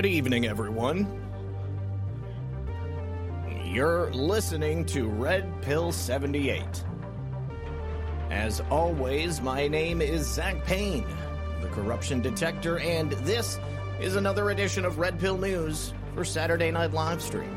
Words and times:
Good 0.00 0.08
evening, 0.08 0.46
everyone. 0.46 1.06
You're 3.66 4.10
listening 4.14 4.86
to 4.86 5.06
Red 5.06 5.60
Pill 5.60 5.92
78. 5.92 6.64
As 8.30 8.62
always, 8.70 9.42
my 9.42 9.68
name 9.68 10.00
is 10.00 10.26
Zak 10.26 10.64
Paine, 10.64 11.04
the 11.60 11.68
corruption 11.68 12.22
detector, 12.22 12.78
and 12.78 13.12
this 13.12 13.60
is 14.00 14.16
another 14.16 14.52
edition 14.52 14.86
of 14.86 14.98
Red 14.98 15.20
Pill 15.20 15.36
News 15.36 15.92
for 16.14 16.24
Saturday 16.24 16.70
Night 16.70 16.92
Livestream. 16.92 17.52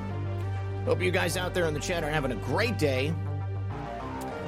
Hope 0.83 1.02
you 1.02 1.11
guys 1.11 1.38
out 1.38 1.53
there 1.53 1.67
in 1.67 1.73
the 1.73 1.80
chat 1.80 2.03
are 2.03 2.11
having 2.11 2.33
a 2.33 2.44
great 2.44 2.78
day. 2.78 3.13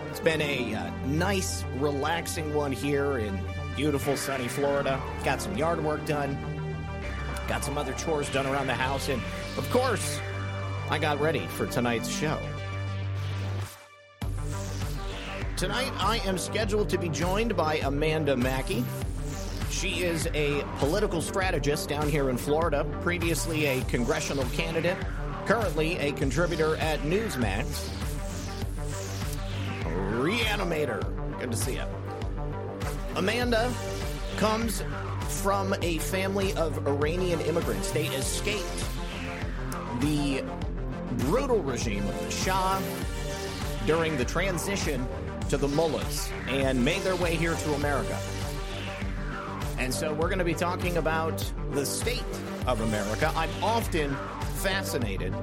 It's 0.10 0.20
been 0.20 0.42
a 0.42 0.76
uh, 0.76 0.92
nice, 1.06 1.64
relaxing 1.78 2.54
one 2.54 2.74
here 2.74 3.20
in 3.20 3.40
beautiful, 3.78 4.18
sunny 4.18 4.50
Florida. 4.50 5.02
Got 5.24 5.42
some 5.42 5.56
yard 5.56 5.82
work 5.82 6.06
done 6.06 6.55
got 7.48 7.64
some 7.64 7.78
other 7.78 7.94
chores 7.94 8.30
done 8.30 8.46
around 8.46 8.68
the 8.68 8.74
house, 8.74 9.10
and 9.10 9.22
of 9.58 9.70
course, 9.72 10.20
I 10.90 11.00
got 11.00 11.20
ready 11.20 11.46
for 11.48 11.66
tonight's 11.68 12.10
show. 12.10 12.40
Tonight, 15.58 15.92
I 15.98 16.18
am 16.26 16.38
scheduled 16.38 16.90
to 16.90 16.98
be 16.98 17.10
joined 17.10 17.56
by 17.56 17.76
Amanda 17.78 18.36
Makki. 18.36 18.84
She 19.72 20.04
is 20.04 20.28
a 20.34 20.64
political 20.80 21.22
strategist 21.22 21.90
down 21.90 22.10
here 22.10 22.30
in 22.30 22.38
Florida, 22.38 22.86
previously 23.02 23.66
a 23.66 23.82
congressional 23.86 24.46
candidate, 24.54 24.98
currently 25.46 25.98
a 25.98 26.12
contributor 26.14 26.76
at 26.78 27.00
Newsmax. 27.02 27.90
Reanimator. 30.14 31.02
Good 31.40 31.52
to 31.52 31.58
see 31.58 31.76
you. 31.76 31.84
Amanda 33.16 33.74
comes 34.38 34.84
from 35.28 35.76
a 35.82 35.98
family 36.00 36.54
of 36.54 36.88
Iranian 36.88 37.42
immigrants. 37.42 37.92
They 37.92 38.08
escaped 38.08 38.86
the 40.00 40.44
brutal 41.18 41.62
regime 41.62 42.08
of 42.08 42.20
the 42.24 42.32
Shah 42.32 42.82
during 43.86 44.18
the 44.18 44.26
transition 44.26 45.08
to 45.50 45.58
the 45.58 45.68
mullahs 45.68 46.32
and 46.48 46.84
made 46.84 47.02
their 47.02 47.16
way 47.16 47.36
here 47.36 47.54
to 47.54 47.74
America. 47.74 48.18
And 49.78 49.94
so 49.94 50.14
we're 50.14 50.28
going 50.28 50.40
to 50.40 50.46
be 50.46 50.54
talking 50.54 50.98
about 50.98 51.44
the 51.72 51.86
state 51.86 52.24
of 52.66 52.82
America. 52.82 53.32
I'm 53.36 53.50
often 53.64 54.16
fascinated 54.56 55.34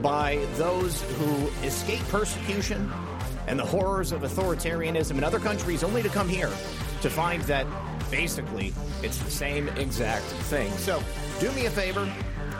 by 0.00 0.46
those 0.54 1.02
who 1.02 1.48
escape 1.66 2.00
persecution 2.08 2.90
and 3.46 3.58
the 3.58 3.64
horrors 3.64 4.12
of 4.12 4.22
authoritarianism 4.22 5.18
in 5.18 5.24
other 5.24 5.38
countries 5.38 5.84
only 5.84 6.02
to 6.02 6.08
come 6.08 6.28
here 6.28 6.50
to 7.02 7.10
find 7.10 7.42
that 7.42 7.66
basically 8.14 8.72
it's 9.02 9.18
the 9.18 9.30
same 9.30 9.68
exact 9.70 10.24
thing. 10.24 10.70
So 10.72 11.02
do 11.40 11.50
me 11.50 11.66
a 11.66 11.70
favor, 11.70 12.10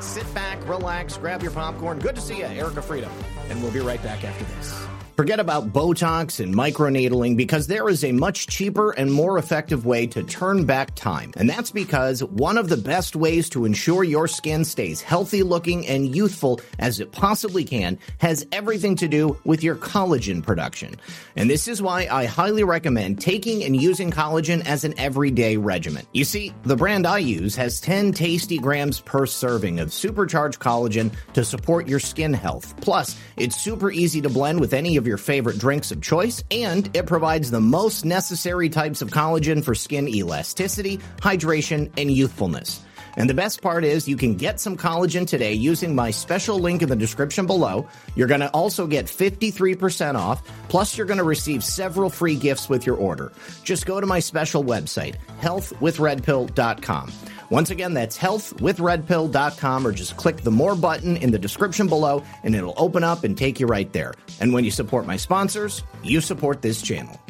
sit 0.01 0.33
back, 0.35 0.59
relax, 0.69 1.17
grab 1.17 1.43
your 1.43 1.53
popcorn. 1.53 2.01
Good 2.01 2.17
to 2.17 2.21
see 2.21 2.39
you, 2.39 2.45
Erica 2.45 2.83
Freedom. 2.83 3.13
And 3.49 3.63
we'll 3.63 3.73
be 3.73 3.79
right 3.79 4.03
back 4.03 4.25
after 4.25 4.45
this. 4.57 4.94
Forget 5.17 5.39
about 5.39 5.73
Botox 5.73 6.43
and 6.43 6.53
microneedling 6.53 7.37
because 7.37 7.69
there 7.69 7.89
is 7.89 8.03
a 8.03 8.11
much 8.11 8.49
cheaper 8.49 8.91
and 8.91 9.13
more 9.13 9.39
effective 9.39 9.87
way 9.87 10.09
to 10.09 10.25
turn 10.25 10.65
back 10.65 10.93
time. 10.97 11.33
And 11.37 11.49
that's 11.49 11.71
because 11.71 12.25
one 12.25 12.59
of 12.59 12.69
the 12.69 12.77
best 12.77 13.15
ways 13.15 13.49
to 13.51 13.65
ensure 13.65 14.03
your 14.03 14.27
skin 14.27 14.65
stays 14.65 15.01
healthy 15.01 15.45
looking 15.45 15.87
and 15.87 16.17
youthful 16.17 16.61
as 16.81 16.99
it 16.99 17.13
possibly 17.13 17.63
can 17.63 17.97
has 18.19 18.45
everything 18.51 18.97
to 18.97 19.07
do 19.07 19.39
with 19.45 19.63
your 19.63 19.77
collagen 19.77 20.43
production. 20.43 20.97
And 21.37 21.49
this 21.49 21.69
is 21.69 21.81
why 21.81 22.09
I 22.11 22.25
highly 22.25 22.65
recommend 22.65 23.21
taking 23.21 23.63
and 23.63 23.81
using 23.81 24.11
collagen 24.11 24.67
as 24.67 24.83
an 24.83 24.99
everyday 24.99 25.57
regimen. 25.57 26.05
You 26.13 26.25
see, 26.25 26.53
the 26.65 26.75
brand 26.75 27.07
I 27.07 27.19
use 27.19 27.55
has 27.55 27.81
10 27.81 28.15
tasty 28.15 28.59
grams 28.59 28.99
per 28.99 29.27
serving 29.27 29.79
of 29.79 29.93
supercharged 29.93 30.59
collagen 30.59 31.13
to 31.35 31.45
support 31.45 31.87
your 31.87 32.01
skin 32.01 32.33
health. 32.33 32.75
Plus, 32.81 33.17
it's 33.37 33.61
super 33.61 33.93
easy 33.93 34.21
to 34.21 34.29
blend 34.29 34.59
with 34.59 34.75
any 34.75 34.97
of 34.97 35.04
of 35.05 35.09
your 35.09 35.19
favorite 35.19 35.59
drinks 35.59 35.93
of 35.93 36.01
choice, 36.01 36.43
and 36.51 36.89
it 36.97 37.05
provides 37.05 37.51
the 37.51 37.61
most 37.61 38.07
necessary 38.07 38.71
types 38.71 39.03
of 39.03 39.11
collagen 39.11 39.63
for 39.63 39.75
skin 39.75 40.09
elasticity, 40.09 40.97
hydration, 41.21 41.91
and 41.99 42.11
youthfulness. 42.11 42.81
And 43.17 43.29
the 43.29 43.35
best 43.35 43.61
part 43.61 43.85
is 43.85 44.09
you 44.09 44.17
can 44.17 44.35
get 44.35 44.59
some 44.59 44.79
collagen 44.79 45.27
today 45.27 45.53
using 45.53 45.95
my 45.95 46.11
special 46.11 46.59
link 46.59 46.81
in 46.81 46.89
the 46.89 46.97
description 46.97 47.47
below. 47.47 47.87
You're 48.17 48.29
going 48.29 48.41
to 48.41 48.49
also 48.49 48.87
get 48.87 49.05
53% 49.05 50.15
off, 50.15 50.43
plus 50.71 50.97
you're 50.97 51.07
going 51.07 51.19
to 51.19 51.25
receive 51.25 51.63
several 51.63 52.09
free 52.09 52.35
gifts 52.35 52.71
with 52.71 52.87
your 52.87 52.97
order. 52.97 53.31
Just 53.63 53.85
go 53.85 54.01
to 54.01 54.07
my 54.07 54.21
special 54.21 54.65
website, 54.65 55.17
healthwithredpill.com. 55.41 57.13
Once 57.51 57.71
again, 57.71 57.95
that's 57.95 58.19
healthwithredpill.com 58.19 59.87
or 59.87 59.93
just 59.93 60.17
click 60.17 60.39
the 60.39 60.51
more 60.51 60.75
button 60.75 61.17
in 61.19 61.31
the 61.31 61.39
description 61.39 61.87
below 61.87 62.23
and 62.43 62.55
it'll 62.55 62.75
open 62.77 63.05
up 63.05 63.25
and 63.25 63.37
take 63.37 63.61
you 63.61 63.67
right 63.67 63.93
there. 63.93 64.15
And 64.41 64.53
when 64.53 64.65
you 64.65 64.71
support 64.71 65.07
my 65.07 65.17
sponsors, 65.17 65.83
you 66.03 66.21
support 66.21 66.63
this 66.63 66.83
channel. 66.83 67.21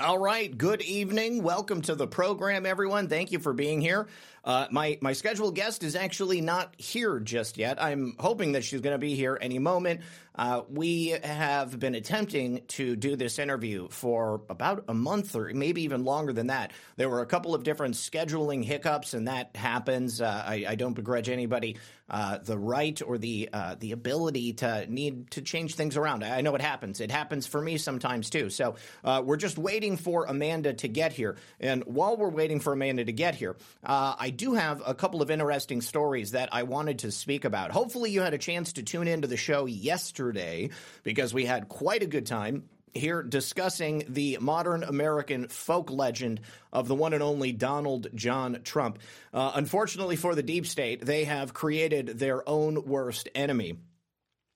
All 0.00 0.18
right, 0.18 0.56
good 0.58 0.82
evening. 0.82 1.44
Welcome 1.44 1.80
to 1.82 1.94
the 1.94 2.08
program, 2.08 2.66
everyone. 2.66 3.08
Thank 3.08 3.30
you 3.30 3.38
for 3.38 3.52
being 3.52 3.80
here. 3.80 4.08
Uh, 4.44 4.66
my 4.70 4.98
my 5.00 5.12
scheduled 5.14 5.54
guest 5.54 5.82
is 5.82 5.96
actually 5.96 6.40
not 6.40 6.74
here 6.76 7.18
just 7.18 7.56
yet. 7.56 7.82
I'm 7.82 8.14
hoping 8.18 8.52
that 8.52 8.64
she's 8.64 8.82
going 8.82 8.94
to 8.94 8.98
be 8.98 9.14
here 9.14 9.38
any 9.40 9.58
moment. 9.58 10.02
Uh, 10.36 10.62
we 10.68 11.10
have 11.22 11.78
been 11.78 11.94
attempting 11.94 12.60
to 12.66 12.96
do 12.96 13.14
this 13.14 13.38
interview 13.38 13.88
for 13.88 14.42
about 14.50 14.84
a 14.88 14.94
month 14.94 15.36
or 15.36 15.52
maybe 15.54 15.82
even 15.82 16.04
longer 16.04 16.32
than 16.32 16.48
that. 16.48 16.72
There 16.96 17.08
were 17.08 17.20
a 17.20 17.26
couple 17.26 17.54
of 17.54 17.62
different 17.62 17.94
scheduling 17.94 18.64
hiccups, 18.64 19.14
and 19.14 19.28
that 19.28 19.54
happens. 19.54 20.20
Uh, 20.20 20.42
I, 20.44 20.64
I, 20.70 20.74
don't 20.74 20.94
begrudge 20.94 21.28
anybody 21.28 21.76
uh, 22.10 22.38
the 22.38 22.58
right 22.58 23.00
or 23.00 23.16
the 23.16 23.48
uh, 23.52 23.76
the 23.78 23.92
ability 23.92 24.54
to 24.54 24.86
need 24.88 25.30
to 25.30 25.40
change 25.40 25.76
things 25.76 25.96
around. 25.96 26.24
I 26.24 26.40
know 26.40 26.54
it 26.56 26.60
happens. 26.60 27.00
It 27.00 27.12
happens 27.12 27.46
for 27.46 27.62
me 27.62 27.78
sometimes 27.78 28.28
too. 28.28 28.50
So 28.50 28.74
uh, 29.04 29.22
we're 29.24 29.36
just 29.36 29.56
waiting 29.56 29.96
for 29.96 30.24
Amanda 30.24 30.74
to 30.74 30.88
get 30.88 31.12
here. 31.12 31.36
And 31.60 31.84
while 31.84 32.16
we're 32.16 32.28
waiting 32.28 32.58
for 32.58 32.72
Amanda 32.72 33.04
to 33.04 33.12
get 33.12 33.36
here, 33.36 33.56
I 33.84 34.30
do 34.34 34.54
have 34.54 34.82
a 34.86 34.94
couple 34.94 35.22
of 35.22 35.30
interesting 35.30 35.80
stories 35.80 36.32
that 36.32 36.50
I 36.52 36.64
wanted 36.64 37.00
to 37.00 37.10
speak 37.10 37.44
about. 37.44 37.70
Hopefully, 37.70 38.10
you 38.10 38.20
had 38.20 38.34
a 38.34 38.38
chance 38.38 38.74
to 38.74 38.82
tune 38.82 39.08
into 39.08 39.28
the 39.28 39.36
show 39.36 39.66
yesterday 39.66 40.70
because 41.02 41.32
we 41.32 41.46
had 41.46 41.68
quite 41.68 42.02
a 42.02 42.06
good 42.06 42.26
time 42.26 42.64
here 42.94 43.22
discussing 43.22 44.04
the 44.08 44.38
modern 44.40 44.84
American 44.84 45.48
folk 45.48 45.90
legend 45.90 46.40
of 46.72 46.86
the 46.86 46.94
one 46.94 47.12
and 47.12 47.22
only 47.22 47.52
Donald 47.52 48.06
John 48.14 48.60
Trump. 48.62 49.00
Uh, 49.32 49.52
unfortunately 49.54 50.16
for 50.16 50.34
the 50.34 50.42
deep 50.42 50.66
state, 50.66 51.04
they 51.04 51.24
have 51.24 51.52
created 51.52 52.06
their 52.06 52.48
own 52.48 52.86
worst 52.86 53.28
enemy. 53.34 53.78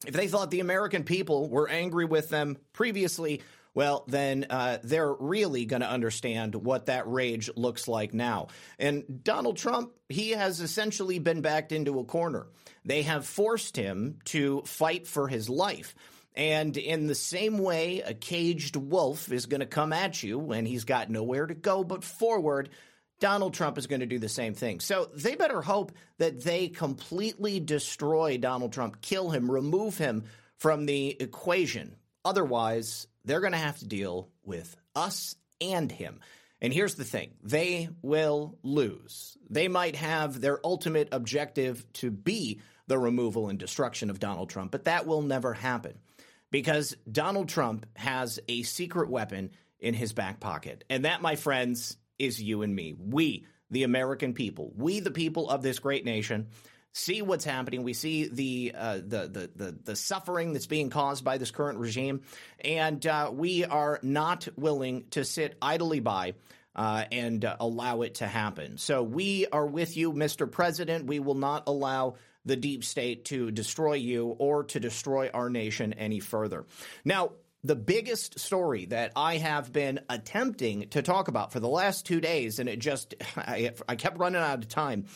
If 0.07 0.15
they 0.15 0.29
thought 0.29 0.53
the 0.53 0.61
American 0.61 1.03
people 1.03 1.49
were 1.49 1.69
angry 1.69 2.05
with 2.05 2.29
them 2.29 2.57
previously, 2.73 3.43
well, 3.75 4.05
then 4.09 4.47
uh, 4.51 4.79
they're 4.83 5.13
really 5.13 5.65
going 5.65 5.83
to 5.83 5.89
understand 5.91 6.55
what 6.55 6.87
that 6.87 7.09
rage 7.09 7.51
looks 7.57 7.89
like 7.89 8.15
now. 8.15 8.49
And 8.79 9.23
Donald 9.23 9.57
Trump, 9.57 9.93
he 10.09 10.31
has 10.31 10.61
essentially 10.61 11.19
been 11.19 11.41
backed 11.41 11.73
into 11.73 12.01
a 12.01 12.05
corner. 12.05 12.47
They 12.85 13.03
have 13.03 13.27
forced 13.27 13.77
him 13.77 14.19
to 14.27 14.63
fight 14.63 15.07
for 15.07 15.29
his 15.29 15.49
life. 15.49 15.95
And 16.35 16.77
in 16.77 17.09
the 17.09 17.17
same 17.17 17.59
way, 17.59 18.01
a 18.01 18.15
caged 18.15 18.77
wolf 18.77 19.33
is 19.33 19.47
going 19.47 19.61
to 19.61 19.67
come 19.67 19.93
at 19.93 20.23
you 20.23 20.39
when 20.39 20.67
he's 20.67 20.85
got 20.85 21.11
nowhere 21.11 21.47
to 21.47 21.55
go 21.55 21.83
but 21.83 22.05
forward. 22.05 22.71
Donald 23.19 23.55
Trump 23.55 23.77
is 23.77 23.89
going 23.89 24.01
to 24.01 24.07
do 24.07 24.21
the 24.21 24.29
same 24.29 24.55
thing. 24.55 24.79
So 24.79 25.09
they 25.13 25.35
better 25.35 25.61
hope 25.61 25.91
that 26.19 26.45
they 26.45 26.69
completely 26.69 27.59
destroy 27.59 28.39
Donald 28.39 28.73
Trump, 28.73 29.01
kill 29.01 29.31
him, 29.31 29.51
remove 29.51 29.99
him 29.99 30.25
from 30.59 30.87
the 30.87 31.17
equation. 31.21 31.97
Otherwise, 32.25 33.08
they're 33.25 33.41
going 33.41 33.53
to 33.53 33.59
have 33.59 33.79
to 33.79 33.87
deal 33.87 34.31
with 34.45 34.77
us 34.95 35.37
and 35.61 35.91
him. 35.91 36.21
And 36.61 36.73
here's 36.73 36.95
the 36.95 37.05
thing 37.05 37.31
they 37.43 37.89
will 38.03 38.59
lose. 38.63 39.37
They 39.49 39.69
might 39.69 39.97
have 39.97 40.41
their 40.41 40.65
ultimate 40.65 41.09
objective 41.13 41.91
to 41.95 42.11
be 42.11 42.61
the 42.87 42.99
removal 42.99 43.49
and 43.49 43.59
destruction 43.59 44.11
of 44.11 44.19
Donald 44.19 44.51
Trump. 44.51 44.73
But 44.73 44.85
that 44.85 45.07
will 45.07 45.23
never 45.23 45.53
happen 45.53 45.99
because 46.51 46.97
Donald 47.11 47.49
Trump 47.49 47.87
has 47.97 48.41
a 48.49 48.63
secret 48.63 49.11
weapon 49.11 49.51
in 49.79 49.95
his 49.95 50.13
back 50.13 50.41
pocket. 50.41 50.85
And 50.91 51.05
that, 51.05 51.23
my 51.23 51.37
friends, 51.37 51.97
is 52.19 52.43
you 52.43 52.63
and 52.63 52.75
me. 52.75 52.95
We, 52.99 53.47
the 53.71 53.85
American 53.85 54.35
people, 54.35 54.73
we, 54.75 55.01
the 55.01 55.11
people 55.11 55.49
of 55.49 55.63
this 55.63 55.79
great 55.79 56.05
nation, 56.05 56.49
see 56.99 57.23
what's 57.23 57.45
happening. 57.45 57.83
We 57.83 57.95
see 57.95 58.29
the 58.29 58.73
uh, 58.77 58.95
the, 58.97 59.29
the, 59.29 59.51
the 59.55 59.79
the 59.85 59.97
suffering 59.97 60.53
that's 60.53 60.67
being 60.67 60.91
caused 60.91 61.25
by 61.25 61.39
this 61.39 61.51
current 61.51 61.79
regime, 61.79 62.23
and 62.61 63.05
uh, 63.07 63.31
we 63.33 63.65
are 63.65 64.01
not 64.03 64.49
willing 64.57 65.05
to 65.11 65.25
sit 65.25 65.57
idly 65.63 66.01
by. 66.01 66.35
Uh, 66.77 67.05
and 67.11 67.45
uh, 67.45 67.57
allow 67.59 68.03
it 68.03 68.17
to 68.17 68.27
happen. 68.27 68.79
So 68.79 69.03
we 69.03 69.49
are 69.49 69.67
with 69.67 69.97
you, 69.97 70.13
Mr. 70.13 70.49
President. 70.49 71.07
We 71.07 71.19
will 71.19 71.35
not 71.35 71.65
allow 71.67 72.15
the 72.45 72.55
deep 72.55 72.85
state 72.85 73.25
to 73.27 73.51
destroy 73.51 73.95
you 73.95 74.27
or 74.39 74.63
to 74.65 74.79
destroy 74.79 75.29
our 75.35 75.51
nation 75.51 75.93
any 75.95 76.21
further. 76.21 76.67
Now, 77.05 77.33
the 77.65 77.75
biggest 77.77 78.39
story 78.39 78.87
that 78.87 79.13
I 79.17 79.39
have 79.39 79.73
been 79.73 80.01
attempting 80.09 80.89
to 80.91 81.03
talk 81.03 81.29
about 81.29 81.53
for 81.53 81.61
the 81.61 81.69
last 81.69 82.07
two 82.07 82.21
days, 82.21 82.59
and 82.59 82.69
it 82.69 82.79
just, 82.79 83.15
I, 83.37 83.73
I 83.89 83.97
kept 83.97 84.19
running 84.19 84.41
out 84.41 84.59
of 84.59 84.69
time, 84.69 85.07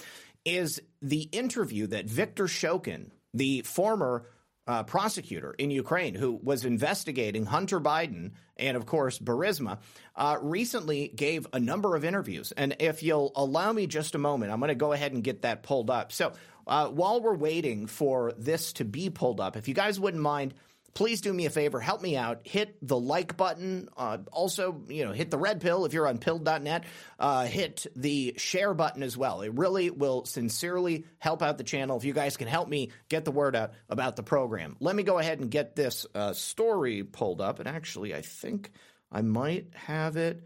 is 0.44 0.80
the 1.00 1.22
interview 1.32 1.86
that 1.88 2.06
Viktor 2.06 2.44
Shokin, 2.44 3.10
the 3.34 3.62
former 3.62 4.26
uh, 4.66 4.84
prosecutor 4.84 5.54
in 5.58 5.70
Ukraine 5.70 6.14
who 6.14 6.38
was 6.42 6.64
investigating 6.64 7.46
Hunter 7.46 7.80
Biden 7.80 8.32
and, 8.56 8.76
of 8.76 8.86
course, 8.86 9.18
Burisma, 9.18 9.78
uh, 10.14 10.38
recently 10.40 11.08
gave 11.08 11.46
a 11.52 11.58
number 11.58 11.96
of 11.96 12.04
interviews. 12.04 12.52
And 12.52 12.76
if 12.78 13.02
you'll 13.02 13.32
allow 13.34 13.72
me 13.72 13.86
just 13.86 14.14
a 14.14 14.18
moment, 14.18 14.52
I'm 14.52 14.60
going 14.60 14.68
to 14.68 14.74
go 14.74 14.92
ahead 14.92 15.12
and 15.12 15.24
get 15.24 15.42
that 15.42 15.62
pulled 15.62 15.90
up. 15.90 16.12
So 16.12 16.32
uh, 16.66 16.88
while 16.88 17.20
we're 17.20 17.34
waiting 17.34 17.86
for 17.86 18.32
this 18.38 18.72
to 18.74 18.84
be 18.84 19.10
pulled 19.10 19.40
up, 19.40 19.56
if 19.56 19.66
you 19.68 19.74
guys 19.74 19.98
wouldn't 19.98 20.22
mind– 20.22 20.54
please 20.94 21.20
do 21.20 21.32
me 21.32 21.46
a 21.46 21.50
favor, 21.50 21.80
help 21.80 22.02
me 22.02 22.16
out. 22.16 22.40
Hit 22.44 22.76
the 22.82 22.98
like 22.98 23.36
button. 23.36 23.88
Uh, 23.96 24.18
also, 24.30 24.82
you 24.88 25.04
know, 25.04 25.12
hit 25.12 25.30
the 25.30 25.38
red 25.38 25.60
pill 25.60 25.84
if 25.84 25.92
you're 25.92 26.06
on 26.06 26.18
pilled.net. 26.18 26.84
Uh, 27.18 27.44
hit 27.44 27.86
the 27.96 28.34
share 28.36 28.74
button 28.74 29.02
as 29.02 29.16
well. 29.16 29.42
It 29.42 29.54
really 29.54 29.90
will 29.90 30.24
sincerely 30.24 31.06
help 31.18 31.42
out 31.42 31.58
the 31.58 31.64
channel 31.64 31.96
if 31.96 32.04
you 32.04 32.12
guys 32.12 32.36
can 32.36 32.48
help 32.48 32.68
me 32.68 32.90
get 33.08 33.24
the 33.24 33.30
word 33.30 33.56
out 33.56 33.72
about 33.88 34.16
the 34.16 34.22
program. 34.22 34.76
Let 34.80 34.96
me 34.96 35.02
go 35.02 35.18
ahead 35.18 35.40
and 35.40 35.50
get 35.50 35.76
this 35.76 36.06
uh, 36.14 36.32
story 36.32 37.02
pulled 37.02 37.40
up. 37.40 37.58
And 37.58 37.68
actually, 37.68 38.14
I 38.14 38.22
think 38.22 38.70
I 39.10 39.22
might 39.22 39.68
have 39.74 40.16
it 40.16 40.42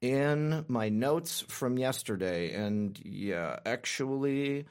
in 0.00 0.64
my 0.68 0.88
notes 0.88 1.44
from 1.48 1.78
yesterday. 1.78 2.54
And 2.54 2.98
yeah, 3.04 3.58
actually, 3.66 4.66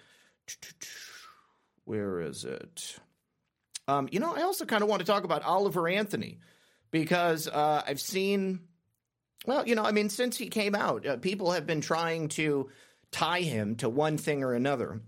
where 1.85 2.21
is 2.21 2.45
it? 2.45 2.99
Um, 3.89 4.07
you 4.11 4.19
know, 4.19 4.35
I 4.35 4.43
also 4.43 4.65
kind 4.65 4.83
of 4.83 4.89
want 4.89 4.99
to 4.99 5.05
talk 5.05 5.23
about 5.23 5.41
Oliver 5.41 5.87
Anthony 5.87 6.37
because 6.91 7.47
uh, 7.47 7.81
I've 7.87 7.99
seen, 7.99 8.59
well, 9.47 9.67
you 9.67 9.73
know, 9.73 9.83
I 9.83 9.91
mean, 9.91 10.09
since 10.09 10.37
he 10.37 10.47
came 10.49 10.75
out, 10.75 11.07
uh, 11.07 11.17
people 11.17 11.51
have 11.53 11.65
been 11.65 11.81
trying 11.81 12.27
to 12.29 12.69
tie 13.11 13.41
him 13.41 13.75
to 13.77 13.89
one 13.89 14.17
thing 14.17 14.43
or 14.43 14.53
another. 14.53 15.01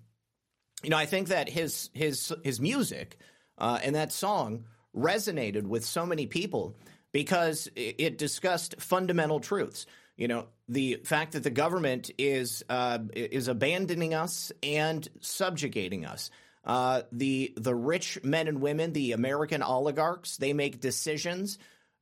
You 0.82 0.90
know, 0.90 0.98
I 0.98 1.06
think 1.06 1.28
that 1.28 1.48
his 1.48 1.92
his 1.94 2.34
his 2.44 2.60
music 2.60 3.20
uh, 3.60 3.78
and 3.84 3.94
that 3.96 4.12
song 4.12 4.66
resonated 4.96 5.68
with 5.68 5.86
so 5.86 6.08
many 6.08 6.26
people 6.26 6.76
because 7.12 7.70
it 7.76 8.18
discussed 8.18 8.82
fundamental 8.82 9.40
truths. 9.40 9.86
You 10.18 10.28
know, 10.28 10.48
the 10.68 11.02
fact 11.04 11.34
that 11.34 11.44
the 11.44 11.52
government 11.52 12.10
is 12.18 12.64
uh, 12.68 12.98
is 13.14 13.48
abandoning 13.48 14.16
us 14.16 14.52
and 14.64 15.08
subjugating 15.20 16.04
us. 16.04 16.32
Uh, 16.64 17.02
the 17.12 17.54
the 17.58 17.74
rich 17.74 18.20
men 18.24 18.48
and 18.48 18.62
women, 18.62 18.94
the 18.94 19.14
American 19.14 19.64
oligarchs, 19.64 20.38
they 20.38 20.54
make 20.54 20.80
decisions 20.80 21.58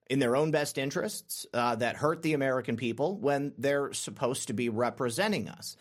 in 0.10 0.20
their 0.20 0.36
own 0.36 0.52
best 0.52 0.78
interests 0.78 1.46
uh, 1.54 1.76
that 1.76 1.96
hurt 1.96 2.22
the 2.22 2.34
American 2.34 2.76
people 2.76 3.18
when 3.18 3.54
they're 3.58 3.94
supposed 3.94 4.48
to 4.48 4.54
be 4.54 4.68
representing 4.68 5.48
us. 5.48 5.78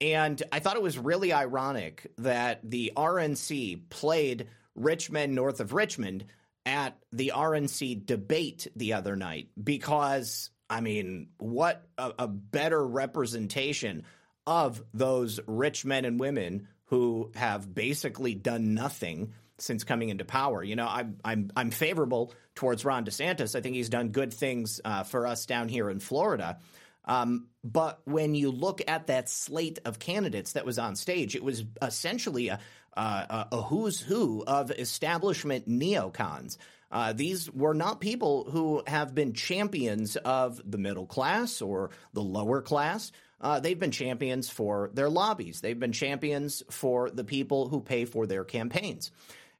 And 0.00 0.42
I 0.52 0.58
thought 0.58 0.76
it 0.76 0.82
was 0.82 0.98
really 0.98 1.32
ironic 1.32 2.10
that 2.18 2.60
the 2.62 2.92
RNC 2.96 3.88
played 3.88 4.48
Rich 4.74 5.10
Men 5.10 5.34
North 5.34 5.60
of 5.60 5.72
Richmond 5.72 6.26
at 6.66 6.98
the 7.12 7.32
RNC 7.34 8.06
debate 8.06 8.66
the 8.76 8.94
other 8.94 9.16
night 9.16 9.48
because, 9.62 10.50
I 10.68 10.80
mean, 10.80 11.28
what 11.38 11.86
a, 11.98 12.12
a 12.20 12.28
better 12.28 12.84
representation 12.84 14.04
of 14.46 14.82
those 14.92 15.40
rich 15.46 15.84
men 15.84 16.04
and 16.04 16.18
women 16.18 16.68
who 16.92 17.30
have 17.34 17.74
basically 17.74 18.34
done 18.34 18.74
nothing 18.74 19.32
since 19.56 19.82
coming 19.82 20.10
into 20.10 20.26
power. 20.26 20.62
You 20.62 20.76
know, 20.76 20.86
I'm 20.86 21.16
I'm 21.24 21.50
I'm 21.56 21.70
favorable 21.70 22.34
towards 22.54 22.84
Ron 22.84 23.06
DeSantis. 23.06 23.56
I 23.56 23.62
think 23.62 23.76
he's 23.76 23.88
done 23.88 24.10
good 24.10 24.30
things 24.30 24.78
uh, 24.84 25.02
for 25.02 25.26
us 25.26 25.46
down 25.46 25.70
here 25.70 25.88
in 25.88 26.00
Florida. 26.00 26.58
Um, 27.06 27.46
but 27.64 28.02
when 28.04 28.34
you 28.34 28.50
look 28.50 28.82
at 28.86 29.06
that 29.06 29.30
slate 29.30 29.78
of 29.86 29.98
candidates 30.00 30.52
that 30.52 30.66
was 30.66 30.78
on 30.78 30.94
stage, 30.94 31.34
it 31.34 31.42
was 31.42 31.64
essentially 31.80 32.48
a, 32.48 32.60
a, 32.92 33.48
a 33.52 33.62
who's 33.62 33.98
who 33.98 34.44
of 34.46 34.70
establishment 34.70 35.66
neocons. 35.66 36.58
Uh, 36.90 37.14
these 37.14 37.50
were 37.50 37.72
not 37.72 38.02
people 38.02 38.44
who 38.50 38.82
have 38.86 39.14
been 39.14 39.32
champions 39.32 40.16
of 40.16 40.60
the 40.70 40.76
middle 40.76 41.06
class 41.06 41.62
or 41.62 41.88
the 42.12 42.22
lower 42.22 42.60
class 42.60 43.12
uh, 43.42 43.60
they've 43.60 43.78
been 43.78 43.90
champions 43.90 44.48
for 44.48 44.90
their 44.94 45.10
lobbies. 45.10 45.60
They've 45.60 45.78
been 45.78 45.92
champions 45.92 46.62
for 46.70 47.10
the 47.10 47.24
people 47.24 47.68
who 47.68 47.80
pay 47.80 48.04
for 48.04 48.26
their 48.26 48.44
campaigns. 48.44 49.10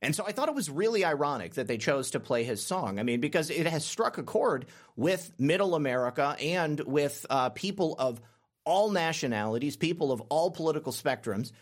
And 0.01 0.17
so 0.17 0.25
I 0.27 0.33
thought 0.33 0.49
it 0.49 0.55
was 0.55 0.69
really 0.69 1.05
ironic 1.05 1.55
that 1.55 1.69
they 1.69 1.79
chose 1.79 2.11
to 2.13 2.21
play 2.21 2.43
his 2.43 2.65
song. 2.65 2.99
I 2.99 3.05
mean, 3.05 3.21
because 3.21 3.51
it 3.51 3.67
has 3.67 3.85
struck 3.85 4.19
a 4.19 4.25
chord 4.25 4.67
with 4.97 5.33
middle 5.39 5.75
America 5.77 6.37
and 6.41 6.81
with 6.81 7.25
uh, 7.31 7.51
people 7.51 7.95
of 7.99 8.21
all 8.65 8.91
nationalities, 8.91 9.77
people 9.77 10.11
of 10.11 10.21
all 10.23 10.51
political 10.51 10.93
spectrums, 10.93 11.53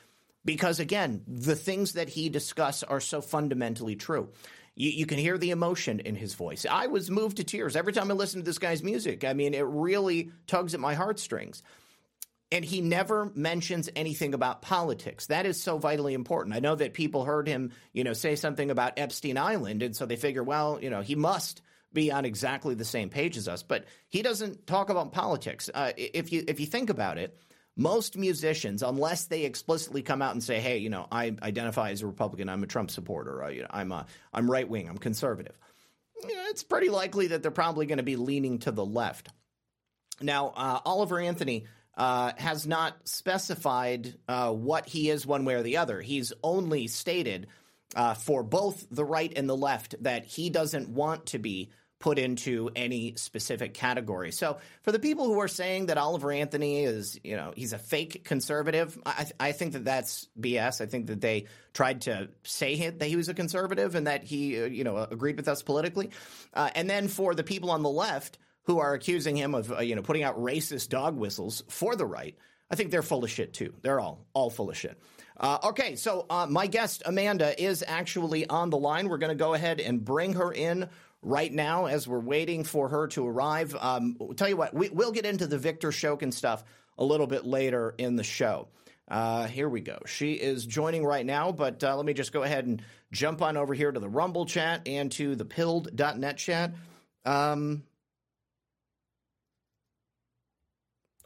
because 0.45 0.81
again, 0.81 1.23
the 1.27 1.57
things 1.57 1.93
that 1.93 2.09
he 2.09 2.31
discusses 2.31 2.83
are 2.85 3.01
so 3.01 3.21
fundamentally 3.21 3.95
true. 3.95 4.31
You, 4.75 4.91
you, 4.91 5.07
can 5.07 5.19
hear 5.19 5.37
the 5.37 5.51
emotion 5.51 6.01
in 6.01 6.15
his 6.15 6.33
voice. 6.33 6.65
I 6.71 6.87
was 6.87 7.11
moved 7.11 7.39
to 7.39 7.45
tears 7.45 7.77
every 7.77 7.93
time 7.93 8.11
I 8.11 8.15
listen 8.15 8.41
to 8.41 8.47
this 8.47 8.59
guy's 8.59 8.83
music. 8.83 9.25
I 9.25 9.35
mean, 9.35 9.53
it 9.53 9.67
really 9.67 10.31
tugs 10.47 10.73
at 10.73 10.81
my 10.81 10.95
heartstrings. 10.95 11.63
And 12.53 12.65
he 12.65 12.81
never 12.81 13.31
mentions 13.35 13.89
anything 13.95 14.35
about 14.35 14.61
politics. 14.61 15.27
That 15.27 15.47
is 15.47 15.63
so 15.63 15.79
vitally 15.79 16.15
important. 16.15 16.57
I 16.57 16.59
know 16.59 16.75
that 16.75 16.95
people 16.95 17.25
heard 17.25 17.47
him, 17.47 17.71
you 17.93 18.03
know, 18.03 18.13
say 18.13 18.35
something 18.35 18.71
about 18.71 18.99
Epstein 18.99 19.39
Island, 19.39 19.83
and 19.85 19.95
so 19.95 20.05
they 20.05 20.17
figure, 20.17 20.43
well, 20.43 20.79
you 20.83 20.91
know, 20.91 21.01
he 21.01 21.15
must 21.15 21.63
be 21.93 22.11
on 22.11 22.25
exactly 22.25 22.75
the 22.75 22.85
same 22.85 23.09
page 23.09 23.37
as 23.37 23.49
us. 23.49 23.63
But 23.63 23.85
he 24.09 24.23
doesn't 24.23 24.67
talk 24.67 24.91
about 24.91 25.13
politics. 25.13 25.71
Uh, 25.73 25.93
if 25.97 26.33
you 26.33 26.45
if 26.49 26.61
you 26.61 26.67
think 26.67 26.91
about 26.91 27.19
it, 27.19 27.39
most 27.77 28.17
musicians, 28.17 28.83
unless 28.83 29.27
they 29.27 29.45
explicitly 29.45 30.03
come 30.03 30.23
out 30.23 30.33
and 30.33 30.43
say, 30.43 30.61
"Hey, 30.61 30.79
you 30.79 30.91
know, 30.91 31.07
I 31.11 31.35
identify 31.43 31.91
as 31.91 32.03
a 32.03 32.07
Republican. 32.07 32.49
I'm 32.49 32.63
a 32.63 32.67
Trump 32.67 32.91
supporter. 32.91 33.43
I, 33.43 33.51
you 33.51 33.63
know, 33.63 33.69
I'm 33.71 33.93
a 33.93 34.07
I'm 34.33 34.51
right 34.51 34.69
wing. 34.69 34.89
I'm 34.89 34.99
conservative." 34.99 35.57
It's 36.23 36.63
pretty 36.63 36.91
likely 36.91 37.29
that 37.29 37.43
they're 37.43 37.51
probably 37.51 37.87
going 37.87 37.99
to 37.99 38.05
be 38.05 38.17
leaning 38.17 38.59
to 38.61 38.73
the 38.73 38.85
left. 38.85 39.29
Now, 40.21 40.49
uh, 40.49 40.81
Oliver 40.85 41.19
Anthony 41.19 41.65
uh, 41.97 42.33
has 42.37 42.67
not 42.67 42.97
specified 43.09 44.15
uh, 44.29 44.53
what 44.53 44.89
he 44.89 45.11
is 45.11 45.27
one 45.27 45.45
way 45.45 45.55
or 45.55 45.63
the 45.63 45.77
other. 45.79 46.01
He's 46.01 46.33
only 46.43 46.87
stated 46.87 47.49
uh, 47.95 48.15
for 48.15 48.43
both 48.43 48.87
the 48.91 49.05
right 49.05 49.33
and 49.37 49.49
the 49.49 49.57
left 49.57 49.97
that 50.03 50.25
he 50.25 50.51
doesn't 50.51 50.89
want 50.89 51.27
to 51.27 51.39
be 51.39 51.71
put 52.01 52.19
into 52.19 52.71
any 52.75 53.15
specific 53.17 53.75
category. 53.75 54.33
So 54.33 54.59
for 54.83 54.91
the 54.91 54.99
people 54.99 55.27
who 55.27 55.39
are 55.41 55.49
saying 55.49 55.87
that 55.87 55.99
Oliver 55.99 56.33
Anthony 56.33 56.83
is, 56.83 57.21
you 57.23 57.37
know, 57.37 57.53
he's 57.55 57.75
a 57.75 57.79
fake 57.79 58.25
conservative, 58.25 58.99
I, 59.05 59.27
I 59.39 59.53
think 59.53 59.75
that 59.75 59.85
that's 59.85 60.27
BS. 60.41 60.81
I 60.81 60.87
think 60.87 61.09
that 61.09 61.21
they 61.21 61.45
tried 61.75 62.03
to 62.03 62.31
say 62.43 62.89
that 62.89 63.07
he 63.07 63.17
was 63.17 63.29
a 63.29 63.35
conservative 63.35 63.95
and 63.95 64.07
that 64.07 64.25
he, 64.25 64.63
uh, 64.63 64.65
you 64.65 64.83
know, 64.83 64.97
agreed 64.97 65.37
with 65.37 65.47
us 65.47 65.63
politically. 65.63 66.11
Uh, 66.55 66.71
and 66.75 66.89
then 66.89 67.07
for 67.07 67.35
the 67.35 67.45
people 67.45 67.71
on 67.71 67.83
the 67.83 67.91
left 67.91 68.39
who 68.71 68.79
are 68.79 68.95
accusing 68.95 69.37
him 69.37 69.53
of, 69.53 69.73
uh, 69.73 69.81
you 69.81 69.97
know, 69.97 70.03
putting 70.03 70.23
out 70.23 70.39
racist 70.39 70.91
dog 70.91 71.17
whistles 71.17 71.65
for 71.69 71.97
the 71.97 72.07
right, 72.07 72.37
I 72.71 72.77
think 72.77 72.93
they're 72.93 73.03
full 73.03 73.25
of 73.25 73.31
shit 73.31 73.53
too. 73.53 73.75
They're 73.83 73.99
all 73.99 74.25
all 74.33 74.49
full 74.49 74.71
of 74.71 74.77
shit. 74.77 74.97
Uh, 75.37 75.59
okay, 75.65 75.97
so 75.97 76.25
uh, 76.31 76.47
my 76.49 76.69
guest 76.69 77.03
Amanda 77.05 77.61
is 77.61 77.83
actually 77.85 78.47
on 78.47 78.71
the 78.71 78.77
line. 78.77 79.09
We're 79.09 79.19
going 79.19 79.37
to 79.37 79.45
go 79.45 79.55
ahead 79.55 79.81
and 79.81 80.05
bring 80.05 80.35
her 80.35 80.53
in 80.53 80.89
right 81.21 81.53
now 81.53 81.87
as 81.87 82.07
we're 82.07 82.21
waiting 82.21 82.63
for 82.63 82.89
her 82.89 83.09
to 83.09 83.27
arrive. 83.27 83.75
Um, 83.75 84.17
tell 84.37 84.49
you 84.49 84.57
what, 84.57 84.73
we, 84.73 84.89
will 84.89 85.11
get 85.11 85.27
into 85.27 85.49
the 85.49 85.59
Victor 85.59 85.89
Shokin 85.89 86.33
stuff 86.33 86.63
a 86.97 87.05
little 87.05 87.27
bit 87.27 87.45
later 87.45 87.93
in 87.99 88.15
the 88.15 88.23
show. 88.23 88.69
Uh, 89.09 89.49
here 89.49 89.69
we 89.69 89.81
go. 89.81 89.99
She 90.07 90.35
is 90.35 90.65
joining 90.65 91.05
right 91.05 91.27
now, 91.27 91.51
but 91.51 91.83
uh, 91.83 91.97
let 91.97 92.07
me 92.07 92.13
just 92.13 92.33
go 92.33 92.45
ahead 92.45 92.67
and 92.67 92.83
jump 93.11 93.43
on 93.43 93.57
over 93.57 93.75
here 93.75 93.91
to 93.91 93.99
the 93.99 94.09
Rumble 94.09 94.47
chat 94.47 94.87
and 94.87 95.11
to 95.13 95.35
the 95.35 95.45
pilled.net 95.45 96.37
chat. 96.37 96.75
Um, 97.25 97.83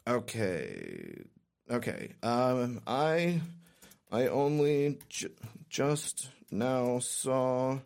Okay. 0.07 1.23
Okay. 1.69 2.13
Um, 2.21 2.81
I 2.85 3.41
I 4.11 4.27
only 4.27 4.99
j- 5.09 5.29
just 5.69 6.29
now 6.51 6.99
saw 6.99 7.79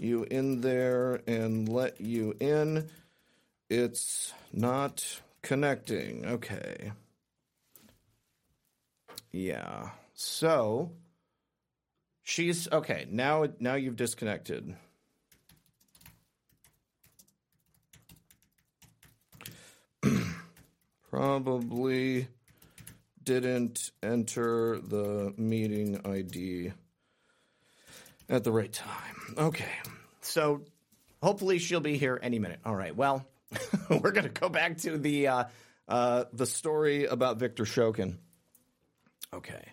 you 0.00 0.24
in 0.24 0.62
there 0.62 1.20
and 1.26 1.68
let 1.68 2.00
you 2.00 2.34
in. 2.40 2.88
It's 3.68 4.32
not 4.52 5.20
connecting. 5.42 6.24
Okay. 6.24 6.92
Yeah. 9.32 9.90
So 10.14 10.92
she's 12.22 12.72
okay. 12.72 13.06
Now 13.10 13.46
now 13.60 13.74
you've 13.74 13.96
disconnected. 13.96 14.74
Probably 21.16 22.28
didn't 23.24 23.90
enter 24.02 24.78
the 24.78 25.32
meeting 25.38 25.98
ID 26.04 26.72
at 28.28 28.44
the 28.44 28.52
right 28.52 28.70
time. 28.70 29.34
Okay. 29.38 29.64
So 30.20 30.60
hopefully 31.22 31.58
she'll 31.58 31.80
be 31.80 31.96
here 31.96 32.20
any 32.22 32.38
minute. 32.38 32.60
All 32.66 32.76
right. 32.76 32.94
Well, 32.94 33.26
we're 33.88 34.10
going 34.10 34.24
to 34.24 34.40
go 34.40 34.50
back 34.50 34.76
to 34.80 34.98
the 34.98 35.28
uh, 35.28 35.44
uh, 35.88 36.24
the 36.34 36.44
story 36.44 37.06
about 37.06 37.38
Victor 37.38 37.64
Shokin. 37.64 38.18
Okay. 39.32 39.72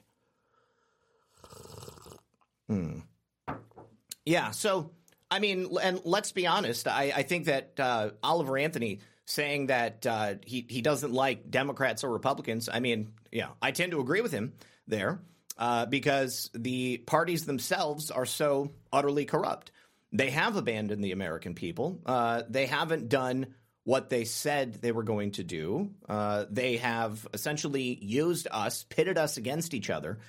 Hmm. 2.69 2.99
Yeah. 4.25 4.51
So 4.51 4.91
I 5.29 5.39
mean, 5.39 5.75
and 5.81 5.99
let's 6.05 6.31
be 6.31 6.47
honest. 6.47 6.87
I, 6.87 7.11
I 7.13 7.23
think 7.23 7.47
that 7.47 7.73
uh, 7.77 8.11
Oliver 8.23 8.57
Anthony 8.57 9.01
saying 9.25 9.67
that 9.67 10.05
uh, 10.05 10.35
he 10.45 10.65
he 10.69 10.81
doesn't 10.81 11.13
like 11.13 11.49
Democrats 11.49 12.03
or 12.03 12.11
Republicans. 12.11 12.69
I 12.71 12.79
mean, 12.79 13.13
yeah, 13.31 13.49
I 13.61 13.71
tend 13.71 13.91
to 13.91 13.99
agree 13.99 14.21
with 14.21 14.31
him 14.31 14.53
there 14.87 15.19
uh, 15.57 15.85
because 15.85 16.49
the 16.53 16.97
parties 16.97 17.45
themselves 17.45 18.11
are 18.11 18.25
so 18.25 18.71
utterly 18.91 19.25
corrupt. 19.25 19.71
They 20.11 20.29
have 20.29 20.55
abandoned 20.55 21.03
the 21.03 21.11
American 21.11 21.55
people. 21.55 22.01
Uh, 22.05 22.43
they 22.49 22.67
haven't 22.67 23.09
done 23.09 23.47
what 23.83 24.09
they 24.09 24.25
said 24.25 24.73
they 24.73 24.91
were 24.91 25.03
going 25.03 25.31
to 25.31 25.43
do. 25.43 25.91
Uh, 26.07 26.45
they 26.49 26.77
have 26.77 27.27
essentially 27.33 27.97
used 28.01 28.47
us, 28.49 28.83
pitted 28.83 29.17
us 29.17 29.37
against 29.37 29.73
each 29.73 29.89
other. 29.89 30.19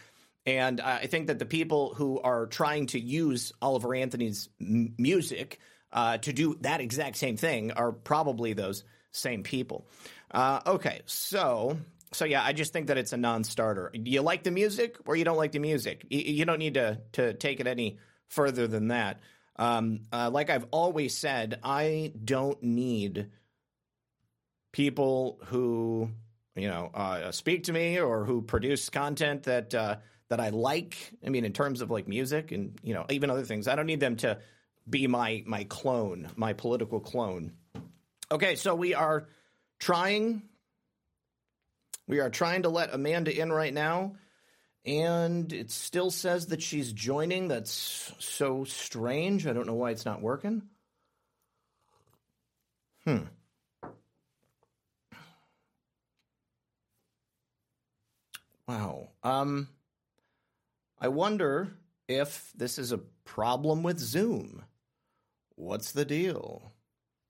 And 0.47 0.81
I 0.81 1.07
think 1.07 1.29
that 1.29 1.39
the 1.39 1.47
people 1.47 1.95
who 1.95 2.21
are 2.21 2.47
trying 2.47 2.87
to 2.89 3.01
use 3.01 3.53
Oliver 3.63 3.95
Anthony's 3.95 4.49
m- 4.61 4.95
music 4.99 5.59
uh, 5.95 6.19
to 6.19 6.33
do 6.33 6.57
that 6.61 6.81
exact 6.81 7.17
same 7.17 7.37
thing 7.37 7.71
are 7.73 7.93
probably 7.93 8.53
those 8.53 8.85
same 9.13 9.45
people. 9.45 9.87
Uh, 10.31 10.61
okay, 10.67 11.01
so 11.07 11.79
so 12.13 12.25
yeah, 12.25 12.43
I 12.43 12.53
just 12.53 12.73
think 12.73 12.89
that 12.89 12.99
it's 12.99 13.13
a 13.13 13.17
non-starter. 13.17 13.91
You 13.95 14.23
like 14.23 14.43
the 14.43 14.51
music 14.51 14.97
or 15.07 15.17
you 15.17 15.25
don't 15.25 15.37
like 15.37 15.53
the 15.53 15.61
music? 15.61 16.05
You, 16.11 16.21
you 16.21 16.45
don't 16.45 16.59
need 16.59 16.75
to 16.75 17.01
to 17.13 17.33
take 17.35 17.61
it 17.61 17.67
any 17.67 17.99
further 18.29 18.67
than 18.67 18.89
that. 18.89 19.21
Um, 19.57 20.01
uh, 20.13 20.31
like 20.31 20.51
I've 20.51 20.67
always 20.73 21.17
said, 21.17 21.61
I 21.63 22.13
don't 22.25 22.61
need 22.63 23.31
people 24.73 25.39
who 25.47 26.11
you 26.57 26.67
know 26.67 26.91
uh, 26.93 27.31
speak 27.31 27.65
to 27.65 27.73
me 27.73 28.01
or 28.01 28.25
who 28.25 28.43
produce 28.43 28.89
content 28.89 29.45
that 29.45 29.73
uh, 29.75 29.97
that 30.29 30.41
I 30.41 30.49
like. 30.49 30.97
I 31.25 31.29
mean, 31.29 31.45
in 31.45 31.53
terms 31.53 31.81
of 31.81 31.91
like 31.93 32.09
music 32.09 32.51
and 32.51 32.77
you 32.83 32.95
know 32.95 33.07
even 33.11 33.31
other 33.31 33.45
things, 33.45 33.69
I 33.69 33.77
don't 33.77 33.87
need 33.87 34.01
them 34.01 34.17
to 34.17 34.39
be 34.89 35.07
my 35.07 35.43
my 35.47 35.65
clone, 35.65 36.29
my 36.37 36.53
political 36.53 37.01
clone. 37.01 37.53
Okay, 38.31 38.57
so 38.57 38.75
we 38.75 38.95
are 38.95 39.29
trying 39.79 40.43
we 42.07 42.21
are 42.21 42.31
trying 42.31 42.63
to 42.63 42.69
let 42.69 42.93
Amanda 42.93 43.37
in 43.39 43.53
right 43.53 43.73
now, 43.73 44.17
and 44.85 45.53
it 45.53 45.71
still 45.71 46.11
says 46.11 46.49
that 46.49 46.63
she's 46.63 46.93
joining. 46.93 47.49
That's 47.49 48.13
so 48.19 48.65
strange. 48.65 49.47
I 49.47 49.53
don't 49.53 49.67
know 49.67 49.75
why 49.75 49.91
it's 49.91 50.05
not 50.05 50.21
working. 50.21 50.63
Hmm. 53.05 53.25
Wow. 58.67 59.09
Um 59.23 59.69
I 60.99 61.09
wonder 61.09 61.69
if 62.09 62.51
this 62.55 62.79
is 62.79 62.93
a 62.93 62.99
problem 63.25 63.83
with 63.83 63.99
Zoom. 63.99 64.63
What's 65.57 65.93
the 65.93 66.05
deal? 66.05 66.73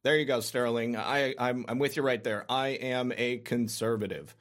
There 0.03 0.17
you 0.17 0.25
go, 0.25 0.41
Sterling. 0.41 0.97
I, 0.97 1.35
I'm, 1.39 1.65
I'm 1.69 1.79
with 1.79 1.97
you 1.97 2.03
right 2.03 2.23
there. 2.23 2.45
I 2.49 2.69
am 2.69 3.13
a 3.17 3.39
conservative. 3.39 4.35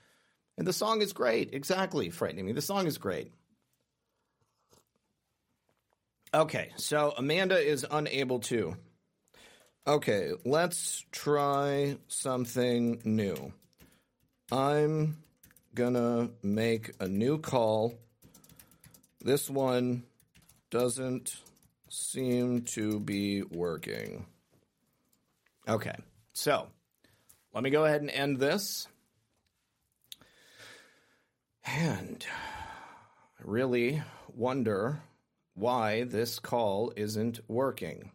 And 0.57 0.67
the 0.67 0.73
song 0.73 1.01
is 1.01 1.13
great. 1.13 1.53
Exactly, 1.53 2.09
frightening 2.09 2.45
me. 2.45 2.51
The 2.51 2.61
song 2.61 2.85
is 2.85 2.97
great. 2.97 3.31
Okay, 6.33 6.71
so 6.77 7.13
Amanda 7.17 7.57
is 7.57 7.85
unable 7.89 8.39
to. 8.39 8.75
Okay, 9.85 10.31
let's 10.45 11.05
try 11.11 11.97
something 12.07 13.01
new. 13.03 13.53
I'm 14.51 15.17
gonna 15.75 16.29
make 16.41 16.91
a 16.99 17.07
new 17.07 17.37
call. 17.37 17.95
This 19.21 19.49
one 19.49 20.03
doesn't 20.71 21.35
seem 21.93 22.63
to 22.63 22.99
be 22.99 23.43
working. 23.43 24.25
Okay, 25.67 25.95
so 26.33 26.67
let 27.53 27.63
me 27.63 27.69
go 27.69 27.85
ahead 27.85 28.01
and 28.01 28.09
end 28.09 28.39
this. 28.39 28.87
And 31.65 32.25
I 33.39 33.43
really 33.43 34.01
wonder 34.35 35.03
why 35.53 36.03
this 36.05 36.39
call 36.39 36.91
isn't 36.95 37.39
working. 37.47 38.11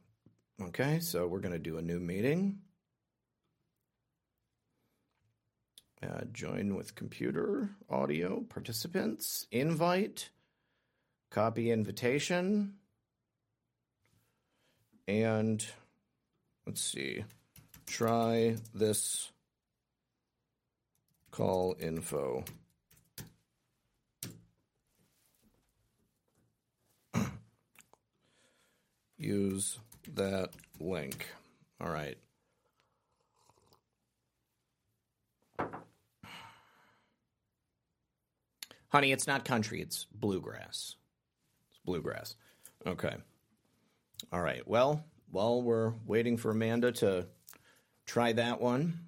Okay, 0.60 0.98
so 0.98 1.28
we're 1.28 1.38
going 1.38 1.52
to 1.52 1.58
do 1.58 1.78
a 1.78 1.82
new 1.82 2.00
meeting. 2.00 2.58
Uh, 6.02 6.22
join 6.32 6.74
with 6.74 6.96
computer, 6.96 7.70
audio, 7.88 8.40
participants, 8.40 9.46
invite, 9.52 10.30
copy 11.30 11.70
invitation, 11.70 12.74
and 15.08 15.66
let's 16.66 16.80
see, 16.82 17.24
try 17.86 18.56
this 18.74 19.32
call 21.30 21.74
info. 21.80 22.44
Use 29.16 29.78
that 30.14 30.50
link. 30.78 31.26
All 31.80 31.90
right. 31.90 32.18
Honey, 38.90 39.12
it's 39.12 39.26
not 39.26 39.44
country, 39.44 39.80
it's 39.80 40.06
bluegrass. 40.14 40.96
It's 41.70 41.80
bluegrass. 41.84 42.36
Okay. 42.86 43.16
All 44.32 44.40
right. 44.40 44.66
Well, 44.66 45.04
while 45.30 45.62
we're 45.62 45.92
waiting 46.06 46.36
for 46.36 46.50
Amanda 46.50 46.92
to 46.92 47.26
try 48.06 48.32
that 48.32 48.60
one, 48.60 49.00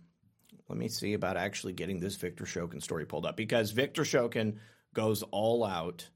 let 0.69 0.79
me 0.79 0.89
see 0.89 1.15
about 1.15 1.37
actually 1.37 1.73
getting 1.73 2.01
this 2.01 2.17
Victor 2.17 2.45
Shokin 2.45 2.83
story 2.83 3.05
pulled 3.05 3.27
up 3.27 3.37
because 3.37 3.73
Victor 3.73 4.03
Shokin 4.03 4.59
goes 4.95 5.23
all 5.25 5.65
out 5.65 6.09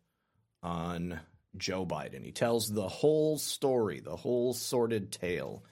on 0.63 1.21
Joe 1.57 1.85
Biden. 1.85 2.25
He 2.25 2.33
tells 2.33 2.73
the 2.73 2.89
whole 2.89 3.39
story, 3.39 4.01
the 4.01 4.17
whole 4.17 4.55
sordid 4.55 5.13
tale. 5.13 5.65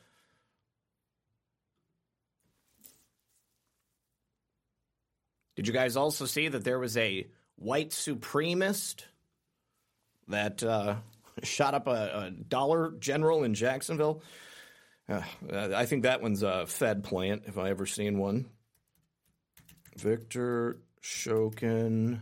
Did 5.57 5.67
you 5.67 5.73
guys 5.73 5.97
also 5.97 6.25
see 6.27 6.49
that 6.49 6.65
there 6.65 6.79
was 6.79 6.97
a 6.97 7.27
white 7.57 7.91
supremacist 7.91 9.05
that 10.29 10.63
uh, 10.63 10.97
shot 11.43 11.75
up 11.75 11.87
a, 11.87 11.91
a, 11.91 12.31
Dollar 12.31 12.93
General 12.99 13.45
in 13.45 13.55
Jacksonville? 13.55 14.23
Uh, 15.09 15.23
I 15.51 15.87
think 15.87 16.05
that 16.05 16.23
one's 16.23 16.43
a 16.43 16.67
Fed 16.67 17.05
plant, 17.05 17.43
if 17.47 17.59
I 17.59 17.71
ever 17.71 17.87
seen 17.87 18.19
one. 18.19 18.47
Victor 19.97 20.79
Shokin. 21.03 22.21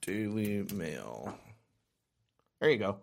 Daily 0.00 0.64
Mail. 0.72 1.38
There 2.60 2.70
you 2.70 2.78
go. 2.78 2.98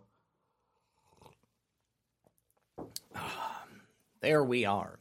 There 4.21 4.43
we 4.43 4.65
are. 4.65 4.99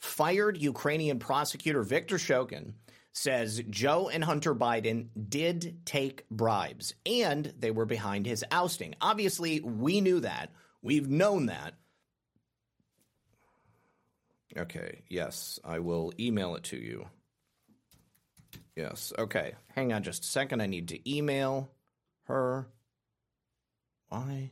Fired 0.00 0.58
Ukrainian 0.58 1.18
prosecutor 1.18 1.82
Victor 1.82 2.16
Shokin 2.16 2.74
says 3.12 3.62
Joe 3.68 4.08
and 4.08 4.24
Hunter 4.24 4.54
Biden 4.54 5.08
did 5.28 5.84
take 5.84 6.28
bribes 6.30 6.94
and 7.04 7.52
they 7.58 7.70
were 7.70 7.84
behind 7.84 8.26
his 8.26 8.44
ousting. 8.50 8.94
Obviously, 9.00 9.60
we 9.60 10.00
knew 10.00 10.20
that. 10.20 10.50
We've 10.82 11.08
known 11.08 11.46
that. 11.46 11.74
Okay, 14.56 15.02
yes, 15.08 15.58
I 15.64 15.78
will 15.78 16.12
email 16.18 16.56
it 16.56 16.64
to 16.64 16.76
you. 16.76 17.06
Yes. 18.76 19.12
Okay. 19.18 19.54
Hang 19.74 19.92
on 19.92 20.02
just 20.02 20.24
a 20.24 20.26
second. 20.26 20.60
I 20.60 20.66
need 20.66 20.88
to 20.88 21.10
email 21.10 21.70
her. 22.24 22.66
Why? 24.08 24.50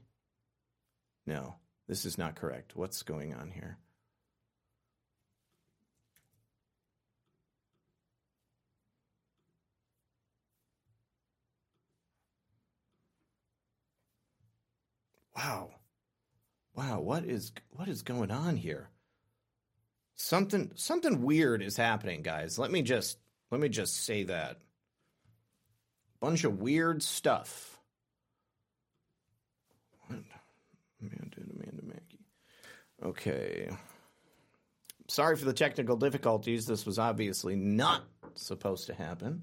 No, 1.27 1.57
this 1.89 2.05
is 2.05 2.19
not 2.19 2.35
correct. 2.35 2.77
What's 2.77 3.03
going 3.03 3.35
on 3.35 3.51
here? 3.51 3.79
Wow. 15.41 15.71
Wow, 16.75 17.01
what 17.01 17.25
is 17.25 17.53
what 17.71 17.89
is 17.89 18.03
going 18.03 18.31
on 18.31 18.57
here? 18.57 18.91
Something 20.15 20.73
something 20.75 21.23
weird 21.23 21.63
is 21.63 21.77
happening, 21.77 22.21
guys. 22.23 22.59
Let 22.59 22.71
me 22.71 22.83
just 22.83 23.19
let 23.51 23.61
me 23.61 23.71
just 23.71 24.05
say 24.05 24.25
that. 24.25 24.59
Bunch 26.21 26.45
of 26.45 26.61
weird 26.61 27.03
stuff. 27.03 27.79
Amanda, 30.11 30.27
Amanda 31.01 31.83
Makki. 31.87 32.21
Okay. 33.03 33.71
Sorry 35.09 35.37
for 35.37 35.47
the 35.47 35.55
technical 35.55 35.97
difficulties. 35.97 36.67
This 36.67 36.85
was 36.85 36.99
obviously 36.99 37.57
not 37.57 38.03
supposed 38.35 38.89
to 38.89 38.95
happen. 38.95 39.43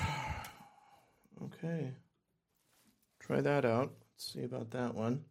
Okay. 1.43 1.93
Try 3.21 3.41
that 3.41 3.65
out. 3.65 3.93
Let's 4.15 4.33
see 4.33 4.45
about 4.45 4.71
that 4.71 4.95
one. 4.95 5.25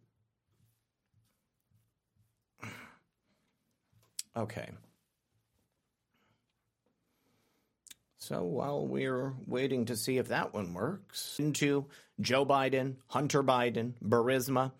Okay. 4.34 4.70
So 8.22 8.44
while 8.44 8.86
we're 8.86 9.34
waiting 9.48 9.86
to 9.86 9.96
see 9.96 10.16
if 10.18 10.28
that 10.28 10.54
one 10.54 10.74
works, 10.74 11.40
into 11.40 11.86
Joe 12.20 12.46
Biden, 12.46 12.94
Hunter 13.08 13.42
Biden, 13.42 13.94
Burisma, 14.00 14.70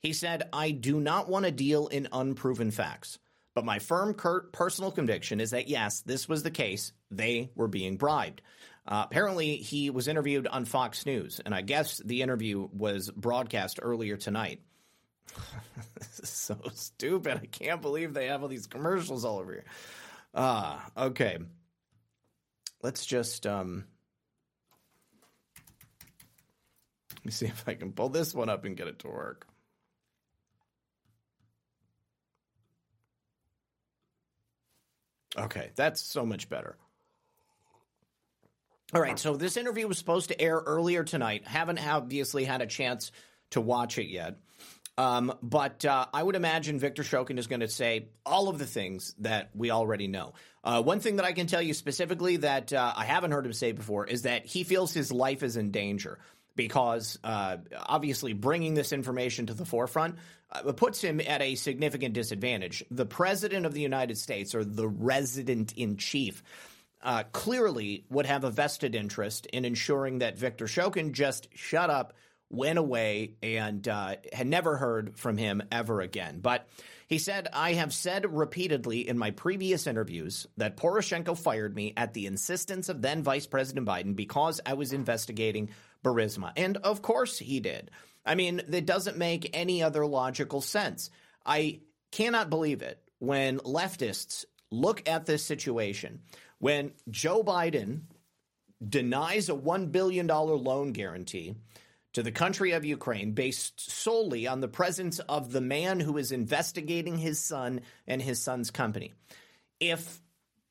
he 0.00 0.12
said, 0.12 0.48
I 0.52 0.72
do 0.72 0.98
not 0.98 1.28
want 1.28 1.44
to 1.44 1.52
deal 1.52 1.86
in 1.86 2.08
unproven 2.12 2.72
facts. 2.72 3.20
But 3.54 3.64
my 3.64 3.78
firm 3.78 4.14
personal 4.52 4.90
conviction 4.90 5.40
is 5.40 5.52
that 5.52 5.68
yes, 5.68 6.00
this 6.00 6.28
was 6.28 6.42
the 6.42 6.50
case. 6.50 6.92
They 7.12 7.50
were 7.54 7.68
being 7.68 7.96
bribed. 7.96 8.42
Uh, 8.88 9.04
apparently, 9.06 9.58
he 9.58 9.90
was 9.90 10.08
interviewed 10.08 10.48
on 10.48 10.64
Fox 10.64 11.06
News, 11.06 11.40
and 11.44 11.54
I 11.54 11.60
guess 11.60 11.98
the 12.04 12.22
interview 12.22 12.68
was 12.72 13.08
broadcast 13.08 13.78
earlier 13.80 14.16
tonight. 14.16 14.62
this 15.96 16.18
is 16.24 16.28
so 16.28 16.58
stupid. 16.74 17.38
I 17.40 17.46
can't 17.46 17.82
believe 17.82 18.14
they 18.14 18.26
have 18.26 18.42
all 18.42 18.48
these 18.48 18.66
commercials 18.66 19.24
all 19.24 19.38
over 19.38 19.52
here. 19.52 19.64
Ah, 20.34 20.84
okay 20.96 21.38
let's 22.82 23.04
just 23.06 23.46
um, 23.46 23.84
let 27.16 27.24
me 27.26 27.30
see 27.32 27.46
if 27.46 27.64
I 27.66 27.74
can 27.74 27.92
pull 27.92 28.08
this 28.08 28.34
one 28.34 28.48
up 28.48 28.64
and 28.64 28.76
get 28.76 28.88
it 28.88 29.00
to 29.00 29.08
work. 29.08 29.46
Okay, 35.38 35.70
that's 35.76 36.00
so 36.00 36.26
much 36.26 36.48
better. 36.48 36.76
All 38.92 39.00
right, 39.00 39.18
so 39.18 39.36
this 39.36 39.56
interview 39.56 39.86
was 39.86 39.98
supposed 39.98 40.28
to 40.28 40.40
air 40.40 40.56
earlier 40.56 41.04
tonight. 41.04 41.46
Haven't 41.46 41.78
obviously 41.78 42.44
had 42.44 42.60
a 42.60 42.66
chance 42.66 43.12
to 43.50 43.60
watch 43.60 43.98
it 43.98 44.08
yet. 44.08 44.38
Um, 45.00 45.32
but 45.42 45.82
uh, 45.86 46.04
I 46.12 46.22
would 46.22 46.36
imagine 46.36 46.78
Victor 46.78 47.02
Shokin 47.02 47.38
is 47.38 47.46
going 47.46 47.60
to 47.60 47.68
say 47.68 48.08
all 48.26 48.50
of 48.50 48.58
the 48.58 48.66
things 48.66 49.14
that 49.20 49.48
we 49.54 49.70
already 49.70 50.08
know. 50.08 50.34
Uh, 50.62 50.82
one 50.82 51.00
thing 51.00 51.16
that 51.16 51.24
I 51.24 51.32
can 51.32 51.46
tell 51.46 51.62
you 51.62 51.72
specifically 51.72 52.36
that 52.36 52.70
uh, 52.74 52.92
I 52.94 53.06
haven't 53.06 53.30
heard 53.30 53.46
him 53.46 53.54
say 53.54 53.72
before 53.72 54.06
is 54.06 54.22
that 54.22 54.44
he 54.44 54.62
feels 54.62 54.92
his 54.92 55.10
life 55.10 55.42
is 55.42 55.56
in 55.56 55.70
danger 55.70 56.18
because 56.54 57.18
uh, 57.24 57.56
obviously 57.74 58.34
bringing 58.34 58.74
this 58.74 58.92
information 58.92 59.46
to 59.46 59.54
the 59.54 59.64
forefront 59.64 60.16
uh, 60.52 60.70
puts 60.72 61.00
him 61.00 61.18
at 61.26 61.40
a 61.40 61.54
significant 61.54 62.12
disadvantage. 62.12 62.84
The 62.90 63.06
president 63.06 63.64
of 63.64 63.72
the 63.72 63.80
United 63.80 64.18
States, 64.18 64.54
or 64.54 64.66
the 64.66 64.86
resident 64.86 65.72
in 65.78 65.96
chief, 65.96 66.42
uh, 67.02 67.22
clearly 67.32 68.04
would 68.10 68.26
have 68.26 68.44
a 68.44 68.50
vested 68.50 68.94
interest 68.94 69.46
in 69.46 69.64
ensuring 69.64 70.18
that 70.18 70.36
Victor 70.38 70.66
Shokin 70.66 71.12
just 71.12 71.48
shut 71.54 71.88
up 71.88 72.12
went 72.50 72.78
away 72.78 73.36
and 73.42 73.86
uh, 73.86 74.16
had 74.32 74.46
never 74.46 74.76
heard 74.76 75.16
from 75.16 75.36
him 75.36 75.62
ever 75.70 76.00
again. 76.00 76.40
But 76.40 76.68
he 77.06 77.18
said, 77.18 77.48
I 77.52 77.74
have 77.74 77.94
said 77.94 78.32
repeatedly 78.32 79.08
in 79.08 79.16
my 79.16 79.30
previous 79.30 79.86
interviews 79.86 80.46
that 80.56 80.76
Poroshenko 80.76 81.38
fired 81.38 81.74
me 81.74 81.94
at 81.96 82.12
the 82.12 82.26
insistence 82.26 82.88
of 82.88 83.02
then 83.02 83.22
Vice 83.22 83.46
President 83.46 83.86
Biden 83.86 84.16
because 84.16 84.60
I 84.66 84.74
was 84.74 84.92
investigating 84.92 85.70
Burisma. 86.04 86.52
And 86.56 86.76
of 86.78 87.02
course 87.02 87.38
he 87.38 87.60
did. 87.60 87.90
I 88.26 88.34
mean, 88.34 88.60
it 88.70 88.86
doesn't 88.86 89.16
make 89.16 89.50
any 89.54 89.82
other 89.82 90.04
logical 90.04 90.60
sense. 90.60 91.10
I 91.46 91.80
cannot 92.10 92.50
believe 92.50 92.82
it 92.82 93.00
when 93.18 93.58
leftists 93.58 94.44
look 94.70 95.08
at 95.08 95.26
this 95.26 95.44
situation, 95.44 96.20
when 96.58 96.92
Joe 97.08 97.42
Biden 97.42 98.02
denies 98.86 99.48
a 99.48 99.54
$1 99.54 99.92
billion 99.92 100.26
loan 100.26 100.92
guarantee 100.92 101.54
to 102.14 102.22
the 102.22 102.32
country 102.32 102.72
of 102.72 102.84
Ukraine 102.84 103.32
based 103.32 103.90
solely 103.90 104.46
on 104.46 104.60
the 104.60 104.68
presence 104.68 105.18
of 105.20 105.52
the 105.52 105.60
man 105.60 106.00
who 106.00 106.16
is 106.18 106.32
investigating 106.32 107.16
his 107.18 107.38
son 107.40 107.82
and 108.06 108.20
his 108.20 108.40
son's 108.40 108.70
company. 108.70 109.12
If, 109.78 110.20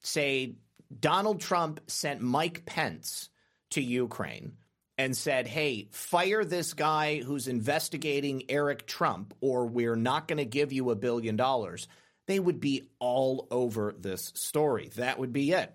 say, 0.02 0.56
Donald 0.98 1.40
Trump 1.40 1.82
sent 1.88 2.22
Mike 2.22 2.66
Pence 2.66 3.30
to 3.72 3.82
Ukraine 3.82 4.54
and 4.98 5.16
said, 5.16 5.48
hey, 5.48 5.88
fire 5.92 6.44
this 6.44 6.74
guy 6.74 7.20
who's 7.20 7.48
investigating 7.48 8.44
Eric 8.50 8.86
Trump, 8.86 9.34
or 9.40 9.66
we're 9.66 9.96
not 9.96 10.28
going 10.28 10.40
to 10.40 10.46
give 10.46 10.74
you 10.74 10.90
a 10.90 10.96
billion 10.96 11.38
dollars, 11.38 11.88
they 12.28 12.40
would 12.40 12.60
be 12.60 12.90
all 13.00 13.48
over 13.50 13.96
this 13.98 14.34
story. 14.36 14.90
That 14.96 15.18
would 15.18 15.32
be 15.32 15.52
it. 15.54 15.74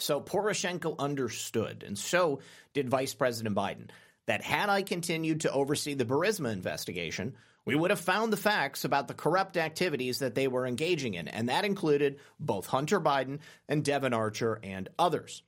So 0.00 0.20
Poroshenko 0.20 0.98
understood, 0.98 1.84
and 1.86 1.98
so 1.98 2.40
did 2.72 2.88
Vice 2.88 3.14
President 3.14 3.54
Biden, 3.54 3.90
that 4.26 4.42
had 4.42 4.68
I 4.68 4.82
continued 4.82 5.42
to 5.42 5.52
oversee 5.52 5.94
the 5.94 6.04
Burisma 6.04 6.52
investigation, 6.52 7.34
we 7.64 7.74
would 7.74 7.90
have 7.90 8.00
found 8.00 8.32
the 8.32 8.38
facts 8.38 8.84
about 8.84 9.08
the 9.08 9.14
corrupt 9.14 9.56
activities 9.56 10.20
that 10.20 10.34
they 10.34 10.48
were 10.48 10.66
engaging 10.66 11.14
in, 11.14 11.28
and 11.28 11.48
that 11.48 11.64
included 11.64 12.18
both 12.38 12.66
Hunter 12.66 13.00
Biden 13.00 13.40
and 13.68 13.84
Devon 13.84 14.14
Archer 14.14 14.58
and 14.62 14.88
others. 14.98 15.42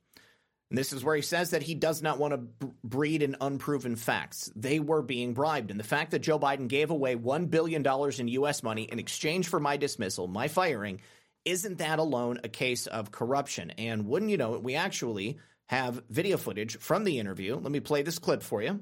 And 0.69 0.77
this 0.77 0.91
is 0.91 1.03
where 1.03 1.15
he 1.15 1.21
says 1.21 1.51
that 1.51 1.61
he 1.61 1.75
does 1.75 2.01
not 2.01 2.17
want 2.17 2.31
to 2.31 2.37
b- 2.37 2.73
breed 2.83 3.21
in 3.21 3.35
unproven 3.39 3.95
facts. 3.95 4.51
They 4.55 4.79
were 4.79 5.03
being 5.03 5.33
bribed. 5.33 5.69
And 5.69 5.79
the 5.79 5.83
fact 5.83 6.11
that 6.11 6.23
Joe 6.23 6.39
Biden 6.39 6.67
gave 6.67 6.89
away 6.89 7.15
$1 7.15 7.51
billion 7.51 7.85
in 7.85 8.27
U.S. 8.27 8.63
money 8.63 8.83
in 8.83 8.97
exchange 8.97 9.47
for 9.47 9.59
my 9.59 9.77
dismissal, 9.77 10.27
my 10.27 10.47
firing, 10.47 10.99
isn't 11.45 11.77
that 11.77 11.99
alone 11.99 12.39
a 12.43 12.49
case 12.49 12.87
of 12.87 13.11
corruption? 13.11 13.71
And 13.71 14.07
wouldn't 14.07 14.31
you 14.31 14.37
know 14.37 14.55
it, 14.55 14.63
we 14.63 14.75
actually 14.75 15.37
have 15.67 16.03
video 16.09 16.37
footage 16.37 16.77
from 16.77 17.03
the 17.03 17.19
interview. 17.19 17.55
Let 17.55 17.71
me 17.71 17.79
play 17.79 18.01
this 18.01 18.19
clip 18.19 18.43
for 18.43 18.61
you. 18.61 18.79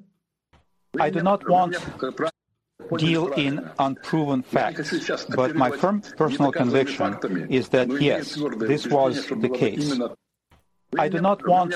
I 0.99 1.09
do 1.09 1.21
not 1.21 1.47
want 1.49 1.75
to 1.99 2.97
deal 2.97 3.27
in 3.33 3.69
unproven 3.79 4.43
facts, 4.43 5.09
but 5.29 5.55
my 5.55 5.71
firm 5.71 6.01
personal 6.17 6.51
conviction 6.51 7.47
is 7.49 7.69
that 7.69 7.89
yes, 8.01 8.37
this 8.57 8.87
was 8.87 9.27
the 9.27 9.49
case. 9.49 9.97
I 10.97 11.07
do 11.07 11.21
not 11.21 11.47
want 11.47 11.73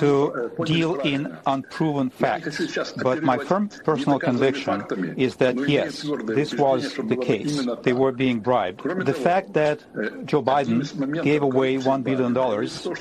to 0.00 0.52
deal 0.64 0.96
in 1.00 1.36
unproven 1.46 2.10
facts, 2.10 2.60
but 3.02 3.22
my 3.22 3.38
firm 3.38 3.70
personal 3.84 4.18
conviction 4.18 5.14
is 5.16 5.36
that 5.36 5.56
yes, 5.66 6.02
this 6.24 6.52
was 6.54 6.94
the 6.94 7.16
case. 7.16 7.66
They 7.82 7.94
were 7.94 8.12
being 8.12 8.40
bribed. 8.40 8.82
The 8.84 9.14
fact 9.14 9.54
that 9.54 9.80
Joe 10.26 10.42
Biden 10.42 11.22
gave 11.22 11.42
away 11.42 11.76
$1 11.76 12.04
billion 12.04 12.36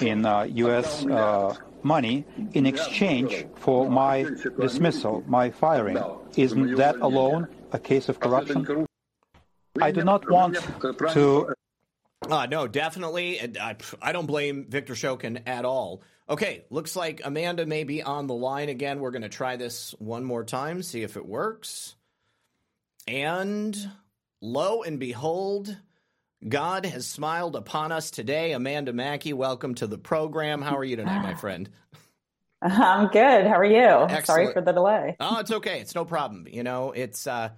in 0.02 0.26
uh, 0.26 0.44
U.S. 0.44 1.06
Uh, 1.06 1.56
money 1.84 2.26
in 2.54 2.66
exchange 2.66 3.46
for 3.56 3.90
my 3.90 4.28
dismissal, 4.58 5.24
my 5.28 5.50
firing, 5.50 5.98
isn't 6.38 6.76
that 6.76 6.96
alone 6.98 7.48
a 7.74 7.80
case 7.80 8.08
of 8.08 8.20
corruption? 8.22 8.88
I 9.82 9.92
do 9.92 10.04
not 10.04 10.30
want 10.30 10.56
to 11.12 11.54
Uh, 12.28 12.46
no, 12.46 12.68
definitely. 12.68 13.40
I, 13.60 13.76
I 14.02 14.12
don't 14.12 14.26
blame 14.26 14.66
Victor 14.68 14.94
Shokin 14.94 15.44
at 15.48 15.66
all. 15.66 16.04
Okay, 16.30 16.64
looks 16.70 16.96
like 16.96 17.22
Amanda 17.24 17.66
may 17.66 17.84
be 17.84 18.04
on 18.04 18.28
the 18.28 18.34
line 18.34 18.70
again. 18.70 19.00
We're 19.00 19.12
going 19.12 19.24
to 19.24 19.30
try 19.30 19.56
this 19.56 19.96
one 20.00 20.24
more 20.24 20.44
time, 20.44 20.84
see 20.84 21.02
if 21.02 21.18
it 21.18 21.26
works. 21.26 21.96
And 23.08 23.76
lo 24.42 24.84
and 24.84 25.00
behold, 25.00 25.76
God 26.48 26.86
has 26.86 27.08
smiled 27.08 27.56
upon 27.56 27.92
us 27.92 28.12
today. 28.12 28.52
Amanda 28.52 28.94
Makki, 28.94 29.34
welcome 29.34 29.74
to 29.76 29.88
the 29.88 29.98
program. 29.98 30.62
How 30.62 30.78
are 30.78 30.84
you 30.84 30.98
tonight, 30.98 31.24
my 31.24 31.36
friend? 31.36 31.70
I'm 32.62 33.08
good. 33.08 33.48
How 33.48 33.58
are 33.58 33.66
you? 33.66 33.80
Excellent. 33.80 34.26
Sorry 34.26 34.54
for 34.54 34.62
the 34.62 34.74
delay. 34.74 35.16
Oh, 35.20 35.40
it's 35.40 35.52
okay. 35.52 35.80
It's 35.80 35.96
no 35.96 36.06
problem. 36.06 36.48
You 36.48 36.64
know, 36.64 36.92
it's 36.92 37.26
uh 37.26 37.50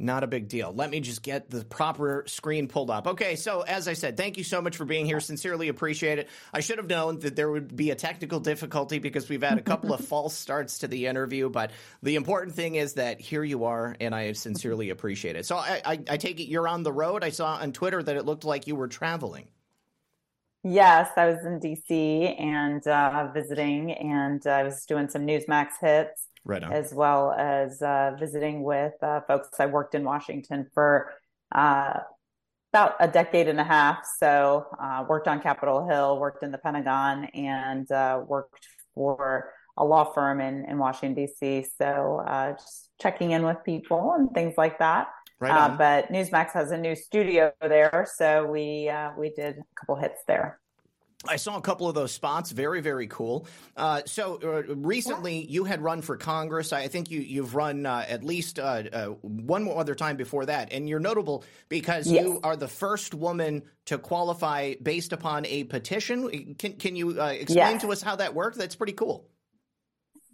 not 0.00 0.24
a 0.24 0.26
big 0.26 0.48
deal. 0.48 0.72
Let 0.72 0.90
me 0.90 1.00
just 1.00 1.22
get 1.22 1.50
the 1.50 1.64
proper 1.64 2.24
screen 2.26 2.68
pulled 2.68 2.90
up. 2.90 3.06
Okay, 3.06 3.36
so 3.36 3.60
as 3.60 3.86
I 3.86 3.92
said, 3.92 4.16
thank 4.16 4.38
you 4.38 4.44
so 4.44 4.62
much 4.62 4.76
for 4.76 4.84
being 4.84 5.06
here. 5.06 5.20
Sincerely 5.20 5.68
appreciate 5.68 6.18
it. 6.18 6.28
I 6.52 6.60
should 6.60 6.78
have 6.78 6.88
known 6.88 7.18
that 7.20 7.36
there 7.36 7.50
would 7.50 7.76
be 7.76 7.90
a 7.90 7.94
technical 7.94 8.40
difficulty 8.40 8.98
because 8.98 9.28
we've 9.28 9.42
had 9.42 9.58
a 9.58 9.62
couple 9.62 9.92
of 9.92 10.00
false 10.04 10.34
starts 10.34 10.78
to 10.78 10.88
the 10.88 11.06
interview, 11.06 11.50
but 11.50 11.70
the 12.02 12.16
important 12.16 12.54
thing 12.54 12.76
is 12.76 12.94
that 12.94 13.20
here 13.20 13.44
you 13.44 13.64
are, 13.64 13.94
and 14.00 14.14
I 14.14 14.32
sincerely 14.32 14.90
appreciate 14.90 15.36
it. 15.36 15.44
So 15.46 15.56
I, 15.56 15.82
I, 15.84 16.00
I 16.10 16.16
take 16.16 16.40
it 16.40 16.48
you're 16.48 16.68
on 16.68 16.82
the 16.82 16.92
road. 16.92 17.22
I 17.22 17.30
saw 17.30 17.54
on 17.56 17.72
Twitter 17.72 18.02
that 18.02 18.16
it 18.16 18.24
looked 18.24 18.44
like 18.44 18.66
you 18.66 18.76
were 18.76 18.88
traveling. 18.88 19.48
Yes, 20.62 21.10
I 21.16 21.26
was 21.26 21.44
in 21.44 21.58
DC 21.58 22.38
and 22.38 22.86
uh, 22.86 23.30
visiting, 23.32 23.92
and 23.92 24.46
I 24.46 24.62
was 24.62 24.84
doing 24.84 25.08
some 25.08 25.26
Newsmax 25.26 25.68
hits 25.80 26.26
right 26.44 26.62
as 26.62 26.92
well 26.92 27.32
as 27.32 27.82
uh, 27.82 28.12
visiting 28.18 28.62
with 28.62 28.94
uh, 29.02 29.20
folks. 29.26 29.48
I 29.58 29.66
worked 29.66 29.94
in 29.94 30.04
Washington 30.04 30.66
for 30.74 31.12
uh, 31.52 32.00
about 32.72 32.96
a 33.00 33.08
decade 33.08 33.48
and 33.48 33.60
a 33.60 33.64
half. 33.64 34.06
So, 34.18 34.66
uh, 34.80 35.04
worked 35.08 35.28
on 35.28 35.40
Capitol 35.40 35.86
Hill, 35.88 36.18
worked 36.18 36.42
in 36.42 36.52
the 36.52 36.58
Pentagon, 36.58 37.24
and 37.26 37.90
uh, 37.90 38.22
worked 38.26 38.66
for 38.94 39.52
a 39.76 39.84
law 39.84 40.04
firm 40.04 40.40
in, 40.40 40.64
in 40.66 40.78
Washington, 40.78 41.14
D.C. 41.14 41.66
So, 41.78 42.22
uh, 42.26 42.52
just 42.52 42.90
checking 43.00 43.32
in 43.32 43.44
with 43.44 43.58
people 43.64 44.14
and 44.16 44.30
things 44.32 44.54
like 44.56 44.78
that. 44.78 45.08
Right 45.40 45.78
but 45.78 46.12
Newsmax 46.12 46.52
has 46.52 46.70
a 46.70 46.76
new 46.76 46.94
studio 46.94 47.50
there, 47.62 48.06
so 48.14 48.44
we 48.44 48.92
we 49.16 49.30
did 49.30 49.56
a 49.56 49.62
couple 49.74 49.96
hits 49.96 50.20
there. 50.28 50.59
I 51.28 51.36
saw 51.36 51.58
a 51.58 51.60
couple 51.60 51.86
of 51.86 51.94
those 51.94 52.12
spots. 52.12 52.50
Very, 52.50 52.80
very 52.80 53.06
cool. 53.06 53.46
Uh, 53.76 54.00
so 54.06 54.40
uh, 54.42 54.74
recently, 54.74 55.44
you 55.44 55.64
had 55.64 55.82
run 55.82 56.00
for 56.00 56.16
Congress. 56.16 56.72
I 56.72 56.88
think 56.88 57.10
you 57.10 57.20
you've 57.20 57.54
run 57.54 57.84
uh, 57.84 58.06
at 58.08 58.24
least 58.24 58.58
uh, 58.58 58.84
uh, 58.90 59.06
one 59.20 59.64
more 59.64 59.78
other 59.78 59.94
time 59.94 60.16
before 60.16 60.46
that, 60.46 60.72
and 60.72 60.88
you're 60.88 61.00
notable 61.00 61.44
because 61.68 62.06
yes. 62.06 62.24
you 62.24 62.40
are 62.42 62.56
the 62.56 62.68
first 62.68 63.12
woman 63.12 63.62
to 63.86 63.98
qualify 63.98 64.74
based 64.82 65.12
upon 65.12 65.44
a 65.44 65.64
petition. 65.64 66.54
Can 66.54 66.74
can 66.74 66.96
you 66.96 67.20
uh, 67.20 67.26
explain 67.26 67.72
yes. 67.72 67.82
to 67.82 67.92
us 67.92 68.00
how 68.00 68.16
that 68.16 68.34
worked? 68.34 68.56
That's 68.56 68.76
pretty 68.76 68.94
cool. 68.94 69.28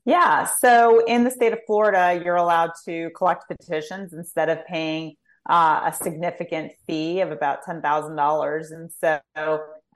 Yeah. 0.04 0.46
So 0.60 1.04
in 1.04 1.24
the 1.24 1.32
state 1.32 1.52
of 1.52 1.58
Florida, 1.66 2.22
you're 2.24 2.36
allowed 2.36 2.70
to 2.84 3.10
collect 3.10 3.48
petitions 3.48 4.12
instead 4.12 4.48
of 4.48 4.64
paying 4.66 5.16
a 5.48 5.92
significant 6.00 6.72
fee 6.86 7.22
of 7.22 7.32
about 7.32 7.64
ten 7.64 7.82
thousand 7.82 8.14
dollars, 8.14 8.70
and 8.70 8.88
so 9.00 9.20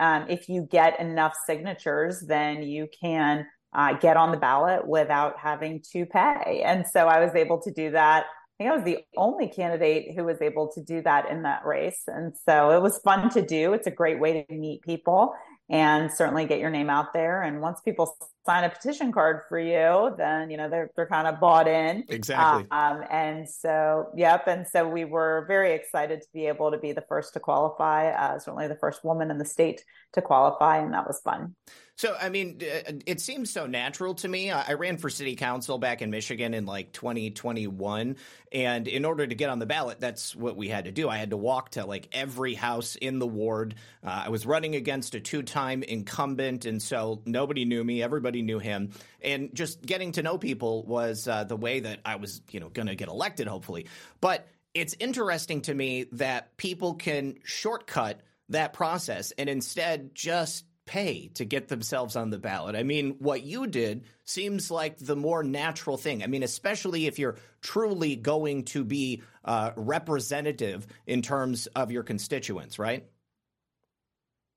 um, 0.00 0.26
if 0.28 0.48
you 0.48 0.62
get 0.62 0.98
enough 0.98 1.34
signatures, 1.46 2.24
then 2.26 2.62
you 2.62 2.88
can 3.00 3.46
uh, 3.72 3.92
get 3.94 4.16
on 4.16 4.32
the 4.32 4.36
ballot 4.36 4.86
without 4.86 5.38
having 5.38 5.82
to 5.92 6.06
pay. 6.06 6.62
And 6.64 6.86
so 6.86 7.06
I 7.06 7.24
was 7.24 7.34
able 7.34 7.60
to 7.62 7.70
do 7.70 7.90
that. 7.92 8.24
I 8.24 8.64
think 8.64 8.72
I 8.72 8.76
was 8.76 8.84
the 8.84 8.98
only 9.16 9.48
candidate 9.48 10.14
who 10.14 10.24
was 10.24 10.42
able 10.42 10.70
to 10.72 10.82
do 10.82 11.02
that 11.02 11.30
in 11.30 11.42
that 11.42 11.64
race. 11.64 12.02
And 12.06 12.32
so 12.48 12.70
it 12.70 12.82
was 12.82 12.98
fun 12.98 13.30
to 13.30 13.42
do. 13.42 13.72
It's 13.74 13.86
a 13.86 13.92
great 13.92 14.18
way 14.18 14.44
to 14.44 14.54
meet 14.54 14.82
people 14.82 15.34
and 15.70 16.10
certainly 16.10 16.46
get 16.46 16.58
your 16.58 16.70
name 16.70 16.90
out 16.90 17.12
there. 17.12 17.42
And 17.42 17.60
once 17.60 17.80
people 17.80 18.16
sign 18.46 18.64
a 18.64 18.70
petition 18.70 19.12
card 19.12 19.42
for 19.48 19.58
you, 19.58 20.14
then 20.16 20.50
you 20.50 20.56
know 20.56 20.68
they're 20.68 20.90
they're 20.96 21.06
kind 21.06 21.26
of 21.26 21.40
bought 21.40 21.68
in. 21.68 22.04
Exactly. 22.08 22.66
Um, 22.70 23.02
and 23.10 23.48
so, 23.48 24.10
yep. 24.16 24.46
And 24.46 24.66
so 24.66 24.88
we 24.88 25.04
were 25.04 25.44
very 25.46 25.74
excited 25.74 26.22
to 26.22 26.28
be 26.32 26.46
able 26.46 26.70
to 26.70 26.78
be 26.78 26.92
the 26.92 27.04
first 27.08 27.34
to 27.34 27.40
qualify. 27.40 28.10
Uh, 28.10 28.38
certainly, 28.38 28.68
the 28.68 28.76
first 28.76 29.04
woman 29.04 29.30
in 29.30 29.38
the 29.38 29.44
state 29.44 29.84
to 30.12 30.22
qualify, 30.22 30.78
and 30.78 30.94
that 30.94 31.06
was 31.06 31.20
fun. 31.20 31.54
So, 32.00 32.16
I 32.18 32.30
mean, 32.30 32.56
it 33.04 33.20
seems 33.20 33.50
so 33.50 33.66
natural 33.66 34.14
to 34.14 34.28
me. 34.28 34.50
I 34.50 34.72
ran 34.72 34.96
for 34.96 35.10
city 35.10 35.36
council 35.36 35.76
back 35.76 36.00
in 36.00 36.08
Michigan 36.08 36.54
in 36.54 36.64
like 36.64 36.94
2021. 36.94 38.16
And 38.52 38.88
in 38.88 39.04
order 39.04 39.26
to 39.26 39.34
get 39.34 39.50
on 39.50 39.58
the 39.58 39.66
ballot, 39.66 40.00
that's 40.00 40.34
what 40.34 40.56
we 40.56 40.68
had 40.68 40.86
to 40.86 40.92
do. 40.92 41.10
I 41.10 41.18
had 41.18 41.28
to 41.28 41.36
walk 41.36 41.72
to 41.72 41.84
like 41.84 42.08
every 42.12 42.54
house 42.54 42.96
in 42.96 43.18
the 43.18 43.26
ward. 43.26 43.74
Uh, 44.02 44.22
I 44.24 44.28
was 44.30 44.46
running 44.46 44.76
against 44.76 45.14
a 45.14 45.20
two 45.20 45.42
time 45.42 45.82
incumbent. 45.82 46.64
And 46.64 46.80
so 46.80 47.20
nobody 47.26 47.66
knew 47.66 47.84
me, 47.84 48.02
everybody 48.02 48.29
knew 48.36 48.58
him. 48.58 48.90
And 49.20 49.54
just 49.54 49.82
getting 49.82 50.12
to 50.12 50.22
know 50.22 50.38
people 50.38 50.84
was 50.84 51.28
uh, 51.28 51.44
the 51.44 51.56
way 51.56 51.80
that 51.80 52.00
I 52.04 52.16
was, 52.16 52.40
you 52.50 52.60
know, 52.60 52.68
going 52.68 52.88
to 52.88 52.94
get 52.94 53.08
elected, 53.08 53.46
hopefully. 53.46 53.86
But 54.20 54.46
it's 54.74 54.94
interesting 54.98 55.62
to 55.62 55.74
me 55.74 56.06
that 56.12 56.56
people 56.56 56.94
can 56.94 57.36
shortcut 57.44 58.20
that 58.48 58.72
process 58.72 59.32
and 59.32 59.48
instead 59.48 60.14
just 60.14 60.64
pay 60.86 61.28
to 61.34 61.44
get 61.44 61.68
themselves 61.68 62.16
on 62.16 62.30
the 62.30 62.38
ballot. 62.38 62.74
I 62.74 62.82
mean, 62.82 63.16
what 63.20 63.44
you 63.44 63.68
did 63.68 64.04
seems 64.24 64.72
like 64.72 64.98
the 64.98 65.14
more 65.14 65.44
natural 65.44 65.96
thing. 65.96 66.24
I 66.24 66.26
mean, 66.26 66.42
especially 66.42 67.06
if 67.06 67.18
you're 67.18 67.36
truly 67.60 68.16
going 68.16 68.64
to 68.64 68.84
be 68.84 69.22
uh, 69.44 69.70
representative 69.76 70.86
in 71.06 71.22
terms 71.22 71.68
of 71.68 71.92
your 71.92 72.02
constituents, 72.02 72.78
right? 72.78 73.06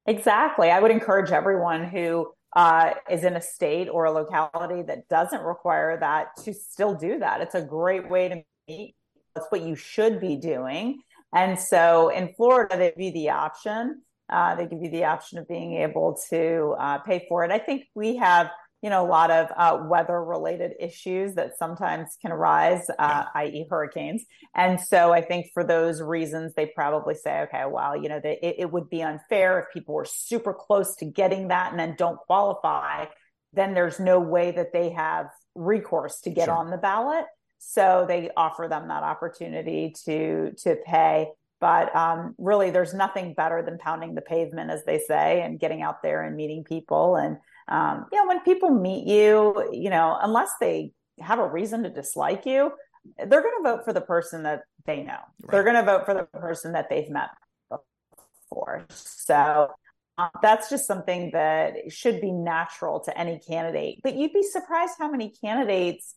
Exactly. 0.05 0.71
I 0.71 0.79
would 0.79 0.91
encourage 0.91 1.31
everyone 1.31 1.83
who 1.83 2.33
uh, 2.55 2.91
is 3.09 3.23
in 3.23 3.35
a 3.35 3.41
state 3.41 3.87
or 3.89 4.05
a 4.05 4.11
locality 4.11 4.81
that 4.83 5.07
doesn't 5.09 5.41
require 5.41 5.99
that 5.99 6.35
to 6.43 6.53
still 6.53 6.93
do 6.93 7.19
that. 7.19 7.41
It's 7.41 7.55
a 7.55 7.61
great 7.61 8.09
way 8.09 8.29
to 8.29 8.43
meet. 8.67 8.95
That's 9.35 9.47
what 9.49 9.61
you 9.61 9.75
should 9.75 10.19
be 10.19 10.35
doing. 10.35 11.01
And 11.33 11.59
so 11.59 12.09
in 12.09 12.33
Florida, 12.35 12.77
they 12.77 12.89
give 12.91 13.01
you 13.01 13.11
the 13.13 13.29
option 13.29 14.03
uh, 14.29 14.55
they 14.55 14.65
give 14.65 14.81
you 14.81 14.89
the 14.89 15.05
option 15.05 15.37
of 15.37 15.47
being 15.47 15.75
able 15.75 16.17
to 16.29 16.75
uh, 16.79 16.97
pay 16.99 17.25
for 17.27 17.43
it. 17.43 17.51
I 17.51 17.59
think 17.59 17.83
we 17.93 18.15
have, 18.17 18.49
you 18.83 18.89
know, 18.89 19.03
a 19.03 19.07
lot 19.07 19.31
of 19.31 19.47
uh, 19.55 19.81
weather 19.85 20.21
related 20.21 20.73
issues 20.77 21.35
that 21.35 21.57
sometimes 21.57 22.17
can 22.21 22.33
arise, 22.33 22.89
uh, 22.89 22.93
yeah. 22.99 23.27
i.e., 23.35 23.65
hurricanes. 23.69 24.25
And 24.53 24.77
so 24.77 25.13
I 25.13 25.21
think 25.21 25.47
for 25.53 25.63
those 25.63 26.01
reasons, 26.01 26.53
they 26.53 26.65
probably 26.65 27.15
say, 27.15 27.43
okay, 27.43 27.63
well, 27.65 27.95
you 27.95 28.09
know, 28.09 28.19
they, 28.21 28.37
it, 28.43 28.55
it 28.59 28.71
would 28.73 28.89
be 28.89 29.01
unfair 29.01 29.59
if 29.59 29.67
people 29.73 29.95
were 29.95 30.03
super 30.03 30.53
close 30.53 30.97
to 30.97 31.05
getting 31.05 31.47
that 31.47 31.71
and 31.71 31.79
then 31.79 31.95
don't 31.97 32.17
qualify. 32.17 33.05
Then 33.53 33.73
there's 33.73 34.01
no 34.01 34.19
way 34.19 34.51
that 34.51 34.73
they 34.73 34.89
have 34.89 35.29
recourse 35.55 36.19
to 36.21 36.29
get 36.29 36.45
sure. 36.45 36.55
on 36.55 36.69
the 36.69 36.77
ballot. 36.77 37.23
So 37.59 38.03
they 38.05 38.31
offer 38.35 38.67
them 38.67 38.89
that 38.89 39.03
opportunity 39.03 39.95
to 40.03 40.51
to 40.63 40.75
pay. 40.85 41.29
But 41.61 41.95
um, 41.95 42.35
really, 42.37 42.71
there's 42.71 42.93
nothing 42.93 43.33
better 43.33 43.61
than 43.61 43.77
pounding 43.77 44.15
the 44.15 44.21
pavement, 44.21 44.69
as 44.69 44.83
they 44.83 44.99
say, 44.99 45.41
and 45.41 45.57
getting 45.57 45.81
out 45.81 46.03
there 46.03 46.21
and 46.21 46.35
meeting 46.35 46.65
people. 46.65 47.15
And 47.15 47.37
um, 47.67 48.05
you 48.11 48.19
know, 48.19 48.27
when 48.27 48.41
people 48.41 48.69
meet 48.69 49.07
you, 49.07 49.69
you 49.71 49.89
know, 49.89 50.17
unless 50.21 50.51
they 50.59 50.91
have 51.19 51.39
a 51.39 51.47
reason 51.47 51.83
to 51.83 51.89
dislike 51.89 52.45
you, 52.45 52.71
they're 53.17 53.41
going 53.41 53.63
to 53.63 53.63
vote 53.63 53.85
for 53.85 53.93
the 53.93 54.01
person 54.01 54.43
that 54.43 54.61
they 54.85 55.03
know. 55.03 55.19
Right. 55.41 55.51
They're 55.51 55.63
going 55.63 55.75
to 55.75 55.83
vote 55.83 56.05
for 56.05 56.13
the 56.13 56.23
person 56.23 56.73
that 56.73 56.89
they've 56.89 57.09
met 57.09 57.29
before. 57.69 58.85
So 58.89 59.71
um, 60.17 60.29
that's 60.41 60.69
just 60.69 60.85
something 60.85 61.31
that 61.31 61.91
should 61.91 62.21
be 62.21 62.31
natural 62.31 62.99
to 63.01 63.17
any 63.17 63.39
candidate. 63.39 63.99
But 64.03 64.15
you'd 64.15 64.33
be 64.33 64.43
surprised 64.43 64.93
how 64.97 65.09
many 65.09 65.29
candidates 65.29 66.15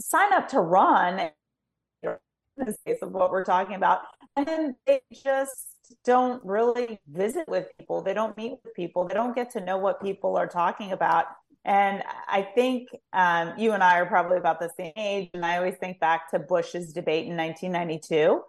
sign 0.00 0.32
up 0.32 0.48
to 0.48 0.60
run 0.60 1.30
in 2.58 2.66
this 2.66 2.78
case 2.86 2.98
of 3.02 3.12
what 3.12 3.30
we're 3.30 3.44
talking 3.44 3.76
about. 3.76 4.00
And 4.36 4.46
then 4.46 4.76
they 4.86 5.00
just 5.12 5.75
don't 6.04 6.44
really 6.44 6.98
visit 7.08 7.48
with 7.48 7.66
people. 7.78 8.02
They 8.02 8.14
don't 8.14 8.36
meet 8.36 8.52
with 8.64 8.74
people. 8.74 9.06
They 9.06 9.14
don't 9.14 9.34
get 9.34 9.50
to 9.52 9.60
know 9.60 9.78
what 9.78 10.00
people 10.00 10.36
are 10.36 10.46
talking 10.46 10.92
about. 10.92 11.26
And 11.64 12.02
I 12.28 12.42
think 12.42 12.88
um, 13.12 13.52
you 13.58 13.72
and 13.72 13.82
I 13.82 13.98
are 13.98 14.06
probably 14.06 14.38
about 14.38 14.60
the 14.60 14.70
same 14.76 14.92
age. 14.96 15.30
And 15.34 15.44
I 15.44 15.56
always 15.56 15.74
think 15.76 15.98
back 15.98 16.30
to 16.30 16.38
Bush's 16.38 16.92
debate 16.92 17.26
in 17.26 17.36
1992. 17.36 18.40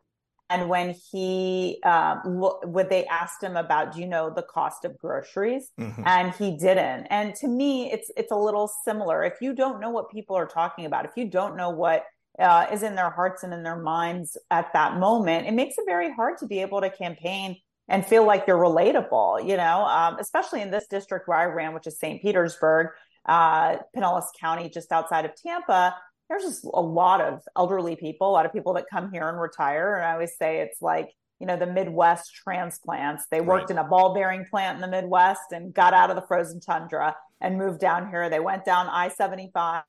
And 0.49 0.69
when 0.69 0.95
he, 1.11 1.81
um, 1.83 2.21
when 2.63 2.87
they 2.89 3.05
asked 3.07 3.43
him 3.43 3.57
about, 3.57 3.93
do 3.93 3.99
you 3.99 4.07
know 4.07 4.29
the 4.29 4.43
cost 4.43 4.85
of 4.85 4.97
groceries? 4.97 5.71
Mm-hmm. 5.79 6.03
And 6.05 6.33
he 6.35 6.55
didn't. 6.55 7.07
And 7.07 7.35
to 7.35 7.47
me, 7.47 7.91
it's 7.91 8.09
it's 8.15 8.31
a 8.31 8.35
little 8.35 8.71
similar. 8.85 9.23
If 9.23 9.41
you 9.41 9.53
don't 9.53 9.81
know 9.81 9.89
what 9.89 10.09
people 10.09 10.37
are 10.37 10.45
talking 10.45 10.85
about, 10.85 11.03
if 11.03 11.11
you 11.17 11.25
don't 11.25 11.57
know 11.57 11.69
what 11.69 12.05
uh, 12.39 12.67
is 12.71 12.83
in 12.83 12.95
their 12.95 13.09
hearts 13.09 13.43
and 13.43 13.53
in 13.53 13.63
their 13.63 13.77
minds 13.77 14.37
at 14.51 14.71
that 14.73 14.97
moment, 14.97 15.47
it 15.47 15.53
makes 15.53 15.77
it 15.77 15.85
very 15.87 16.13
hard 16.13 16.37
to 16.39 16.45
be 16.45 16.61
able 16.61 16.81
to 16.81 16.89
campaign 16.89 17.57
and 17.89 18.05
feel 18.05 18.25
like 18.25 18.45
you're 18.47 18.57
relatable, 18.57 19.47
you 19.47 19.55
know, 19.55 19.85
um, 19.85 20.17
especially 20.19 20.61
in 20.61 20.71
this 20.71 20.87
district 20.87 21.27
where 21.27 21.37
I 21.37 21.45
ran, 21.45 21.73
which 21.73 21.87
is 21.87 21.97
St. 21.97 22.21
Petersburg, 22.21 22.87
uh, 23.25 23.77
Pinellas 23.95 24.25
County, 24.39 24.69
just 24.69 24.91
outside 24.91 25.25
of 25.25 25.31
Tampa. 25.35 25.95
There's 26.29 26.43
just 26.43 26.65
a 26.65 26.81
lot 26.81 27.21
of 27.21 27.41
elderly 27.55 27.95
people, 27.95 28.29
a 28.29 28.31
lot 28.31 28.45
of 28.45 28.51
people 28.51 28.73
that 28.73 28.85
come 28.91 29.11
here 29.11 29.29
and 29.29 29.39
retire. 29.39 29.95
And 29.95 30.05
I 30.05 30.13
always 30.13 30.35
say 30.37 30.59
it's 30.59 30.81
like, 30.81 31.09
you 31.39 31.47
know, 31.47 31.55
the 31.55 31.67
Midwest 31.67 32.33
transplants. 32.33 33.27
They 33.31 33.41
worked 33.41 33.69
right. 33.69 33.79
in 33.79 33.85
a 33.85 33.87
ball 33.87 34.13
bearing 34.13 34.45
plant 34.49 34.75
in 34.75 34.81
the 34.81 34.87
Midwest 34.87 35.51
and 35.51 35.73
got 35.73 35.93
out 35.93 36.09
of 36.09 36.17
the 36.17 36.25
frozen 36.27 36.59
tundra 36.59 37.15
and 37.39 37.57
moved 37.57 37.79
down 37.79 38.09
here. 38.09 38.29
They 38.29 38.39
went 38.39 38.65
down 38.65 38.87
I 38.89 39.09
75, 39.09 39.83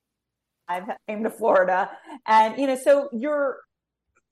came 1.08 1.24
to 1.24 1.30
Florida. 1.30 1.90
And, 2.26 2.58
you 2.58 2.66
know, 2.66 2.76
so 2.76 3.08
you're, 3.12 3.58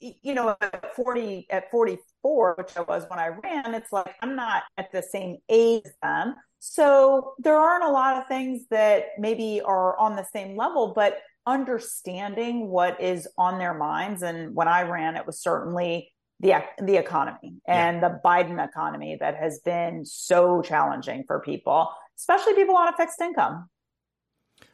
you 0.00 0.34
know, 0.34 0.56
at 0.60 0.94
40, 0.94 1.46
at 1.50 1.70
44, 1.70 2.54
which 2.58 2.76
I 2.76 2.82
was 2.82 3.04
when 3.08 3.18
I 3.18 3.28
ran, 3.28 3.74
it's 3.74 3.92
like 3.92 4.14
I'm 4.22 4.36
not 4.36 4.64
at 4.76 4.92
the 4.92 5.02
same 5.02 5.38
age 5.48 5.82
as 5.84 5.92
them. 6.02 6.34
So 6.58 7.34
there 7.38 7.56
aren't 7.56 7.84
a 7.84 7.90
lot 7.90 8.16
of 8.16 8.28
things 8.28 8.62
that 8.70 9.04
maybe 9.18 9.60
are 9.64 9.98
on 9.98 10.16
the 10.16 10.26
same 10.32 10.56
level, 10.56 10.92
but 10.94 11.18
understanding 11.46 12.68
what 12.68 13.00
is 13.00 13.28
on 13.38 13.58
their 13.58 13.74
minds. 13.74 14.22
And 14.22 14.54
when 14.54 14.68
I 14.68 14.82
ran, 14.82 15.16
it 15.16 15.26
was 15.26 15.40
certainly 15.40 16.12
the 16.40 16.54
the 16.82 16.96
economy 16.96 17.54
and 17.66 18.00
yeah. 18.00 18.08
the 18.08 18.20
Biden 18.24 18.62
economy 18.62 19.16
that 19.20 19.36
has 19.36 19.60
been 19.60 20.04
so 20.04 20.60
challenging 20.60 21.24
for 21.26 21.40
people, 21.40 21.88
especially 22.18 22.54
people 22.54 22.76
on 22.76 22.92
a 22.92 22.96
fixed 22.96 23.20
income. 23.20 23.68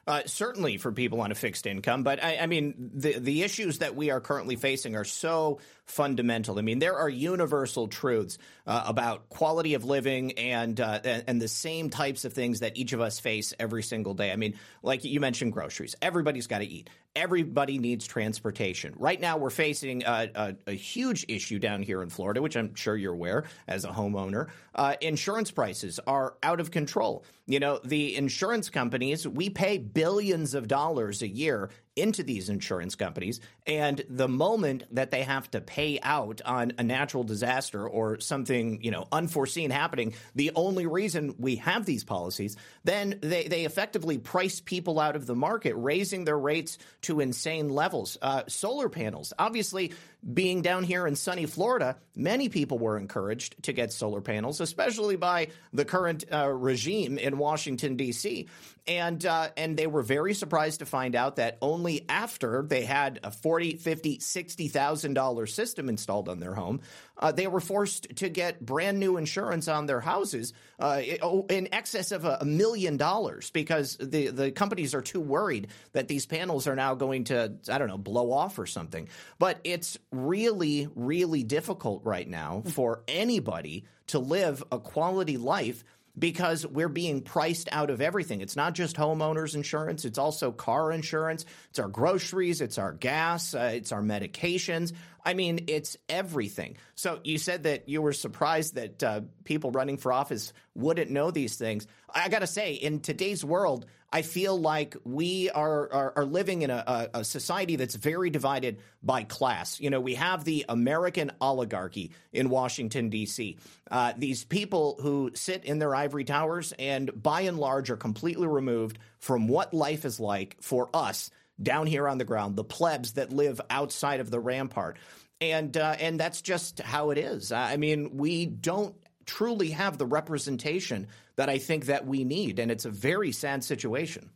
Uh, 0.04 0.22
certainly 0.26 0.78
for 0.78 0.90
people 0.90 1.20
on 1.20 1.30
a 1.30 1.34
fixed 1.34 1.64
income, 1.64 2.02
but 2.02 2.22
I, 2.22 2.38
I, 2.38 2.46
mean 2.46 2.90
the 2.92 3.20
the 3.20 3.44
issues 3.44 3.78
that 3.78 3.94
we 3.94 4.10
are 4.10 4.20
currently 4.20 4.56
facing 4.56 4.96
are 4.96 5.04
so 5.04 5.60
fundamental. 5.84 6.58
I 6.58 6.62
mean 6.62 6.80
there 6.80 6.96
are 6.96 7.08
universal 7.08 7.86
truths 7.86 8.36
uh, 8.66 8.82
about 8.84 9.28
quality 9.28 9.74
of 9.74 9.84
living 9.84 10.32
and 10.32 10.80
uh, 10.80 10.98
and 11.04 11.40
the 11.40 11.46
same 11.46 11.88
types 11.88 12.24
of 12.24 12.32
things 12.32 12.60
that 12.60 12.76
each 12.76 12.92
of 12.92 13.00
us 13.00 13.20
face 13.20 13.54
every 13.60 13.84
single 13.84 14.14
day. 14.14 14.32
I 14.32 14.36
mean, 14.36 14.58
like 14.82 15.04
you 15.04 15.20
mentioned, 15.20 15.52
groceries. 15.52 15.94
Everybody's 16.02 16.48
got 16.48 16.58
to 16.58 16.66
eat. 16.66 16.90
Everybody 17.14 17.78
needs 17.78 18.06
transportation. 18.06 18.94
Right 18.96 19.20
now, 19.20 19.36
we're 19.36 19.50
facing 19.50 20.02
a, 20.04 20.30
a, 20.34 20.56
a, 20.66 20.72
huge 20.72 21.26
issue 21.28 21.58
down 21.58 21.82
here 21.82 22.02
in 22.02 22.08
Florida, 22.08 22.40
which 22.40 22.56
I'm 22.56 22.74
sure 22.74 22.96
you're 22.96 23.12
aware 23.12 23.44
as 23.68 23.84
a 23.84 23.88
homeowner. 23.88 24.48
Uh, 24.74 24.94
insurance 25.02 25.50
prices 25.50 26.00
are 26.06 26.36
out 26.42 26.58
of 26.58 26.70
control. 26.70 27.24
You 27.46 27.60
know, 27.60 27.80
the 27.84 28.16
insurance 28.16 28.70
companies, 28.70 29.28
we 29.28 29.50
pay 29.50 29.76
billions 29.76 30.54
of 30.54 30.68
dollars 30.68 31.20
a 31.20 31.28
year 31.28 31.68
into 31.96 32.22
these 32.22 32.48
insurance 32.48 32.94
companies. 32.94 33.40
And 33.66 34.04
the 34.08 34.28
moment 34.28 34.84
that 34.92 35.10
they 35.12 35.22
have 35.22 35.48
to 35.52 35.60
pay 35.60 36.00
out 36.02 36.40
on 36.44 36.72
a 36.78 36.82
natural 36.82 37.22
disaster 37.22 37.86
or 37.86 38.18
something, 38.18 38.82
you 38.82 38.90
know, 38.90 39.06
unforeseen 39.12 39.70
happening, 39.70 40.14
the 40.34 40.50
only 40.56 40.86
reason 40.86 41.36
we 41.38 41.56
have 41.56 41.86
these 41.86 42.02
policies, 42.02 42.56
then 42.82 43.18
they, 43.22 43.46
they 43.46 43.64
effectively 43.64 44.18
price 44.18 44.60
people 44.60 44.98
out 44.98 45.14
of 45.14 45.26
the 45.26 45.36
market, 45.36 45.74
raising 45.74 46.24
their 46.24 46.38
rates 46.38 46.76
to 47.02 47.20
insane 47.20 47.68
levels. 47.68 48.18
Uh, 48.20 48.42
solar 48.48 48.88
panels, 48.88 49.32
obviously, 49.38 49.92
being 50.34 50.62
down 50.62 50.84
here 50.84 51.06
in 51.06 51.16
sunny 51.16 51.46
Florida, 51.46 51.96
many 52.14 52.48
people 52.48 52.78
were 52.78 52.96
encouraged 52.96 53.60
to 53.64 53.72
get 53.72 53.92
solar 53.92 54.20
panels, 54.20 54.60
especially 54.60 55.16
by 55.16 55.48
the 55.72 55.84
current 55.84 56.24
uh, 56.32 56.48
regime 56.48 57.18
in 57.18 57.38
Washington 57.38 57.96
D.C. 57.96 58.48
And 58.86 59.24
uh, 59.26 59.48
and 59.56 59.76
they 59.76 59.88
were 59.88 60.02
very 60.02 60.34
surprised 60.34 60.78
to 60.78 60.86
find 60.86 61.16
out 61.16 61.36
that 61.36 61.58
only 61.60 62.04
after 62.08 62.62
they 62.62 62.84
had 62.84 63.18
a 63.24 63.30
40, 63.52 63.76
50, 63.76 64.16
$60,000 64.16 65.48
system 65.50 65.90
installed 65.90 66.30
on 66.30 66.40
their 66.40 66.54
home, 66.54 66.80
uh, 67.18 67.32
they 67.32 67.46
were 67.46 67.60
forced 67.60 68.16
to 68.16 68.30
get 68.30 68.64
brand 68.64 68.98
new 68.98 69.18
insurance 69.18 69.68
on 69.68 69.84
their 69.84 70.00
houses 70.00 70.54
uh, 70.78 71.02
oh, 71.20 71.44
in 71.50 71.68
excess 71.70 72.12
of 72.12 72.24
a 72.24 72.46
million 72.46 72.96
dollars 72.96 73.50
because 73.50 73.98
the, 73.98 74.28
the 74.28 74.52
companies 74.52 74.94
are 74.94 75.02
too 75.02 75.20
worried 75.20 75.66
that 75.92 76.08
these 76.08 76.24
panels 76.24 76.66
are 76.66 76.74
now 76.74 76.94
going 76.94 77.24
to, 77.24 77.52
I 77.68 77.76
don't 77.76 77.88
know, 77.88 77.98
blow 77.98 78.32
off 78.32 78.58
or 78.58 78.64
something. 78.64 79.10
But 79.38 79.60
it's 79.64 79.98
really, 80.10 80.88
really 80.94 81.42
difficult 81.42 82.06
right 82.06 82.26
now 82.26 82.62
for 82.68 83.02
anybody 83.06 83.84
to 84.06 84.18
live 84.18 84.64
a 84.72 84.78
quality 84.78 85.36
life 85.36 85.84
because 86.18 86.66
we're 86.66 86.88
being 86.88 87.22
priced 87.22 87.68
out 87.72 87.90
of 87.90 88.00
everything. 88.00 88.40
It's 88.40 88.56
not 88.56 88.74
just 88.74 88.96
homeowners 88.96 89.54
insurance, 89.54 90.04
it's 90.04 90.18
also 90.18 90.52
car 90.52 90.92
insurance, 90.92 91.44
it's 91.70 91.78
our 91.78 91.88
groceries, 91.88 92.60
it's 92.60 92.78
our 92.78 92.92
gas, 92.92 93.54
uh, 93.54 93.70
it's 93.74 93.92
our 93.92 94.02
medications. 94.02 94.92
I 95.24 95.34
mean, 95.34 95.66
it's 95.68 95.96
everything. 96.08 96.76
So 96.96 97.20
you 97.24 97.38
said 97.38 97.62
that 97.62 97.88
you 97.88 98.02
were 98.02 98.12
surprised 98.12 98.74
that 98.74 99.02
uh, 99.02 99.20
people 99.44 99.70
running 99.70 99.96
for 99.96 100.12
office 100.12 100.52
wouldn't 100.74 101.10
know 101.10 101.30
these 101.30 101.56
things. 101.56 101.86
I 102.12 102.28
got 102.28 102.40
to 102.40 102.46
say, 102.46 102.74
in 102.74 103.00
today's 103.00 103.44
world, 103.44 103.86
I 104.12 104.22
feel 104.22 104.60
like 104.60 104.94
we 105.04 105.48
are 105.50 105.90
are, 105.90 106.12
are 106.16 106.24
living 106.24 106.62
in 106.62 106.70
a, 106.70 107.08
a, 107.14 107.24
society 107.24 107.76
that's 107.76 107.94
very 107.94 108.28
divided 108.28 108.78
by 109.02 109.24
class. 109.24 109.80
You 109.80 109.88
know, 109.88 110.00
we 110.00 110.16
have 110.16 110.44
the 110.44 110.66
American 110.68 111.32
oligarchy 111.40 112.12
in 112.32 112.50
Washington 112.50 113.08
D.C. 113.08 113.56
Uh, 113.90 114.12
these 114.16 114.44
people 114.44 114.98
who 115.00 115.30
sit 115.34 115.64
in 115.64 115.78
their 115.78 115.94
ivory 115.94 116.24
towers 116.24 116.74
and, 116.78 117.10
by 117.22 117.42
and 117.42 117.58
large, 117.58 117.90
are 117.90 117.96
completely 117.96 118.46
removed 118.46 118.98
from 119.18 119.48
what 119.48 119.72
life 119.72 120.04
is 120.04 120.20
like 120.20 120.56
for 120.60 120.90
us 120.92 121.30
down 121.62 121.86
here 121.86 122.08
on 122.08 122.18
the 122.18 122.24
ground, 122.24 122.56
the 122.56 122.64
plebs 122.64 123.12
that 123.12 123.32
live 123.32 123.60
outside 123.70 124.20
of 124.20 124.30
the 124.30 124.40
rampart. 124.40 124.98
And, 125.40 125.76
uh, 125.76 125.96
and 125.98 126.20
that's 126.20 126.40
just 126.40 126.80
how 126.80 127.10
it 127.10 127.18
is. 127.18 127.50
I 127.50 127.76
mean, 127.76 128.16
we 128.16 128.46
don't 128.46 128.94
truly 129.26 129.70
have 129.70 129.98
the 129.98 130.06
representation 130.06 131.08
that 131.36 131.48
I 131.48 131.58
think 131.58 131.86
that 131.86 132.06
we 132.06 132.24
need, 132.24 132.58
and 132.58 132.70
it's 132.70 132.84
a 132.84 132.90
very 132.90 133.32
sad 133.32 133.64
situation. 133.64 134.30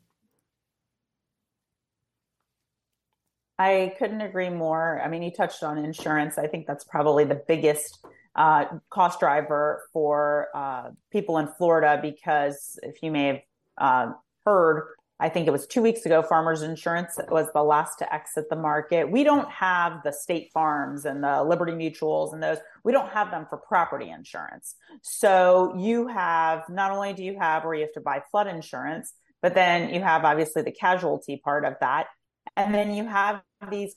I 3.58 3.94
couldn't 3.98 4.20
agree 4.20 4.50
more. 4.50 5.00
I 5.02 5.08
mean, 5.08 5.22
you 5.22 5.30
touched 5.30 5.62
on 5.62 5.78
insurance. 5.78 6.36
I 6.36 6.46
think 6.46 6.66
that's 6.66 6.84
probably 6.84 7.24
the 7.24 7.42
biggest 7.48 8.04
uh, 8.34 8.66
cost 8.90 9.20
driver 9.20 9.88
for 9.92 10.48
uh, 10.54 10.90
people 11.10 11.38
in 11.38 11.48
Florida 11.56 11.98
because 12.00 12.78
if 12.82 13.02
you 13.02 13.10
may 13.10 13.26
have 13.26 13.40
uh, 13.78 14.12
heard, 14.44 14.95
I 15.18 15.30
think 15.30 15.46
it 15.46 15.50
was 15.50 15.66
two 15.66 15.80
weeks 15.80 16.04
ago, 16.04 16.22
Farmers 16.22 16.60
Insurance 16.60 17.18
was 17.30 17.46
the 17.54 17.62
last 17.62 17.98
to 18.00 18.14
exit 18.14 18.50
the 18.50 18.56
market. 18.56 19.10
We 19.10 19.24
don't 19.24 19.50
have 19.50 20.02
the 20.04 20.12
state 20.12 20.50
farms 20.52 21.06
and 21.06 21.24
the 21.24 21.42
Liberty 21.42 21.72
Mutuals 21.72 22.34
and 22.34 22.42
those. 22.42 22.58
We 22.84 22.92
don't 22.92 23.08
have 23.08 23.30
them 23.30 23.46
for 23.48 23.56
property 23.56 24.10
insurance. 24.10 24.74
So 25.00 25.74
you 25.78 26.06
have 26.08 26.68
not 26.68 26.90
only 26.90 27.14
do 27.14 27.24
you 27.24 27.38
have 27.38 27.64
where 27.64 27.74
you 27.74 27.82
have 27.82 27.94
to 27.94 28.00
buy 28.00 28.22
flood 28.30 28.46
insurance, 28.46 29.14
but 29.40 29.54
then 29.54 29.94
you 29.94 30.02
have 30.02 30.24
obviously 30.24 30.62
the 30.62 30.72
casualty 30.72 31.40
part 31.42 31.64
of 31.64 31.74
that. 31.80 32.08
And 32.54 32.74
then 32.74 32.92
you 32.92 33.06
have 33.06 33.40
these 33.70 33.96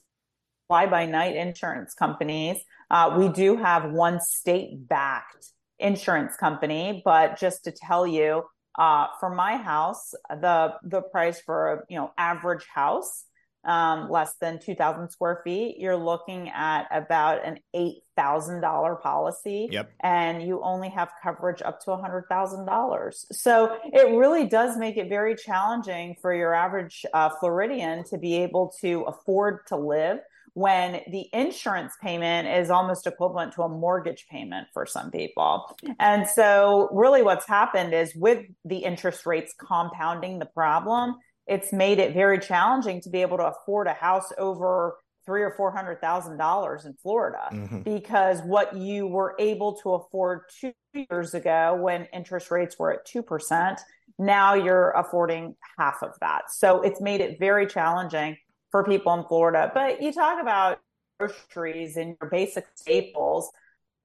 fly 0.70 0.86
by 0.86 1.06
night 1.06 1.36
insurance 1.36 1.94
companies. 1.94 2.58
Uh, 2.90 3.16
we 3.18 3.28
do 3.28 3.58
have 3.58 3.92
one 3.92 4.22
state 4.22 4.88
backed 4.88 5.48
insurance 5.80 6.36
company, 6.38 7.02
but 7.04 7.38
just 7.38 7.66
to 7.66 7.72
tell 7.72 8.08
you, 8.08 8.44
uh, 8.80 9.08
for 9.20 9.30
my 9.30 9.58
house, 9.58 10.14
the 10.30 10.74
the 10.84 11.02
price 11.02 11.42
for 11.42 11.74
a 11.74 11.84
you 11.90 11.98
know 11.98 12.14
average 12.18 12.66
house, 12.74 13.26
um, 13.66 14.10
less 14.10 14.36
than 14.40 14.58
two 14.58 14.74
thousand 14.74 15.10
square 15.10 15.42
feet, 15.44 15.76
you're 15.80 15.98
looking 15.98 16.50
at 16.50 16.88
about 16.90 17.46
an 17.46 17.60
eight 17.74 18.04
thousand 18.16 18.62
dollar 18.62 18.96
policy. 18.96 19.68
Yep. 19.70 19.92
And 20.02 20.42
you 20.42 20.62
only 20.64 20.90
have 20.90 21.12
coverage 21.22 21.62
up 21.62 21.82
to 21.82 21.92
a 21.92 21.98
hundred 21.98 22.24
thousand 22.30 22.66
dollars. 22.66 23.26
So 23.34 23.78
it 23.84 24.18
really 24.18 24.48
does 24.48 24.78
make 24.78 24.96
it 24.96 25.10
very 25.10 25.36
challenging 25.36 26.16
for 26.22 26.34
your 26.34 26.54
average 26.54 27.06
uh, 27.14 27.30
Floridian 27.42 28.06
to 28.06 28.18
be 28.18 28.38
able 28.38 28.74
to 28.80 29.02
afford 29.02 29.68
to 29.68 29.76
live 29.76 30.20
when 30.54 31.02
the 31.12 31.28
insurance 31.34 31.94
payment 32.02 32.48
is 32.48 32.70
almost 32.70 33.08
equivalent 33.08 33.54
to 33.54 33.64
a 33.64 33.70
mortgage 33.70 34.26
payment 34.30 34.68
for 34.74 34.86
some 34.86 35.12
people. 35.12 35.78
And 36.00 36.28
so, 36.28 36.90
really, 36.92 37.22
what's 37.22 37.48
happened 37.48 37.94
is 37.94 38.16
with 38.16 38.46
the 38.66 38.78
interest 38.78 39.26
rates 39.26 39.54
compounding 39.60 40.40
the 40.40 40.46
problem, 40.46 41.16
it's 41.48 41.74
made 41.74 42.00
it 42.00 42.14
very 42.14 42.40
challenging 42.40 43.02
to 43.02 43.10
be 43.10 43.22
able 43.22 43.38
to 43.38 43.46
afford 43.46 43.88
a 43.88 43.94
house 43.94 44.32
over 44.38 44.98
three 45.26 45.44
or 45.44 45.54
four 45.56 45.72
hundred 45.72 46.02
thousand 46.02 46.38
dollars 46.38 46.86
in 46.86 46.94
Florida 47.02 47.50
mm-hmm. 47.52 47.82
because 47.82 48.42
what 48.42 48.76
you 48.76 49.06
were 49.06 49.36
able 49.38 49.76
to 49.76 49.94
afford 49.94 50.42
two 50.60 50.74
years 50.94 51.34
ago 51.34 51.78
when 51.80 52.08
interest 52.14 52.50
rates 52.50 52.78
were 52.80 52.94
at 52.94 53.06
two 53.06 53.22
percent, 53.22 53.80
now 54.18 54.54
you're 54.54 54.92
affording 54.92 55.56
half 55.78 56.02
of 56.02 56.12
that. 56.20 56.52
So 56.52 56.82
it's 56.82 57.00
made 57.00 57.22
it 57.22 57.38
very 57.40 57.68
challenging 57.68 58.38
for 58.72 58.84
people 58.84 59.14
in 59.14 59.24
Florida. 59.24 59.72
But 59.74 60.02
you 60.02 60.12
talk 60.12 60.42
about 60.42 60.80
groceries 61.20 61.98
and 61.98 62.16
your 62.22 62.30
basic 62.30 62.66
staples. 62.76 63.52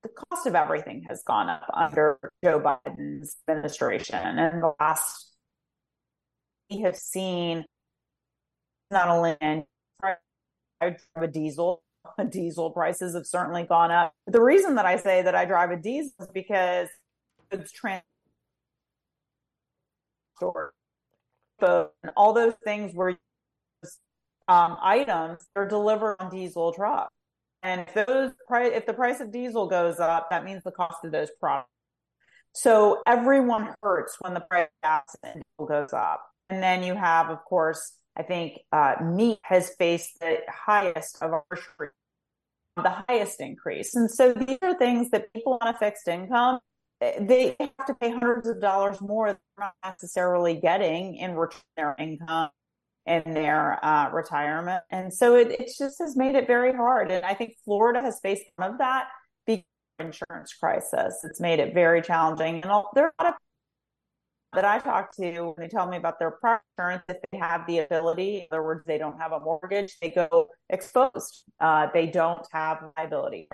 The 0.02 0.10
cost 0.10 0.46
of 0.46 0.54
everything 0.54 1.04
has 1.08 1.22
gone 1.22 1.48
up 1.48 1.68
under 1.72 2.18
Joe 2.42 2.60
Biden's 2.60 3.36
administration. 3.48 4.18
And 4.18 4.62
the 4.62 4.74
last 4.78 5.30
we 6.70 6.80
have 6.80 6.96
seen 6.96 7.64
not 8.90 9.08
only 9.08 9.36
in 9.40 9.64
a 10.80 11.26
diesel, 11.30 11.82
diesel 12.28 12.70
prices 12.70 13.14
have 13.14 13.26
certainly 13.26 13.64
gone 13.64 13.90
up. 13.90 14.12
The 14.26 14.42
reason 14.42 14.74
that 14.74 14.86
I 14.86 14.96
say 14.96 15.22
that 15.22 15.34
I 15.34 15.44
drive 15.44 15.70
a 15.70 15.76
diesel 15.76 16.12
is 16.20 16.28
because 16.32 16.88
it's 17.50 17.72
trans 17.72 18.02
so 21.60 21.90
all 22.16 22.32
those 22.32 22.54
things 22.64 22.94
where 22.94 23.16
um, 24.48 24.76
items 24.82 25.40
are 25.56 25.66
delivered 25.66 26.16
on 26.20 26.30
diesel 26.30 26.72
trucks. 26.72 27.12
And 27.62 27.80
if 27.80 28.06
those 28.06 28.32
price, 28.46 28.72
if 28.74 28.86
the 28.86 28.92
price 28.92 29.20
of 29.20 29.32
diesel 29.32 29.68
goes 29.68 29.98
up, 29.98 30.28
that 30.30 30.44
means 30.44 30.62
the 30.64 30.70
cost 30.70 31.04
of 31.04 31.12
those 31.12 31.30
products. 31.40 31.70
So 32.52 33.02
everyone 33.06 33.74
hurts 33.82 34.16
when 34.20 34.34
the 34.34 34.40
price 34.40 34.66
of 34.66 34.82
gas 34.82 35.16
and 35.22 35.42
diesel 35.42 35.66
goes 35.66 35.92
up. 35.92 36.24
And 36.50 36.62
then 36.62 36.82
you 36.82 36.94
have, 36.94 37.30
of 37.30 37.42
course, 37.44 37.96
I 38.16 38.22
think 38.22 38.58
uh, 38.70 38.96
meat 39.02 39.38
has 39.42 39.70
faced 39.78 40.20
the 40.20 40.38
highest 40.48 41.22
of 41.22 41.32
our 41.32 41.44
the 42.76 43.04
highest 43.08 43.40
increase. 43.40 43.94
And 43.94 44.10
so 44.10 44.32
these 44.32 44.58
are 44.60 44.76
things 44.76 45.10
that 45.10 45.32
people 45.32 45.58
on 45.60 45.68
a 45.68 45.78
fixed 45.78 46.08
income 46.08 46.58
they 47.20 47.56
have 47.60 47.86
to 47.86 47.94
pay 47.94 48.10
hundreds 48.10 48.48
of 48.48 48.60
dollars 48.60 49.00
more 49.00 49.28
than 49.28 49.38
they're 49.56 49.66
not 49.66 49.92
necessarily 49.92 50.54
getting 50.54 51.16
in 51.16 51.34
return 51.34 51.60
their 51.76 51.96
income 51.98 52.50
in 53.06 53.22
their 53.34 53.84
uh, 53.84 54.10
retirement. 54.10 54.82
And 54.90 55.12
so 55.12 55.36
it, 55.36 55.50
it 55.52 55.70
just 55.78 55.98
has 55.98 56.16
made 56.16 56.34
it 56.34 56.46
very 56.46 56.72
hard. 56.72 57.10
And 57.10 57.24
I 57.24 57.34
think 57.34 57.56
Florida 57.64 58.00
has 58.00 58.18
faced 58.22 58.44
some 58.58 58.72
of 58.72 58.78
that 58.78 59.08
insurance 59.98 60.52
crisis. 60.54 61.20
It's 61.24 61.40
made 61.40 61.60
it 61.60 61.74
very 61.74 62.02
challenging. 62.02 62.62
And 62.62 62.72
there 62.94 63.06
are 63.06 63.12
a 63.18 63.22
lot 63.22 63.34
of 63.34 63.38
that 64.54 64.64
I 64.64 64.78
talk 64.78 65.14
to 65.16 65.42
when 65.42 65.54
they 65.58 65.68
tell 65.68 65.88
me 65.88 65.96
about 65.96 66.20
their 66.20 66.38
insurance, 66.78 67.02
if 67.08 67.16
they 67.32 67.38
have 67.38 67.66
the 67.66 67.80
ability, 67.80 68.36
in 68.36 68.46
other 68.52 68.62
words, 68.62 68.84
they 68.86 68.98
don't 68.98 69.18
have 69.18 69.32
a 69.32 69.40
mortgage, 69.40 69.96
they 70.00 70.10
go 70.10 70.48
exposed. 70.70 71.42
Uh, 71.58 71.88
they 71.92 72.06
don't 72.06 72.46
have 72.52 72.84
liability. 72.96 73.48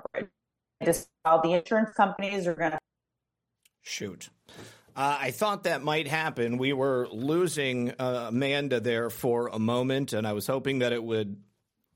Just 0.84 1.08
how 1.24 1.40
the 1.40 1.52
insurance 1.52 1.90
companies 1.96 2.46
are 2.46 2.54
going 2.54 2.72
to 2.72 2.78
shoot. 3.80 4.28
Uh, 4.96 5.18
I 5.20 5.30
thought 5.30 5.64
that 5.64 5.82
might 5.82 6.08
happen. 6.08 6.58
We 6.58 6.72
were 6.72 7.08
losing 7.10 7.90
uh, 7.92 8.26
Amanda 8.28 8.80
there 8.80 9.10
for 9.10 9.48
a 9.48 9.58
moment, 9.58 10.12
and 10.12 10.26
I 10.26 10.32
was 10.32 10.46
hoping 10.46 10.80
that 10.80 10.92
it 10.92 11.02
would 11.02 11.36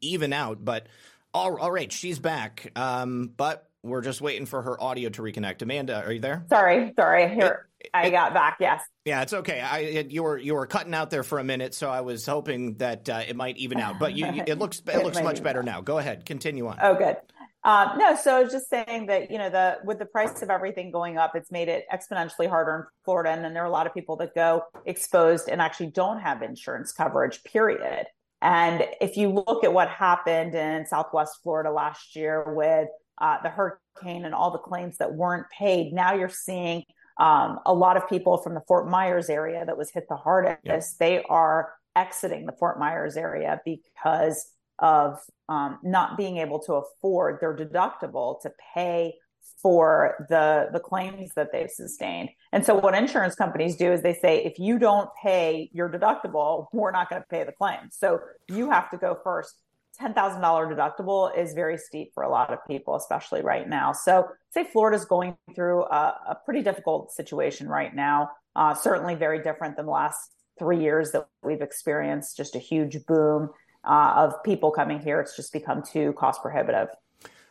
even 0.01 0.33
out. 0.33 0.65
But 0.65 0.87
all, 1.33 1.59
all 1.59 1.71
right, 1.71 1.93
she's 1.93 2.19
back. 2.19 2.71
Um, 2.77 3.33
but 3.37 3.69
we're 3.83 4.01
just 4.01 4.21
waiting 4.21 4.47
for 4.47 4.63
her 4.63 4.83
audio 4.83 5.11
to 5.11 5.23
reconnect. 5.23 5.63
Amanda, 5.63 6.03
are 6.05 6.13
you 6.13 6.21
there? 6.21 6.45
Sorry, 6.49 6.93
sorry. 6.97 7.35
Here, 7.35 7.69
it, 7.81 7.91
I 7.93 8.11
got 8.11 8.33
back. 8.33 8.57
Yes. 8.59 8.83
Yeah, 9.05 9.23
it's 9.23 9.35
okay. 9.35 9.61
I 9.61 9.79
it, 9.81 10.11
you 10.11 10.23
were 10.23 10.39
you 10.39 10.55
were 10.55 10.67
cutting 10.67 10.95
out 10.95 11.11
there 11.11 11.23
for 11.23 11.39
a 11.39 11.45
minute, 11.45 11.75
so 11.75 11.91
I 11.91 12.01
was 12.01 12.25
hoping 12.25 12.75
that 12.79 13.09
uh, 13.09 13.23
it 13.29 13.37
might 13.37 13.59
even 13.59 13.79
out. 13.79 13.99
But 13.99 14.15
you, 14.15 14.27
it 14.27 14.59
looks 14.59 14.81
it, 14.81 14.89
it 14.95 15.05
looks 15.05 15.21
much 15.23 15.43
better 15.43 15.63
now. 15.63 15.83
Go 15.83 15.99
ahead, 15.99 16.25
continue 16.25 16.67
on. 16.67 16.79
Oh, 16.81 16.95
good. 16.95 17.17
Uh, 17.65 17.95
no, 17.97 18.15
so 18.15 18.37
I 18.37 18.43
was 18.43 18.53
just 18.53 18.69
saying 18.69 19.07
that 19.07 19.31
you 19.31 19.39
know 19.39 19.49
the 19.49 19.79
with 19.85 19.99
the 19.99 20.05
price 20.05 20.43
of 20.43 20.51
everything 20.51 20.91
going 20.91 21.17
up, 21.17 21.35
it's 21.35 21.51
made 21.51 21.69
it 21.69 21.87
exponentially 21.93 22.49
harder 22.49 22.75
in 22.75 22.83
Florida, 23.05 23.31
and 23.31 23.43
then 23.43 23.55
there 23.55 23.63
are 23.63 23.67
a 23.67 23.71
lot 23.71 23.87
of 23.87 23.95
people 23.95 24.17
that 24.17 24.35
go 24.35 24.63
exposed 24.85 25.49
and 25.49 25.63
actually 25.63 25.87
don't 25.87 26.21
have 26.21 26.43
insurance 26.43 26.93
coverage. 26.93 27.43
Period. 27.45 28.07
And 28.43 28.85
if 29.01 29.17
you 29.17 29.31
look 29.31 29.65
at 29.65 29.73
what 29.73 29.89
happened 29.89 30.55
in 30.55 30.85
Southwest 30.85 31.39
Florida 31.43 31.73
last 31.73 32.15
year 32.15 32.53
with 32.55 32.89
uh, 33.19 33.39
the 33.43 33.49
hurricane 33.49 34.25
and 34.25 34.35
all 34.35 34.51
the 34.51 34.59
claims 34.59 34.99
that 34.99 35.15
weren't 35.15 35.49
paid. 35.51 35.93
Now 35.93 36.15
you're 36.15 36.29
seeing 36.29 36.85
um, 37.19 37.61
a 37.65 37.73
lot 37.73 37.97
of 37.97 38.09
people 38.09 38.39
from 38.39 38.55
the 38.55 38.63
Fort 38.67 38.89
Myers 38.89 39.31
area 39.31 39.65
that 39.65 39.79
was 39.79 39.91
hit 39.91 40.07
the 40.09 40.17
hardest. 40.17 40.61
Yep. 40.65 40.85
They 40.99 41.23
are 41.23 41.73
exiting 41.95 42.47
the 42.47 42.53
Fort 42.53 42.79
Myers 42.79 43.17
area 43.17 43.61
because 43.65 44.47
of 44.79 45.19
um, 45.49 45.79
not 45.83 46.17
being 46.17 46.39
able 46.39 46.59
to 46.61 46.75
afford 46.75 47.41
their 47.41 47.57
deductible 47.57 48.41
to 48.43 48.51
pay 48.75 49.15
for 49.63 50.27
the 50.29 50.69
the 50.73 50.81
claims 50.81 51.33
that 51.37 51.51
they've 51.53 51.71
sustained. 51.71 52.29
And 52.53 52.65
so 52.65 52.75
what 52.75 52.95
insurance 52.95 53.35
companies 53.35 53.77
do 53.77 53.93
is 53.93 54.03
they 54.03 54.15
say 54.15 54.45
if 54.45 54.59
you 54.59 54.79
don't 54.79 55.09
pay 55.23 55.71
your 55.73 55.89
deductible, 55.89 56.67
we're 56.73 56.91
not 56.91 57.09
going 57.09 57.23
to 57.23 57.29
pay 57.29 57.45
the 57.45 57.53
claim. 57.53 57.91
So 57.91 58.21
you 58.49 58.71
have 58.71 58.91
to 58.91 58.97
go 58.97 59.19
first 59.23 59.55
$10,000 60.01 60.41
deductible 60.43 61.37
is 61.39 61.55
very 61.55 61.79
steep 61.79 62.13
for 62.15 62.25
a 62.25 62.29
lot 62.29 62.53
of 62.53 62.59
people, 62.67 62.97
especially 62.97 63.43
right 63.43 63.69
now. 63.69 63.93
So, 63.93 64.29
say 64.51 64.65
Florida's 64.65 65.05
going 65.05 65.37
through 65.55 65.85
a, 65.85 66.19
a 66.31 66.39
pretty 66.45 66.63
difficult 66.63 67.13
situation 67.13 67.69
right 67.69 67.95
now. 67.95 68.31
Uh, 68.57 68.75
certainly, 68.75 69.15
very 69.15 69.41
different 69.43 69.77
than 69.77 69.87
the 69.87 69.93
last 69.93 70.19
three 70.59 70.81
years 70.81 71.13
that 71.13 71.29
we've 71.43 71.63
experienced 71.63 72.37
just 72.37 72.57
a 72.57 72.59
huge 72.59 73.07
boom 73.07 73.51
uh, 73.87 74.15
of 74.17 74.43
people 74.43 74.71
coming 74.71 75.01
here. 75.01 75.21
It's 75.21 75.37
just 75.37 75.53
become 75.53 75.83
too 75.83 76.13
cost 76.15 76.43
prohibitive. 76.43 76.89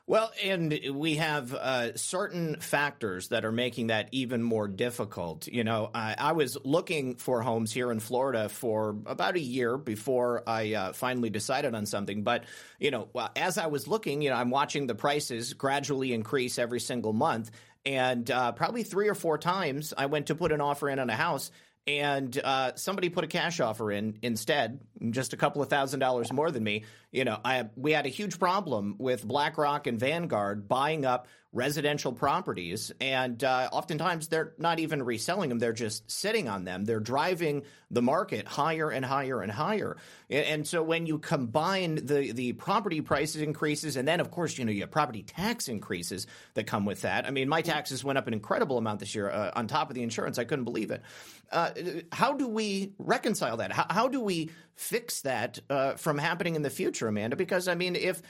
Well, 0.05 0.33
and 0.43 0.77
we 0.91 1.15
have 1.15 1.53
uh, 1.53 1.95
certain 1.95 2.57
factors 2.57 3.29
that 3.29 3.45
are 3.45 3.53
making 3.53 3.87
that 3.87 4.09
even 4.11 4.43
more 4.43 4.67
difficult. 4.67 5.47
You 5.47 5.63
know, 5.63 5.91
I, 5.93 6.15
I, 6.17 6.31
was 6.33 6.57
looking 6.65 7.15
for 7.15 7.41
homes 7.41 7.71
here 7.71 7.89
in 7.89 8.01
Florida 8.01 8.49
for 8.49 8.97
about 9.05 9.37
a 9.37 9.39
year 9.39 9.77
before 9.77 10.43
I 10.45 10.73
uh, 10.73 10.91
finally 10.91 11.29
decided 11.29 11.73
on 11.73 11.85
something. 11.85 12.23
But, 12.23 12.43
you 12.79 12.91
know, 12.91 13.07
as 13.37 13.57
I 13.57 13.67
was 13.67 13.87
looking, 13.87 14.21
you 14.21 14.29
know, 14.29 14.35
I'm 14.35 14.49
watching 14.49 14.87
the 14.87 14.95
prices 14.95 15.53
gradually 15.53 16.11
increase 16.11 16.59
every 16.59 16.81
single 16.81 17.13
month. 17.13 17.51
And 17.85 18.29
uh, 18.29 18.51
probably 18.51 18.83
three 18.83 19.07
or 19.07 19.15
four 19.15 19.37
times 19.37 19.93
I 19.97 20.07
went 20.07 20.27
to 20.27 20.35
put 20.35 20.51
an 20.51 20.59
offer 20.59 20.89
in 20.89 20.99
on 20.99 21.09
a 21.09 21.15
house 21.15 21.49
and 21.85 22.39
uh, 22.43 22.71
somebody 22.75 23.09
put 23.09 23.23
a 23.23 23.27
cash 23.27 23.59
offer 23.59 23.91
in 23.91 24.17
instead, 24.21 24.79
just 25.09 25.33
a 25.33 25.37
couple 25.37 25.61
of 25.61 25.69
thousand 25.69 25.99
dollars 25.99 26.31
more 26.31 26.49
than 26.51 26.63
me. 26.63 26.85
You 27.11 27.25
know, 27.25 27.39
I 27.43 27.65
we 27.75 27.91
had 27.91 28.05
a 28.05 28.09
huge 28.09 28.39
problem 28.39 28.95
with 28.99 29.27
BlackRock 29.27 29.87
and 29.87 29.99
Vanguard 29.99 30.67
buying 30.67 31.05
up 31.05 31.27
residential 31.53 32.11
properties, 32.11 32.91
and 32.99 33.43
uh, 33.43 33.69
oftentimes 33.71 34.27
they're 34.27 34.53
not 34.57 34.79
even 34.79 35.03
reselling 35.03 35.49
them; 35.49 35.59
they're 35.59 35.71
just 35.71 36.09
sitting 36.11 36.49
on 36.49 36.65
them. 36.65 36.83
They're 36.83 36.99
driving 36.99 37.63
the 37.91 38.01
market 38.01 38.47
higher 38.47 38.89
and 38.89 39.05
higher 39.05 39.41
and 39.41 39.51
higher. 39.51 39.95
And 40.29 40.67
so 40.67 40.81
when 40.81 41.05
you 41.05 41.19
combine 41.19 41.95
the 41.95 42.31
the 42.31 42.53
property 42.53 43.01
prices 43.01 43.41
increases, 43.41 43.95
and 43.95 44.07
then 44.07 44.19
of 44.19 44.31
course 44.31 44.57
you 44.57 44.65
know 44.65 44.71
you 44.71 44.81
have 44.81 44.91
property 44.91 45.21
tax 45.21 45.67
increases 45.67 46.25
that 46.55 46.65
come 46.65 46.85
with 46.85 47.01
that. 47.01 47.25
I 47.27 47.31
mean, 47.31 47.47
my 47.47 47.61
taxes 47.61 48.03
went 48.03 48.17
up 48.17 48.27
an 48.27 48.33
incredible 48.33 48.77
amount 48.79 48.99
this 48.99 49.13
year 49.13 49.29
uh, 49.29 49.51
on 49.55 49.67
top 49.67 49.89
of 49.89 49.95
the 49.95 50.01
insurance. 50.01 50.39
I 50.39 50.43
couldn't 50.45 50.65
believe 50.65 50.89
it. 50.89 51.03
Uh, 51.51 51.69
how 52.11 52.33
do 52.33 52.47
we 52.47 52.93
reconcile 52.97 53.57
that? 53.57 53.71
How, 53.71 53.85
how 53.89 54.07
do 54.07 54.19
we 54.19 54.49
fix 54.75 55.21
that 55.21 55.59
uh, 55.69 55.93
from 55.93 56.17
happening 56.17 56.55
in 56.55 56.63
the 56.63 56.71
future, 56.71 57.07
Amanda? 57.07 57.35
Because 57.35 57.67
I 57.67 57.75
mean, 57.75 57.95
if 57.95 58.21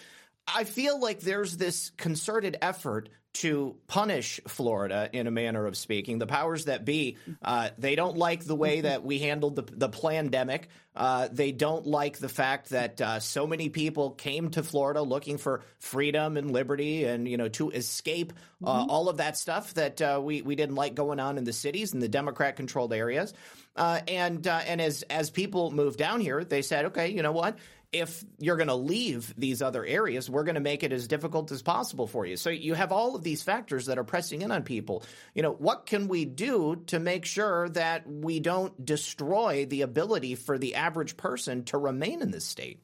I 0.48 0.64
feel 0.64 1.00
like 1.00 1.20
there's 1.20 1.58
this 1.58 1.92
concerted 1.98 2.58
effort 2.62 3.10
to 3.34 3.76
punish 3.88 4.40
Florida 4.48 5.10
in 5.12 5.26
a 5.26 5.32
manner 5.32 5.66
of 5.66 5.76
speaking. 5.76 6.20
The 6.20 6.28
powers 6.28 6.66
that 6.66 6.86
be, 6.86 7.18
uh, 7.42 7.70
they 7.80 7.96
don't 7.96 8.16
like 8.16 8.46
the 8.46 8.56
way 8.56 8.82
that 8.82 9.04
we 9.04 9.18
handled 9.20 9.56
the, 9.56 9.64
the 9.64 9.90
pandemic. 9.90 10.70
Uh, 10.96 11.28
they 11.32 11.52
don't 11.52 11.88
like 11.88 12.20
the 12.20 12.30
fact 12.30 12.70
that 12.70 13.02
uh, 13.02 13.20
so 13.20 13.48
many 13.48 13.70
people 13.70 14.12
came 14.12 14.52
to 14.52 14.62
Florida 14.62 15.02
looking 15.02 15.40
for 15.40 15.64
freedom 15.80 16.38
and 16.38 16.52
liberty 16.52 17.06
and 17.06 17.28
you 17.28 17.38
know 17.38 17.48
to 17.48 17.72
escape 17.72 18.34
uh, 18.64 18.82
mm-hmm. 18.82 18.90
all 18.92 19.10
of 19.10 19.18
that 19.18 19.36
stuff 19.36 19.74
that 19.74 20.00
uh, 20.00 20.22
we 20.24 20.44
we 20.44 20.56
didn't 20.56 20.76
like 20.76 20.94
going 20.94 21.20
on 21.20 21.40
in 21.40 21.46
the 21.46 21.54
cities 21.54 21.94
and 21.94 22.02
the 22.04 22.08
Democrat 22.08 22.56
controlled 22.56 22.94
areas. 22.94 23.34
Uh, 23.76 24.02
and 24.08 24.46
and 24.46 24.80
as 24.80 25.04
as 25.04 25.30
people 25.30 25.72
moved 25.72 25.98
down 25.98 26.22
here, 26.22 26.44
they 26.44 26.62
said, 26.62 26.86
okay, 26.86 27.10
you 27.10 27.24
know 27.24 27.32
what? 27.32 27.58
if 27.94 28.26
you're 28.40 28.58
going 28.58 28.68
to 28.68 28.76
leave 28.76 29.34
these 29.38 29.62
other 29.62 29.86
areas, 29.86 30.30
we're 30.30 30.44
going 30.44 30.56
to 30.56 30.62
make 30.62 30.84
it 30.84 30.92
as 30.92 31.08
difficult 31.08 31.52
as 31.52 31.62
possible 31.62 32.08
for 32.08 32.26
you. 32.26 32.36
So 32.36 32.50
you 32.50 32.74
have 32.74 32.92
all 32.92 33.16
of 33.16 33.24
these 33.24 33.44
factors 33.44 33.86
that 33.86 34.00
are 34.00 34.04
pressing 34.04 34.42
in 34.42 34.52
on 34.52 34.64
people. 34.64 35.04
You 35.36 35.44
know, 35.44 35.52
what 35.52 35.86
can 35.86 36.08
we 36.08 36.26
do 36.26 36.82
to 36.88 37.00
make 37.00 37.24
sure 37.24 37.70
that 37.70 38.10
we 38.10 38.40
don't 38.40 38.84
destroy 38.84 39.66
the 39.68 39.84
ability 39.84 40.36
for 40.36 40.58
the 40.58 40.76
average 40.76 41.16
person 41.16 41.64
to 41.66 41.78
remain 41.78 42.22
in 42.22 42.32
this 42.32 42.46
state? 42.46 42.82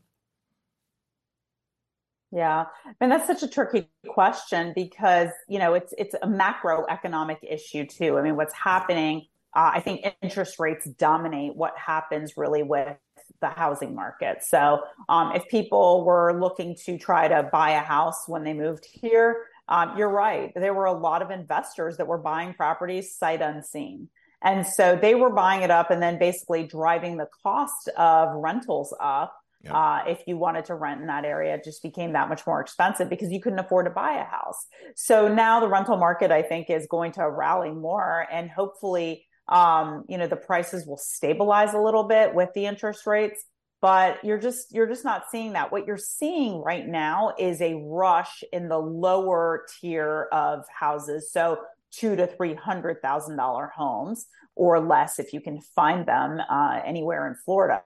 Yeah, 2.32 2.66
I 2.86 2.94
and 3.02 3.12
that's 3.12 3.26
such 3.26 3.42
a 3.42 3.48
tricky 3.48 3.90
question 4.08 4.74
because 4.76 5.30
you 5.48 5.58
know 5.58 5.74
it's 5.74 5.96
it's 5.98 6.14
a 6.14 6.28
macroeconomic 6.28 7.38
issue 7.42 7.88
too. 7.88 8.20
I 8.20 8.22
mean, 8.22 8.36
what's 8.36 8.54
happening? 8.54 9.26
Uh, 9.56 9.72
I 9.74 9.80
think 9.80 10.06
interest 10.22 10.60
rates 10.60 10.88
dominate 10.88 11.56
what 11.56 11.78
happens 11.78 12.38
really 12.38 12.64
with 12.64 12.98
the 13.42 13.48
housing 13.48 13.96
market. 13.96 14.44
So, 14.44 14.80
um, 15.08 15.36
if 15.36 15.48
people 15.48 16.04
were 16.06 16.40
looking 16.40 16.76
to 16.86 16.98
try 16.98 17.28
to 17.28 17.50
buy 17.52 17.72
a 17.72 17.80
house 17.80 18.28
when 18.28 18.44
they 18.44 18.54
moved 18.54 18.86
here, 18.86 19.46
um, 19.68 19.98
you're 19.98 20.10
right. 20.10 20.52
There 20.56 20.74
were 20.74 20.86
a 20.86 20.98
lot 20.98 21.22
of 21.22 21.32
investors 21.32 21.98
that 21.98 22.08
were 22.08 22.18
buying 22.18 22.54
properties 22.54 23.16
sight 23.16 23.42
unseen. 23.42 24.10
And 24.42 24.66
so 24.66 24.98
they 25.00 25.16
were 25.16 25.30
buying 25.30 25.62
it 25.62 25.72
up 25.72 25.92
and 25.92 26.02
then 26.02 26.18
basically 26.18 26.66
driving 26.66 27.18
the 27.18 27.28
cost 27.44 27.90
of 27.98 28.36
rentals 28.36 28.96
up. 29.00 29.36
Yep. 29.64 29.74
Uh, 29.74 30.00
if 30.08 30.24
you 30.26 30.38
wanted 30.38 30.64
to 30.66 30.76
rent 30.76 31.02
in 31.02 31.08
that 31.08 31.26
area, 31.26 31.54
it 31.56 31.66
just 31.66 31.84
became 31.84 32.14
that 32.14 32.30
much 32.30 32.48
more 32.48 32.62
expensive 32.62 33.10
because 33.10 33.30
you 33.30 33.42
couldn't 33.42 33.60
afford 33.60 33.86
to 33.88 33.90
buy 33.90 34.14
a 34.14 34.24
house. 34.24 34.68
So 34.96 35.28
now 35.28 35.60
the 35.60 35.68
rental 35.68 35.98
market, 35.98 36.32
I 36.32 36.42
think, 36.42 36.70
is 36.70 36.88
going 36.90 37.12
to 37.14 37.30
rally 37.30 37.72
more 37.72 38.26
and 38.32 38.50
hopefully 38.50 39.26
um, 39.50 40.06
you 40.08 40.18
know, 40.18 40.28
the 40.28 40.36
prices 40.36 40.86
will 40.86 40.98
stabilize 40.98 41.74
a 41.74 41.80
little 41.80 42.04
bit 42.04 42.36
with 42.36 42.50
the 42.54 42.66
interest 42.66 43.06
rates, 43.08 43.44
but 43.82 44.24
you're 44.24 44.38
just 44.40 44.74
you're 44.74 44.88
just 44.88 45.06
not 45.06 45.24
seeing 45.32 45.54
that. 45.54 45.72
What 45.72 45.86
you're 45.88 45.98
seeing 45.98 46.62
right 46.62 46.88
now 46.88 47.34
is 47.40 47.62
a 47.62 47.76
rush 47.76 48.44
in 48.52 48.68
the 48.70 48.78
lower 48.80 49.66
tier 49.80 50.28
of 50.32 50.66
houses. 50.80 51.32
So 51.32 51.60
two 51.92 52.16
to 52.16 52.28
three 52.28 52.54
hundred 52.56 53.02
thousand 53.02 53.38
dollar 53.38 53.72
homes 53.76 54.28
or 54.56 54.80
less 54.80 55.20
if 55.20 55.34
you 55.34 55.42
can 55.42 55.60
find 55.76 56.06
them 56.06 56.40
uh, 56.50 56.82
anywhere 56.86 57.28
in 57.28 57.36
Florida. 57.46 57.82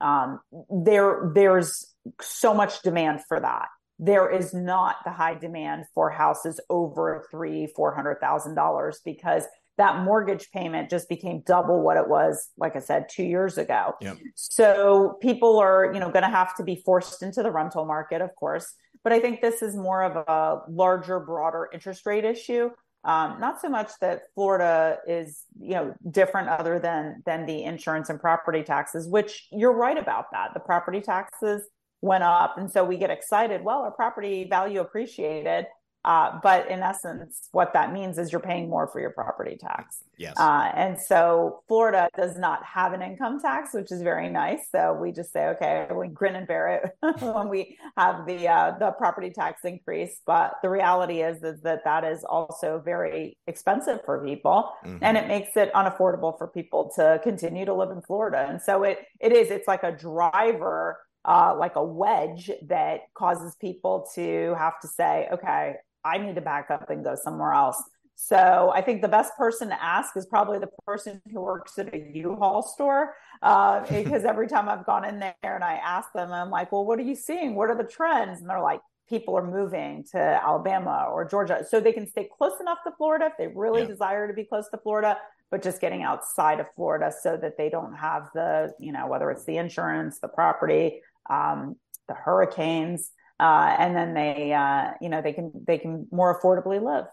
Um, 0.00 0.40
there 0.70 1.32
there's 1.34 1.94
so 2.20 2.52
much 2.54 2.82
demand 2.82 3.20
for 3.26 3.40
that. 3.40 3.68
there 3.98 4.28
is 4.30 4.52
not 4.52 4.96
the 5.04 5.10
high 5.12 5.34
demand 5.34 5.84
for 5.94 6.10
houses 6.10 6.60
over 6.68 7.26
three, 7.30 7.66
four 7.76 7.94
hundred 7.94 8.18
thousand 8.20 8.54
dollars 8.56 9.00
because 9.04 9.44
that 9.78 10.04
mortgage 10.04 10.50
payment 10.50 10.90
just 10.90 11.08
became 11.08 11.42
double 11.46 11.80
what 11.80 11.96
it 11.96 12.08
was, 12.08 12.50
like 12.58 12.76
I 12.76 12.80
said, 12.80 13.08
two 13.08 13.24
years 13.24 13.56
ago. 13.56 13.94
Yep. 14.00 14.18
So 14.34 15.18
people 15.22 15.58
are, 15.58 15.90
you 15.92 16.00
know, 16.00 16.10
going 16.10 16.24
to 16.24 16.28
have 16.28 16.54
to 16.56 16.62
be 16.62 16.76
forced 16.76 17.22
into 17.22 17.42
the 17.42 17.50
rental 17.50 17.86
market, 17.86 18.20
of 18.20 18.34
course. 18.36 18.74
But 19.02 19.12
I 19.12 19.20
think 19.20 19.40
this 19.40 19.62
is 19.62 19.74
more 19.74 20.02
of 20.02 20.16
a 20.16 20.60
larger, 20.70 21.20
broader 21.20 21.68
interest 21.72 22.04
rate 22.06 22.24
issue. 22.24 22.70
Um, 23.04 23.40
not 23.40 23.60
so 23.60 23.68
much 23.68 23.90
that 24.00 24.22
Florida 24.34 24.98
is, 25.08 25.42
you 25.58 25.74
know, 25.74 25.94
different 26.08 26.48
other 26.48 26.78
than 26.78 27.22
than 27.26 27.46
the 27.46 27.64
insurance 27.64 28.10
and 28.10 28.20
property 28.20 28.62
taxes, 28.62 29.08
which 29.08 29.48
you're 29.50 29.74
right 29.74 29.98
about 29.98 30.26
that. 30.32 30.50
The 30.54 30.60
property 30.60 31.00
taxes 31.00 31.62
went 32.00 32.22
up, 32.22 32.58
and 32.58 32.70
so 32.70 32.84
we 32.84 32.98
get 32.98 33.10
excited. 33.10 33.64
Well, 33.64 33.80
our 33.80 33.90
property 33.90 34.46
value 34.48 34.80
appreciated, 34.80 35.66
uh, 36.04 36.40
but 36.42 36.68
in 36.68 36.80
essence, 36.80 37.48
what 37.52 37.72
that 37.74 37.92
means 37.92 38.18
is 38.18 38.32
you're 38.32 38.40
paying 38.40 38.68
more 38.68 38.88
for 38.88 39.00
your 39.00 39.10
property 39.10 39.56
tax. 39.56 40.02
Yes. 40.18 40.34
Uh, 40.38 40.70
and 40.74 40.98
so 41.00 41.62
Florida 41.68 42.08
does 42.16 42.36
not 42.36 42.64
have 42.64 42.92
an 42.92 43.02
income 43.02 43.40
tax, 43.40 43.72
which 43.72 43.92
is 43.92 44.02
very 44.02 44.28
nice. 44.28 44.68
So 44.70 44.94
we 45.00 45.12
just 45.12 45.32
say, 45.32 45.46
okay, 45.48 45.86
we 45.94 46.08
grin 46.08 46.34
and 46.34 46.46
bear 46.46 46.68
it 47.02 47.20
when 47.20 47.48
we 47.48 47.78
have 47.96 48.26
the 48.26 48.48
uh, 48.48 48.78
the 48.78 48.90
property 48.92 49.30
tax 49.30 49.64
increase. 49.64 50.20
But 50.26 50.54
the 50.62 50.70
reality 50.70 51.22
is 51.22 51.42
is 51.42 51.60
that 51.62 51.84
that 51.84 52.04
is 52.04 52.24
also 52.24 52.82
very 52.84 53.36
expensive 53.46 54.00
for 54.04 54.24
people, 54.24 54.72
mm-hmm. 54.84 54.98
and 55.02 55.16
it 55.16 55.28
makes 55.28 55.56
it 55.56 55.72
unaffordable 55.72 56.36
for 56.36 56.48
people 56.48 56.90
to 56.96 57.20
continue 57.22 57.64
to 57.64 57.74
live 57.74 57.90
in 57.90 58.02
Florida. 58.02 58.46
And 58.48 58.60
so 58.60 58.82
it 58.82 58.98
it 59.20 59.32
is 59.32 59.50
it's 59.50 59.68
like 59.68 59.84
a 59.84 59.92
driver 59.92 60.98
uh, 61.24 61.54
like 61.56 61.76
a 61.76 61.84
wedge 61.84 62.50
that 62.62 63.02
causes 63.14 63.54
people 63.60 64.08
to 64.14 64.54
have 64.58 64.80
to 64.80 64.88
say, 64.88 65.28
okay, 65.32 65.76
I 66.04 66.18
need 66.18 66.34
to 66.34 66.40
back 66.40 66.70
up 66.70 66.90
and 66.90 67.04
go 67.04 67.14
somewhere 67.14 67.52
else. 67.52 67.82
So 68.14 68.70
I 68.72 68.82
think 68.82 69.02
the 69.02 69.08
best 69.08 69.36
person 69.36 69.68
to 69.68 69.82
ask 69.82 70.16
is 70.16 70.26
probably 70.26 70.58
the 70.58 70.68
person 70.86 71.20
who 71.32 71.40
works 71.40 71.78
at 71.78 71.92
a 71.92 72.10
U-Haul 72.14 72.62
store, 72.62 73.14
uh, 73.42 73.80
because 73.90 74.24
every 74.24 74.48
time 74.48 74.68
I've 74.68 74.86
gone 74.86 75.04
in 75.04 75.18
there 75.18 75.34
and 75.42 75.64
I 75.64 75.74
ask 75.74 76.12
them, 76.12 76.30
I'm 76.30 76.50
like, 76.50 76.70
well, 76.70 76.84
what 76.84 76.98
are 76.98 77.02
you 77.02 77.16
seeing? 77.16 77.54
What 77.54 77.70
are 77.70 77.76
the 77.76 77.84
trends? 77.84 78.40
And 78.40 78.48
they're 78.48 78.60
like, 78.60 78.80
people 79.08 79.36
are 79.36 79.44
moving 79.44 80.04
to 80.12 80.18
Alabama 80.18 81.08
or 81.10 81.24
Georgia, 81.24 81.64
so 81.68 81.80
they 81.80 81.92
can 81.92 82.06
stay 82.06 82.28
close 82.38 82.60
enough 82.60 82.78
to 82.86 82.92
Florida 82.96 83.26
if 83.26 83.32
they 83.38 83.48
really 83.48 83.82
yeah. 83.82 83.88
desire 83.88 84.28
to 84.28 84.34
be 84.34 84.44
close 84.44 84.68
to 84.70 84.78
Florida, 84.78 85.18
but 85.50 85.62
just 85.62 85.80
getting 85.80 86.02
outside 86.02 86.60
of 86.60 86.66
Florida 86.76 87.12
so 87.22 87.36
that 87.36 87.58
they 87.58 87.68
don't 87.68 87.94
have 87.94 88.28
the, 88.34 88.72
you 88.78 88.92
know, 88.92 89.06
whether 89.06 89.30
it's 89.30 89.44
the 89.44 89.56
insurance, 89.56 90.20
the 90.20 90.28
property, 90.28 91.02
um, 91.28 91.76
the 92.08 92.14
hurricanes 92.14 93.10
uh, 93.42 93.74
and 93.76 93.96
then 93.96 94.14
they 94.14 94.52
uh, 94.52 94.92
you 95.00 95.08
know 95.08 95.20
they 95.20 95.32
can 95.32 95.50
they 95.66 95.78
can 95.78 96.06
more 96.12 96.40
affordably 96.40 96.80
live. 96.80 97.06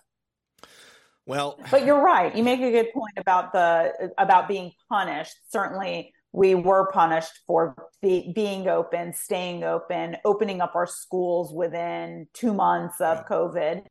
Well, 1.25 1.59
but 1.71 1.86
you're 1.86 2.01
right. 2.01 2.36
You 2.36 2.43
make 2.43 2.59
a 2.59 2.71
good 2.71 2.91
point 2.93 3.17
about 3.17 3.51
the 3.51 4.11
about 4.17 4.47
being 4.47 4.71
punished. 4.89 5.36
Certainly, 5.49 6.13
we 6.32 6.53
were 6.53 6.91
punished 6.91 7.32
for 7.47 7.75
be, 8.01 8.32
being 8.34 8.67
open, 8.67 9.13
staying 9.13 9.63
open, 9.63 10.17
opening 10.23 10.61
up 10.61 10.75
our 10.75 10.88
schools 10.88 11.51
within 11.51 12.27
two 12.34 12.53
months 12.53 13.01
of. 13.01 13.25
COVID. 13.25 13.86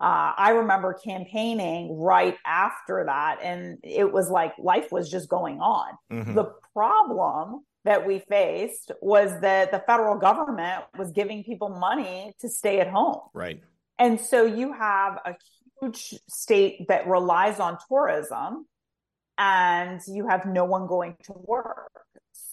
Uh, 0.00 0.32
I 0.36 0.50
remember 0.50 0.94
campaigning 0.94 1.96
right 1.96 2.36
after 2.44 3.04
that, 3.06 3.38
and 3.42 3.78
it 3.84 4.12
was 4.12 4.30
like 4.30 4.52
life 4.58 4.90
was 4.90 5.08
just 5.08 5.28
going 5.28 5.60
on. 5.60 5.92
Mm-hmm. 6.10 6.34
The 6.34 6.52
problem 6.72 7.62
that 7.84 8.06
we 8.06 8.20
faced 8.20 8.92
was 9.00 9.40
that 9.40 9.72
the 9.72 9.82
federal 9.86 10.16
government 10.16 10.84
was 10.96 11.10
giving 11.10 11.42
people 11.42 11.68
money 11.68 12.32
to 12.40 12.48
stay 12.48 12.80
at 12.80 12.88
home. 12.88 13.20
Right. 13.34 13.62
And 13.98 14.20
so 14.20 14.44
you 14.44 14.72
have 14.72 15.18
a 15.24 15.34
huge 15.80 16.14
state 16.28 16.86
that 16.88 17.06
relies 17.06 17.60
on 17.60 17.78
tourism 17.88 18.66
and 19.38 20.00
you 20.06 20.28
have 20.28 20.46
no 20.46 20.64
one 20.64 20.86
going 20.86 21.16
to 21.24 21.32
work. 21.34 21.92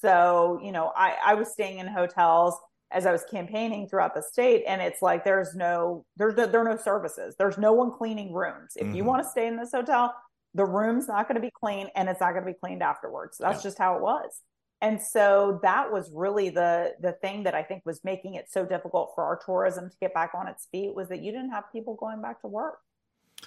So, 0.01 0.59
you 0.63 0.71
know, 0.71 0.91
I, 0.95 1.15
I 1.23 1.34
was 1.36 1.51
staying 1.51 1.80
in 1.80 1.88
hotels 1.88 2.55
as 2.91 3.05
I 3.05 3.11
was 3.11 3.23
campaigning 3.30 3.88
throughout 3.88 4.15
the 4.15 4.23
state, 4.23 4.63
and 4.67 4.82
it's 4.82 5.01
like 5.01 5.23
there's 5.23 5.53
no 5.53 6.05
there's 6.17 6.36
no, 6.36 6.47
there 6.47 6.61
are 6.61 6.75
no 6.75 6.77
services. 6.77 7.36
There's 7.38 7.57
no 7.57 7.73
one 7.73 7.91
cleaning 7.91 8.34
rooms. 8.34 8.73
If 8.75 8.88
mm-hmm. 8.88 8.95
you 8.95 9.03
want 9.03 9.23
to 9.23 9.30
stay 9.30 9.45
in 9.45 9.57
this 9.57 9.71
hotel, 9.71 10.15
the 10.55 10.65
room's 10.65 11.07
not 11.07 11.27
going 11.27 11.36
to 11.36 11.41
be 11.41 11.51
clean, 11.51 11.88
and 11.95 12.09
it's 12.09 12.19
not 12.19 12.32
going 12.32 12.43
to 12.43 12.51
be 12.51 12.57
cleaned 12.57 12.82
afterwards. 12.82 13.38
That's 13.39 13.59
yeah. 13.59 13.69
just 13.69 13.77
how 13.77 13.95
it 13.97 14.01
was 14.01 14.41
and 14.82 15.01
so 15.01 15.59
that 15.61 15.91
was 15.91 16.09
really 16.13 16.49
the 16.49 16.93
the 17.01 17.13
thing 17.13 17.43
that 17.43 17.55
i 17.55 17.63
think 17.63 17.86
was 17.86 18.03
making 18.03 18.36
it 18.36 18.49
so 18.49 18.65
difficult 18.65 19.11
for 19.15 19.23
our 19.23 19.39
tourism 19.45 19.89
to 19.89 19.97
get 19.99 20.13
back 20.13 20.32
on 20.34 20.47
its 20.47 20.67
feet 20.71 20.93
was 20.95 21.09
that 21.09 21.21
you 21.21 21.32
didn't 21.32 21.51
have 21.51 21.71
people 21.71 21.95
going 21.95 22.21
back 22.21 22.41
to 22.41 22.47
work. 22.47 22.80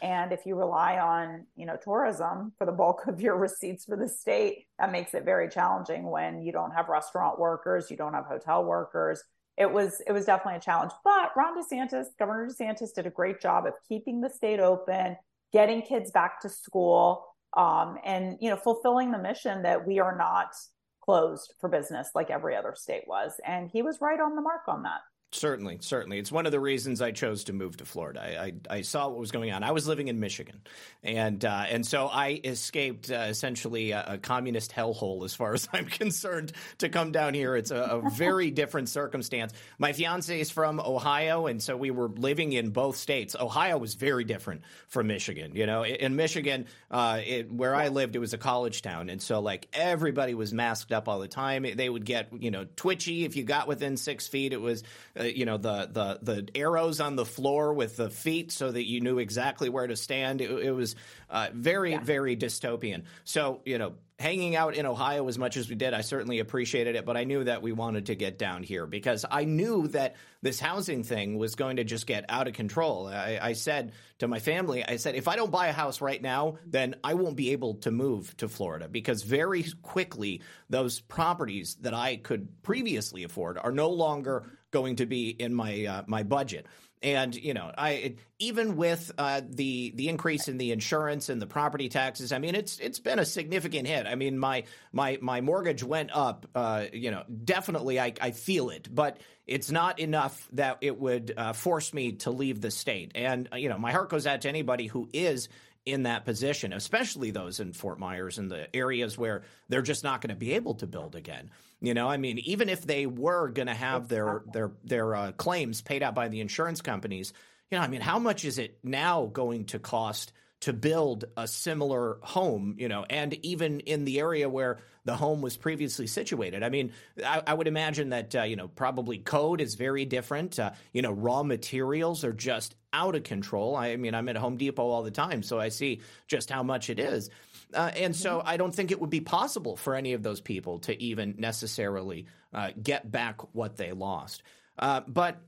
And 0.00 0.32
if 0.32 0.46
you 0.46 0.54
rely 0.54 0.98
on 0.98 1.46
you 1.54 1.66
know 1.66 1.76
tourism 1.76 2.52
for 2.56 2.64
the 2.66 2.72
bulk 2.72 3.06
of 3.06 3.20
your 3.20 3.36
receipts 3.36 3.84
for 3.84 3.96
the 3.96 4.08
state 4.08 4.66
that 4.78 4.90
makes 4.90 5.14
it 5.14 5.24
very 5.24 5.48
challenging 5.48 6.10
when 6.10 6.42
you 6.42 6.52
don't 6.52 6.72
have 6.72 6.88
restaurant 6.88 7.38
workers 7.38 7.90
you 7.90 7.96
don't 7.96 8.14
have 8.14 8.26
hotel 8.26 8.64
workers. 8.64 9.22
It 9.58 9.70
was 9.70 10.00
it 10.06 10.12
was 10.12 10.24
definitely 10.24 10.56
a 10.56 10.60
challenge. 10.60 10.92
But 11.04 11.36
ron 11.36 11.62
desantis 11.62 12.06
governor 12.18 12.48
desantis 12.48 12.94
did 12.94 13.06
a 13.06 13.10
great 13.10 13.40
job 13.40 13.66
of 13.66 13.74
keeping 13.88 14.20
the 14.20 14.30
state 14.30 14.60
open 14.60 15.16
getting 15.52 15.82
kids 15.82 16.10
back 16.10 16.40
to 16.40 16.48
school 16.48 17.26
um, 17.56 17.98
and 18.04 18.38
you 18.40 18.48
know 18.48 18.56
fulfilling 18.56 19.10
the 19.10 19.18
mission 19.18 19.62
that 19.62 19.86
we 19.86 19.98
are 19.98 20.16
not 20.16 20.54
closed 21.02 21.54
for 21.60 21.68
business 21.68 22.10
like 22.14 22.30
every 22.30 22.56
other 22.56 22.74
state 22.76 23.04
was. 23.06 23.32
And 23.46 23.68
he 23.68 23.82
was 23.82 24.00
right 24.00 24.20
on 24.20 24.36
the 24.36 24.42
mark 24.42 24.62
on 24.68 24.82
that. 24.84 25.00
Certainly, 25.34 25.78
certainly. 25.80 26.18
It's 26.18 26.30
one 26.30 26.44
of 26.44 26.52
the 26.52 26.60
reasons 26.60 27.00
I 27.00 27.10
chose 27.10 27.44
to 27.44 27.54
move 27.54 27.78
to 27.78 27.86
Florida. 27.86 28.20
I, 28.22 28.44
I, 28.44 28.52
I 28.68 28.82
saw 28.82 29.08
what 29.08 29.18
was 29.18 29.30
going 29.30 29.50
on. 29.50 29.62
I 29.62 29.70
was 29.70 29.88
living 29.88 30.08
in 30.08 30.20
Michigan, 30.20 30.60
and 31.02 31.42
uh, 31.42 31.64
and 31.70 31.86
so 31.86 32.06
I 32.06 32.38
escaped 32.44 33.10
uh, 33.10 33.28
essentially 33.30 33.92
a, 33.92 34.04
a, 34.08 34.18
communist 34.18 34.72
hellhole, 34.72 35.24
as 35.24 35.34
far 35.34 35.54
as 35.54 35.70
I'm 35.72 35.86
concerned, 35.86 36.52
to 36.78 36.90
come 36.90 37.12
down 37.12 37.32
here. 37.32 37.56
It's 37.56 37.70
a, 37.70 37.76
a 37.76 38.10
very 38.10 38.50
different 38.50 38.90
circumstance. 38.90 39.54
My 39.78 39.94
fiance 39.94 40.38
is 40.38 40.50
from 40.50 40.78
Ohio, 40.78 41.46
and 41.46 41.62
so 41.62 41.78
we 41.78 41.90
were 41.90 42.08
living 42.08 42.52
in 42.52 42.68
both 42.68 42.98
states. 42.98 43.34
Ohio 43.34 43.78
was 43.78 43.94
very 43.94 44.24
different 44.24 44.60
from 44.88 45.06
Michigan. 45.06 45.52
You 45.56 45.64
know, 45.64 45.82
in 45.82 46.14
Michigan, 46.14 46.66
uh, 46.90 47.22
it, 47.24 47.50
where 47.50 47.74
I 47.74 47.88
lived, 47.88 48.16
it 48.16 48.18
was 48.18 48.34
a 48.34 48.38
college 48.38 48.82
town, 48.82 49.08
and 49.08 49.22
so 49.22 49.40
like 49.40 49.66
everybody 49.72 50.34
was 50.34 50.52
masked 50.52 50.92
up 50.92 51.08
all 51.08 51.20
the 51.20 51.28
time. 51.28 51.64
They 51.74 51.88
would 51.88 52.04
get 52.04 52.28
you 52.38 52.50
know 52.50 52.66
twitchy 52.76 53.24
if 53.24 53.34
you 53.34 53.44
got 53.44 53.66
within 53.66 53.96
six 53.96 54.28
feet. 54.28 54.52
It 54.52 54.60
was 54.60 54.84
uh, 55.22 55.26
you 55.26 55.46
know 55.46 55.56
the 55.56 55.88
the 55.92 56.18
the 56.22 56.48
arrows 56.54 57.00
on 57.00 57.16
the 57.16 57.24
floor 57.24 57.72
with 57.72 57.96
the 57.96 58.10
feet 58.10 58.52
so 58.52 58.70
that 58.70 58.84
you 58.84 59.00
knew 59.00 59.18
exactly 59.18 59.68
where 59.68 59.86
to 59.86 59.96
stand. 59.96 60.40
It, 60.40 60.50
it 60.50 60.72
was 60.72 60.96
uh, 61.30 61.48
very 61.52 61.92
yeah. 61.92 62.00
very 62.00 62.36
dystopian. 62.36 63.04
So 63.24 63.60
you 63.64 63.78
know 63.78 63.94
hanging 64.22 64.54
out 64.54 64.74
in 64.76 64.86
Ohio 64.86 65.26
as 65.28 65.36
much 65.36 65.56
as 65.56 65.68
we 65.68 65.74
did, 65.74 65.92
I 65.92 66.00
certainly 66.00 66.38
appreciated 66.38 66.94
it, 66.94 67.04
but 67.04 67.16
I 67.16 67.24
knew 67.24 67.42
that 67.44 67.60
we 67.60 67.72
wanted 67.72 68.06
to 68.06 68.14
get 68.14 68.38
down 68.38 68.62
here 68.62 68.86
because 68.86 69.26
I 69.28 69.44
knew 69.44 69.88
that 69.88 70.14
this 70.42 70.60
housing 70.60 71.02
thing 71.02 71.38
was 71.38 71.56
going 71.56 71.76
to 71.76 71.84
just 71.84 72.06
get 72.06 72.24
out 72.28 72.46
of 72.46 72.54
control. 72.54 73.08
I, 73.08 73.38
I, 73.42 73.52
said 73.54 73.92
to 74.20 74.28
my 74.28 74.38
family, 74.38 74.84
I 74.84 74.96
said, 74.96 75.16
if 75.16 75.26
I 75.26 75.34
don't 75.34 75.50
buy 75.50 75.66
a 75.66 75.72
house 75.72 76.00
right 76.00 76.22
now, 76.22 76.58
then 76.64 76.94
I 77.02 77.14
won't 77.14 77.36
be 77.36 77.50
able 77.50 77.74
to 77.76 77.90
move 77.90 78.36
to 78.36 78.48
Florida 78.48 78.88
because 78.88 79.22
very 79.24 79.64
quickly 79.82 80.40
those 80.70 81.00
properties 81.00 81.76
that 81.80 81.92
I 81.92 82.16
could 82.16 82.62
previously 82.62 83.24
afford 83.24 83.58
are 83.58 83.72
no 83.72 83.90
longer 83.90 84.44
going 84.72 84.96
to 84.96 85.06
be 85.06 85.30
in 85.30 85.54
my 85.54 85.86
uh, 85.86 86.02
my 86.06 86.24
budget. 86.24 86.66
And 87.02 87.34
you 87.34 87.52
know, 87.52 87.70
I 87.76 88.14
even 88.38 88.76
with 88.76 89.10
uh, 89.18 89.40
the 89.48 89.92
the 89.94 90.08
increase 90.08 90.46
in 90.48 90.56
the 90.56 90.70
insurance 90.70 91.28
and 91.28 91.42
the 91.42 91.46
property 91.46 91.88
taxes, 91.88 92.32
I 92.32 92.38
mean, 92.38 92.54
it's 92.54 92.78
it's 92.78 93.00
been 93.00 93.18
a 93.18 93.24
significant 93.24 93.88
hit. 93.88 94.06
I 94.06 94.14
mean, 94.14 94.38
my 94.38 94.64
my 94.92 95.18
my 95.20 95.40
mortgage 95.40 95.82
went 95.82 96.10
up. 96.14 96.46
Uh, 96.54 96.84
you 96.92 97.10
know, 97.10 97.24
definitely, 97.44 97.98
I, 97.98 98.14
I 98.20 98.30
feel 98.30 98.70
it, 98.70 98.88
but 98.92 99.18
it's 99.46 99.70
not 99.70 99.98
enough 99.98 100.48
that 100.52 100.78
it 100.80 100.98
would 100.98 101.34
uh, 101.36 101.52
force 101.52 101.92
me 101.92 102.12
to 102.12 102.30
leave 102.30 102.60
the 102.60 102.70
state. 102.70 103.12
And 103.16 103.48
uh, 103.52 103.56
you 103.56 103.68
know, 103.68 103.78
my 103.78 103.90
heart 103.90 104.08
goes 104.08 104.26
out 104.26 104.42
to 104.42 104.48
anybody 104.48 104.86
who 104.86 105.08
is 105.12 105.48
in 105.84 106.04
that 106.04 106.24
position, 106.24 106.72
especially 106.72 107.32
those 107.32 107.58
in 107.58 107.72
Fort 107.72 107.98
Myers 107.98 108.38
and 108.38 108.48
the 108.48 108.74
areas 108.74 109.18
where 109.18 109.42
they're 109.68 109.82
just 109.82 110.04
not 110.04 110.20
going 110.20 110.30
to 110.30 110.36
be 110.36 110.52
able 110.52 110.74
to 110.74 110.86
build 110.86 111.16
again. 111.16 111.50
You 111.82 111.94
know, 111.94 112.08
I 112.08 112.16
mean, 112.16 112.38
even 112.38 112.68
if 112.68 112.86
they 112.86 113.06
were 113.06 113.48
going 113.48 113.66
to 113.66 113.74
have 113.74 114.06
their 114.06 114.44
their 114.52 114.70
their 114.84 115.14
uh, 115.16 115.32
claims 115.32 115.82
paid 115.82 116.02
out 116.02 116.14
by 116.14 116.28
the 116.28 116.40
insurance 116.40 116.80
companies, 116.80 117.32
you 117.70 117.78
know, 117.78 117.82
I 117.82 117.88
mean, 117.88 118.00
how 118.00 118.20
much 118.20 118.44
is 118.44 118.58
it 118.58 118.78
now 118.84 119.26
going 119.26 119.64
to 119.66 119.80
cost 119.80 120.32
to 120.60 120.72
build 120.72 121.24
a 121.36 121.48
similar 121.48 122.18
home? 122.22 122.76
You 122.78 122.88
know, 122.88 123.04
and 123.10 123.34
even 123.44 123.80
in 123.80 124.04
the 124.04 124.20
area 124.20 124.48
where 124.48 124.78
the 125.04 125.16
home 125.16 125.42
was 125.42 125.56
previously 125.56 126.06
situated. 126.06 126.62
I 126.62 126.68
mean, 126.68 126.92
I, 127.24 127.42
I 127.44 127.54
would 127.54 127.66
imagine 127.66 128.10
that 128.10 128.34
uh, 128.36 128.42
you 128.42 128.54
know 128.54 128.68
probably 128.68 129.18
code 129.18 129.60
is 129.60 129.74
very 129.74 130.04
different. 130.04 130.60
Uh, 130.60 130.70
you 130.92 131.02
know, 131.02 131.10
raw 131.10 131.42
materials 131.42 132.24
are 132.24 132.32
just 132.32 132.76
out 132.92 133.16
of 133.16 133.24
control. 133.24 133.74
I 133.74 133.96
mean, 133.96 134.14
I'm 134.14 134.28
at 134.28 134.36
Home 134.36 134.56
Depot 134.56 134.88
all 134.88 135.02
the 135.02 135.10
time, 135.10 135.42
so 135.42 135.58
I 135.58 135.70
see 135.70 136.00
just 136.28 136.50
how 136.50 136.62
much 136.62 136.90
it 136.90 137.00
is. 137.00 137.30
Uh, 137.74 137.90
and 137.96 138.14
so 138.14 138.38
mm-hmm. 138.38 138.48
I 138.48 138.56
don't 138.56 138.74
think 138.74 138.90
it 138.90 139.00
would 139.00 139.10
be 139.10 139.20
possible 139.20 139.76
for 139.76 139.94
any 139.94 140.12
of 140.12 140.22
those 140.22 140.40
people 140.40 140.78
to 140.80 141.02
even 141.02 141.34
necessarily 141.38 142.26
uh, 142.52 142.70
get 142.82 143.10
back 143.10 143.40
what 143.54 143.76
they 143.76 143.92
lost. 143.92 144.42
Uh, 144.78 145.00
but 145.06 145.40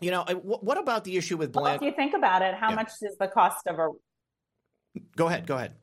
You 0.00 0.10
know, 0.10 0.24
what 0.42 0.78
about 0.78 1.04
the 1.04 1.16
issue 1.16 1.36
with 1.36 1.52
blank? 1.52 1.80
Well, 1.80 1.88
if 1.88 1.92
you 1.92 1.96
think 1.96 2.14
about 2.14 2.42
it, 2.42 2.54
how 2.54 2.70
yeah. 2.70 2.74
much 2.74 2.90
is 3.02 3.16
the 3.18 3.28
cost 3.28 3.66
of 3.68 3.78
a? 3.78 3.90
Go 5.16 5.28
ahead. 5.28 5.46
Go 5.46 5.54
ahead. 5.54 5.74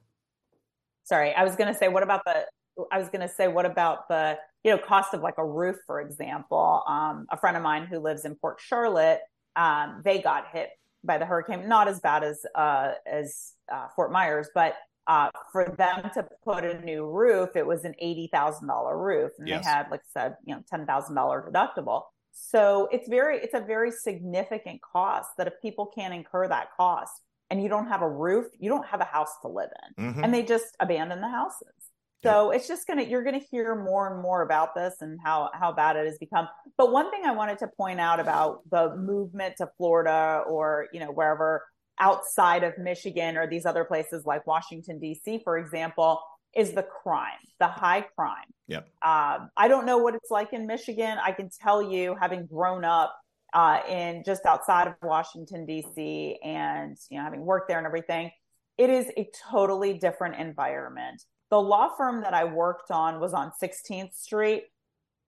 Sorry, 1.05 1.33
I 1.33 1.43
was 1.43 1.55
going 1.55 1.71
to 1.71 1.79
say, 1.79 1.87
what 1.87 2.03
about 2.03 2.25
the? 2.25 2.45
I 2.91 2.97
was 2.97 3.07
going 3.07 3.21
to 3.21 3.33
say, 3.33 3.47
what 3.47 3.65
about 3.65 4.09
the 4.09 4.37
you 4.63 4.71
know 4.71 4.77
cost 4.77 5.13
of 5.13 5.21
like 5.21 5.37
a 5.37 5.45
roof, 5.45 5.77
for 5.87 6.01
example? 6.01 6.83
Um, 6.85 7.27
a 7.31 7.37
friend 7.37 7.55
of 7.55 7.63
mine 7.63 7.87
who 7.87 7.99
lives 7.99 8.25
in 8.25 8.35
Port 8.35 8.59
Charlotte, 8.59 9.21
um, 9.55 10.01
they 10.03 10.21
got 10.21 10.47
hit 10.51 10.69
by 11.01 11.17
the 11.17 11.25
hurricane, 11.25 11.69
not 11.69 11.87
as 11.87 12.01
bad 12.01 12.25
as 12.25 12.45
uh, 12.53 12.91
as 13.05 13.53
uh, 13.71 13.87
Fort 13.95 14.11
Myers, 14.11 14.49
but 14.53 14.75
uh, 15.09 15.29
for 15.51 15.73
them 15.75 16.11
to 16.13 16.25
put 16.45 16.63
a 16.63 16.79
new 16.85 17.03
roof, 17.03 17.55
it 17.55 17.65
was 17.65 17.83
an 17.83 17.95
eighty 17.97 18.29
thousand 18.31 18.67
dollar 18.67 18.95
roof, 18.95 19.31
and 19.39 19.47
yes. 19.47 19.65
they 19.65 19.69
had, 19.69 19.87
like 19.89 20.01
I 20.01 20.21
said, 20.21 20.35
you 20.45 20.55
know, 20.55 20.61
ten 20.69 20.85
thousand 20.85 21.15
dollar 21.15 21.51
deductible. 21.51 22.03
So 22.31 22.87
it's 22.91 23.09
very, 23.09 23.39
it's 23.39 23.55
a 23.55 23.59
very 23.59 23.91
significant 23.91 24.79
cost 24.81 25.29
that 25.37 25.47
if 25.47 25.53
people 25.63 25.87
can't 25.87 26.13
incur 26.13 26.47
that 26.47 26.67
cost, 26.77 27.11
and 27.49 27.61
you 27.61 27.67
don't 27.67 27.87
have 27.87 28.03
a 28.03 28.09
roof, 28.09 28.45
you 28.59 28.69
don't 28.69 28.85
have 28.85 29.01
a 29.01 29.05
house 29.05 29.31
to 29.41 29.47
live 29.47 29.71
in, 29.97 30.05
mm-hmm. 30.05 30.23
and 30.23 30.31
they 30.31 30.43
just 30.43 30.77
abandon 30.79 31.21
the 31.21 31.27
houses. 31.27 31.73
So 32.21 32.51
it's 32.51 32.67
just 32.67 32.85
gonna 32.85 33.03
you're 33.03 33.23
gonna 33.23 33.41
hear 33.49 33.75
more 33.75 34.13
and 34.13 34.21
more 34.21 34.43
about 34.43 34.75
this 34.75 34.95
and 35.01 35.17
how 35.23 35.49
how 35.53 35.71
bad 35.71 35.95
it 35.95 36.05
has 36.05 36.19
become. 36.19 36.47
But 36.77 36.91
one 36.91 37.09
thing 37.09 37.21
I 37.25 37.31
wanted 37.31 37.57
to 37.59 37.67
point 37.67 37.99
out 37.99 38.19
about 38.19 38.69
the 38.69 38.95
movement 38.95 39.55
to 39.57 39.69
Florida 39.77 40.43
or 40.45 40.87
you 40.93 40.99
know 40.99 41.11
wherever 41.11 41.63
outside 41.99 42.63
of 42.63 42.77
Michigan 42.77 43.37
or 43.37 43.47
these 43.47 43.65
other 43.65 43.83
places 43.83 44.25
like 44.25 44.45
Washington 44.47 44.99
D.C. 44.99 45.41
for 45.43 45.57
example 45.57 46.21
is 46.55 46.71
the 46.71 46.83
crime, 46.83 47.39
the 47.59 47.67
high 47.67 48.01
crime. 48.01 48.45
Yep. 48.67 48.83
Um, 49.01 49.49
I 49.55 49.67
don't 49.67 49.85
know 49.85 49.99
what 49.99 50.15
it's 50.15 50.31
like 50.31 50.53
in 50.53 50.65
Michigan. 50.65 51.17
I 51.23 51.31
can 51.31 51.49
tell 51.49 51.81
you, 51.81 52.15
having 52.19 52.45
grown 52.47 52.83
up 52.83 53.15
uh, 53.53 53.79
in 53.87 54.23
just 54.25 54.45
outside 54.45 54.87
of 54.87 54.93
Washington 55.01 55.65
D.C. 55.65 56.39
and 56.43 56.97
you 57.09 57.17
know 57.17 57.23
having 57.23 57.45
worked 57.45 57.67
there 57.67 57.77
and 57.77 57.87
everything, 57.87 58.31
it 58.77 58.89
is 58.89 59.07
a 59.17 59.29
totally 59.51 59.93
different 59.93 60.35
environment. 60.35 61.21
The 61.49 61.61
law 61.61 61.89
firm 61.97 62.21
that 62.21 62.33
I 62.33 62.45
worked 62.45 62.91
on 62.91 63.19
was 63.19 63.33
on 63.33 63.51
16th 63.61 64.13
Street. 64.13 64.65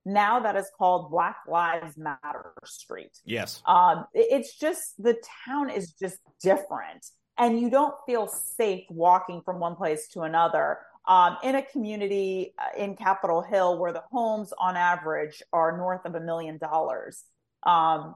Now 0.06 0.40
that 0.40 0.56
is 0.56 0.70
called 0.78 1.12
Black 1.12 1.38
Lives 1.48 1.98
Matter 1.98 2.54
Street. 2.66 3.12
Yes. 3.24 3.62
Um, 3.66 4.06
it's 4.14 4.58
just 4.58 4.82
the 4.98 5.22
town 5.46 5.70
is 5.70 5.92
just 5.94 6.18
different, 6.42 7.06
and 7.38 7.60
you 7.60 7.70
don't 7.70 7.94
feel 8.06 8.28
safe 8.28 8.86
walking 8.90 9.42
from 9.46 9.60
one 9.60 9.76
place 9.76 10.08
to 10.14 10.22
another. 10.22 10.80
Um, 11.08 11.38
in 11.44 11.56
a 11.56 11.64
community 11.64 12.54
uh, 12.60 12.78
in 12.78 12.96
Capitol 12.96 13.42
Hill 13.42 13.80
where 13.80 13.92
the 13.92 14.04
homes 14.12 14.54
on 14.60 14.78
average 14.78 15.42
are 15.52 15.76
north 15.76 16.06
of 16.06 16.14
a 16.14 16.20
million 16.20 16.58
dollars. 16.58 17.24
Um, 17.64 18.16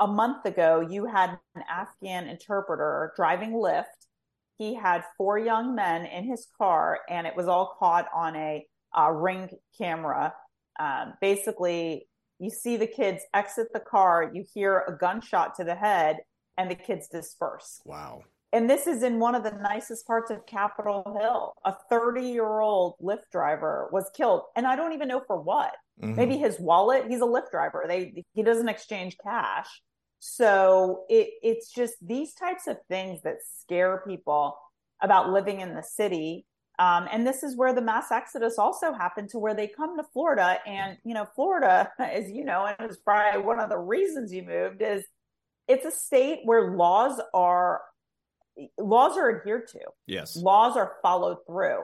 a 0.00 0.06
month 0.08 0.44
ago, 0.44 0.80
you 0.80 1.06
had 1.06 1.38
an 1.54 1.62
Afghan 1.68 2.26
interpreter 2.28 3.12
driving 3.16 3.52
Lyft 3.52 3.84
he 4.62 4.74
had 4.74 5.02
four 5.16 5.38
young 5.38 5.74
men 5.74 6.06
in 6.06 6.24
his 6.24 6.46
car, 6.56 7.00
and 7.08 7.26
it 7.26 7.34
was 7.36 7.48
all 7.48 7.74
caught 7.80 8.06
on 8.14 8.36
a 8.36 8.64
uh, 8.96 9.10
ring 9.10 9.50
camera. 9.76 10.34
Um, 10.78 11.14
basically, 11.20 12.08
you 12.38 12.50
see 12.50 12.76
the 12.76 12.86
kids 12.86 13.22
exit 13.34 13.68
the 13.72 13.80
car, 13.80 14.30
you 14.32 14.44
hear 14.52 14.84
a 14.88 14.96
gunshot 14.96 15.54
to 15.56 15.64
the 15.64 15.74
head, 15.74 16.18
and 16.58 16.70
the 16.70 16.74
kids 16.74 17.08
disperse. 17.08 17.80
Wow. 17.84 18.22
And 18.52 18.68
this 18.68 18.86
is 18.86 19.02
in 19.02 19.18
one 19.18 19.34
of 19.34 19.44
the 19.44 19.52
nicest 19.62 20.06
parts 20.06 20.30
of 20.30 20.44
Capitol 20.44 21.16
Hill. 21.18 21.54
A 21.64 21.74
30 21.88 22.20
year 22.20 22.60
old 22.60 22.96
Lyft 23.02 23.30
driver 23.32 23.88
was 23.92 24.10
killed. 24.14 24.42
And 24.56 24.66
I 24.66 24.76
don't 24.76 24.92
even 24.92 25.08
know 25.08 25.22
for 25.26 25.40
what. 25.40 25.72
Mm-hmm. 26.02 26.16
Maybe 26.16 26.36
his 26.36 26.60
wallet. 26.60 27.06
He's 27.08 27.20
a 27.20 27.24
Lyft 27.24 27.50
driver. 27.50 27.84
They 27.88 28.24
he 28.34 28.42
doesn't 28.42 28.68
exchange 28.68 29.16
cash. 29.22 29.68
So 30.18 31.04
it, 31.08 31.30
it's 31.42 31.72
just 31.72 31.94
these 32.02 32.34
types 32.34 32.66
of 32.66 32.76
things 32.88 33.22
that 33.22 33.38
scare 33.60 34.02
people 34.06 34.56
about 35.02 35.30
living 35.30 35.60
in 35.60 35.74
the 35.74 35.82
city. 35.82 36.44
Um, 36.82 37.06
and 37.12 37.24
this 37.24 37.44
is 37.44 37.56
where 37.56 37.72
the 37.72 37.80
mass 37.80 38.10
exodus 38.10 38.58
also 38.58 38.92
happened 38.92 39.28
to 39.30 39.38
where 39.38 39.54
they 39.54 39.68
come 39.68 39.96
to 39.96 40.02
Florida. 40.12 40.58
And, 40.66 40.98
you 41.04 41.14
know, 41.14 41.28
Florida, 41.36 41.92
as 42.00 42.28
you 42.28 42.44
know, 42.44 42.66
and 42.66 42.90
it's 42.90 42.98
probably 42.98 43.40
one 43.40 43.60
of 43.60 43.68
the 43.68 43.78
reasons 43.78 44.32
you 44.32 44.42
moved 44.42 44.82
is 44.82 45.04
it's 45.68 45.84
a 45.84 45.92
state 45.92 46.40
where 46.44 46.72
laws 46.72 47.20
are 47.32 47.82
laws 48.78 49.16
are 49.16 49.38
adhered 49.38 49.68
to. 49.68 49.78
Yes. 50.08 50.34
Laws 50.34 50.76
are 50.76 50.94
followed 51.02 51.38
through. 51.46 51.82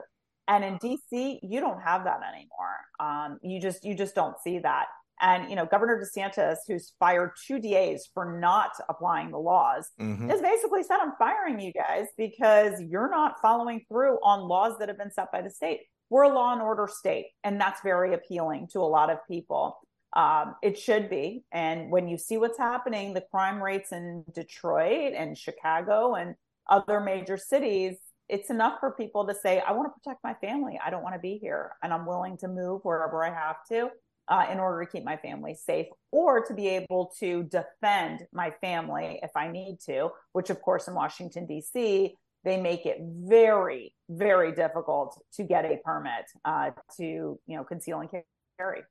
And 0.49 0.65
in 0.65 0.77
DC, 0.79 1.39
you 1.43 1.61
don't 1.61 1.81
have 1.81 2.03
that 2.03 2.19
anymore. 2.27 2.75
Um, 2.99 3.39
you 3.41 3.61
just 3.61 3.85
you 3.85 3.95
just 3.95 4.15
don't 4.15 4.35
see 4.43 4.59
that. 4.59 4.87
And 5.21 5.49
you 5.49 5.55
know, 5.55 5.65
Governor 5.65 6.01
DeSantis, 6.01 6.57
who's 6.67 6.93
fired 6.99 7.31
two 7.45 7.59
DAs 7.59 8.09
for 8.13 8.39
not 8.39 8.71
applying 8.87 9.31
the 9.31 9.37
laws, 9.37 9.89
mm-hmm. 9.99 10.29
has 10.29 10.41
basically 10.41 10.83
said, 10.83 10.97
"I'm 11.01 11.13
firing 11.17 11.59
you 11.59 11.73
guys 11.73 12.07
because 12.17 12.81
you're 12.81 13.09
not 13.09 13.41
following 13.41 13.85
through 13.89 14.17
on 14.23 14.47
laws 14.47 14.77
that 14.79 14.87
have 14.87 14.97
been 14.97 15.11
set 15.11 15.31
by 15.31 15.41
the 15.41 15.49
state." 15.49 15.81
We're 16.09 16.23
a 16.23 16.33
law 16.33 16.53
and 16.53 16.61
order 16.61 16.87
state, 16.91 17.27
and 17.43 17.61
that's 17.61 17.81
very 17.81 18.13
appealing 18.13 18.69
to 18.73 18.79
a 18.79 18.87
lot 18.87 19.11
of 19.11 19.19
people. 19.27 19.77
Um, 20.15 20.55
it 20.63 20.77
should 20.77 21.09
be. 21.09 21.43
And 21.51 21.91
when 21.91 22.07
you 22.07 22.17
see 22.17 22.37
what's 22.37 22.57
happening, 22.57 23.13
the 23.13 23.25
crime 23.29 23.61
rates 23.61 23.91
in 23.91 24.25
Detroit 24.33 25.13
and 25.15 25.37
Chicago 25.37 26.15
and 26.15 26.33
other 26.67 26.99
major 26.99 27.37
cities, 27.37 27.97
it's 28.27 28.49
enough 28.49 28.79
for 28.79 28.91
people 28.91 29.27
to 29.27 29.35
say, 29.35 29.59
I 29.59 29.71
want 29.73 29.87
to 29.87 29.99
protect 29.99 30.23
my 30.23 30.33
family. 30.35 30.79
I 30.83 30.89
don't 30.89 31.03
want 31.03 31.15
to 31.15 31.19
be 31.19 31.37
here. 31.37 31.73
And 31.83 31.93
I'm 31.93 32.07
willing 32.07 32.37
to 32.37 32.47
move 32.47 32.81
wherever 32.83 33.23
I 33.23 33.29
have 33.29 33.57
to 33.71 33.89
uh, 34.29 34.45
in 34.51 34.59
order 34.59 34.85
to 34.85 34.91
keep 34.91 35.03
my 35.03 35.17
family 35.17 35.55
safe 35.55 35.87
or 36.11 36.45
to 36.45 36.53
be 36.53 36.67
able 36.67 37.11
to 37.19 37.43
defend 37.43 38.25
my 38.31 38.51
family 38.61 39.19
if 39.23 39.31
I 39.35 39.51
need 39.51 39.79
to, 39.87 40.09
which, 40.33 40.49
of 40.49 40.61
course, 40.61 40.87
in 40.87 40.93
Washington, 40.93 41.45
D.C., 41.45 42.15
they 42.43 42.61
make 42.61 42.85
it 42.85 42.97
very, 43.01 43.93
very 44.09 44.53
difficult 44.53 45.21
to 45.33 45.43
get 45.43 45.65
a 45.65 45.77
permit 45.83 46.25
uh, 46.45 46.71
to, 46.97 47.03
you 47.03 47.39
know, 47.47 47.63
conceal 47.63 47.99
and 47.99 48.09
carry. 48.57 48.83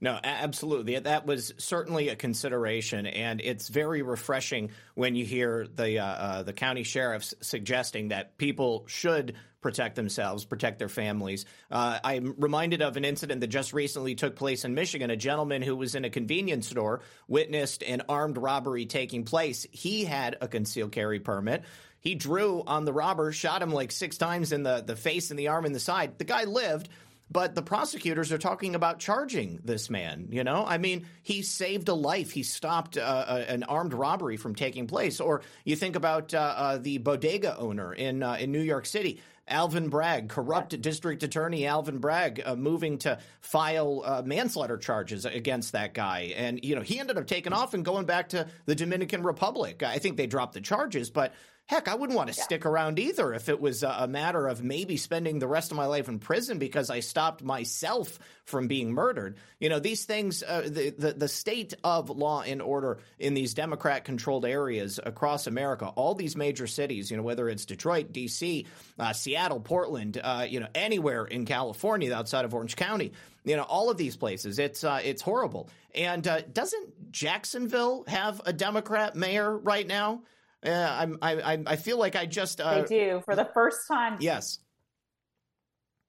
No, 0.00 0.18
absolutely. 0.22 0.98
That 0.98 1.26
was 1.26 1.52
certainly 1.58 2.08
a 2.08 2.16
consideration, 2.16 3.06
and 3.06 3.40
it's 3.40 3.68
very 3.68 4.02
refreshing 4.02 4.70
when 4.94 5.14
you 5.14 5.26
hear 5.26 5.66
the 5.72 5.98
uh, 5.98 6.04
uh, 6.04 6.42
the 6.42 6.54
county 6.54 6.84
sheriffs 6.84 7.34
suggesting 7.42 8.08
that 8.08 8.38
people 8.38 8.84
should 8.88 9.36
protect 9.60 9.96
themselves, 9.96 10.44
protect 10.44 10.78
their 10.78 10.88
families. 10.88 11.44
Uh, 11.70 11.98
I'm 12.02 12.34
reminded 12.38 12.82
of 12.82 12.96
an 12.96 13.04
incident 13.04 13.40
that 13.40 13.48
just 13.48 13.72
recently 13.72 14.14
took 14.14 14.36
place 14.36 14.64
in 14.64 14.74
Michigan. 14.74 15.10
A 15.10 15.16
gentleman 15.16 15.62
who 15.62 15.76
was 15.76 15.94
in 15.94 16.04
a 16.04 16.10
convenience 16.10 16.68
store 16.68 17.00
witnessed 17.28 17.82
an 17.82 18.02
armed 18.08 18.38
robbery 18.38 18.86
taking 18.86 19.24
place. 19.24 19.66
He 19.70 20.04
had 20.04 20.36
a 20.40 20.48
concealed 20.48 20.92
carry 20.92 21.20
permit. 21.20 21.64
He 22.00 22.14
drew 22.14 22.62
on 22.66 22.86
the 22.86 22.92
robber, 22.92 23.30
shot 23.30 23.60
him 23.62 23.70
like 23.70 23.92
six 23.92 24.16
times 24.16 24.52
in 24.52 24.62
the, 24.62 24.82
the 24.84 24.96
face 24.96 25.30
and 25.30 25.38
the 25.38 25.48
arm 25.48 25.66
and 25.66 25.74
the 25.74 25.80
side. 25.80 26.18
The 26.18 26.24
guy 26.24 26.44
lived. 26.44 26.88
But 27.32 27.54
the 27.54 27.62
prosecutors 27.62 28.32
are 28.32 28.38
talking 28.38 28.74
about 28.74 28.98
charging 28.98 29.60
this 29.64 29.88
man. 29.88 30.28
You 30.30 30.42
know, 30.42 30.64
I 30.66 30.78
mean, 30.78 31.06
he 31.22 31.42
saved 31.42 31.88
a 31.88 31.94
life. 31.94 32.32
He 32.32 32.42
stopped 32.42 32.96
uh, 32.96 33.00
uh, 33.00 33.44
an 33.46 33.62
armed 33.62 33.94
robbery 33.94 34.36
from 34.36 34.54
taking 34.54 34.88
place. 34.88 35.20
Or 35.20 35.42
you 35.64 35.76
think 35.76 35.94
about 35.94 36.34
uh, 36.34 36.38
uh, 36.38 36.78
the 36.78 36.98
bodega 36.98 37.56
owner 37.56 37.92
in 37.92 38.22
uh, 38.22 38.34
in 38.34 38.50
New 38.50 38.62
York 38.62 38.86
City. 38.86 39.20
Alvin 39.50 39.88
Bragg, 39.88 40.28
corrupt 40.28 40.72
yeah. 40.72 40.78
district 40.80 41.22
attorney 41.22 41.66
Alvin 41.66 41.98
Bragg, 41.98 42.40
uh, 42.44 42.54
moving 42.54 42.98
to 42.98 43.18
file 43.40 44.02
uh, 44.04 44.22
manslaughter 44.24 44.78
charges 44.78 45.24
against 45.24 45.72
that 45.72 45.92
guy. 45.92 46.32
And, 46.36 46.64
you 46.64 46.76
know, 46.76 46.82
he 46.82 47.00
ended 47.00 47.18
up 47.18 47.26
taking 47.26 47.52
off 47.52 47.74
and 47.74 47.84
going 47.84 48.06
back 48.06 48.28
to 48.30 48.46
the 48.66 48.76
Dominican 48.76 49.24
Republic. 49.24 49.82
I 49.82 49.98
think 49.98 50.16
they 50.16 50.28
dropped 50.28 50.54
the 50.54 50.60
charges, 50.60 51.10
but 51.10 51.34
Heck, 51.70 51.86
I 51.86 51.94
wouldn't 51.94 52.16
want 52.16 52.32
to 52.32 52.36
yeah. 52.36 52.42
stick 52.42 52.66
around 52.66 52.98
either 52.98 53.32
if 53.32 53.48
it 53.48 53.60
was 53.60 53.84
a, 53.84 54.08
matter 54.08 54.48
of 54.48 54.60
maybe 54.60 54.96
spending 54.96 55.38
the 55.38 55.46
rest 55.46 55.70
of 55.70 55.76
my 55.76 55.86
life 55.86 56.08
in 56.08 56.18
prison 56.18 56.58
because 56.58 56.90
I 56.90 56.98
stopped 56.98 57.44
myself 57.44 58.18
from 58.44 58.66
being 58.66 58.92
murdered. 58.92 59.36
You 59.60 59.68
know, 59.68 59.78
these 59.78 60.04
things, 60.04 60.42
uh, 60.42 60.62
the, 60.66 60.90
the, 60.90 61.12
the 61.12 61.28
state 61.28 61.74
of 61.84 62.10
law 62.10 62.42
and 62.42 62.60
order 62.60 62.98
in 63.20 63.34
these 63.34 63.54
Democrat 63.54 64.02
controlled 64.02 64.44
areas 64.44 64.98
across 65.00 65.46
America, 65.46 65.86
all 65.94 66.16
these 66.16 66.34
major 66.34 66.66
cities, 66.66 67.08
you 67.08 67.16
know, 67.16 67.22
whether 67.22 67.48
it's 67.48 67.64
Detroit, 67.66 68.10
D.C., 68.10 68.66
uh, 68.98 69.12
Seattle, 69.12 69.60
Portland, 69.60 70.20
uh, 70.20 70.44
you 70.48 70.58
know, 70.58 70.68
anywhere 70.74 71.24
in 71.24 71.44
California 71.44 72.12
outside 72.12 72.44
of 72.44 72.52
Orange 72.52 72.74
County, 72.74 73.12
you 73.44 73.54
know, 73.54 73.62
all 73.62 73.90
of 73.90 73.96
these 73.96 74.16
places, 74.16 74.58
it's 74.58 74.82
uh, 74.82 75.00
it's 75.04 75.22
horrible. 75.22 75.70
And 75.94 76.26
uh, 76.26 76.40
doesn't 76.52 77.12
Jacksonville 77.12 78.02
have 78.08 78.40
a 78.44 78.52
Democrat 78.52 79.14
mayor 79.14 79.56
right 79.56 79.86
now? 79.86 80.22
Yeah, 80.64 80.98
I'm, 80.98 81.18
I, 81.22 81.62
I 81.66 81.76
feel 81.76 81.98
like 81.98 82.16
I 82.16 82.26
just. 82.26 82.60
Uh, 82.60 82.82
they 82.82 82.86
do 82.86 83.22
for 83.24 83.34
the 83.34 83.48
first 83.54 83.88
time. 83.88 84.18
Yes. 84.20 84.58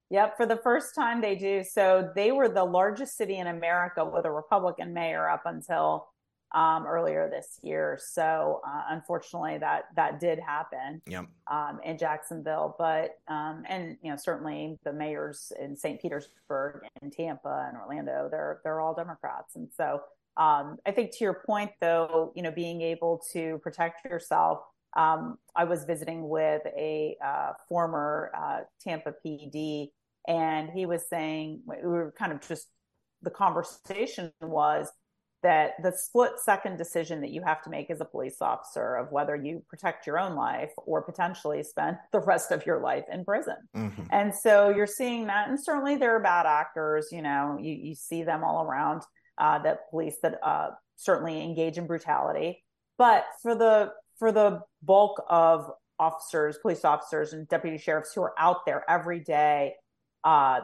Yep, 0.09 0.35
for 0.35 0.45
the 0.45 0.57
first 0.57 0.93
time 0.93 1.21
they 1.21 1.35
do. 1.35 1.63
So 1.63 2.11
they 2.15 2.33
were 2.33 2.49
the 2.49 2.65
largest 2.65 3.15
city 3.15 3.37
in 3.37 3.47
America 3.47 4.03
with 4.03 4.25
a 4.25 4.31
Republican 4.31 4.93
mayor 4.93 5.29
up 5.29 5.43
until 5.45 6.09
um, 6.53 6.85
earlier 6.85 7.29
this 7.29 7.59
year. 7.61 7.97
So 8.01 8.61
uh, 8.67 8.83
unfortunately, 8.89 9.57
that 9.59 9.85
that 9.95 10.19
did 10.19 10.39
happen. 10.39 11.01
Yep. 11.07 11.27
Um, 11.49 11.79
in 11.85 11.97
Jacksonville, 11.97 12.75
but 12.77 13.19
um, 13.29 13.63
and 13.69 13.97
you 14.01 14.11
know 14.11 14.17
certainly 14.17 14.77
the 14.83 14.91
mayors 14.91 15.53
in 15.59 15.77
St. 15.77 16.01
Petersburg 16.01 16.81
and 17.01 17.11
Tampa 17.13 17.67
and 17.69 17.77
Orlando, 17.77 18.27
they're 18.29 18.59
they're 18.63 18.81
all 18.81 18.93
Democrats, 18.93 19.55
and 19.55 19.69
so 19.75 20.01
Um, 20.37 20.77
I 20.85 20.91
think 20.91 21.11
to 21.17 21.23
your 21.23 21.41
point, 21.45 21.71
though, 21.81 22.31
you 22.35 22.41
know, 22.41 22.51
being 22.51 22.81
able 22.81 23.21
to 23.33 23.59
protect 23.63 24.05
yourself. 24.05 24.59
Um, 24.95 25.37
I 25.55 25.63
was 25.63 25.85
visiting 25.85 26.27
with 26.27 26.61
a 26.65 27.15
uh, 27.23 27.53
former 27.69 28.31
uh, 28.37 28.59
Tampa 28.81 29.13
PD, 29.25 29.91
and 30.27 30.69
he 30.69 30.85
was 30.85 31.07
saying 31.09 31.61
we 31.65 31.87
were 31.87 32.13
kind 32.17 32.31
of 32.31 32.45
just 32.45 32.67
the 33.21 33.29
conversation 33.29 34.31
was 34.41 34.91
that 35.43 35.73
the 35.81 35.91
split 35.91 36.33
second 36.37 36.77
decision 36.77 37.21
that 37.21 37.31
you 37.31 37.41
have 37.43 37.63
to 37.63 37.69
make 37.69 37.89
as 37.89 37.99
a 37.99 38.05
police 38.05 38.41
officer 38.41 38.95
of 38.95 39.11
whether 39.11 39.35
you 39.35 39.63
protect 39.67 40.05
your 40.05 40.19
own 40.19 40.35
life 40.35 40.71
or 40.77 41.01
potentially 41.01 41.63
spend 41.63 41.97
the 42.11 42.19
rest 42.19 42.51
of 42.51 42.65
your 42.65 42.79
life 42.79 43.05
in 43.11 43.25
prison. 43.25 43.55
Mm-hmm. 43.75 44.03
And 44.11 44.33
so 44.33 44.69
you're 44.69 44.85
seeing 44.85 45.27
that. 45.27 45.49
And 45.49 45.59
certainly 45.59 45.95
there 45.95 46.15
are 46.15 46.19
bad 46.19 46.45
actors, 46.45 47.07
you 47.11 47.21
know, 47.21 47.57
you, 47.59 47.73
you 47.73 47.95
see 47.95 48.23
them 48.23 48.43
all 48.43 48.63
around 48.63 49.01
uh, 49.41 49.57
that 49.59 49.89
police 49.89 50.15
that 50.21 50.39
uh, 50.43 50.69
certainly 50.95 51.43
engage 51.43 51.77
in 51.77 51.87
brutality. 51.87 52.63
But 52.97 53.25
for 53.41 53.55
the 53.55 53.91
for 54.17 54.31
the 54.31 54.61
bulk 54.83 55.21
of 55.27 55.71
officers, 55.99 56.57
police 56.61 56.85
officers 56.85 57.33
and 57.33 57.47
deputy 57.47 57.77
sheriffs 57.79 58.13
who 58.13 58.21
are 58.21 58.35
out 58.37 58.65
there 58.65 58.85
every 58.89 59.19
day 59.19 59.73
uh, 60.23 60.61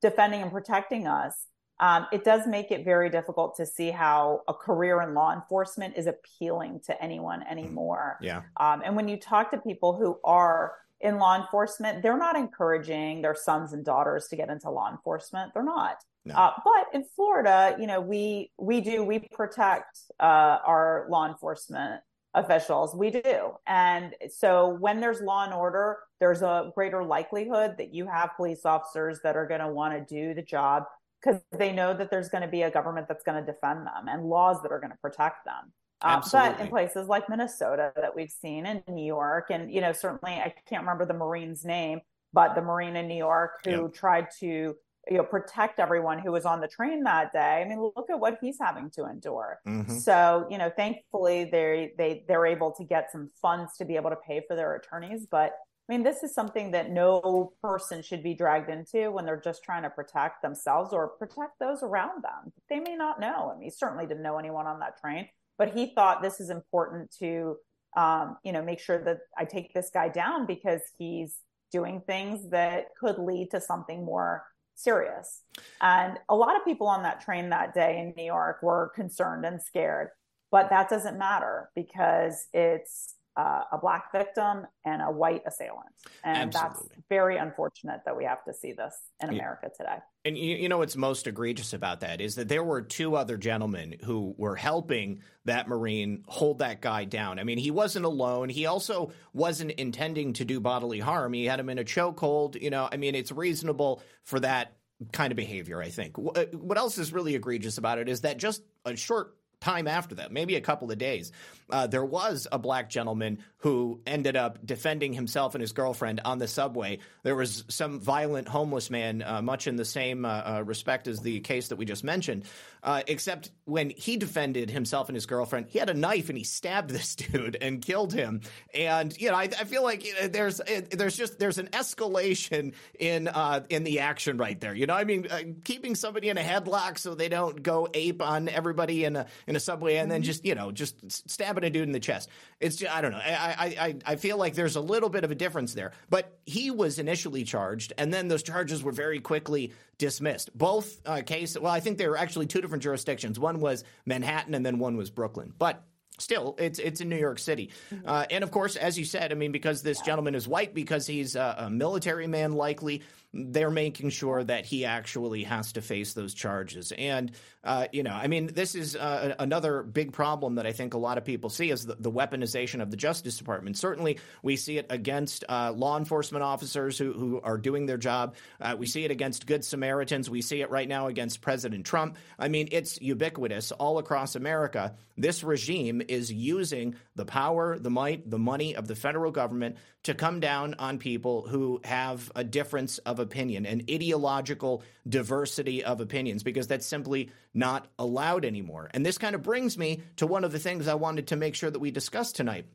defending 0.00 0.42
and 0.42 0.52
protecting 0.52 1.08
us, 1.08 1.34
um, 1.80 2.06
it 2.12 2.24
does 2.24 2.46
make 2.46 2.70
it 2.70 2.84
very 2.84 3.10
difficult 3.10 3.56
to 3.56 3.66
see 3.66 3.90
how 3.90 4.42
a 4.46 4.54
career 4.54 5.02
in 5.02 5.12
law 5.12 5.34
enforcement 5.34 5.96
is 5.96 6.06
appealing 6.06 6.80
to 6.86 7.02
anyone 7.02 7.42
anymore. 7.42 8.18
Yeah. 8.20 8.42
Um, 8.58 8.82
and 8.84 8.94
when 8.94 9.08
you 9.08 9.16
talk 9.16 9.50
to 9.50 9.58
people 9.58 9.96
who 9.96 10.20
are 10.22 10.74
in 11.00 11.18
law 11.18 11.40
enforcement, 11.40 12.02
they're 12.02 12.18
not 12.18 12.36
encouraging 12.36 13.22
their 13.22 13.34
sons 13.34 13.72
and 13.72 13.84
daughters 13.84 14.28
to 14.28 14.36
get 14.36 14.50
into 14.50 14.70
law 14.70 14.90
enforcement. 14.90 15.52
They're 15.52 15.64
not. 15.64 15.96
No. 16.24 16.34
Uh, 16.34 16.52
but 16.64 16.86
in 16.92 17.04
Florida, 17.16 17.76
you 17.78 17.86
know, 17.86 18.00
we 18.00 18.50
we 18.58 18.80
do 18.80 19.02
we 19.02 19.20
protect 19.20 20.00
uh, 20.20 20.58
our 20.66 21.06
law 21.08 21.26
enforcement 21.26 22.02
officials. 22.34 22.94
We 22.94 23.10
do, 23.10 23.52
and 23.66 24.14
so 24.28 24.68
when 24.68 25.00
there's 25.00 25.20
law 25.20 25.44
and 25.44 25.54
order, 25.54 25.98
there's 26.20 26.42
a 26.42 26.70
greater 26.74 27.02
likelihood 27.02 27.76
that 27.78 27.94
you 27.94 28.06
have 28.06 28.30
police 28.36 28.66
officers 28.66 29.20
that 29.24 29.36
are 29.36 29.46
going 29.46 29.60
to 29.60 29.68
want 29.68 29.94
to 29.94 30.14
do 30.14 30.34
the 30.34 30.42
job 30.42 30.84
because 31.22 31.40
they 31.52 31.72
know 31.72 31.94
that 31.94 32.10
there's 32.10 32.28
going 32.28 32.42
to 32.42 32.48
be 32.48 32.62
a 32.62 32.70
government 32.70 33.08
that's 33.08 33.24
going 33.24 33.42
to 33.42 33.52
defend 33.52 33.86
them 33.86 34.08
and 34.08 34.24
laws 34.24 34.62
that 34.62 34.72
are 34.72 34.80
going 34.80 34.90
to 34.90 34.98
protect 34.98 35.44
them. 35.44 35.72
Um, 36.02 36.22
but 36.32 36.58
in 36.60 36.68
places 36.68 37.08
like 37.08 37.28
Minnesota 37.28 37.92
that 37.96 38.16
we've 38.16 38.30
seen 38.30 38.64
in 38.64 38.82
New 38.88 39.04
York, 39.04 39.48
and 39.50 39.70
you 39.72 39.80
know, 39.80 39.92
certainly 39.92 40.34
I 40.34 40.54
can't 40.66 40.82
remember 40.82 41.04
the 41.04 41.14
Marine's 41.14 41.64
name, 41.64 42.00
but 42.32 42.54
the 42.54 42.62
Marine 42.62 42.96
in 42.96 43.06
New 43.06 43.16
York 43.16 43.60
who 43.64 43.70
yep. 43.70 43.92
tried 43.92 44.26
to 44.40 44.76
you 45.10 45.16
know 45.16 45.24
protect 45.24 45.80
everyone 45.80 46.18
who 46.18 46.32
was 46.32 46.46
on 46.46 46.60
the 46.60 46.68
train 46.68 47.02
that 47.04 47.32
day. 47.32 47.62
I 47.64 47.68
mean, 47.68 47.80
look 47.80 48.08
at 48.10 48.18
what 48.18 48.38
he's 48.40 48.58
having 48.60 48.90
to 48.92 49.06
endure. 49.06 49.60
Mm-hmm. 49.66 49.98
So 49.98 50.46
you 50.50 50.58
know, 50.58 50.70
thankfully 50.74 51.44
they 51.44 51.92
they 51.98 52.24
they're 52.28 52.46
able 52.46 52.72
to 52.72 52.84
get 52.84 53.10
some 53.10 53.30
funds 53.42 53.76
to 53.78 53.84
be 53.84 53.96
able 53.96 54.10
to 54.10 54.16
pay 54.16 54.42
for 54.46 54.56
their 54.56 54.76
attorneys, 54.76 55.26
but 55.30 55.52
I 55.90 55.92
mean, 55.92 56.04
this 56.04 56.22
is 56.22 56.32
something 56.32 56.70
that 56.70 56.92
no 56.92 57.52
person 57.60 58.00
should 58.00 58.22
be 58.22 58.32
dragged 58.32 58.70
into 58.70 59.10
when 59.10 59.26
they're 59.26 59.40
just 59.40 59.64
trying 59.64 59.82
to 59.82 59.90
protect 59.90 60.40
themselves 60.40 60.92
or 60.92 61.08
protect 61.08 61.58
those 61.58 61.82
around 61.82 62.22
them. 62.22 62.52
They 62.68 62.78
may 62.78 62.94
not 62.94 63.18
know. 63.18 63.50
I 63.52 63.58
mean, 63.58 63.64
he 63.64 63.70
certainly 63.70 64.06
didn't 64.06 64.22
know 64.22 64.38
anyone 64.38 64.68
on 64.68 64.78
that 64.78 65.00
train, 65.00 65.26
but 65.58 65.74
he 65.74 65.92
thought 65.92 66.22
this 66.22 66.38
is 66.38 66.48
important 66.48 67.12
to, 67.18 67.56
um, 67.96 68.36
you 68.44 68.52
know, 68.52 68.62
make 68.62 68.78
sure 68.78 69.02
that 69.02 69.18
I 69.36 69.44
take 69.44 69.74
this 69.74 69.90
guy 69.92 70.08
down 70.08 70.46
because 70.46 70.80
he's 70.96 71.38
doing 71.72 72.02
things 72.06 72.50
that 72.50 72.84
could 73.00 73.18
lead 73.18 73.50
to 73.50 73.60
something 73.60 74.04
more 74.04 74.44
serious. 74.82 75.42
And 75.80 76.18
a 76.28 76.34
lot 76.34 76.56
of 76.56 76.64
people 76.64 76.86
on 76.86 77.02
that 77.02 77.20
train 77.20 77.50
that 77.50 77.74
day 77.74 77.98
in 77.98 78.14
New 78.16 78.24
York 78.24 78.62
were 78.62 78.92
concerned 78.94 79.44
and 79.44 79.60
scared, 79.60 80.08
but 80.50 80.70
that 80.70 80.88
doesn't 80.88 81.18
matter 81.18 81.70
because 81.74 82.46
it's 82.52 83.14
uh, 83.40 83.64
a 83.72 83.78
black 83.78 84.12
victim 84.12 84.66
and 84.84 85.00
a 85.00 85.10
white 85.10 85.42
assailant. 85.46 85.88
And 86.22 86.54
Absolutely. 86.54 86.88
that's 86.88 87.02
very 87.08 87.38
unfortunate 87.38 88.02
that 88.04 88.14
we 88.14 88.24
have 88.24 88.44
to 88.44 88.52
see 88.52 88.72
this 88.72 88.94
in 89.22 89.30
America 89.30 89.70
today. 89.74 89.96
And 90.26 90.36
you, 90.36 90.56
you, 90.56 90.68
know 90.68 90.78
what's 90.78 90.96
most 90.96 91.26
egregious 91.26 91.72
about 91.72 92.00
that 92.00 92.20
is 92.20 92.34
that 92.34 92.48
there 92.48 92.62
were 92.62 92.82
two 92.82 93.16
other 93.16 93.38
gentlemen 93.38 93.94
who 94.04 94.34
were 94.36 94.56
helping 94.56 95.22
that 95.46 95.68
Marine 95.68 96.22
hold 96.26 96.58
that 96.58 96.82
guy 96.82 97.04
down. 97.04 97.38
I 97.38 97.44
mean, 97.44 97.56
he 97.56 97.70
wasn't 97.70 98.04
alone. 98.04 98.50
He 98.50 98.66
also 98.66 99.12
wasn't 99.32 99.70
intending 99.72 100.34
to 100.34 100.44
do 100.44 100.60
bodily 100.60 101.00
harm. 101.00 101.32
He 101.32 101.46
had 101.46 101.58
him 101.58 101.70
in 101.70 101.78
a 101.78 101.84
chokehold. 101.84 102.60
You 102.60 102.68
know, 102.68 102.90
I 102.92 102.98
mean, 102.98 103.14
it's 103.14 103.32
reasonable 103.32 104.02
for 104.24 104.40
that 104.40 104.76
kind 105.12 105.32
of 105.32 105.36
behavior, 105.36 105.80
I 105.80 105.88
think. 105.88 106.18
What 106.18 106.76
else 106.76 106.98
is 106.98 107.10
really 107.10 107.36
egregious 107.36 107.78
about 107.78 107.98
it 107.98 108.10
is 108.10 108.20
that 108.20 108.36
just 108.36 108.62
a 108.84 108.96
short 108.96 109.34
time 109.60 109.86
after 109.86 110.16
that, 110.16 110.32
maybe 110.32 110.56
a 110.56 110.60
couple 110.60 110.90
of 110.90 110.98
days, 110.98 111.32
uh, 111.70 111.86
there 111.86 112.04
was 112.04 112.46
a 112.50 112.58
black 112.58 112.90
gentleman 112.90 113.38
who 113.58 114.00
ended 114.06 114.36
up 114.36 114.64
defending 114.64 115.12
himself 115.12 115.54
and 115.54 115.60
his 115.60 115.72
girlfriend 115.72 116.20
on 116.24 116.38
the 116.38 116.48
subway. 116.48 116.98
There 117.22 117.36
was 117.36 117.64
some 117.68 118.00
violent 118.00 118.48
homeless 118.48 118.90
man, 118.90 119.22
uh, 119.22 119.42
much 119.42 119.66
in 119.66 119.76
the 119.76 119.84
same 119.84 120.24
uh, 120.24 120.28
uh 120.28 120.62
respect 120.64 121.06
as 121.06 121.20
the 121.20 121.40
case 121.40 121.68
that 121.68 121.76
we 121.76 121.84
just 121.84 122.02
mentioned, 122.02 122.44
uh, 122.82 123.02
except 123.06 123.50
when 123.66 123.90
he 123.90 124.16
defended 124.16 124.70
himself 124.70 125.08
and 125.08 125.16
his 125.16 125.26
girlfriend, 125.26 125.66
he 125.68 125.78
had 125.78 125.90
a 125.90 125.94
knife 125.94 126.30
and 126.30 126.38
he 126.38 126.44
stabbed 126.44 126.90
this 126.90 127.14
dude 127.14 127.56
and 127.60 127.82
killed 127.82 128.12
him. 128.12 128.40
And 128.74 129.16
you 129.20 129.30
know, 129.30 129.36
I, 129.36 129.42
I 129.42 129.64
feel 129.64 129.82
like 129.82 130.06
there's 130.30 130.60
there's 130.90 131.16
just 131.16 131.38
there's 131.38 131.58
an 131.58 131.68
escalation 131.68 132.72
in 132.98 133.28
uh, 133.28 133.60
in 133.68 133.84
the 133.84 134.00
action 134.00 134.38
right 134.38 134.58
there. 134.58 134.74
You 134.74 134.86
know, 134.86 134.94
I 134.94 135.04
mean, 135.04 135.60
keeping 135.64 135.94
somebody 135.94 136.30
in 136.30 136.38
a 136.38 136.42
headlock 136.42 136.98
so 136.98 137.14
they 137.14 137.28
don't 137.28 137.62
go 137.62 137.88
ape 137.92 138.22
on 138.22 138.48
everybody 138.48 139.04
in 139.04 139.16
a 139.16 139.26
in 139.50 139.56
a 139.56 139.60
subway, 139.60 139.96
and 139.96 140.10
then 140.10 140.20
mm-hmm. 140.22 140.26
just 140.26 140.44
you 140.46 140.54
know 140.54 140.70
just 140.70 141.28
stabbing 141.28 141.64
a 141.64 141.70
dude 141.70 141.82
in 141.82 141.92
the 141.92 142.00
chest. 142.00 142.30
It's 142.60 142.76
just, 142.76 142.94
I 142.94 143.00
don't 143.02 143.10
know. 143.10 143.18
I, 143.18 143.76
I 143.78 144.12
I 144.12 144.16
feel 144.16 144.38
like 144.38 144.54
there's 144.54 144.76
a 144.76 144.80
little 144.80 145.10
bit 145.10 145.24
of 145.24 145.30
a 145.30 145.34
difference 145.34 145.74
there. 145.74 145.92
But 146.08 146.38
he 146.46 146.70
was 146.70 146.98
initially 146.98 147.44
charged, 147.44 147.92
and 147.98 148.14
then 148.14 148.28
those 148.28 148.42
charges 148.42 148.82
were 148.82 148.92
very 148.92 149.20
quickly 149.20 149.72
dismissed. 149.98 150.56
Both 150.56 151.00
uh, 151.04 151.22
cases. 151.22 151.58
Well, 151.58 151.72
I 151.72 151.80
think 151.80 151.98
there 151.98 152.10
were 152.10 152.16
actually 152.16 152.46
two 152.46 152.60
different 152.60 152.82
jurisdictions. 152.82 153.38
One 153.38 153.60
was 153.60 153.84
Manhattan, 154.06 154.54
and 154.54 154.64
then 154.64 154.78
one 154.78 154.96
was 154.96 155.10
Brooklyn. 155.10 155.52
But 155.58 155.82
still, 156.18 156.54
it's 156.58 156.78
it's 156.78 157.00
in 157.00 157.08
New 157.08 157.18
York 157.18 157.40
City, 157.40 157.70
mm-hmm. 157.92 158.08
uh, 158.08 158.26
and 158.30 158.44
of 158.44 158.52
course, 158.52 158.76
as 158.76 158.96
you 158.96 159.04
said, 159.04 159.32
I 159.32 159.34
mean, 159.34 159.52
because 159.52 159.82
this 159.82 160.00
gentleman 160.00 160.36
is 160.36 160.46
white, 160.46 160.74
because 160.74 161.08
he's 161.08 161.34
a, 161.34 161.56
a 161.58 161.70
military 161.70 162.28
man, 162.28 162.52
likely 162.52 163.02
they're 163.32 163.70
making 163.70 164.10
sure 164.10 164.42
that 164.42 164.66
he 164.66 164.84
actually 164.84 165.44
has 165.44 165.72
to 165.72 165.82
face 165.82 166.14
those 166.14 166.34
charges. 166.34 166.92
And, 166.96 167.30
uh, 167.62 167.86
you 167.92 168.02
know, 168.02 168.12
I 168.12 168.26
mean, 168.26 168.48
this 168.48 168.74
is 168.74 168.96
uh, 168.96 169.36
another 169.38 169.82
big 169.82 170.12
problem 170.12 170.56
that 170.56 170.66
I 170.66 170.72
think 170.72 170.94
a 170.94 170.98
lot 170.98 171.16
of 171.16 171.24
people 171.24 171.48
see 171.48 171.70
is 171.70 171.86
the, 171.86 171.94
the 171.98 172.10
weaponization 172.10 172.82
of 172.82 172.90
the 172.90 172.96
Justice 172.96 173.36
Department. 173.36 173.76
Certainly, 173.76 174.18
we 174.42 174.56
see 174.56 174.78
it 174.78 174.86
against 174.90 175.44
uh, 175.48 175.72
law 175.72 175.96
enforcement 175.96 176.42
officers 176.42 176.98
who, 176.98 177.12
who 177.12 177.40
are 177.42 177.56
doing 177.56 177.86
their 177.86 177.98
job. 177.98 178.34
Uh, 178.60 178.74
we 178.76 178.86
see 178.86 179.04
it 179.04 179.12
against 179.12 179.46
Good 179.46 179.64
Samaritans. 179.64 180.28
We 180.28 180.42
see 180.42 180.60
it 180.60 180.70
right 180.70 180.88
now 180.88 181.06
against 181.06 181.40
President 181.40 181.86
Trump. 181.86 182.16
I 182.38 182.48
mean, 182.48 182.68
it's 182.72 183.00
ubiquitous 183.00 183.70
all 183.70 183.98
across 183.98 184.34
America. 184.34 184.96
This 185.16 185.44
regime 185.44 186.02
is 186.08 186.32
using 186.32 186.96
the 187.14 187.26
power, 187.26 187.78
the 187.78 187.90
might, 187.90 188.28
the 188.28 188.38
money 188.38 188.74
of 188.74 188.88
the 188.88 188.96
federal 188.96 189.30
government 189.30 189.76
to 190.04 190.14
come 190.14 190.40
down 190.40 190.74
on 190.78 190.98
people 190.98 191.42
who 191.42 191.80
have 191.84 192.32
a 192.34 192.42
difference 192.42 192.98
of 192.98 193.19
opinion, 193.20 193.66
an 193.66 193.82
ideological 193.90 194.82
diversity 195.08 195.84
of 195.84 196.00
opinions, 196.00 196.42
because 196.42 196.66
that's 196.66 196.86
simply 196.86 197.30
not 197.54 197.86
allowed 197.98 198.44
anymore. 198.44 198.90
And 198.92 199.06
this 199.06 199.18
kind 199.18 199.34
of 199.34 199.42
brings 199.42 199.78
me 199.78 200.02
to 200.16 200.26
one 200.26 200.44
of 200.44 200.52
the 200.52 200.58
things 200.58 200.88
I 200.88 200.94
wanted 200.94 201.28
to 201.28 201.36
make 201.36 201.54
sure 201.54 201.70
that 201.70 201.78
we 201.78 201.90
discuss 201.90 202.32
tonight. 202.32 202.66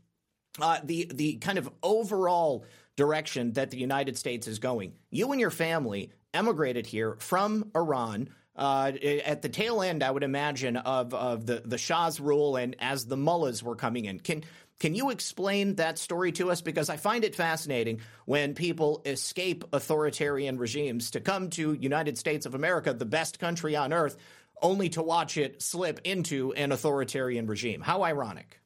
Uh, 0.61 0.79
the 0.83 1.11
the 1.13 1.33
kind 1.35 1.57
of 1.57 1.69
overall 1.83 2.65
direction 2.95 3.53
that 3.53 3.71
the 3.71 3.77
United 3.77 4.17
States 4.17 4.47
is 4.47 4.59
going. 4.59 4.93
You 5.09 5.31
and 5.31 5.41
your 5.41 5.49
family 5.49 6.11
emigrated 6.33 6.85
here 6.85 7.17
from 7.19 7.71
Iran. 7.75 8.29
Uh, 8.55 8.93
at 9.25 9.41
the 9.41 9.49
tail 9.49 9.81
end, 9.81 10.01
I 10.01 10.09
would 10.09 10.23
imagine 10.23 10.77
of 10.77 11.13
of 11.13 11.45
the 11.45 11.61
the 11.65 11.77
Shah's 11.77 12.21
rule, 12.21 12.55
and 12.55 12.77
as 12.79 13.05
the 13.05 13.17
mullahs 13.17 13.61
were 13.61 13.75
coming 13.75 14.05
in, 14.05 14.19
can 14.19 14.45
can 14.80 14.93
you 14.93 15.09
explain 15.09 15.76
that 15.76 15.97
story 15.97 16.32
to 16.34 16.51
us? 16.51 16.61
Because 16.61 16.89
I 16.89 16.97
find 16.97 17.23
it 17.23 17.36
fascinating 17.36 18.01
when 18.26 18.55
people 18.55 19.01
escape 19.05 19.63
authoritarian 19.71 20.57
regimes 20.57 21.11
to 21.11 21.21
come 21.21 21.49
to 21.51 21.73
United 21.73 22.17
States 22.17 22.45
of 22.45 22.55
America, 22.55 22.93
the 22.93 23.05
best 23.05 23.39
country 23.39 23.76
on 23.76 23.93
earth, 23.93 24.17
only 24.61 24.89
to 24.89 25.01
watch 25.01 25.38
it 25.38 25.61
slip 25.61 26.01
into 26.03 26.53
an 26.53 26.71
authoritarian 26.71 27.47
regime. 27.47 27.82
How 27.82 28.03
ironic. 28.03 28.59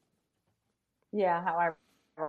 Yeah, 1.12 1.43
how 1.43 1.74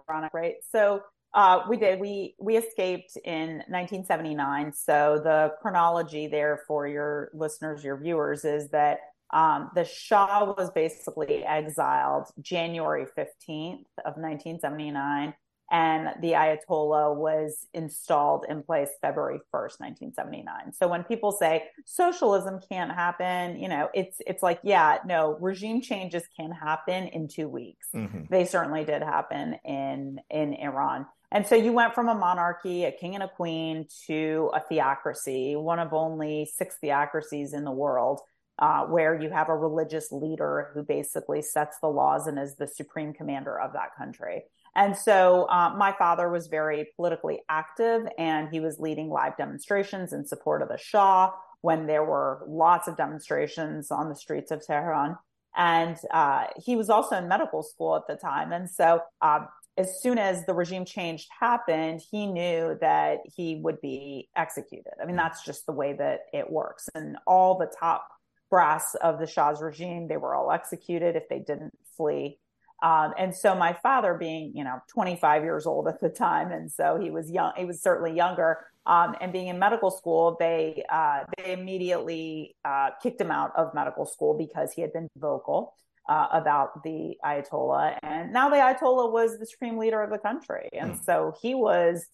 ironic, 0.08 0.34
right? 0.34 0.56
So 0.72 1.02
uh, 1.32 1.62
we 1.68 1.76
did. 1.76 2.00
We 2.00 2.34
we 2.38 2.56
escaped 2.56 3.16
in 3.24 3.58
1979. 3.68 4.72
So 4.72 5.20
the 5.22 5.54
chronology 5.60 6.26
there 6.26 6.62
for 6.66 6.88
your 6.88 7.30
listeners, 7.32 7.84
your 7.84 7.96
viewers, 7.96 8.44
is 8.44 8.70
that 8.70 8.98
um, 9.32 9.70
the 9.74 9.84
Shah 9.84 10.54
was 10.56 10.70
basically 10.70 11.44
exiled 11.44 12.26
January 12.40 13.06
15th 13.16 13.84
of 14.04 14.16
1979. 14.16 15.34
and 15.70 16.08
the 16.20 16.32
Ayatollah 16.32 17.14
was 17.14 17.68
installed 17.74 18.44
in 18.48 18.62
place 18.62 18.88
February 19.00 19.38
1st, 19.54 19.78
1979. 19.78 20.72
So 20.72 20.88
when 20.88 21.04
people 21.04 21.30
say 21.30 21.64
socialism 21.86 22.58
can't 22.68 22.90
happen, 22.90 23.56
you 23.56 23.68
know, 23.68 23.88
it's 23.94 24.18
it's 24.26 24.42
like, 24.42 24.58
yeah, 24.64 24.98
no, 25.06 25.36
regime 25.40 25.80
changes 25.80 26.24
can 26.36 26.50
happen 26.50 27.06
in 27.08 27.28
2 27.28 27.48
weeks. 27.48 27.86
Mm-hmm. 27.94 28.24
They 28.30 28.44
certainly 28.44 28.84
did 28.84 29.02
happen 29.02 29.56
in 29.64 30.18
in 30.28 30.54
Iran. 30.54 31.06
And 31.32 31.46
so 31.46 31.54
you 31.54 31.72
went 31.72 31.94
from 31.94 32.08
a 32.08 32.14
monarchy, 32.14 32.84
a 32.84 32.90
king 32.90 33.14
and 33.14 33.22
a 33.22 33.28
queen, 33.28 33.86
to 34.08 34.50
a 34.52 34.60
theocracy, 34.60 35.54
one 35.54 35.78
of 35.78 35.92
only 35.92 36.50
six 36.52 36.78
theocracies 36.80 37.52
in 37.52 37.62
the 37.62 37.70
world, 37.70 38.20
uh, 38.60 38.84
where 38.84 39.20
you 39.20 39.30
have 39.30 39.48
a 39.48 39.56
religious 39.56 40.12
leader 40.12 40.70
who 40.74 40.82
basically 40.82 41.42
sets 41.42 41.78
the 41.80 41.88
laws 41.88 42.26
and 42.26 42.38
is 42.38 42.56
the 42.56 42.66
supreme 42.66 43.12
commander 43.12 43.58
of 43.58 43.72
that 43.72 43.94
country. 43.96 44.42
And 44.76 44.96
so 44.96 45.48
uh, 45.50 45.74
my 45.76 45.92
father 45.98 46.28
was 46.28 46.46
very 46.46 46.88
politically 46.94 47.40
active 47.48 48.06
and 48.18 48.48
he 48.50 48.60
was 48.60 48.78
leading 48.78 49.08
live 49.08 49.36
demonstrations 49.36 50.12
in 50.12 50.24
support 50.24 50.62
of 50.62 50.68
the 50.68 50.78
Shah 50.78 51.32
when 51.62 51.86
there 51.86 52.04
were 52.04 52.44
lots 52.46 52.86
of 52.86 52.96
demonstrations 52.96 53.90
on 53.90 54.08
the 54.08 54.14
streets 54.14 54.50
of 54.50 54.64
Tehran. 54.64 55.16
And 55.56 55.96
uh, 56.12 56.46
he 56.64 56.76
was 56.76 56.88
also 56.88 57.16
in 57.16 57.28
medical 57.28 57.62
school 57.62 57.96
at 57.96 58.06
the 58.06 58.14
time. 58.14 58.52
And 58.52 58.70
so 58.70 59.00
uh, 59.20 59.40
as 59.76 60.00
soon 60.00 60.18
as 60.18 60.46
the 60.46 60.54
regime 60.54 60.84
change 60.84 61.26
happened, 61.40 62.02
he 62.10 62.26
knew 62.26 62.78
that 62.80 63.18
he 63.24 63.56
would 63.56 63.80
be 63.80 64.28
executed. 64.36 64.92
I 65.02 65.06
mean, 65.06 65.16
that's 65.16 65.44
just 65.44 65.66
the 65.66 65.72
way 65.72 65.94
that 65.94 66.20
it 66.32 66.50
works. 66.50 66.88
And 66.94 67.16
all 67.26 67.58
the 67.58 67.70
top 67.78 68.06
brass 68.50 68.94
of 68.96 69.18
the 69.18 69.26
Shah's 69.26 69.60
regime, 69.62 70.08
they 70.08 70.16
were 70.16 70.34
all 70.34 70.50
executed 70.50 71.16
if 71.16 71.28
they 71.28 71.38
didn't 71.38 71.76
flee. 71.96 72.38
Um, 72.82 73.12
and 73.18 73.34
so 73.34 73.54
my 73.54 73.74
father 73.82 74.14
being, 74.14 74.52
you 74.54 74.64
know, 74.64 74.78
25 74.88 75.42
years 75.42 75.66
old 75.66 75.86
at 75.86 76.00
the 76.00 76.08
time, 76.08 76.50
and 76.50 76.70
so 76.70 76.98
he 77.00 77.10
was 77.10 77.30
young, 77.30 77.52
he 77.56 77.64
was 77.64 77.82
certainly 77.82 78.14
younger. 78.14 78.58
Um, 78.86 79.14
and 79.20 79.32
being 79.32 79.48
in 79.48 79.58
medical 79.58 79.90
school, 79.90 80.36
they 80.40 80.82
uh, 80.90 81.20
they 81.36 81.52
immediately 81.52 82.56
uh, 82.64 82.90
kicked 83.02 83.20
him 83.20 83.30
out 83.30 83.52
of 83.54 83.74
medical 83.74 84.06
school 84.06 84.36
because 84.36 84.72
he 84.72 84.80
had 84.80 84.92
been 84.94 85.08
vocal 85.16 85.74
uh, 86.08 86.26
about 86.32 86.82
the 86.82 87.16
Ayatollah. 87.24 87.98
And 88.02 88.32
now 88.32 88.48
the 88.48 88.56
Ayatollah 88.56 89.12
was 89.12 89.38
the 89.38 89.46
supreme 89.46 89.76
leader 89.76 90.02
of 90.02 90.10
the 90.10 90.18
country. 90.18 90.70
And 90.72 90.94
mm. 90.94 91.04
so 91.04 91.34
he 91.42 91.54
was 91.54 92.06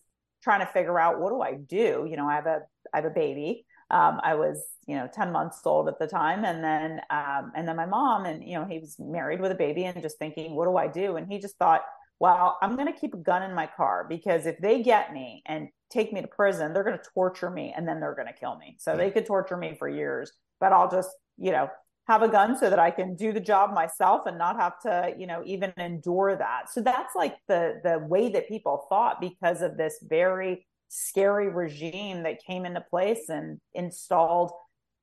trying 0.42 0.60
to 0.60 0.66
figure 0.66 0.98
out 0.98 1.20
what 1.20 1.30
do 1.30 1.40
I 1.40 1.54
do? 1.54 2.06
You 2.08 2.16
know, 2.16 2.28
I 2.28 2.34
have 2.34 2.46
a 2.46 2.60
I 2.92 2.98
have 2.98 3.04
a 3.06 3.10
baby. 3.10 3.64
Um, 3.90 4.20
I 4.22 4.34
was, 4.34 4.64
you 4.86 4.96
know, 4.96 5.08
10 5.12 5.32
months 5.32 5.60
old 5.64 5.88
at 5.88 5.98
the 5.98 6.06
time. 6.06 6.44
And 6.44 6.62
then 6.62 7.00
um, 7.10 7.52
and 7.54 7.66
then 7.68 7.76
my 7.76 7.86
mom 7.86 8.24
and 8.24 8.42
you 8.42 8.54
know, 8.58 8.64
he 8.64 8.78
was 8.78 8.96
married 8.98 9.40
with 9.40 9.52
a 9.52 9.56
baby 9.56 9.84
and 9.84 10.02
just 10.02 10.18
thinking, 10.18 10.54
what 10.54 10.66
do 10.66 10.76
I 10.76 10.88
do? 10.88 11.16
And 11.16 11.30
he 11.30 11.38
just 11.38 11.56
thought, 11.56 11.82
well, 12.18 12.58
I'm 12.62 12.76
gonna 12.76 12.92
keep 12.92 13.14
a 13.14 13.18
gun 13.18 13.42
in 13.42 13.54
my 13.54 13.68
car 13.76 14.06
because 14.08 14.46
if 14.46 14.58
they 14.58 14.82
get 14.82 15.12
me 15.12 15.42
and 15.46 15.68
take 15.90 16.12
me 16.12 16.20
to 16.22 16.28
prison, 16.28 16.72
they're 16.72 16.84
gonna 16.84 17.00
torture 17.14 17.50
me 17.50 17.74
and 17.76 17.86
then 17.86 18.00
they're 18.00 18.14
gonna 18.14 18.32
kill 18.32 18.56
me. 18.56 18.76
So 18.78 18.92
mm. 18.92 18.96
they 18.96 19.10
could 19.10 19.26
torture 19.26 19.56
me 19.56 19.76
for 19.78 19.88
years, 19.88 20.32
but 20.60 20.72
I'll 20.72 20.90
just, 20.90 21.10
you 21.36 21.52
know, 21.52 21.68
have 22.06 22.22
a 22.22 22.28
gun 22.28 22.56
so 22.56 22.70
that 22.70 22.78
I 22.78 22.90
can 22.90 23.16
do 23.16 23.32
the 23.32 23.40
job 23.40 23.74
myself 23.74 24.26
and 24.26 24.38
not 24.38 24.56
have 24.56 24.80
to, 24.80 25.14
you 25.18 25.26
know, 25.26 25.42
even 25.44 25.72
endure 25.76 26.36
that. 26.36 26.70
So 26.70 26.80
that's 26.80 27.14
like 27.14 27.36
the 27.48 27.80
the 27.82 27.98
way 27.98 28.28
that 28.30 28.48
people 28.48 28.86
thought 28.88 29.20
because 29.20 29.60
of 29.60 29.76
this 29.76 29.98
very 30.02 30.66
scary 30.88 31.48
regime 31.48 32.22
that 32.24 32.44
came 32.44 32.64
into 32.64 32.80
place 32.80 33.28
and 33.28 33.60
installed 33.74 34.52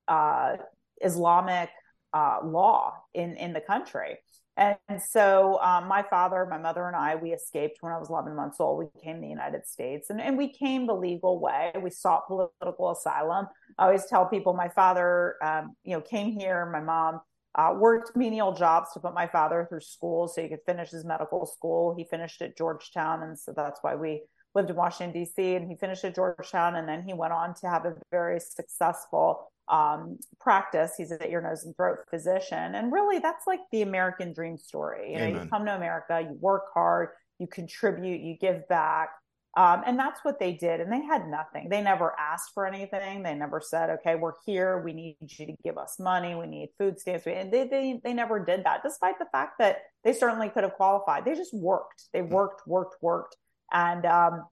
uh, 0.08 0.58
Islamic 1.02 1.70
uh, 2.14 2.40
law 2.44 2.94
in 3.14 3.36
in 3.38 3.54
the 3.54 3.62
country. 3.62 4.18
And 4.56 4.78
so 5.10 5.60
um, 5.62 5.88
my 5.88 6.04
father, 6.04 6.46
my 6.46 6.60
mother, 6.60 6.86
and 6.86 6.96
I, 6.96 7.16
we 7.16 7.34
escaped 7.34 7.78
when 7.82 7.92
I 7.92 7.98
was 7.98 8.10
11 8.10 8.36
months 8.36 8.60
old. 8.60 8.78
We 8.78 9.02
came 9.02 9.16
to 9.16 9.22
the 9.22 9.28
United 9.28 9.66
States 9.66 10.12
and, 10.12 10.22
and 10.22 10.38
we 10.38 10.54
came 10.54 10.86
the 10.86 10.94
legal 10.94 11.40
way. 11.40 11.72
We 11.82 11.90
sought 11.90 12.28
political 12.28 12.92
asylum. 12.92 13.48
I 13.80 13.86
always 13.86 14.06
tell 14.06 14.28
people 14.28 14.54
my 14.54 14.70
father, 14.70 15.38
um, 15.44 15.76
you 15.84 15.96
know, 15.96 16.02
came 16.02 16.32
here. 16.32 16.70
My 16.72 16.82
mom 16.82 17.22
uh, 17.56 17.74
worked 17.76 18.16
menial 18.16 18.54
jobs 18.54 18.90
to 18.94 19.00
put 19.00 19.16
my 19.16 19.26
father 19.26 19.66
through 19.68 19.82
school 19.82 20.28
so 20.28 20.42
he 20.44 20.50
could 20.50 20.62
finish 20.68 20.92
his 20.92 21.04
medical 21.04 21.48
school. 21.48 21.96
He 21.98 22.04
finished 22.04 22.40
at 22.44 22.56
Georgetown. 22.56 23.24
And 23.24 23.38
so 23.38 23.54
that's 23.56 23.80
why 23.82 23.96
we 23.96 24.22
lived 24.56 24.70
in 24.70 24.76
Washington, 24.76 25.14
D.C., 25.14 25.56
and 25.56 25.70
he 25.70 25.76
finished 25.76 26.04
at 26.04 26.16
Georgetown. 26.16 26.76
And 26.76 26.88
then 26.88 27.04
he 27.04 27.14
went 27.14 27.34
on 27.34 27.54
to 27.56 27.68
have 27.68 27.86
a 27.86 27.96
very 28.12 28.40
successful 28.40 29.52
um, 29.68 30.20
practice. 30.40 30.94
He's 30.98 31.12
an 31.12 31.20
ear, 31.28 31.42
nose, 31.42 31.64
and 31.64 31.76
throat 31.76 32.00
physician. 32.10 32.76
And 32.76 32.92
really, 32.92 33.20
that's 33.20 33.48
like 33.48 33.62
the 33.72 33.82
American 33.82 34.34
dream 34.34 34.58
story. 34.58 35.14
You 35.14 35.18
know, 35.20 35.26
Amen. 35.26 35.44
you 35.44 35.50
come 35.50 35.66
to 35.66 35.76
America, 35.76 36.22
you 36.22 36.38
work 36.40 36.66
hard, 36.74 37.10
you 37.40 37.48
contribute, 37.48 38.22
you 38.22 38.38
give 38.40 38.68
back. 38.68 39.10
Um, 39.56 39.84
and 39.86 40.00
that's 40.00 40.20
what 40.24 40.40
they 40.40 40.54
did. 40.54 40.82
And 40.82 40.92
they 40.92 41.02
had 41.02 41.28
nothing. 41.28 41.70
They 41.70 41.82
never 41.82 42.16
asked 42.20 42.52
for 42.56 42.66
anything. 42.66 43.22
They 43.22 43.36
never 43.36 43.62
said, 43.64 43.92
okay, 43.92 44.16
we're 44.16 44.34
here. 44.48 44.82
We 44.82 44.94
need 44.94 45.18
you 45.22 45.46
to 45.46 45.56
give 45.64 45.78
us 45.78 46.00
money. 46.00 46.34
We 46.34 46.48
need 46.48 46.70
food 46.80 47.00
stamps. 47.00 47.28
And 47.28 47.54
they, 47.54 47.68
they, 47.68 48.00
they 48.04 48.14
never 48.14 48.44
did 48.44 48.64
that, 48.66 48.82
despite 48.82 49.20
the 49.20 49.28
fact 49.32 49.60
that 49.60 49.84
they 50.04 50.12
certainly 50.12 50.50
could 50.50 50.64
have 50.64 50.74
qualified. 50.74 51.24
They 51.24 51.36
just 51.36 51.54
worked. 51.54 52.06
They 52.14 52.24
worked, 52.24 52.68
worked, 52.68 52.96
worked. 53.02 53.38
And 53.74 54.06
um, 54.06 54.44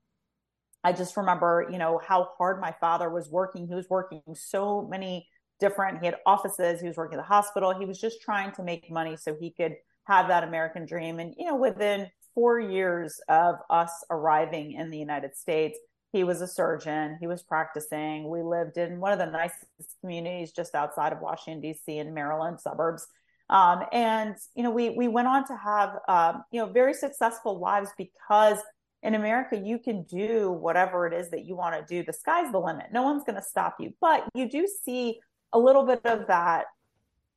I 0.84 0.93
just 0.93 1.15
remember, 1.15 1.67
you 1.72 1.78
know, 1.78 2.01
how 2.05 2.30
hard 2.38 2.59
my 2.59 2.74
father 2.80 3.09
was 3.09 3.30
working. 3.30 3.67
He 3.67 3.76
was 3.76 3.89
working 3.89 4.22
so 4.34 4.88
many 4.89 5.28
different, 5.59 5.99
he 5.99 6.07
had 6.07 6.17
offices, 6.26 6.82
he 6.82 6.88
was 6.88 6.97
working 6.97 7.19
at 7.19 7.22
the 7.22 7.28
hospital. 7.28 7.78
He 7.78 7.86
was 7.86 7.99
just 7.99 8.22
trying 8.22 8.51
to 8.53 8.63
make 8.63 8.89
money 8.91 9.15
so 9.15 9.36
he 9.39 9.51
could 9.51 9.76
have 10.05 10.28
that 10.28 10.43
American 10.43 10.86
dream. 10.86 11.19
And, 11.19 11.36
you 11.38 11.45
know, 11.45 11.55
within 11.55 12.07
four 12.34 12.59
years 12.59 13.19
of 13.30 13.55
us 13.69 13.91
arriving 14.09 14.74
in 14.74 14.89
the 14.89 14.97
United 14.97 15.38
States, 15.38 15.78
he 16.11 16.24
was 16.24 16.41
a 16.41 16.47
surgeon. 16.47 17.17
He 17.22 17.28
was 17.28 17.43
practicing. 17.43 18.28
We 18.30 18.41
lived 18.41 18.78
in 18.78 18.99
one 18.99 19.13
of 19.13 19.19
the 19.19 19.28
nicest 19.28 19.95
communities 20.01 20.51
just 20.51 20.76
outside 20.76 21.13
of 21.13 21.22
Washington, 21.22 21.61
D.C., 21.61 21.99
in 21.99 22.13
Maryland 22.13 22.59
suburbs. 22.59 23.07
Um, 23.49 23.84
and, 23.91 24.36
you 24.55 24.63
know, 24.63 24.72
we, 24.72 24.89
we 24.89 25.07
went 25.07 25.28
on 25.28 25.45
to 25.47 25.55
have, 25.55 25.91
um, 26.07 26.43
you 26.51 26.59
know, 26.59 26.72
very 26.72 26.93
successful 26.93 27.59
lives 27.59 27.89
because 27.97 28.57
in 29.04 29.16
America, 29.16 29.58
you 29.58 29.80
can 29.80 30.04
do 30.04 30.52
whatever 30.52 31.08
it 31.08 31.14
is 31.14 31.30
that 31.32 31.45
you 31.45 31.56
want 31.56 31.76
to 31.76 31.95
do. 31.95 32.06
The 32.06 32.14
sky's 32.14 32.52
the 32.52 32.60
limit. 32.60 32.88
No 32.91 33.02
one's 33.04 33.24
going 33.24 33.36
to 33.36 33.41
stop 33.41 33.78
you. 33.80 33.93
But 33.99 34.28
you 34.36 34.49
do 34.49 34.68
see 34.84 35.20
a 35.54 35.60
little 35.60 35.86
bit 35.86 36.06
of 36.06 36.28
that 36.28 36.66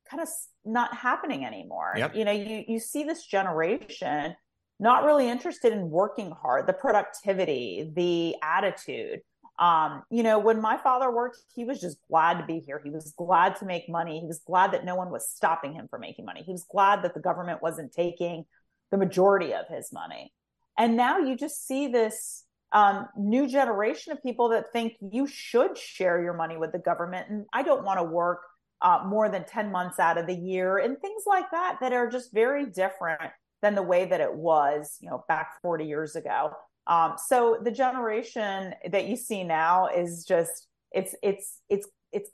kind 0.09 0.21
of 0.21 0.29
not 0.63 0.93
happening 0.95 1.45
anymore. 1.45 1.93
Yep. 1.97 2.15
You 2.15 2.25
know, 2.25 2.31
you 2.31 2.63
you 2.67 2.79
see 2.79 3.03
this 3.03 3.25
generation 3.25 4.35
not 4.79 5.05
really 5.05 5.29
interested 5.29 5.73
in 5.73 5.89
working 5.89 6.31
hard, 6.31 6.67
the 6.67 6.73
productivity, 6.73 7.91
the 7.95 8.35
attitude. 8.43 9.21
Um, 9.57 10.03
you 10.11 10.21
know, 10.21 10.37
when 10.37 10.61
my 10.61 10.77
father 10.77 11.09
worked, 11.09 11.39
he 11.55 11.63
was 11.63 11.79
just 11.79 11.97
glad 12.09 12.39
to 12.39 12.45
be 12.45 12.59
here. 12.59 12.81
He 12.83 12.89
was 12.89 13.13
glad 13.17 13.55
to 13.57 13.65
make 13.65 13.87
money. 13.87 14.19
He 14.19 14.27
was 14.27 14.41
glad 14.45 14.73
that 14.73 14.83
no 14.83 14.95
one 14.95 15.11
was 15.11 15.29
stopping 15.29 15.73
him 15.73 15.87
from 15.87 16.01
making 16.01 16.25
money. 16.25 16.43
He 16.43 16.51
was 16.51 16.65
glad 16.69 17.03
that 17.03 17.13
the 17.13 17.21
government 17.21 17.61
wasn't 17.61 17.93
taking 17.93 18.45
the 18.91 18.97
majority 18.97 19.53
of 19.53 19.65
his 19.69 19.93
money. 19.93 20.33
And 20.77 20.97
now 20.97 21.19
you 21.19 21.35
just 21.35 21.67
see 21.67 21.87
this 21.87 22.43
um, 22.71 23.07
new 23.17 23.47
generation 23.47 24.11
of 24.11 24.21
people 24.21 24.49
that 24.49 24.71
think 24.73 24.93
you 24.99 25.27
should 25.27 25.77
share 25.77 26.21
your 26.21 26.33
money 26.33 26.57
with 26.57 26.71
the 26.71 26.79
government. 26.79 27.29
And 27.29 27.45
I 27.53 27.63
don't 27.63 27.83
want 27.85 27.99
to 27.99 28.03
work 28.03 28.41
uh, 28.81 29.03
more 29.07 29.29
than 29.29 29.45
10 29.45 29.71
months 29.71 29.99
out 29.99 30.17
of 30.17 30.27
the 30.27 30.35
year 30.35 30.77
and 30.77 30.99
things 30.99 31.23
like 31.25 31.49
that, 31.51 31.77
that 31.79 31.93
are 31.93 32.09
just 32.09 32.33
very 32.33 32.65
different 32.65 33.31
than 33.61 33.75
the 33.75 33.81
way 33.81 34.05
that 34.05 34.19
it 34.19 34.33
was, 34.33 34.97
you 34.99 35.09
know, 35.09 35.23
back 35.27 35.53
40 35.61 35.85
years 35.85 36.15
ago. 36.15 36.51
Um, 36.87 37.13
so 37.17 37.57
the 37.63 37.71
generation 37.71 38.73
that 38.91 39.07
you 39.07 39.15
see 39.15 39.43
now 39.43 39.87
is 39.87 40.25
just, 40.25 40.67
it's, 40.91 41.15
it's, 41.23 41.61
it's, 41.69 41.87
it's, 42.11 42.29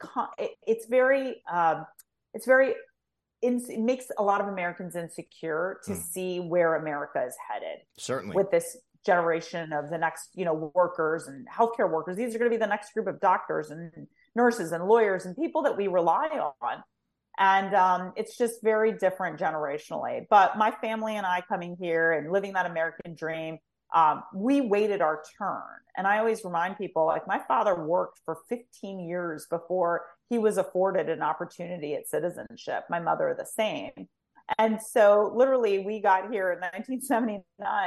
it's 0.67 0.87
very, 0.87 1.41
um, 1.51 1.85
it's 2.33 2.45
very 2.45 2.73
in, 3.41 3.61
it 3.69 3.79
makes 3.79 4.05
a 4.17 4.23
lot 4.23 4.41
of 4.41 4.47
Americans 4.47 4.95
insecure 4.95 5.79
to 5.85 5.91
mm. 5.91 6.01
see 6.01 6.39
where 6.39 6.75
America 6.75 7.23
is 7.25 7.35
headed. 7.49 7.79
Certainly. 7.97 8.35
With 8.35 8.51
this 8.51 8.77
generation 9.05 9.73
of 9.73 9.89
the 9.89 9.97
next, 9.97 10.29
you 10.35 10.45
know, 10.45 10.71
workers 10.75 11.27
and 11.27 11.47
healthcare 11.47 11.89
workers. 11.89 12.17
These 12.17 12.35
are 12.35 12.39
going 12.39 12.51
to 12.51 12.55
be 12.55 12.59
the 12.59 12.67
next 12.67 12.93
group 12.93 13.07
of 13.07 13.19
doctors 13.19 13.71
and 13.71 13.91
nurses 14.35 14.71
and 14.71 14.85
lawyers 14.85 15.25
and 15.25 15.35
people 15.35 15.63
that 15.63 15.75
we 15.75 15.87
rely 15.87 16.27
on. 16.61 16.83
And 17.39 17.73
um, 17.73 18.13
it's 18.15 18.37
just 18.37 18.61
very 18.61 18.91
different 18.91 19.39
generationally. 19.39 20.27
But 20.29 20.57
my 20.57 20.71
family 20.71 21.15
and 21.15 21.25
I 21.25 21.41
coming 21.47 21.75
here 21.79 22.11
and 22.11 22.31
living 22.31 22.53
that 22.53 22.65
American 22.65 23.15
dream, 23.15 23.57
um, 23.95 24.23
we 24.35 24.61
waited 24.61 25.01
our 25.01 25.23
turn. 25.37 25.63
And 25.97 26.05
I 26.05 26.19
always 26.19 26.43
remind 26.45 26.77
people 26.77 27.05
like 27.05 27.27
my 27.27 27.41
father 27.47 27.83
worked 27.83 28.19
for 28.25 28.37
15 28.49 28.99
years 28.99 29.47
before 29.49 30.03
he 30.31 30.37
was 30.37 30.57
afforded 30.57 31.09
an 31.09 31.21
opportunity 31.21 31.93
at 31.93 32.07
citizenship. 32.07 32.85
My 32.89 33.01
mother, 33.01 33.35
the 33.37 33.45
same. 33.45 33.91
And 34.57 34.81
so, 34.81 35.29
literally, 35.35 35.79
we 35.79 35.99
got 35.99 36.31
here 36.31 36.53
in 36.53 36.59
1979, 36.59 37.43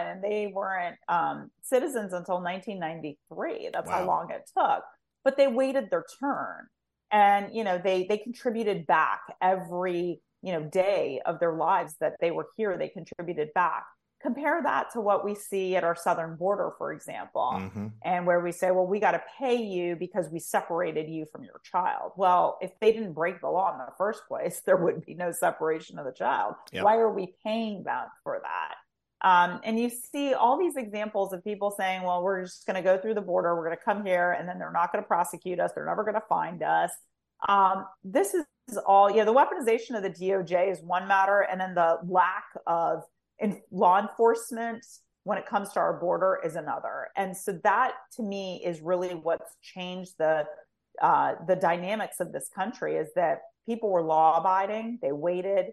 and 0.06 0.22
they 0.22 0.52
weren't 0.54 0.96
um, 1.08 1.50
citizens 1.62 2.12
until 2.12 2.42
1993. 2.42 3.70
That's 3.72 3.88
wow. 3.88 3.92
how 3.94 4.06
long 4.06 4.30
it 4.30 4.42
took. 4.56 4.84
But 5.24 5.38
they 5.38 5.46
waited 5.46 5.88
their 5.90 6.04
turn, 6.20 6.66
and 7.10 7.48
you 7.54 7.64
know, 7.64 7.80
they 7.82 8.04
they 8.04 8.18
contributed 8.18 8.86
back 8.86 9.20
every 9.40 10.20
you 10.42 10.52
know 10.52 10.64
day 10.64 11.22
of 11.24 11.40
their 11.40 11.54
lives 11.54 11.94
that 12.00 12.16
they 12.20 12.30
were 12.30 12.48
here. 12.58 12.76
They 12.76 12.88
contributed 12.88 13.54
back 13.54 13.84
compare 14.24 14.62
that 14.62 14.90
to 14.90 15.02
what 15.02 15.22
we 15.22 15.34
see 15.34 15.76
at 15.76 15.84
our 15.84 15.94
southern 15.94 16.34
border, 16.34 16.72
for 16.78 16.92
example, 16.92 17.52
mm-hmm. 17.56 17.88
and 18.02 18.26
where 18.26 18.40
we 18.40 18.52
say, 18.52 18.70
well, 18.70 18.86
we 18.86 18.98
got 18.98 19.10
to 19.10 19.22
pay 19.38 19.54
you 19.54 19.96
because 19.96 20.30
we 20.30 20.38
separated 20.38 21.10
you 21.10 21.26
from 21.30 21.44
your 21.44 21.60
child. 21.62 22.12
Well, 22.16 22.56
if 22.62 22.72
they 22.80 22.90
didn't 22.90 23.12
break 23.12 23.42
the 23.42 23.50
law 23.50 23.70
in 23.72 23.78
the 23.78 23.92
first 23.98 24.22
place, 24.26 24.62
there 24.66 24.78
would 24.78 25.04
be 25.04 25.14
no 25.14 25.30
separation 25.30 25.98
of 25.98 26.06
the 26.06 26.12
child. 26.12 26.54
Yep. 26.72 26.84
Why 26.84 26.96
are 26.96 27.12
we 27.12 27.34
paying 27.44 27.84
them 27.84 28.06
for 28.22 28.40
that? 28.42 28.74
Um, 29.28 29.60
and 29.62 29.78
you 29.78 29.90
see 29.90 30.32
all 30.32 30.58
these 30.58 30.76
examples 30.76 31.32
of 31.32 31.44
people 31.44 31.70
saying, 31.70 32.02
well, 32.02 32.22
we're 32.22 32.44
just 32.44 32.66
going 32.66 32.76
to 32.76 32.82
go 32.82 32.98
through 32.98 33.14
the 33.14 33.22
border, 33.22 33.54
we're 33.54 33.66
going 33.66 33.76
to 33.76 33.84
come 33.84 34.04
here, 34.04 34.32
and 34.32 34.48
then 34.48 34.58
they're 34.58 34.72
not 34.72 34.90
going 34.92 35.04
to 35.04 35.08
prosecute 35.08 35.60
us, 35.60 35.72
they're 35.74 35.86
never 35.86 36.02
going 36.02 36.14
to 36.14 36.26
find 36.28 36.62
us. 36.62 36.90
Um, 37.48 37.86
this 38.02 38.34
is 38.34 38.44
all, 38.86 39.10
yeah, 39.10 39.24
the 39.24 39.32
weaponization 39.32 39.96
of 39.96 40.02
the 40.02 40.10
DOJ 40.10 40.72
is 40.72 40.80
one 40.82 41.08
matter, 41.08 41.40
and 41.40 41.60
then 41.60 41.74
the 41.74 41.98
lack 42.06 42.44
of 42.66 43.02
in 43.38 43.60
law 43.70 44.00
enforcement 44.00 44.84
when 45.24 45.38
it 45.38 45.46
comes 45.46 45.72
to 45.72 45.80
our 45.80 45.98
border 45.98 46.38
is 46.44 46.54
another. 46.54 47.08
And 47.16 47.36
so 47.36 47.58
that 47.64 47.92
to 48.16 48.22
me 48.22 48.62
is 48.64 48.80
really 48.80 49.14
what's 49.14 49.56
changed 49.62 50.12
the 50.18 50.44
uh, 51.02 51.34
the 51.48 51.56
dynamics 51.56 52.20
of 52.20 52.32
this 52.32 52.48
country 52.54 52.94
is 52.94 53.08
that 53.16 53.40
people 53.66 53.90
were 53.90 54.02
law 54.02 54.38
abiding, 54.38 54.98
they 55.02 55.10
waited, 55.10 55.72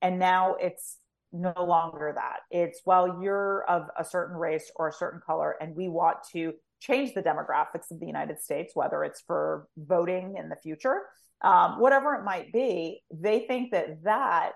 and 0.00 0.18
now 0.18 0.54
it's 0.54 0.96
no 1.32 1.52
longer 1.58 2.12
that. 2.14 2.40
It's 2.50 2.80
well, 2.86 3.20
you're 3.22 3.64
of 3.68 3.88
a 3.98 4.04
certain 4.04 4.36
race 4.36 4.70
or 4.76 4.88
a 4.88 4.92
certain 4.92 5.20
color, 5.26 5.56
and 5.60 5.76
we 5.76 5.88
want 5.88 6.18
to 6.32 6.54
change 6.80 7.14
the 7.14 7.22
demographics 7.22 7.90
of 7.90 8.00
the 8.00 8.06
United 8.06 8.40
States, 8.40 8.72
whether 8.74 9.04
it's 9.04 9.22
for 9.26 9.66
voting 9.76 10.36
in 10.38 10.48
the 10.48 10.56
future, 10.56 11.02
um, 11.42 11.80
whatever 11.80 12.14
it 12.14 12.24
might 12.24 12.52
be. 12.52 13.02
They 13.12 13.40
think 13.40 13.72
that 13.72 14.04
that 14.04 14.52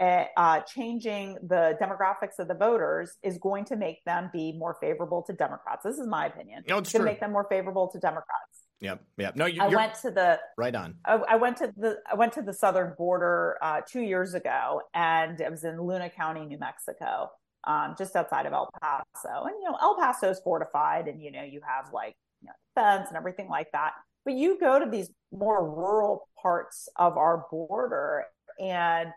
uh, 0.00 0.60
changing 0.60 1.36
the 1.42 1.76
demographics 1.80 2.38
of 2.38 2.48
the 2.48 2.54
voters 2.54 3.16
is 3.22 3.38
going 3.38 3.64
to 3.66 3.76
make 3.76 4.02
them 4.04 4.30
be 4.32 4.52
more 4.52 4.76
favorable 4.80 5.22
to 5.22 5.32
Democrats. 5.32 5.82
This 5.84 5.98
is 5.98 6.06
my 6.06 6.26
opinion. 6.26 6.62
No, 6.68 6.78
it's 6.78 6.92
going 6.92 7.04
to 7.04 7.10
make 7.10 7.20
them 7.20 7.32
more 7.32 7.46
favorable 7.50 7.88
to 7.88 7.98
Democrats. 7.98 8.64
Yep, 8.80 9.04
yep. 9.18 9.36
No, 9.36 9.44
you, 9.44 9.60
I 9.60 9.68
went 9.68 9.94
to 9.96 10.10
the 10.10 10.40
right 10.56 10.74
on. 10.74 10.94
I, 11.04 11.20
I, 11.28 11.36
went 11.36 11.58
to 11.58 11.70
the 11.76 11.98
I 12.10 12.14
went 12.14 12.32
to 12.34 12.42
the 12.42 12.54
southern 12.54 12.94
border 12.96 13.58
uh, 13.60 13.82
two 13.86 14.00
years 14.00 14.32
ago, 14.32 14.80
and 14.94 15.38
it 15.38 15.50
was 15.50 15.64
in 15.64 15.78
Luna 15.82 16.08
County, 16.08 16.46
New 16.46 16.58
Mexico, 16.58 17.30
um, 17.64 17.94
just 17.98 18.16
outside 18.16 18.46
of 18.46 18.54
El 18.54 18.70
Paso. 18.80 19.44
And 19.44 19.54
you 19.60 19.70
know, 19.70 19.76
El 19.82 19.96
Paso 19.96 20.30
is 20.30 20.40
fortified, 20.42 21.08
and 21.08 21.22
you 21.22 21.30
know, 21.30 21.42
you 21.42 21.60
have 21.66 21.92
like 21.92 22.14
you 22.40 22.46
know, 22.46 22.54
fence 22.74 23.08
and 23.08 23.18
everything 23.18 23.50
like 23.50 23.70
that. 23.72 23.92
But 24.24 24.32
you 24.32 24.58
go 24.58 24.78
to 24.78 24.90
these 24.90 25.10
more 25.30 25.62
rural 25.62 26.26
parts 26.40 26.88
of 26.96 27.18
our 27.18 27.44
border, 27.50 28.24
and 28.58 29.10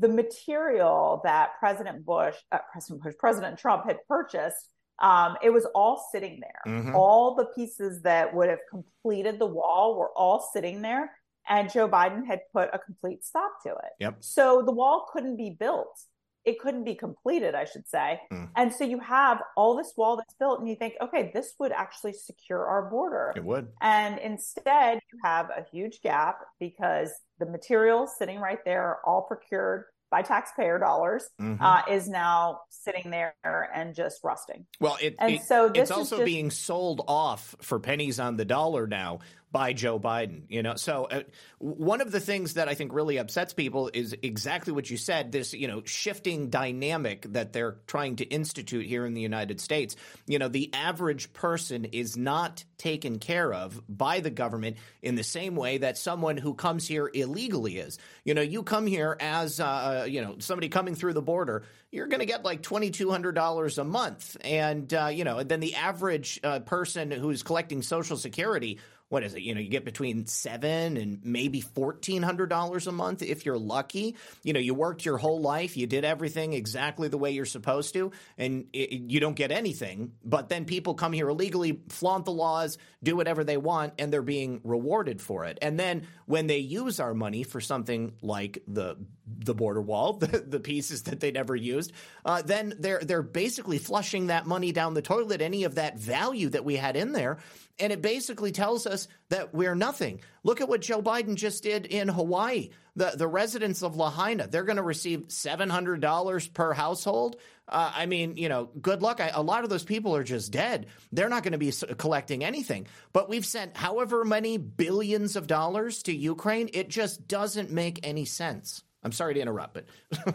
the 0.00 0.08
material 0.08 1.20
that 1.24 1.50
President 1.58 2.04
Bush, 2.04 2.36
uh, 2.52 2.58
President 2.70 3.02
Bush, 3.02 3.14
President 3.18 3.58
Trump 3.58 3.84
had 3.86 3.98
purchased, 4.06 4.68
um, 5.00 5.36
it 5.42 5.50
was 5.50 5.66
all 5.74 6.08
sitting 6.12 6.40
there. 6.40 6.74
Mm-hmm. 6.74 6.94
All 6.94 7.34
the 7.34 7.46
pieces 7.46 8.02
that 8.02 8.32
would 8.32 8.48
have 8.48 8.60
completed 8.70 9.38
the 9.38 9.46
wall 9.46 9.98
were 9.98 10.10
all 10.16 10.48
sitting 10.52 10.82
there, 10.82 11.10
and 11.48 11.72
Joe 11.72 11.88
Biden 11.88 12.24
had 12.26 12.40
put 12.52 12.70
a 12.72 12.78
complete 12.78 13.24
stop 13.24 13.54
to 13.64 13.70
it. 13.70 13.92
Yep. 13.98 14.16
So 14.20 14.62
the 14.64 14.72
wall 14.72 15.08
couldn't 15.12 15.36
be 15.36 15.50
built 15.50 15.98
it 16.44 16.58
couldn't 16.58 16.84
be 16.84 16.94
completed, 16.94 17.54
I 17.54 17.64
should 17.64 17.86
say. 17.86 18.20
Mm. 18.32 18.50
And 18.56 18.72
so 18.72 18.84
you 18.84 18.98
have 19.00 19.40
all 19.56 19.76
this 19.76 19.92
wall 19.96 20.16
that's 20.16 20.34
built, 20.34 20.60
and 20.60 20.68
you 20.68 20.74
think, 20.74 20.94
okay, 21.00 21.30
this 21.32 21.54
would 21.58 21.72
actually 21.72 22.14
secure 22.14 22.66
our 22.66 22.90
border. 22.90 23.32
It 23.36 23.44
would. 23.44 23.68
And 23.80 24.18
instead, 24.18 25.00
you 25.12 25.18
have 25.22 25.50
a 25.50 25.64
huge 25.70 26.00
gap 26.02 26.40
because 26.58 27.12
the 27.44 27.50
materials 27.50 28.10
sitting 28.16 28.38
right 28.38 28.64
there, 28.64 28.98
all 29.04 29.22
procured 29.22 29.84
by 30.10 30.22
taxpayer 30.22 30.78
dollars, 30.78 31.24
mm-hmm. 31.40 31.62
uh, 31.62 31.82
is 31.90 32.08
now 32.08 32.60
sitting 32.68 33.10
there 33.10 33.34
and 33.74 33.94
just 33.94 34.20
rusting. 34.22 34.66
Well, 34.78 34.96
it, 35.00 35.16
and 35.18 35.34
it, 35.34 35.42
so 35.42 35.72
it's 35.74 35.90
also 35.90 36.18
just... 36.18 36.26
being 36.26 36.50
sold 36.50 37.02
off 37.08 37.56
for 37.62 37.80
pennies 37.80 38.20
on 38.20 38.36
the 38.36 38.44
dollar 38.44 38.86
now 38.86 39.20
by 39.52 39.74
Joe 39.74 40.00
Biden. 40.00 40.42
You 40.48 40.62
know, 40.62 40.74
so 40.74 41.04
uh, 41.04 41.22
one 41.58 42.00
of 42.00 42.10
the 42.10 42.18
things 42.18 42.54
that 42.54 42.68
I 42.68 42.74
think 42.74 42.92
really 42.92 43.18
upsets 43.18 43.52
people 43.52 43.90
is 43.92 44.16
exactly 44.22 44.72
what 44.72 44.90
you 44.90 44.96
said. 44.96 45.30
This 45.30 45.52
you 45.52 45.68
know 45.68 45.82
shifting 45.84 46.48
dynamic 46.48 47.32
that 47.32 47.52
they're 47.52 47.76
trying 47.86 48.16
to 48.16 48.24
institute 48.24 48.86
here 48.86 49.06
in 49.06 49.14
the 49.14 49.20
United 49.20 49.60
States. 49.60 49.94
You 50.26 50.38
know, 50.38 50.48
the 50.48 50.72
average 50.72 51.32
person 51.32 51.84
is 51.84 52.16
not 52.16 52.64
taken 52.78 53.18
care 53.18 53.52
of 53.52 53.80
by 53.88 54.20
the 54.20 54.30
government 54.30 54.78
in 55.02 55.14
the 55.14 55.22
same 55.22 55.54
way 55.54 55.78
that 55.78 55.98
someone 55.98 56.36
who 56.38 56.54
comes 56.54 56.88
here 56.88 57.08
illegally 57.12 57.78
is. 57.78 57.98
You 58.24 58.34
know, 58.34 58.42
you 58.42 58.62
come 58.62 58.86
here 58.86 59.16
as 59.20 59.60
uh, 59.60 60.06
you 60.08 60.22
know 60.22 60.36
somebody 60.38 60.70
coming 60.70 60.94
through 60.94 61.12
the 61.12 61.22
border 61.22 61.64
you're 61.92 62.06
going 62.06 62.20
to 62.20 62.26
get 62.26 62.42
like 62.42 62.62
$2,200 62.62 63.78
a 63.78 63.84
month. 63.84 64.36
And, 64.42 64.92
uh, 64.92 65.08
you 65.08 65.24
know, 65.24 65.42
then 65.42 65.60
the 65.60 65.74
average 65.74 66.40
uh, 66.42 66.60
person 66.60 67.10
who's 67.10 67.42
collecting 67.42 67.82
Social 67.82 68.16
Security 68.16 68.80
what 69.12 69.22
is 69.22 69.34
it? 69.34 69.42
You 69.42 69.54
know, 69.54 69.60
you 69.60 69.68
get 69.68 69.84
between 69.84 70.24
seven 70.24 70.96
and 70.96 71.20
maybe 71.22 71.60
fourteen 71.60 72.22
hundred 72.22 72.48
dollars 72.48 72.86
a 72.86 72.92
month 72.92 73.20
if 73.20 73.44
you're 73.44 73.58
lucky. 73.58 74.16
You 74.42 74.54
know, 74.54 74.58
you 74.58 74.72
worked 74.72 75.04
your 75.04 75.18
whole 75.18 75.42
life, 75.42 75.76
you 75.76 75.86
did 75.86 76.06
everything 76.06 76.54
exactly 76.54 77.08
the 77.08 77.18
way 77.18 77.32
you're 77.32 77.44
supposed 77.44 77.92
to, 77.92 78.12
and 78.38 78.68
it, 78.72 78.90
you 78.90 79.20
don't 79.20 79.36
get 79.36 79.52
anything. 79.52 80.12
But 80.24 80.48
then 80.48 80.64
people 80.64 80.94
come 80.94 81.12
here 81.12 81.28
illegally, 81.28 81.82
flaunt 81.90 82.24
the 82.24 82.32
laws, 82.32 82.78
do 83.02 83.14
whatever 83.14 83.44
they 83.44 83.58
want, 83.58 83.92
and 83.98 84.10
they're 84.10 84.22
being 84.22 84.62
rewarded 84.64 85.20
for 85.20 85.44
it. 85.44 85.58
And 85.60 85.78
then 85.78 86.06
when 86.24 86.46
they 86.46 86.58
use 86.58 86.98
our 86.98 87.12
money 87.12 87.42
for 87.42 87.60
something 87.60 88.14
like 88.22 88.62
the 88.66 88.96
the 89.38 89.54
border 89.54 89.80
wall, 89.80 90.12
the, 90.18 90.38
the 90.38 90.60
pieces 90.60 91.04
that 91.04 91.20
they 91.20 91.30
never 91.30 91.56
used, 91.56 91.92
uh, 92.24 92.42
then 92.42 92.74
they're 92.78 93.00
they're 93.00 93.22
basically 93.22 93.78
flushing 93.78 94.28
that 94.28 94.46
money 94.46 94.72
down 94.72 94.94
the 94.94 95.02
toilet. 95.02 95.42
Any 95.42 95.64
of 95.64 95.76
that 95.76 95.98
value 95.98 96.48
that 96.50 96.64
we 96.64 96.76
had 96.76 96.96
in 96.96 97.12
there 97.12 97.38
and 97.78 97.92
it 97.92 98.02
basically 98.02 98.52
tells 98.52 98.86
us 98.86 99.08
that 99.30 99.54
we're 99.54 99.74
nothing. 99.74 100.20
Look 100.44 100.60
at 100.60 100.68
what 100.68 100.82
Joe 100.82 101.02
Biden 101.02 101.34
just 101.34 101.62
did 101.62 101.86
in 101.86 102.08
Hawaii. 102.08 102.70
The, 102.94 103.14
the 103.16 103.26
residents 103.26 103.82
of 103.82 103.96
Lahaina, 103.96 104.46
they're 104.46 104.64
going 104.64 104.76
to 104.76 104.82
receive 104.82 105.28
$700 105.28 106.52
per 106.52 106.72
household. 106.74 107.36
Uh, 107.66 107.90
I 107.94 108.06
mean, 108.06 108.36
you 108.36 108.48
know, 108.48 108.68
good 108.80 109.02
luck. 109.02 109.20
I, 109.20 109.28
a 109.28 109.42
lot 109.42 109.64
of 109.64 109.70
those 109.70 109.84
people 109.84 110.14
are 110.14 110.24
just 110.24 110.52
dead. 110.52 110.86
They're 111.10 111.30
not 111.30 111.42
going 111.42 111.52
to 111.52 111.58
be 111.58 111.72
collecting 111.96 112.44
anything. 112.44 112.86
But 113.12 113.30
we've 113.30 113.46
sent 113.46 113.76
however 113.76 114.24
many 114.24 114.58
billions 114.58 115.36
of 115.36 115.46
dollars 115.46 116.02
to 116.04 116.14
Ukraine. 116.14 116.68
It 116.74 116.90
just 116.90 117.26
doesn't 117.26 117.70
make 117.70 118.00
any 118.06 118.26
sense. 118.26 118.84
I'm 119.02 119.12
sorry 119.12 119.34
to 119.34 119.40
interrupt, 119.40 119.74
but. 119.74 120.34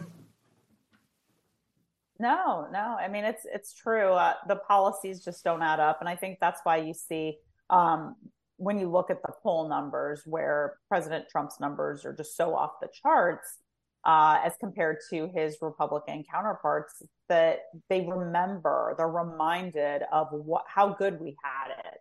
No, 2.20 2.66
no. 2.72 2.96
I 2.98 3.08
mean, 3.08 3.24
it's 3.24 3.46
it's 3.52 3.72
true. 3.72 4.12
Uh, 4.12 4.34
the 4.48 4.56
policies 4.56 5.24
just 5.24 5.44
don't 5.44 5.62
add 5.62 5.80
up, 5.80 5.98
and 6.00 6.08
I 6.08 6.16
think 6.16 6.38
that's 6.40 6.60
why 6.64 6.78
you 6.78 6.92
see 6.92 7.38
um, 7.70 8.16
when 8.56 8.78
you 8.78 8.90
look 8.90 9.10
at 9.10 9.22
the 9.22 9.32
poll 9.42 9.68
numbers, 9.68 10.22
where 10.26 10.78
President 10.88 11.26
Trump's 11.30 11.60
numbers 11.60 12.04
are 12.04 12.12
just 12.12 12.36
so 12.36 12.56
off 12.56 12.72
the 12.80 12.88
charts 13.02 13.58
uh, 14.04 14.40
as 14.44 14.54
compared 14.58 14.98
to 15.10 15.30
his 15.32 15.58
Republican 15.62 16.24
counterparts, 16.28 17.02
that 17.28 17.60
they 17.88 18.00
remember, 18.00 18.94
they're 18.98 19.06
reminded 19.06 20.02
of 20.10 20.26
what 20.32 20.64
how 20.66 20.88
good 20.88 21.20
we 21.20 21.36
had 21.44 21.70
it 21.78 21.97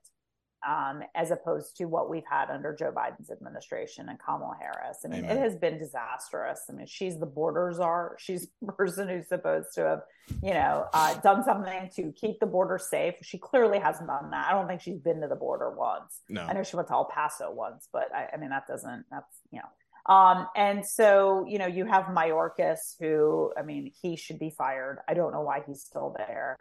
um, 0.67 1.01
as 1.15 1.31
opposed 1.31 1.77
to 1.77 1.85
what 1.85 2.09
we've 2.09 2.25
had 2.29 2.49
under 2.49 2.75
Joe 2.75 2.91
Biden's 2.91 3.31
administration 3.31 4.09
and 4.09 4.19
Kamala 4.19 4.57
Harris. 4.59 4.97
I 5.05 5.07
mean, 5.07 5.23
Amen. 5.23 5.37
it 5.37 5.39
has 5.39 5.55
been 5.55 5.79
disastrous. 5.79 6.59
I 6.69 6.73
mean, 6.73 6.87
she's 6.87 7.17
the 7.17 7.25
border 7.25 7.71
czar. 7.73 8.17
She's 8.19 8.47
the 8.61 8.71
person 8.73 9.07
who's 9.07 9.29
supposed 9.29 9.69
to 9.75 9.81
have, 9.81 10.01
you 10.43 10.53
know, 10.53 10.87
uh, 10.93 11.13
done 11.21 11.45
something 11.45 11.89
to 11.95 12.11
keep 12.11 12.41
the 12.41 12.45
border 12.45 12.77
safe. 12.77 13.15
She 13.21 13.37
clearly 13.37 13.79
hasn't 13.79 14.07
done 14.07 14.29
that. 14.31 14.47
I 14.49 14.51
don't 14.51 14.67
think 14.67 14.81
she's 14.81 14.99
been 14.99 15.21
to 15.21 15.27
the 15.27 15.35
border 15.35 15.71
once. 15.71 16.21
No. 16.27 16.41
I 16.41 16.51
know 16.51 16.63
she 16.63 16.75
went 16.75 16.89
to 16.89 16.95
El 16.95 17.05
Paso 17.05 17.49
once, 17.51 17.87
but 17.93 18.13
I, 18.13 18.27
I 18.33 18.37
mean, 18.37 18.49
that 18.49 18.67
doesn't, 18.67 19.05
that's, 19.09 19.39
you 19.51 19.59
know, 19.59 20.13
um, 20.13 20.47
and 20.55 20.85
so, 20.85 21.45
you 21.47 21.59
know, 21.59 21.67
you 21.67 21.85
have 21.85 22.05
Mayorkas, 22.05 22.95
who, 22.97 23.51
I 23.57 23.61
mean, 23.61 23.91
he 24.01 24.15
should 24.15 24.39
be 24.39 24.49
fired. 24.57 24.99
I 25.07 25.13
don't 25.13 25.33
know 25.33 25.41
why 25.41 25.63
he's 25.67 25.81
still 25.81 26.15
there 26.17 26.57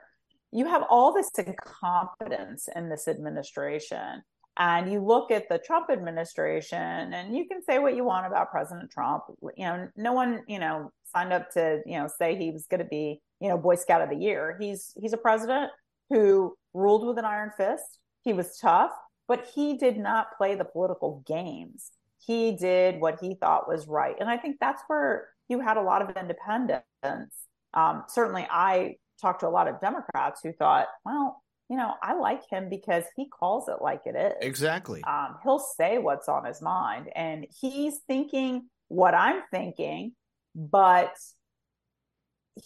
you 0.52 0.66
have 0.66 0.84
all 0.88 1.12
this 1.12 1.30
incompetence 1.36 2.68
in 2.74 2.88
this 2.88 3.08
administration. 3.08 4.22
And 4.58 4.90
you 4.90 5.04
look 5.04 5.30
at 5.30 5.48
the 5.50 5.58
Trump 5.58 5.90
administration, 5.90 7.12
and 7.12 7.36
you 7.36 7.46
can 7.46 7.62
say 7.62 7.78
what 7.78 7.94
you 7.94 8.04
want 8.04 8.26
about 8.26 8.50
President 8.50 8.90
Trump. 8.90 9.24
You 9.54 9.66
know, 9.66 9.88
no 9.96 10.12
one, 10.14 10.44
you 10.48 10.58
know, 10.58 10.90
signed 11.14 11.32
up 11.32 11.50
to, 11.52 11.82
you 11.84 11.98
know, 11.98 12.08
say 12.08 12.36
he 12.36 12.50
was 12.50 12.66
going 12.66 12.80
to 12.80 12.86
be, 12.86 13.20
you 13.40 13.50
know, 13.50 13.58
Boy 13.58 13.74
Scout 13.74 14.00
of 14.00 14.08
the 14.08 14.16
Year. 14.16 14.56
He's 14.58 14.92
he's 14.98 15.12
a 15.12 15.18
president 15.18 15.70
who 16.08 16.56
ruled 16.72 17.06
with 17.06 17.18
an 17.18 17.26
iron 17.26 17.50
fist. 17.54 17.98
He 18.22 18.32
was 18.32 18.56
tough, 18.56 18.92
but 19.28 19.46
he 19.54 19.76
did 19.76 19.98
not 19.98 20.28
play 20.38 20.54
the 20.54 20.64
political 20.64 21.22
games. 21.26 21.90
He 22.18 22.56
did 22.56 22.98
what 22.98 23.18
he 23.20 23.34
thought 23.34 23.68
was 23.68 23.86
right, 23.86 24.16
and 24.18 24.30
I 24.30 24.38
think 24.38 24.56
that's 24.58 24.82
where 24.86 25.28
you 25.48 25.60
had 25.60 25.76
a 25.76 25.82
lot 25.82 26.00
of 26.00 26.16
independence. 26.16 26.82
Um, 27.74 28.04
certainly, 28.08 28.46
I 28.50 28.96
talked 29.20 29.40
to 29.40 29.48
a 29.48 29.50
lot 29.50 29.68
of 29.68 29.80
Democrats 29.80 30.40
who 30.42 30.52
thought, 30.52 30.86
well, 31.04 31.42
you 31.68 31.76
know, 31.76 31.94
I 32.02 32.14
like 32.14 32.48
him 32.48 32.68
because 32.68 33.04
he 33.16 33.28
calls 33.28 33.68
it 33.68 33.82
like 33.82 34.02
it 34.04 34.14
is. 34.14 34.34
Exactly. 34.40 35.02
Um, 35.02 35.36
he'll 35.42 35.58
say 35.58 35.98
what's 35.98 36.28
on 36.28 36.44
his 36.44 36.62
mind 36.62 37.10
and 37.14 37.46
he's 37.60 37.98
thinking 38.06 38.68
what 38.88 39.14
I'm 39.14 39.42
thinking, 39.50 40.12
but 40.54 41.12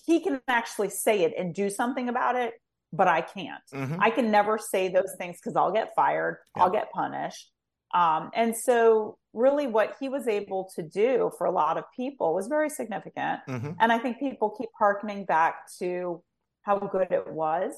he 0.07 0.21
can 0.21 0.41
actually 0.49 0.91
say 0.91 1.23
it 1.23 1.33
and 1.39 1.55
do 1.55 1.71
something 1.71 2.09
about 2.09 2.37
it, 2.37 2.55
but 2.93 3.09
I 3.09 3.23
can't. 3.23 3.63
Mm-hmm. 3.73 4.01
I 4.01 4.11
can 4.11 4.31
never 4.31 4.59
say 4.59 4.89
those 4.89 5.15
things 5.19 5.39
because 5.43 5.57
I'll 5.57 5.73
get 5.73 5.95
fired, 5.97 6.39
yeah. 6.57 6.63
I'll 6.63 6.71
get 6.71 6.93
punished. 6.93 7.51
Um, 7.93 8.31
and 8.35 8.55
so, 8.57 9.19
really, 9.33 9.67
what 9.67 9.97
he 9.99 10.09
was 10.09 10.29
able 10.29 10.71
to 10.77 10.83
do 10.83 11.33
for 11.37 11.47
a 11.47 11.51
lot 11.51 11.77
of 11.77 11.85
people 11.97 12.35
was 12.35 12.47
very 12.47 12.71
significant. 12.71 13.41
Mm-hmm. 13.49 13.73
And 13.81 13.91
I 13.91 13.99
think 13.99 14.21
people 14.21 14.51
keep 14.51 14.69
harkening 14.79 15.25
back 15.25 15.57
to 15.81 16.23
how 16.63 16.79
good 16.79 17.09
it 17.11 17.33
was 17.33 17.73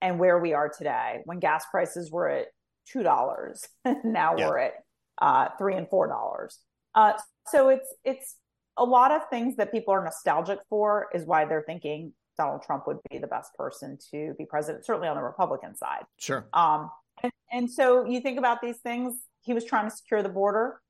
and 0.00 0.18
where 0.18 0.38
we 0.38 0.52
are 0.52 0.68
today 0.68 1.20
when 1.24 1.38
gas 1.38 1.64
prices 1.70 2.10
were 2.10 2.28
at 2.28 2.46
$2. 2.94 3.66
now 4.04 4.36
yeah. 4.36 4.48
we're 4.48 4.58
at 4.58 4.72
uh, 5.20 5.48
three 5.58 5.74
and 5.74 5.88
four 5.88 6.08
dollars. 6.08 6.58
Uh, 6.94 7.12
so 7.46 7.68
it's 7.68 7.94
it's 8.04 8.36
a 8.76 8.84
lot 8.84 9.12
of 9.12 9.22
things 9.28 9.56
that 9.56 9.70
people 9.70 9.92
are 9.92 10.02
nostalgic 10.02 10.58
for 10.68 11.08
is 11.12 11.24
why 11.24 11.44
they're 11.44 11.64
thinking 11.66 12.12
Donald 12.38 12.62
Trump 12.62 12.86
would 12.86 12.98
be 13.10 13.18
the 13.18 13.26
best 13.26 13.54
person 13.54 13.98
to 14.10 14.34
be 14.38 14.46
president, 14.46 14.86
certainly 14.86 15.08
on 15.08 15.16
the 15.16 15.22
Republican 15.22 15.76
side. 15.76 16.04
Sure. 16.18 16.46
Um, 16.54 16.90
and, 17.22 17.32
and 17.52 17.70
so 17.70 18.06
you 18.06 18.20
think 18.20 18.38
about 18.38 18.62
these 18.62 18.78
things. 18.78 19.14
He 19.42 19.52
was 19.52 19.64
trying 19.64 19.90
to 19.90 19.94
secure 19.94 20.22
the 20.22 20.30
border 20.30 20.80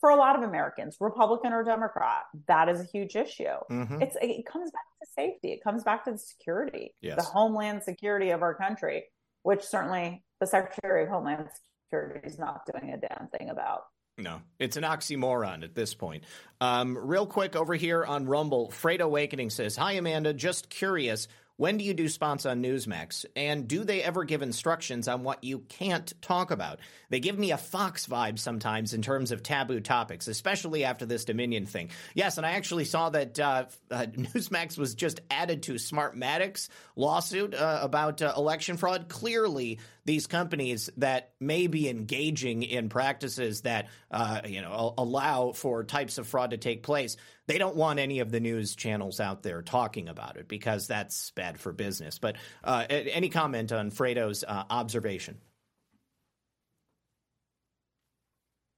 for 0.00 0.10
a 0.10 0.16
lot 0.16 0.36
of 0.36 0.42
Americans, 0.42 0.96
Republican 1.00 1.52
or 1.52 1.62
Democrat. 1.62 2.22
That 2.48 2.68
is 2.68 2.80
a 2.80 2.84
huge 2.84 3.16
issue. 3.16 3.44
Mm-hmm. 3.70 4.02
It's 4.02 4.16
it 4.20 4.46
comes 4.46 4.70
back 4.70 4.82
to 5.02 5.08
safety. 5.14 5.52
It 5.52 5.62
comes 5.62 5.84
back 5.84 6.04
to 6.04 6.12
the 6.12 6.18
security, 6.18 6.94
yes. 7.00 7.16
the 7.16 7.22
homeland 7.22 7.82
security 7.82 8.30
of 8.30 8.42
our 8.42 8.54
country, 8.54 9.04
which 9.42 9.62
certainly 9.62 10.24
the 10.40 10.46
Secretary 10.46 11.04
of 11.04 11.10
Homeland 11.10 11.48
Security 11.90 12.26
is 12.26 12.38
not 12.38 12.62
doing 12.72 12.92
a 12.92 12.96
damn 12.96 13.28
thing 13.28 13.50
about. 13.50 13.82
No, 14.16 14.42
it's 14.58 14.76
an 14.76 14.84
oxymoron 14.84 15.64
at 15.64 15.74
this 15.74 15.94
point. 15.94 16.24
Um, 16.60 16.96
real 16.96 17.26
quick 17.26 17.56
over 17.56 17.74
here 17.74 18.04
on 18.04 18.26
Rumble, 18.26 18.70
Freight 18.70 19.00
Awakening 19.00 19.50
says, 19.50 19.76
Hi, 19.76 19.92
Amanda. 19.92 20.32
Just 20.34 20.68
curious. 20.68 21.26
When 21.60 21.76
do 21.76 21.84
you 21.84 21.92
do 21.92 22.08
spots 22.08 22.46
on 22.46 22.62
Newsmax? 22.62 23.26
And 23.36 23.68
do 23.68 23.84
they 23.84 24.02
ever 24.02 24.24
give 24.24 24.40
instructions 24.40 25.08
on 25.08 25.24
what 25.24 25.44
you 25.44 25.58
can't 25.58 26.10
talk 26.22 26.50
about? 26.50 26.78
They 27.10 27.20
give 27.20 27.38
me 27.38 27.50
a 27.50 27.58
Fox 27.58 28.06
vibe 28.06 28.38
sometimes 28.38 28.94
in 28.94 29.02
terms 29.02 29.30
of 29.30 29.42
taboo 29.42 29.80
topics, 29.80 30.26
especially 30.26 30.84
after 30.84 31.04
this 31.04 31.26
Dominion 31.26 31.66
thing. 31.66 31.90
Yes, 32.14 32.38
and 32.38 32.46
I 32.46 32.52
actually 32.52 32.86
saw 32.86 33.10
that 33.10 33.38
uh, 33.38 33.66
uh, 33.90 34.06
Newsmax 34.06 34.78
was 34.78 34.94
just 34.94 35.20
added 35.30 35.64
to 35.64 35.74
Smartmatic's 35.74 36.70
lawsuit 36.96 37.54
uh, 37.54 37.80
about 37.82 38.22
uh, 38.22 38.32
election 38.38 38.78
fraud. 38.78 39.10
Clearly, 39.10 39.80
these 40.04 40.26
companies 40.26 40.90
that 40.96 41.32
may 41.40 41.66
be 41.66 41.88
engaging 41.88 42.62
in 42.62 42.88
practices 42.88 43.62
that 43.62 43.88
uh, 44.10 44.40
you 44.46 44.62
know 44.62 44.94
allow 44.98 45.52
for 45.52 45.84
types 45.84 46.18
of 46.18 46.26
fraud 46.26 46.50
to 46.50 46.56
take 46.56 46.82
place 46.82 47.16
they 47.50 47.58
don't 47.58 47.74
want 47.74 47.98
any 47.98 48.20
of 48.20 48.30
the 48.30 48.38
news 48.38 48.76
channels 48.76 49.18
out 49.18 49.42
there 49.42 49.60
talking 49.60 50.08
about 50.08 50.36
it 50.36 50.46
because 50.46 50.86
that's 50.86 51.32
bad 51.32 51.58
for 51.58 51.72
business. 51.72 52.16
But 52.16 52.36
uh, 52.62 52.86
any 52.88 53.28
comment 53.28 53.72
on 53.72 53.90
Fredo's 53.90 54.44
uh, 54.46 54.62
observation? 54.70 55.36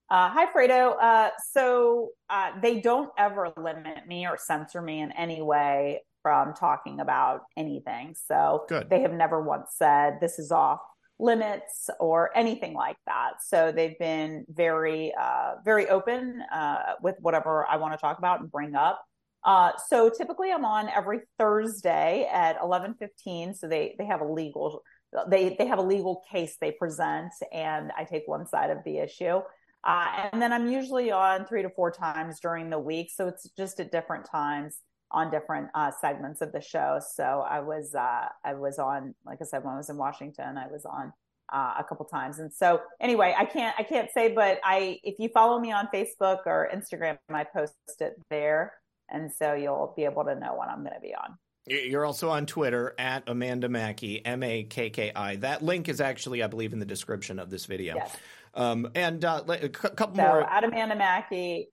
Uh, 0.09 0.29
hi, 0.29 0.51
Fredo. 0.51 0.95
Uh, 0.99 1.29
so 1.51 2.13
uh, 2.31 2.59
they 2.61 2.79
don't 2.79 3.11
ever 3.15 3.53
limit 3.57 4.07
me 4.07 4.25
or 4.25 4.39
censor 4.39 4.81
me 4.81 5.01
in 5.01 5.11
any 5.11 5.43
way 5.43 6.01
from 6.23 6.55
talking 6.55 6.99
about 6.99 7.41
anything. 7.55 8.15
So 8.27 8.65
Good. 8.67 8.89
they 8.89 9.01
have 9.01 9.13
never 9.13 9.39
once 9.39 9.69
said 9.75 10.17
this 10.19 10.39
is 10.39 10.51
off 10.51 10.81
limits 11.23 11.89
or 11.99 12.29
anything 12.35 12.73
like 12.73 12.97
that. 13.07 13.35
So 13.43 13.71
they've 13.71 13.97
been 13.97 14.45
very, 14.49 15.13
uh, 15.19 15.55
very 15.63 15.87
open 15.87 16.43
uh, 16.53 16.93
with 17.01 17.15
whatever 17.19 17.65
I 17.65 17.77
want 17.77 17.93
to 17.93 17.97
talk 17.97 18.17
about 18.17 18.41
and 18.41 18.51
bring 18.51 18.75
up. 18.75 19.03
Uh, 19.45 19.71
so 19.89 20.09
typically 20.09 20.51
I'm 20.51 20.65
on 20.65 20.89
every 20.89 21.21
Thursday 21.37 22.29
at 22.31 22.59
11:15. 22.61 23.55
So 23.55 23.67
they 23.67 23.95
they 23.97 24.05
have 24.05 24.21
a 24.21 24.27
legal 24.27 24.83
they 25.27 25.55
they 25.57 25.67
have 25.67 25.79
a 25.79 25.83
legal 25.83 26.23
case 26.31 26.57
they 26.59 26.71
present, 26.71 27.33
and 27.51 27.91
I 27.97 28.03
take 28.03 28.23
one 28.25 28.45
side 28.47 28.69
of 28.69 28.79
the 28.85 28.99
issue. 28.99 29.41
Uh, 29.85 30.29
and 30.31 30.41
then 30.41 30.53
I'm 30.53 30.71
usually 30.71 31.11
on 31.11 31.45
three 31.45 31.61
to 31.61 31.69
four 31.69 31.91
times 31.91 32.39
during 32.39 32.69
the 32.69 32.79
week. 32.79 33.11
So 33.13 33.27
it's 33.27 33.49
just 33.57 33.81
at 33.81 33.91
different 33.91 34.25
times 34.25 34.77
on 35.13 35.31
different 35.31 35.69
uh, 35.75 35.91
segments 36.01 36.41
of 36.41 36.51
the 36.51 36.59
show. 36.61 36.99
So 37.15 37.45
I 37.47 37.59
was 37.59 37.95
uh, 37.95 38.27
I 38.43 38.55
was 38.55 38.79
on, 38.79 39.13
like 39.25 39.37
I 39.41 39.45
said, 39.45 39.63
when 39.63 39.75
I 39.75 39.77
was 39.77 39.89
in 39.89 39.97
Washington, 39.97 40.57
I 40.57 40.67
was 40.67 40.85
on 40.85 41.13
uh, 41.53 41.75
a 41.79 41.83
couple 41.83 42.05
times. 42.05 42.39
And 42.39 42.51
so 42.51 42.81
anyway, 42.99 43.33
I 43.37 43.45
can't 43.45 43.75
I 43.77 43.83
can't 43.83 44.09
say, 44.11 44.33
but 44.33 44.59
I 44.63 44.99
if 45.03 45.19
you 45.19 45.29
follow 45.29 45.59
me 45.59 45.71
on 45.71 45.87
Facebook 45.93 46.39
or 46.45 46.69
Instagram, 46.73 47.17
I 47.29 47.43
post 47.43 47.75
it 47.99 48.15
there, 48.29 48.73
and 49.09 49.31
so 49.31 49.53
you'll 49.53 49.93
be 49.95 50.05
able 50.05 50.25
to 50.25 50.35
know 50.35 50.55
when 50.57 50.69
I'm 50.69 50.81
going 50.81 50.95
to 50.95 51.01
be 51.01 51.13
on. 51.13 51.37
You're 51.65 52.05
also 52.05 52.29
on 52.29 52.45
Twitter 52.45 52.93
at 52.97 53.23
Amanda 53.27 53.69
Makki, 53.69 54.21
M 54.25 54.43
A 54.43 54.63
K 54.63 54.89
K 54.89 55.13
I. 55.15 55.37
That 55.37 55.61
link 55.61 55.87
is 55.87 56.01
actually, 56.01 56.43
I 56.43 56.47
believe, 56.47 56.73
in 56.73 56.79
the 56.79 56.85
description 56.85 57.39
of 57.39 57.49
this 57.49 57.67
video. 57.67 57.95
Yes. 57.95 58.17
Um, 58.53 58.89
and 58.95 59.23
uh, 59.23 59.43
a 59.47 59.69
couple 59.69 60.15
so, 60.15 60.23
more. 60.23 60.43
At 60.43 60.65
Amanda 60.65 60.95
Makki, 60.95 61.67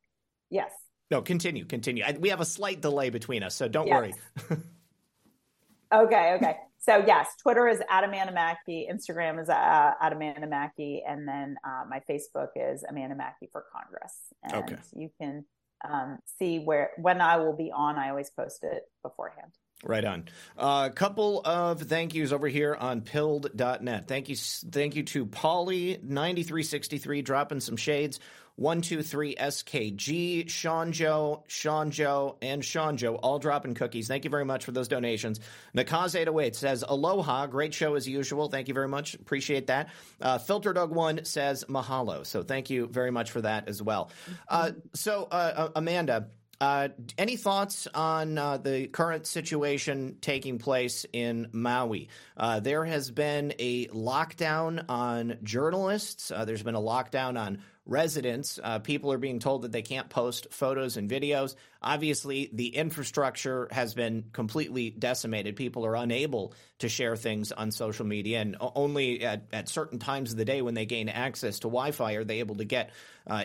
yes. 0.48 0.70
No, 1.10 1.22
continue, 1.22 1.64
continue. 1.64 2.04
I, 2.04 2.16
we 2.18 2.28
have 2.28 2.40
a 2.40 2.44
slight 2.44 2.80
delay 2.80 3.10
between 3.10 3.42
us, 3.42 3.54
so 3.54 3.66
don't 3.66 3.88
yes. 3.88 3.96
worry. 3.96 4.14
okay, 5.92 6.34
okay. 6.36 6.56
So 6.78 7.02
yes, 7.06 7.28
Twitter 7.42 7.68
is 7.68 7.82
at 7.90 8.04
Amanda 8.04 8.32
Makki, 8.32 8.90
Instagram 8.90 9.40
is 9.40 9.48
uh, 9.48 9.92
at 10.00 10.12
Amanda 10.12 10.46
Makki, 10.46 11.00
and 11.06 11.28
then 11.28 11.56
uh, 11.64 11.82
my 11.88 12.00
Facebook 12.08 12.48
is 12.56 12.84
Amanda 12.88 13.16
Makki 13.16 13.50
for 13.52 13.64
Congress. 13.72 14.14
And 14.44 14.54
okay. 14.54 14.76
you 14.94 15.10
can 15.20 15.44
um, 15.88 16.18
see 16.38 16.58
where 16.58 16.90
when 16.96 17.20
I 17.20 17.36
will 17.36 17.56
be 17.56 17.70
on. 17.72 17.96
I 17.96 18.10
always 18.10 18.30
post 18.30 18.64
it 18.64 18.84
beforehand. 19.02 19.52
Right 19.82 20.04
on. 20.04 20.28
A 20.58 20.62
uh, 20.62 20.88
couple 20.90 21.40
of 21.44 21.80
thank 21.80 22.14
yous 22.14 22.32
over 22.32 22.48
here 22.48 22.74
on 22.74 23.00
pilled.net. 23.00 24.06
Thank 24.06 24.28
you, 24.28 24.36
thank 24.36 24.94
you 24.94 25.04
to 25.04 25.24
Polly9363 25.24 27.24
dropping 27.24 27.60
some 27.60 27.76
shades. 27.76 28.20
123 28.60 29.36
SKG, 29.36 30.50
Sean 30.50 30.92
Joe, 30.92 31.44
Sean 31.46 31.90
Joe, 31.90 32.36
and 32.42 32.62
Sean 32.62 32.98
Joe 32.98 33.14
all 33.14 33.38
dropping 33.38 33.72
cookies. 33.72 34.06
Thank 34.06 34.24
you 34.24 34.30
very 34.30 34.44
much 34.44 34.66
for 34.66 34.72
those 34.72 34.86
donations. 34.86 35.40
Nakaz808 35.74 36.54
says, 36.54 36.84
Aloha, 36.86 37.46
great 37.46 37.72
show 37.72 37.94
as 37.94 38.06
usual. 38.06 38.50
Thank 38.50 38.68
you 38.68 38.74
very 38.74 38.86
much. 38.86 39.14
Appreciate 39.14 39.68
that. 39.68 39.88
Uh, 40.20 40.36
Filter 40.36 40.74
Dog 40.74 40.90
One 40.90 41.24
says, 41.24 41.64
Mahalo. 41.70 42.26
So 42.26 42.42
thank 42.42 42.68
you 42.68 42.86
very 42.86 43.10
much 43.10 43.30
for 43.30 43.40
that 43.40 43.66
as 43.66 43.82
well. 43.82 44.10
Uh, 44.46 44.72
so, 44.92 45.26
uh, 45.30 45.52
uh 45.56 45.68
Amanda, 45.74 46.28
uh, 46.60 46.88
any 47.16 47.36
thoughts 47.36 47.88
on 47.94 48.36
uh, 48.36 48.58
the 48.58 48.86
current 48.86 49.26
situation 49.26 50.18
taking 50.20 50.58
place 50.58 51.06
in 51.12 51.48
Maui? 51.52 52.10
Uh, 52.36 52.60
there 52.60 52.84
has 52.84 53.10
been 53.10 53.54
a 53.58 53.86
lockdown 53.86 54.84
on 54.88 55.38
journalists. 55.42 56.30
Uh, 56.30 56.44
there's 56.44 56.62
been 56.62 56.74
a 56.74 56.80
lockdown 56.80 57.40
on 57.40 57.62
residents. 57.86 58.60
Uh, 58.62 58.78
people 58.78 59.10
are 59.10 59.18
being 59.18 59.38
told 59.38 59.62
that 59.62 59.72
they 59.72 59.80
can't 59.80 60.10
post 60.10 60.48
photos 60.52 60.98
and 60.98 61.10
videos. 61.10 61.56
Obviously, 61.80 62.50
the 62.52 62.68
infrastructure 62.76 63.66
has 63.70 63.94
been 63.94 64.26
completely 64.32 64.90
decimated. 64.90 65.56
People 65.56 65.86
are 65.86 65.96
unable 65.96 66.52
to 66.80 66.90
share 66.90 67.16
things 67.16 67.52
on 67.52 67.70
social 67.70 68.04
media, 68.04 68.42
and 68.42 68.56
only 68.60 69.24
at, 69.24 69.46
at 69.52 69.68
certain 69.70 69.98
times 69.98 70.32
of 70.32 70.36
the 70.36 70.44
day 70.44 70.60
when 70.60 70.74
they 70.74 70.84
gain 70.84 71.08
access 71.08 71.60
to 71.60 71.68
Wi 71.68 71.92
Fi 71.92 72.12
are 72.14 72.24
they 72.24 72.40
able 72.40 72.56
to 72.56 72.64
get 72.64 72.90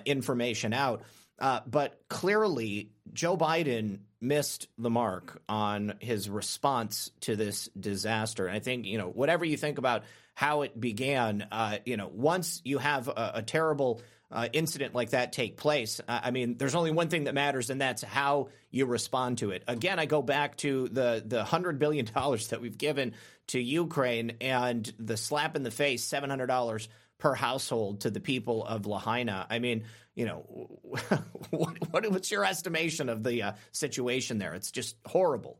information 0.05 0.73
out. 0.73 1.01
Uh, 1.39 1.59
but 1.67 1.99
clearly, 2.09 2.91
Joe 3.13 3.37
Biden 3.37 3.99
missed 4.21 4.67
the 4.77 4.89
mark 4.89 5.41
on 5.47 5.95
his 5.99 6.29
response 6.29 7.11
to 7.21 7.35
this 7.35 7.69
disaster. 7.79 8.47
And 8.47 8.55
I 8.55 8.59
think, 8.59 8.85
you 8.85 8.97
know, 8.97 9.09
whatever 9.09 9.45
you 9.45 9.57
think 9.57 9.77
about 9.77 10.03
how 10.33 10.61
it 10.63 10.79
began, 10.79 11.47
uh, 11.51 11.77
you 11.85 11.97
know, 11.97 12.09
once 12.13 12.61
you 12.63 12.77
have 12.77 13.07
a, 13.07 13.31
a 13.35 13.41
terrible 13.41 14.01
uh, 14.31 14.47
incident 14.51 14.95
like 14.95 15.11
that 15.11 15.33
take 15.33 15.55
place, 15.57 16.01
I 16.07 16.31
mean, 16.31 16.57
there's 16.57 16.75
only 16.75 16.91
one 16.91 17.09
thing 17.09 17.25
that 17.25 17.33
matters, 17.33 17.69
and 17.69 17.79
that's 17.79 18.01
how 18.01 18.49
you 18.71 18.85
respond 18.85 19.37
to 19.39 19.51
it. 19.51 19.63
Again, 19.67 19.99
I 19.99 20.05
go 20.07 20.21
back 20.21 20.57
to 20.57 20.87
the 20.89 21.23
the 21.25 21.43
hundred 21.43 21.79
billion 21.79 22.05
dollars 22.05 22.47
that 22.47 22.59
we've 22.59 22.77
given 22.77 23.13
to 23.47 23.59
Ukraine 23.59 24.37
and 24.41 24.91
the 24.99 25.15
slap 25.15 25.55
in 25.55 25.63
the 25.63 25.71
face, 25.71 26.03
seven 26.03 26.29
hundred 26.29 26.47
dollars 26.47 26.89
per 27.25 27.33
household 27.33 28.01
to 28.01 28.11
the 28.11 28.19
people 28.19 28.63
of 28.65 28.85
Lahaina. 28.85 29.47
I 29.49 29.57
mean, 29.57 29.85
you 30.13 30.25
know, 30.25 30.41
what, 31.49 31.75
what, 31.89 32.11
what's 32.11 32.29
your 32.29 32.45
estimation 32.45 33.09
of 33.09 33.23
the 33.23 33.41
uh, 33.41 33.51
situation 33.71 34.37
there? 34.37 34.53
It's 34.53 34.69
just 34.69 34.95
horrible. 35.07 35.59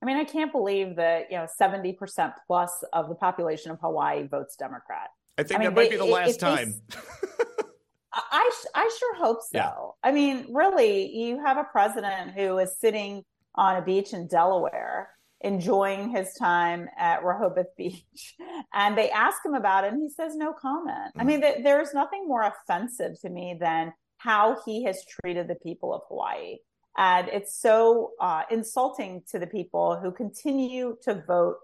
I 0.00 0.06
mean, 0.06 0.16
I 0.16 0.24
can't 0.24 0.50
believe 0.52 0.96
that 0.96 1.30
you 1.30 1.36
know 1.36 1.46
seventy 1.54 1.92
percent 1.92 2.32
plus 2.46 2.82
of 2.94 3.10
the 3.10 3.14
population 3.14 3.72
of 3.72 3.78
Hawaii 3.80 4.26
votes 4.26 4.56
Democrat. 4.56 5.10
I 5.36 5.42
think 5.42 5.60
I 5.60 5.64
mean, 5.64 5.74
that 5.74 5.76
might 5.76 5.90
they, 5.90 5.96
be 5.96 5.96
the 5.98 6.04
last 6.06 6.40
time. 6.40 6.72
I 8.14 8.50
I 8.74 8.96
sure 8.98 9.16
hope 9.16 9.42
so. 9.42 9.48
Yeah. 9.52 9.72
I 10.02 10.12
mean, 10.12 10.46
really, 10.48 11.14
you 11.14 11.44
have 11.44 11.58
a 11.58 11.64
president 11.64 12.30
who 12.30 12.56
is 12.56 12.74
sitting 12.78 13.22
on 13.54 13.76
a 13.76 13.82
beach 13.82 14.14
in 14.14 14.28
Delaware 14.28 15.10
enjoying 15.44 16.08
his 16.10 16.34
time 16.34 16.88
at 16.98 17.22
Rehoboth 17.22 17.76
Beach. 17.76 18.34
And 18.76 18.98
they 18.98 19.08
ask 19.10 19.44
him 19.44 19.54
about 19.54 19.84
it, 19.84 19.92
and 19.92 20.02
he 20.02 20.08
says 20.08 20.34
no 20.34 20.52
comment. 20.52 21.14
Mm. 21.16 21.20
I 21.20 21.24
mean, 21.24 21.40
th- 21.40 21.58
there's 21.62 21.94
nothing 21.94 22.26
more 22.26 22.42
offensive 22.42 23.20
to 23.20 23.30
me 23.30 23.56
than 23.58 23.92
how 24.16 24.56
he 24.64 24.82
has 24.84 25.04
treated 25.04 25.46
the 25.46 25.54
people 25.54 25.94
of 25.94 26.02
Hawaii. 26.08 26.56
And 26.98 27.28
it's 27.28 27.56
so 27.56 28.12
uh, 28.20 28.42
insulting 28.50 29.22
to 29.30 29.38
the 29.38 29.46
people 29.46 29.96
who 29.96 30.10
continue 30.10 30.96
to 31.02 31.22
vote 31.26 31.58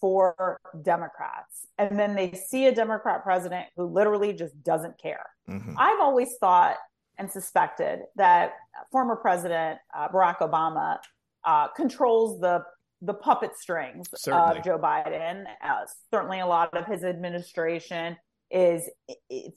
for 0.00 0.58
Democrats. 0.82 1.66
And 1.76 1.98
then 1.98 2.14
they 2.14 2.32
see 2.32 2.66
a 2.66 2.74
Democrat 2.74 3.22
president 3.22 3.66
who 3.76 3.84
literally 3.84 4.32
just 4.32 4.62
doesn't 4.62 4.98
care. 4.98 5.26
Mm-hmm. 5.48 5.74
I've 5.76 6.00
always 6.00 6.36
thought 6.40 6.76
and 7.18 7.30
suspected 7.30 8.00
that 8.16 8.54
former 8.90 9.16
President 9.16 9.78
uh, 9.94 10.08
Barack 10.08 10.38
Obama 10.38 10.98
uh, 11.44 11.68
controls 11.68 12.40
the 12.40 12.62
the 13.02 13.14
puppet 13.14 13.56
strings 13.56 14.08
certainly. 14.14 14.58
of 14.58 14.64
Joe 14.64 14.78
Biden. 14.78 15.44
Uh, 15.62 15.86
certainly, 16.12 16.40
a 16.40 16.46
lot 16.46 16.76
of 16.76 16.86
his 16.86 17.04
administration 17.04 18.16
is 18.50 18.88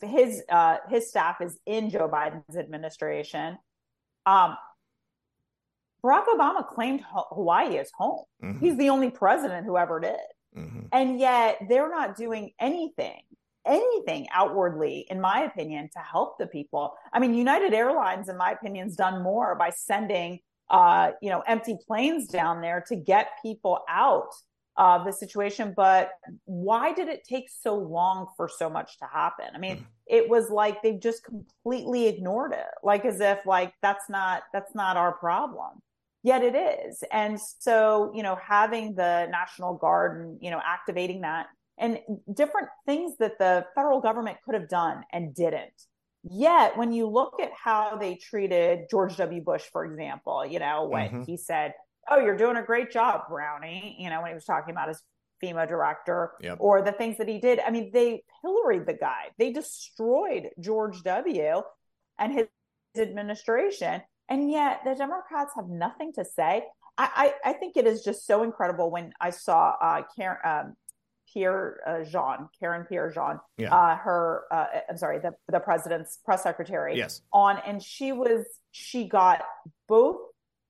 his 0.02 0.44
uh, 0.50 0.78
his 0.90 1.10
staff 1.10 1.42
is 1.42 1.60
in 1.66 1.90
Joe 1.90 2.08
Biden's 2.08 2.58
administration. 2.58 3.58
Um, 4.26 4.56
Barack 6.04 6.26
Obama 6.28 6.68
claimed 6.68 7.02
Hawaii 7.10 7.78
as 7.78 7.90
home. 7.96 8.26
Mm-hmm. 8.44 8.60
He's 8.60 8.78
the 8.78 8.90
only 8.90 9.10
president 9.10 9.66
who 9.66 9.78
ever 9.78 10.00
did. 10.00 10.18
Mm-hmm. 10.58 10.82
And 10.92 11.20
yet 11.20 11.60
they're 11.70 11.90
not 11.90 12.18
doing 12.18 12.52
anything, 12.60 13.22
anything 13.66 14.28
outwardly, 14.34 15.08
in 15.10 15.22
my 15.22 15.44
opinion, 15.44 15.90
to 15.94 16.00
help 16.00 16.38
the 16.38 16.48
people. 16.48 16.94
I 17.14 17.20
mean, 17.20 17.34
United 17.34 17.74
Airlines, 17.74 18.28
in 18.28 18.38
my 18.38 18.52
opinion, 18.52 18.88
has 18.88 18.98
done 18.98 19.24
more 19.24 19.56
by 19.56 19.70
sending, 19.70 20.40
uh, 20.70 21.12
you 21.22 21.30
know, 21.30 21.42
empty 21.48 21.78
planes 21.88 22.28
down 22.28 22.62
there 22.62 22.84
to 22.88 22.96
get 22.96 23.32
people 23.42 23.80
out 23.90 24.30
of 24.76 25.06
the 25.06 25.12
situation. 25.12 25.74
But 25.76 26.12
why 26.46 26.94
did 26.94 27.08
it 27.08 27.24
take 27.24 27.50
so 27.50 27.76
long 27.76 28.28
for 28.36 28.50
so 28.50 28.70
much 28.70 28.98
to 29.00 29.06
happen? 29.06 29.46
I 29.54 29.58
mean, 29.60 29.76
mm-hmm. 29.78 29.86
it 30.08 30.30
was 30.30 30.50
like 30.50 30.82
they 30.82 30.94
just 30.94 31.24
completely 31.24 32.08
ignored 32.08 32.54
it, 32.54 32.66
like 32.84 33.06
as 33.06 33.20
if 33.20 33.46
like 33.46 33.74
that's 33.82 34.10
not 34.10 34.44
that's 34.52 34.74
not 34.74 34.98
our 34.98 35.14
problem 35.14 35.82
yet 36.24 36.42
it 36.42 36.56
is 36.56 37.04
and 37.12 37.38
so 37.60 38.12
you 38.16 38.24
know 38.24 38.38
having 38.42 38.96
the 38.96 39.28
national 39.30 39.76
guard 39.76 40.22
and 40.22 40.38
you 40.42 40.50
know 40.50 40.62
activating 40.66 41.22
that 41.22 41.48
and 41.78 42.00
different 42.34 42.70
things 42.86 43.14
that 43.20 43.38
the 43.40 43.66
federal 43.76 44.00
government 44.00 44.38
could 44.46 44.56
have 44.56 44.70
done 44.70 45.04
and 45.12 45.36
didn't 45.36 45.88
yet 46.24 46.78
when 46.78 46.92
you 46.92 47.08
look 47.08 47.40
at 47.42 47.52
how 47.52 47.98
they 47.98 48.16
treated 48.16 48.86
george 48.90 49.18
w 49.18 49.42
bush 49.42 49.64
for 49.72 49.86
example 49.86 50.46
you 50.46 50.60
know 50.60 50.86
when 50.86 51.08
mm-hmm. 51.08 51.22
he 51.24 51.38
said 51.38 51.74
oh 52.10 52.18
you're 52.18 52.38
doing 52.38 52.58
a 52.58 52.64
great 52.64 52.92
job 52.92 53.22
brownie 53.30 53.96
you 54.00 54.10
know 54.10 54.22
when 54.22 54.30
he 54.30 54.34
was 54.34 54.46
talking 54.46 54.72
about 54.72 54.88
his 54.88 55.02
FEMA 55.44 55.68
director 55.68 56.32
yep. 56.42 56.58
or 56.60 56.82
the 56.82 56.92
things 56.92 57.18
that 57.18 57.28
he 57.28 57.40
did. 57.40 57.60
I 57.60 57.70
mean, 57.70 57.92
they 57.94 58.24
pilloried 58.42 58.86
the 58.86 58.94
guy. 58.94 59.26
They 59.38 59.52
destroyed 59.52 60.50
George 60.60 61.04
W. 61.04 61.62
and 62.18 62.34
his 62.34 62.48
administration. 62.98 64.02
And 64.30 64.50
yet 64.50 64.82
the 64.86 64.96
Democrats 64.96 65.52
have 65.56 65.68
nothing 65.68 66.14
to 66.14 66.26
say. 66.26 66.64
I, 66.98 67.34
I, 67.44 67.50
I 67.50 67.54
think 67.54 67.76
it 67.76 67.88
is 67.88 68.04
just 68.04 68.26
so 68.26 68.44
incredible 68.44 68.92
when 68.92 69.14
I 69.20 69.32
saw 69.32 69.76
uh, 69.82 70.04
Karen, 70.16 70.38
um, 70.46 70.76
Pierre 71.34 71.80
uh, 71.86 72.04
Jean, 72.04 72.50
Karen 72.60 72.86
Pierre 72.88 73.12
Jean, 73.12 73.40
yeah. 73.58 73.74
uh, 73.74 73.96
her, 73.98 74.44
uh, 74.52 74.66
I'm 74.90 74.98
sorry, 74.98 75.20
the, 75.20 75.32
the 75.50 75.60
president's 75.60 76.20
press 76.24 76.44
secretary 76.44 76.98
yes. 76.98 77.22
on, 77.32 77.60
and 77.66 77.82
she 77.82 78.12
was, 78.12 78.46
she 78.72 79.08
got 79.08 79.42
both 79.88 80.18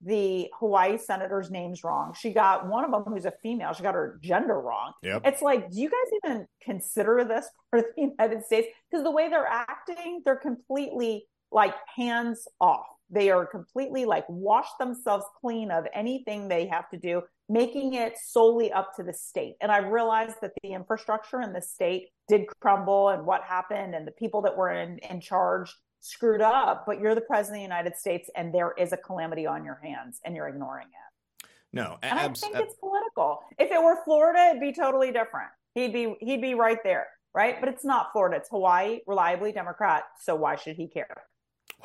the 0.04 0.50
Hawaii 0.58 0.98
senators' 0.98 1.50
names 1.50 1.82
wrong. 1.82 2.14
She 2.18 2.32
got 2.32 2.68
one 2.68 2.84
of 2.84 2.90
them 2.90 3.12
who's 3.12 3.24
a 3.24 3.32
female. 3.42 3.72
She 3.72 3.82
got 3.82 3.94
her 3.94 4.18
gender 4.22 4.60
wrong. 4.60 4.92
Yep. 5.02 5.22
It's 5.24 5.42
like, 5.42 5.70
do 5.70 5.80
you 5.80 5.88
guys 5.88 6.18
even 6.24 6.46
consider 6.62 7.24
this 7.24 7.48
part 7.70 7.84
of 7.84 7.90
the 7.96 8.02
United 8.02 8.44
States? 8.44 8.68
Because 8.90 9.04
the 9.04 9.10
way 9.10 9.28
they're 9.28 9.46
acting, 9.46 10.22
they're 10.24 10.36
completely 10.36 11.26
like 11.50 11.74
hands 11.96 12.46
off. 12.60 12.86
They 13.10 13.30
are 13.30 13.46
completely 13.46 14.04
like 14.04 14.24
wash 14.28 14.68
themselves 14.78 15.24
clean 15.40 15.70
of 15.70 15.86
anything 15.94 16.48
they 16.48 16.66
have 16.66 16.88
to 16.90 16.98
do, 16.98 17.22
making 17.48 17.94
it 17.94 18.14
solely 18.22 18.72
up 18.72 18.94
to 18.96 19.02
the 19.02 19.12
state. 19.12 19.54
And 19.60 19.70
I 19.70 19.78
realized 19.78 20.36
that 20.40 20.52
the 20.62 20.70
infrastructure 20.70 21.42
in 21.42 21.52
the 21.52 21.60
state 21.60 22.08
did 22.28 22.46
crumble 22.60 23.10
and 23.10 23.26
what 23.26 23.42
happened 23.42 23.94
and 23.94 24.06
the 24.06 24.12
people 24.12 24.42
that 24.42 24.56
were 24.56 24.70
in, 24.70 24.98
in 24.98 25.20
charge 25.20 25.74
screwed 26.00 26.40
up. 26.40 26.84
But 26.86 27.00
you're 27.00 27.14
the 27.14 27.20
president 27.20 27.56
of 27.56 27.68
the 27.68 27.74
United 27.74 27.96
States 27.96 28.30
and 28.34 28.54
there 28.54 28.72
is 28.78 28.92
a 28.92 28.96
calamity 28.96 29.46
on 29.46 29.64
your 29.64 29.78
hands 29.82 30.20
and 30.24 30.34
you're 30.34 30.48
ignoring 30.48 30.86
it. 30.86 31.48
No, 31.72 31.98
and 32.02 32.18
abs- 32.18 32.42
I 32.44 32.46
think 32.46 32.64
it's 32.64 32.76
political. 32.76 33.40
If 33.58 33.70
it 33.72 33.82
were 33.82 33.98
Florida, 34.04 34.50
it'd 34.50 34.60
be 34.60 34.72
totally 34.72 35.08
different. 35.08 35.50
He'd 35.74 35.92
be 35.92 36.14
he'd 36.20 36.40
be 36.40 36.54
right 36.54 36.78
there, 36.84 37.08
right? 37.34 37.58
But 37.58 37.68
it's 37.68 37.84
not 37.84 38.12
Florida. 38.12 38.36
It's 38.36 38.48
Hawaii, 38.48 39.00
reliably 39.08 39.50
Democrat. 39.50 40.04
So 40.20 40.36
why 40.36 40.54
should 40.54 40.76
he 40.76 40.86
care? 40.86 41.24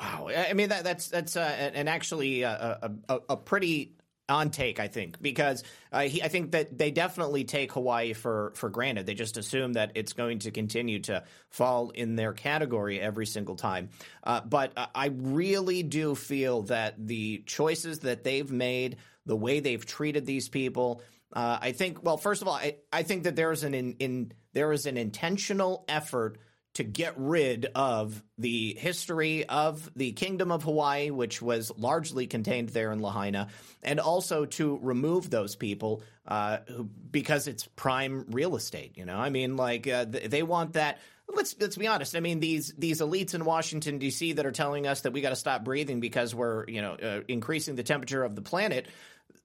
Wow, 0.00 0.28
I 0.28 0.52
mean 0.52 0.68
that 0.68 0.84
that's 0.84 1.08
that's 1.08 1.36
uh, 1.36 1.70
and 1.74 1.88
actually 1.88 2.44
uh, 2.44 2.76
a, 2.82 2.90
a, 3.08 3.20
a 3.30 3.36
pretty 3.36 3.96
on 4.30 4.50
take, 4.50 4.80
I 4.80 4.88
think, 4.88 5.20
because 5.20 5.64
uh, 5.92 6.02
he, 6.02 6.22
I 6.22 6.28
think 6.28 6.52
that 6.52 6.78
they 6.78 6.90
definitely 6.90 7.44
take 7.44 7.72
Hawaii 7.72 8.12
for 8.12 8.52
for 8.54 8.70
granted. 8.70 9.06
They 9.06 9.14
just 9.14 9.36
assume 9.36 9.74
that 9.74 9.92
it's 9.94 10.12
going 10.12 10.40
to 10.40 10.50
continue 10.50 11.00
to 11.00 11.24
fall 11.50 11.90
in 11.90 12.16
their 12.16 12.32
category 12.32 13.00
every 13.00 13.26
single 13.26 13.56
time. 13.56 13.90
Uh, 14.24 14.40
but 14.40 14.72
I 14.94 15.06
really 15.14 15.82
do 15.82 16.14
feel 16.14 16.62
that 16.62 16.94
the 17.06 17.42
choices 17.46 18.00
that 18.00 18.24
they've 18.24 18.50
made, 18.50 18.96
the 19.26 19.36
way 19.36 19.60
they've 19.60 19.84
treated 19.84 20.24
these 20.24 20.48
people, 20.48 21.02
uh, 21.32 21.58
I 21.60 21.72
think. 21.72 22.02
Well, 22.02 22.16
first 22.16 22.42
of 22.42 22.48
all, 22.48 22.54
I, 22.54 22.76
I 22.92 23.02
think 23.02 23.24
that 23.24 23.36
there's 23.36 23.64
an 23.64 23.74
in, 23.74 23.92
in 23.98 24.32
there 24.52 24.72
is 24.72 24.86
an 24.86 24.96
intentional 24.96 25.84
effort 25.88 26.38
to 26.74 26.84
get 26.84 27.14
rid 27.16 27.66
of 27.74 28.22
the 28.38 28.74
history 28.78 29.44
of 29.46 29.90
the 29.96 30.12
Kingdom 30.12 30.52
of 30.52 30.62
Hawaii, 30.62 31.10
which 31.10 31.42
was 31.42 31.72
largely 31.76 32.26
contained 32.26 32.68
there 32.68 32.92
in 32.92 33.00
Lahaina, 33.00 33.48
and 33.82 33.98
also 33.98 34.44
to 34.46 34.78
remove 34.80 35.30
those 35.30 35.56
people 35.56 36.02
uh, 36.26 36.58
who, 36.68 36.84
because 36.84 37.48
it's 37.48 37.66
prime 37.76 38.26
real 38.30 38.54
estate. 38.54 38.96
You 38.96 39.04
know, 39.04 39.16
I 39.16 39.30
mean, 39.30 39.56
like 39.56 39.88
uh, 39.88 40.06
they 40.08 40.42
want 40.42 40.74
that. 40.74 41.00
Let's 41.32 41.56
let's 41.60 41.76
be 41.76 41.86
honest. 41.86 42.16
I 42.16 42.20
mean, 42.20 42.40
these 42.40 42.72
these 42.76 43.00
elites 43.00 43.34
in 43.34 43.44
Washington 43.44 43.98
D.C. 43.98 44.32
that 44.34 44.46
are 44.46 44.52
telling 44.52 44.86
us 44.86 45.02
that 45.02 45.12
we 45.12 45.20
got 45.20 45.30
to 45.30 45.36
stop 45.36 45.64
breathing 45.64 46.00
because 46.00 46.34
we're 46.34 46.68
you 46.68 46.82
know 46.82 46.94
uh, 46.94 47.20
increasing 47.28 47.74
the 47.76 47.82
temperature 47.82 48.22
of 48.22 48.34
the 48.34 48.42
planet 48.42 48.86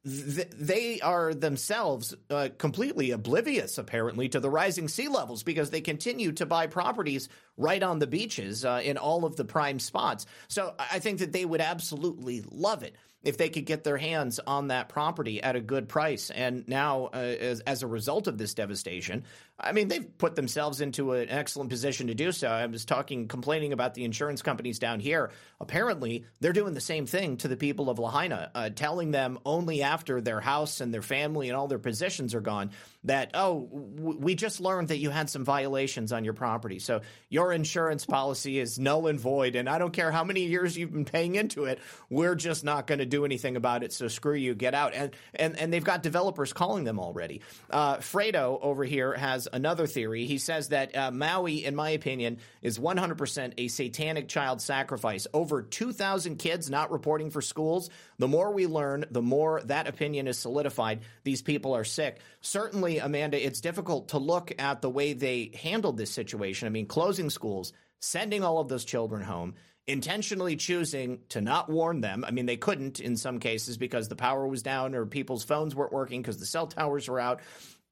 they 0.04 1.00
are 1.02 1.34
themselves 1.34 2.14
uh, 2.30 2.50
completely 2.58 3.12
oblivious, 3.12 3.78
apparently, 3.78 4.30
to 4.30 4.40
the 4.40 4.50
rising 4.50 4.88
sea 4.88 5.08
levels 5.08 5.42
because 5.42 5.72
they 5.72 5.82
continue 5.82 6.32
to 6.34 6.46
buy 6.46 6.68
properties 6.68 7.28
right 7.58 7.82
on 7.82 8.00
the 8.00 8.08
beaches 8.08 8.64
uh, 8.64 8.82
in 8.84 8.98
all 8.98 9.26
of 9.26 9.36
the 9.36 9.46
prime 9.46 9.80
spots. 9.80 10.26
So 10.48 10.76
I 10.78 11.00
think 11.00 11.20
that 11.20 11.32
they 11.32 11.46
would 11.46 11.62
absolutely 11.62 12.44
love 12.52 12.84
it 12.84 12.96
if 13.26 13.38
they 13.38 13.50
could 13.50 13.66
get 13.66 13.84
their 13.84 13.98
hands 13.98 14.40
on 14.46 14.68
that 14.68 14.88
property 14.88 15.42
at 15.42 15.56
a 15.56 15.60
good 15.60 15.90
price. 15.90 16.30
And 16.30 16.68
now, 16.68 17.10
uh, 17.14 17.18
as, 17.18 17.60
as, 17.62 17.84
a 17.84 17.88
result 17.88 18.28
of 18.28 18.38
this 18.38 18.54
devastation, 18.54 19.24
I 19.60 19.72
mean, 19.72 19.88
they've 19.88 20.18
put 20.18 20.36
themselves 20.36 20.80
into 20.80 21.14
an 21.14 21.30
excellent 21.30 21.70
position 21.70 22.08
to 22.08 22.14
do 22.14 22.32
so. 22.32 22.48
I 22.48 22.66
was 22.68 22.86
talking, 22.86 23.28
complaining 23.28 23.74
about 23.74 23.96
the 23.96 24.04
insurance 24.04 24.42
companies 24.42 24.80
down 24.80 25.00
here. 25.00 25.32
Apparently, 25.60 26.26
they're 26.40 26.54
doing 26.54 26.74
the 26.74 26.82
same 26.82 27.06
thing 27.06 27.38
to 27.38 27.48
the 27.48 27.58
people 27.58 27.90
of 27.90 27.98
Lahaina, 27.98 28.52
uh, 28.54 28.70
telling 28.70 29.12
them 29.12 29.40
only 29.46 29.82
after 29.82 30.22
their 30.22 30.40
house 30.40 30.80
and 30.80 30.94
their 30.94 31.02
family 31.02 31.50
and 31.50 31.58
all 31.58 31.68
their 31.68 31.80
possessions 31.80 32.36
are 32.36 32.42
gone 32.42 32.72
that, 33.06 33.32
oh, 33.34 33.68
w- 33.96 34.20
we 34.20 34.36
just 34.36 34.60
learned 34.60 34.90
that 34.90 34.98
you 34.98 35.10
had 35.10 35.30
some 35.30 35.46
violations 35.46 36.12
on 36.12 36.26
your 36.26 36.34
property. 36.34 36.80
So 36.80 37.02
your 37.30 37.54
insurance 37.54 38.06
policy 38.06 38.60
is 38.60 38.78
null 38.78 39.08
and 39.08 39.20
void. 39.20 39.56
And 39.56 39.70
I 39.70 39.78
don't 39.78 39.94
care 39.94 40.12
how 40.12 40.24
many 40.24 40.46
years 40.46 40.78
you've 40.78 40.92
been 40.92 41.06
paying 41.06 41.36
into 41.36 41.66
it, 41.66 41.80
we're 42.10 42.36
just 42.36 42.64
not 42.64 42.88
going 42.88 43.00
to 43.00 43.06
do 43.06 43.15
anything 43.24 43.56
about 43.56 43.84
it. 43.84 43.94
So 43.94 44.08
screw 44.08 44.34
you, 44.34 44.56
get 44.56 44.74
out. 44.74 44.94
And, 44.94 45.12
and, 45.34 45.58
and 45.58 45.72
they've 45.72 45.84
got 45.84 46.04
developers 46.04 46.52
calling 46.52 46.84
them 46.84 47.00
already. 47.00 47.42
Uh, 47.70 47.98
Fredo 47.98 48.60
over 48.62 48.84
here 48.84 49.14
has 49.14 49.48
another 49.52 49.88
theory. 49.88 50.26
He 50.26 50.40
says 50.40 50.70
that 50.70 50.96
uh, 50.96 51.12
Maui, 51.12 51.64
in 51.64 51.76
my 51.76 51.92
opinion, 51.92 52.40
is 52.62 52.80
100% 52.80 53.54
a 53.58 53.68
satanic 53.68 54.28
child 54.28 54.62
sacrifice. 54.62 55.28
Over 55.34 55.62
2,000 55.62 56.38
kids 56.38 56.70
not 56.70 56.92
reporting 56.92 57.30
for 57.30 57.42
schools. 57.42 57.90
The 58.18 58.28
more 58.28 58.52
we 58.52 58.68
learn, 58.68 59.06
the 59.12 59.22
more 59.22 59.62
that 59.66 59.88
opinion 59.88 60.28
is 60.28 60.38
solidified. 60.38 61.02
These 61.24 61.42
people 61.42 61.76
are 61.76 61.84
sick. 61.84 62.20
Certainly, 62.42 63.00
Amanda, 63.00 63.44
it's 63.44 63.62
difficult 63.62 64.10
to 64.10 64.18
look 64.18 64.52
at 64.60 64.82
the 64.82 64.90
way 64.90 65.14
they 65.14 65.52
handled 65.62 65.98
this 65.98 66.12
situation. 66.12 66.68
I 66.68 66.72
mean, 66.72 66.88
closing 66.88 67.30
schools, 67.30 67.74
sending 68.00 68.44
all 68.44 68.60
of 68.60 68.68
those 68.68 68.86
children 68.86 69.22
home 69.22 69.56
intentionally 69.88 70.56
choosing 70.56 71.20
to 71.30 71.42
not 71.42 71.70
warn 71.70 72.02
them. 72.02 72.26
I 72.28 72.32
mean, 72.32 72.46
they 72.46 72.58
couldn't 72.58 73.00
in 73.00 73.16
some 73.18 73.40
cases 73.40 73.78
because 73.78 74.08
the 74.08 74.16
power 74.16 74.48
was 74.48 74.64
down 74.64 74.96
or 74.96 75.06
people's 75.06 75.44
phones 75.44 75.76
weren't 75.76 75.94
working 75.94 76.22
because 76.22 76.40
the 76.40 76.46
cell 76.46 76.68
towers 76.68 77.08
were 77.08 77.20
out 77.20 77.42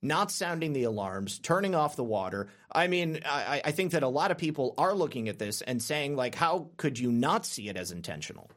not 0.03 0.30
sounding 0.30 0.74
the 0.74 0.84
alarms, 0.84 1.40
turning 1.40 1.74
off 1.74 1.95
the 1.95 2.03
water. 2.03 2.49
I 2.70 2.88
mean, 2.88 3.22
I, 3.26 3.61
I, 3.64 3.72
think 3.72 3.94
that 3.94 4.03
a 4.03 4.07
lot 4.07 4.32
of 4.32 4.38
people 4.38 4.74
are 4.78 4.94
looking 4.94 5.30
at 5.30 5.40
this 5.40 5.61
and 5.61 5.82
saying, 5.82 6.18
like, 6.18 6.36
how 6.36 6.68
could 6.76 6.99
you 6.99 7.10
not 7.10 7.45
see 7.45 7.70
it 7.70 7.78
as 7.78 7.91
intentional? 7.91 8.52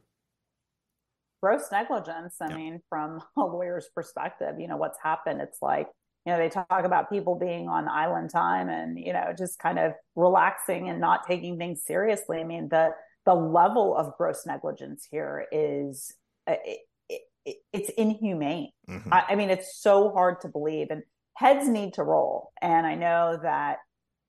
Gross 1.40 1.70
negligence. 1.70 2.34
I 2.40 2.48
yeah. 2.50 2.56
mean, 2.56 2.80
from 2.88 3.22
a 3.36 3.42
lawyer's 3.42 3.88
perspective, 3.94 4.58
you 4.58 4.66
know, 4.66 4.76
what's 4.76 4.98
happened, 5.00 5.40
it's 5.40 5.62
like, 5.62 5.86
you 6.24 6.32
know, 6.32 6.38
they 6.38 6.48
talk 6.48 6.66
about 6.68 7.08
people 7.08 7.36
being 7.36 7.68
on 7.68 7.88
island 7.88 8.30
time 8.30 8.68
and, 8.68 8.98
you 8.98 9.12
know, 9.12 9.32
just 9.38 9.60
kind 9.60 9.78
of 9.78 9.92
relaxing 10.16 10.88
and 10.88 11.00
not 11.00 11.28
taking 11.28 11.56
things 11.56 11.84
seriously. 11.84 12.40
I 12.40 12.44
mean, 12.44 12.68
the 12.68 12.90
the 13.26 13.34
level 13.34 13.94
of 13.96 14.16
gross 14.16 14.46
negligence 14.46 15.06
here 15.10 15.46
is 15.52 16.14
it, 16.46 16.78
it, 17.44 17.56
it's 17.72 17.90
inhumane. 17.90 18.70
Mm-hmm. 18.88 19.12
I, 19.12 19.24
I 19.30 19.34
mean, 19.34 19.50
it's 19.50 19.76
so 19.78 20.10
hard 20.10 20.40
to 20.40 20.48
believe, 20.48 20.86
and 20.90 21.02
heads 21.34 21.68
need 21.68 21.94
to 21.94 22.02
roll. 22.02 22.52
And 22.62 22.86
I 22.86 22.94
know 22.94 23.38
that 23.42 23.78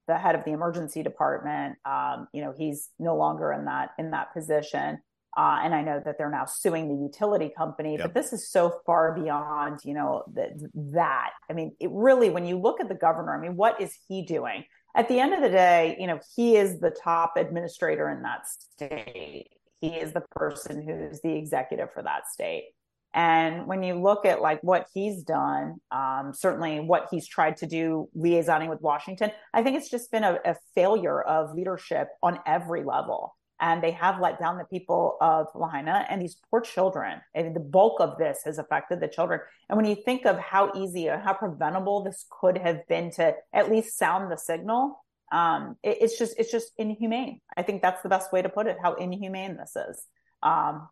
the 0.08 0.18
head 0.18 0.36
of 0.36 0.44
the 0.44 0.52
emergency 0.52 1.04
department, 1.04 1.76
um, 1.86 2.28
you 2.34 2.42
know, 2.42 2.54
he's 2.58 2.90
no 2.98 3.16
longer 3.16 3.54
in 3.54 3.66
that 3.66 3.90
in 3.98 4.12
that 4.12 4.34
position. 4.34 5.00
Uh, 5.38 5.60
and 5.64 5.76
I 5.76 5.84
know 5.84 6.02
that 6.04 6.18
they're 6.18 6.32
now 6.32 6.46
suing 6.46 6.88
the 6.88 6.96
utility 6.96 7.52
company, 7.56 7.94
yep. 7.94 8.02
but 8.02 8.14
this 8.16 8.34
is 8.34 8.50
so 8.50 8.80
far 8.88 9.14
beyond, 9.14 9.82
you 9.84 9.94
know, 9.94 10.24
the, 10.34 10.48
that. 10.94 11.30
I 11.48 11.54
mean, 11.54 11.76
it 11.80 11.92
really, 11.92 12.32
when 12.32 12.48
you 12.48 12.58
look 12.58 12.82
at 12.82 12.90
the 12.90 12.96
governor, 12.96 13.38
I 13.38 13.40
mean, 13.40 13.56
what 13.56 13.80
is 13.80 13.96
he 14.08 14.26
doing? 14.26 14.64
At 14.98 15.08
the 15.10 15.20
end 15.20 15.36
of 15.36 15.42
the 15.42 15.50
day, 15.50 15.96
you 16.00 16.08
know, 16.08 16.20
he 16.36 16.56
is 16.58 16.80
the 16.80 16.90
top 16.90 17.34
administrator 17.38 18.10
in 18.10 18.24
that 18.24 18.48
state. 18.48 19.52
He 19.80 19.90
is 19.90 20.12
the 20.12 20.24
person 20.32 20.82
who's 20.82 21.22
the 21.22 21.38
executive 21.38 21.94
for 21.94 22.02
that 22.02 22.28
state. 22.28 22.70
And 23.14 23.68
when 23.68 23.84
you 23.84 24.02
look 24.02 24.26
at 24.26 24.42
like 24.42 24.60
what 24.64 24.88
he's 24.96 25.22
done, 25.22 25.76
um, 25.92 26.32
certainly 26.34 26.80
what 26.80 27.10
he's 27.12 27.28
tried 27.28 27.58
to 27.58 27.68
do 27.68 28.10
liaisoning 28.18 28.70
with 28.70 28.82
Washington, 28.82 29.32
I 29.54 29.62
think 29.62 29.78
it's 29.78 29.92
just 29.92 30.12
been 30.12 30.24
a, 30.24 30.40
a 30.44 30.56
failure 30.74 31.22
of 31.22 31.54
leadership 31.54 32.08
on 32.24 32.40
every 32.48 32.84
level 32.84 33.36
and 33.60 33.82
they 33.82 33.92
have 33.92 34.20
let 34.20 34.40
down 34.40 34.58
the 34.58 34.66
people 34.66 35.18
of 35.20 35.48
Lahaina 35.56 36.06
and 36.10 36.22
these 36.22 36.38
poor 36.50 36.62
children. 36.62 37.22
And 37.34 37.56
the 37.56 37.60
bulk 37.60 38.00
of 38.00 38.18
this 38.18 38.42
has 38.46 38.60
affected 38.60 39.00
the 39.00 39.08
children. 39.08 39.40
And 39.70 39.78
when 39.78 39.86
you 39.86 39.96
think 39.96 40.26
of 40.26 40.38
how 40.38 40.72
easy 40.76 41.08
and 41.08 41.22
how 41.22 41.34
preventable 41.34 42.04
this 42.04 42.26
could 42.30 42.58
have 42.58 42.88
been 42.88 43.12
to 43.12 43.34
at 43.54 43.72
least 43.72 43.98
sound 43.98 44.32
the 44.32 44.38
signal, 44.38 45.04
um, 45.32 45.76
it, 45.84 45.98
it's 46.02 46.18
just 46.18 46.36
it's 46.38 46.52
just 46.52 46.72
inhumane. 46.78 47.42
I 47.56 47.64
think 47.64 47.82
that's 47.82 48.02
the 48.04 48.10
best 48.10 48.32
way 48.32 48.42
to 48.42 48.50
put 48.50 48.68
it. 48.68 48.78
How 48.82 48.94
inhumane 48.94 49.58
this 49.58 49.76
is. 49.76 50.06
Um, 50.44 50.88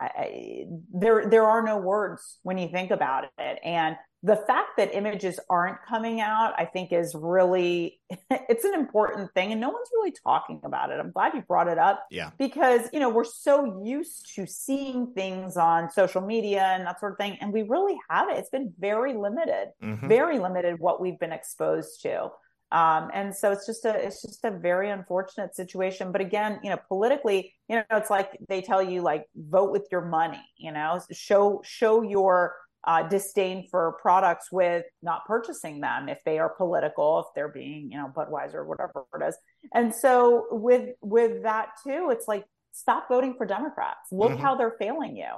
I, 0.00 0.64
there 0.92 1.28
there 1.28 1.44
are 1.44 1.62
no 1.62 1.76
words 1.76 2.38
when 2.42 2.58
you 2.58 2.68
think 2.68 2.90
about 2.90 3.24
it, 3.38 3.58
and 3.62 3.96
the 4.22 4.36
fact 4.36 4.76
that 4.76 4.94
images 4.94 5.40
aren't 5.48 5.78
coming 5.88 6.20
out, 6.20 6.52
I 6.58 6.66
think 6.66 6.92
is 6.92 7.14
really, 7.14 8.00
it's 8.30 8.64
an 8.64 8.74
important 8.74 9.32
thing. 9.32 9.50
And 9.52 9.60
no 9.60 9.70
one's 9.70 9.88
really 9.94 10.12
talking 10.12 10.60
about 10.62 10.90
it. 10.90 11.00
I'm 11.00 11.10
glad 11.10 11.32
you 11.34 11.40
brought 11.40 11.68
it 11.68 11.78
up. 11.78 12.06
Yeah. 12.10 12.30
Because, 12.38 12.82
you 12.92 13.00
know, 13.00 13.08
we're 13.08 13.24
so 13.24 13.82
used 13.82 14.34
to 14.34 14.46
seeing 14.46 15.12
things 15.14 15.56
on 15.56 15.90
social 15.90 16.20
media 16.20 16.62
and 16.62 16.86
that 16.86 17.00
sort 17.00 17.12
of 17.12 17.18
thing. 17.18 17.38
And 17.40 17.50
we 17.52 17.62
really 17.62 17.98
haven't. 18.10 18.36
It's 18.36 18.50
been 18.50 18.74
very 18.78 19.14
limited, 19.14 19.68
mm-hmm. 19.82 20.06
very 20.06 20.38
limited 20.38 20.78
what 20.78 21.00
we've 21.00 21.18
been 21.18 21.32
exposed 21.32 22.02
to. 22.02 22.28
Um, 22.72 23.10
and 23.12 23.34
so 23.34 23.50
it's 23.50 23.66
just 23.66 23.84
a 23.84 23.94
it's 23.94 24.22
just 24.22 24.44
a 24.44 24.50
very 24.50 24.90
unfortunate 24.90 25.56
situation. 25.56 26.12
But 26.12 26.20
again, 26.20 26.60
you 26.62 26.70
know, 26.70 26.78
politically, 26.88 27.54
you 27.68 27.76
know, 27.76 27.84
it's 27.92 28.10
like 28.10 28.38
they 28.48 28.60
tell 28.60 28.82
you 28.82 29.02
like 29.02 29.26
vote 29.34 29.72
with 29.72 29.88
your 29.90 30.02
money, 30.02 30.42
you 30.56 30.72
know, 30.72 31.00
show 31.10 31.62
show 31.64 32.02
your 32.02 32.54
uh, 32.84 33.02
disdain 33.08 33.66
for 33.70 33.96
products 34.00 34.50
with 34.50 34.84
not 35.02 35.26
purchasing 35.26 35.80
them 35.80 36.08
if 36.08 36.18
they 36.24 36.38
are 36.38 36.48
political, 36.48 37.20
if 37.20 37.26
they're 37.34 37.48
being, 37.48 37.90
you 37.90 37.98
know, 37.98 38.10
Budweiser, 38.14 38.54
or 38.54 38.64
whatever 38.66 39.04
it 39.14 39.28
is. 39.28 39.36
And 39.74 39.94
so 39.94 40.46
with 40.50 40.90
with 41.00 41.42
that 41.42 41.70
too, 41.84 42.08
it's 42.10 42.28
like 42.28 42.44
stop 42.72 43.08
voting 43.08 43.34
for 43.36 43.46
Democrats. 43.46 44.12
Look 44.12 44.32
mm-hmm. 44.32 44.40
how 44.40 44.54
they're 44.54 44.76
failing 44.78 45.16
you. 45.16 45.30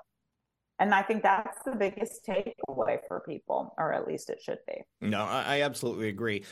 And 0.82 0.92
I 0.92 1.02
think 1.02 1.22
that's 1.22 1.62
the 1.62 1.76
biggest 1.76 2.26
takeaway 2.26 2.98
for 3.06 3.20
people, 3.20 3.72
or 3.78 3.92
at 3.92 4.09
least 4.09 4.28
it 4.28 4.42
should 4.42 4.59
be. 4.66 4.82
No, 5.00 5.22
I, 5.22 5.62
absolutely 5.62 6.09
agree. 6.09 6.42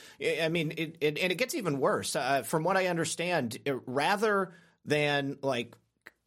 I 0.40 0.48
mean, 0.48 0.73
it, 0.77 0.98
it, 1.01 1.19
and 1.19 1.32
it 1.32 1.35
gets 1.35 1.57
even 1.57 1.81
worse. 1.81 2.15
Uh, 2.15 2.43
from 2.43 2.62
what 2.62 2.77
I 2.77 2.86
understand, 2.86 3.59
it, 3.65 3.74
rather 3.86 4.55
than 4.85 5.36
like, 5.43 5.74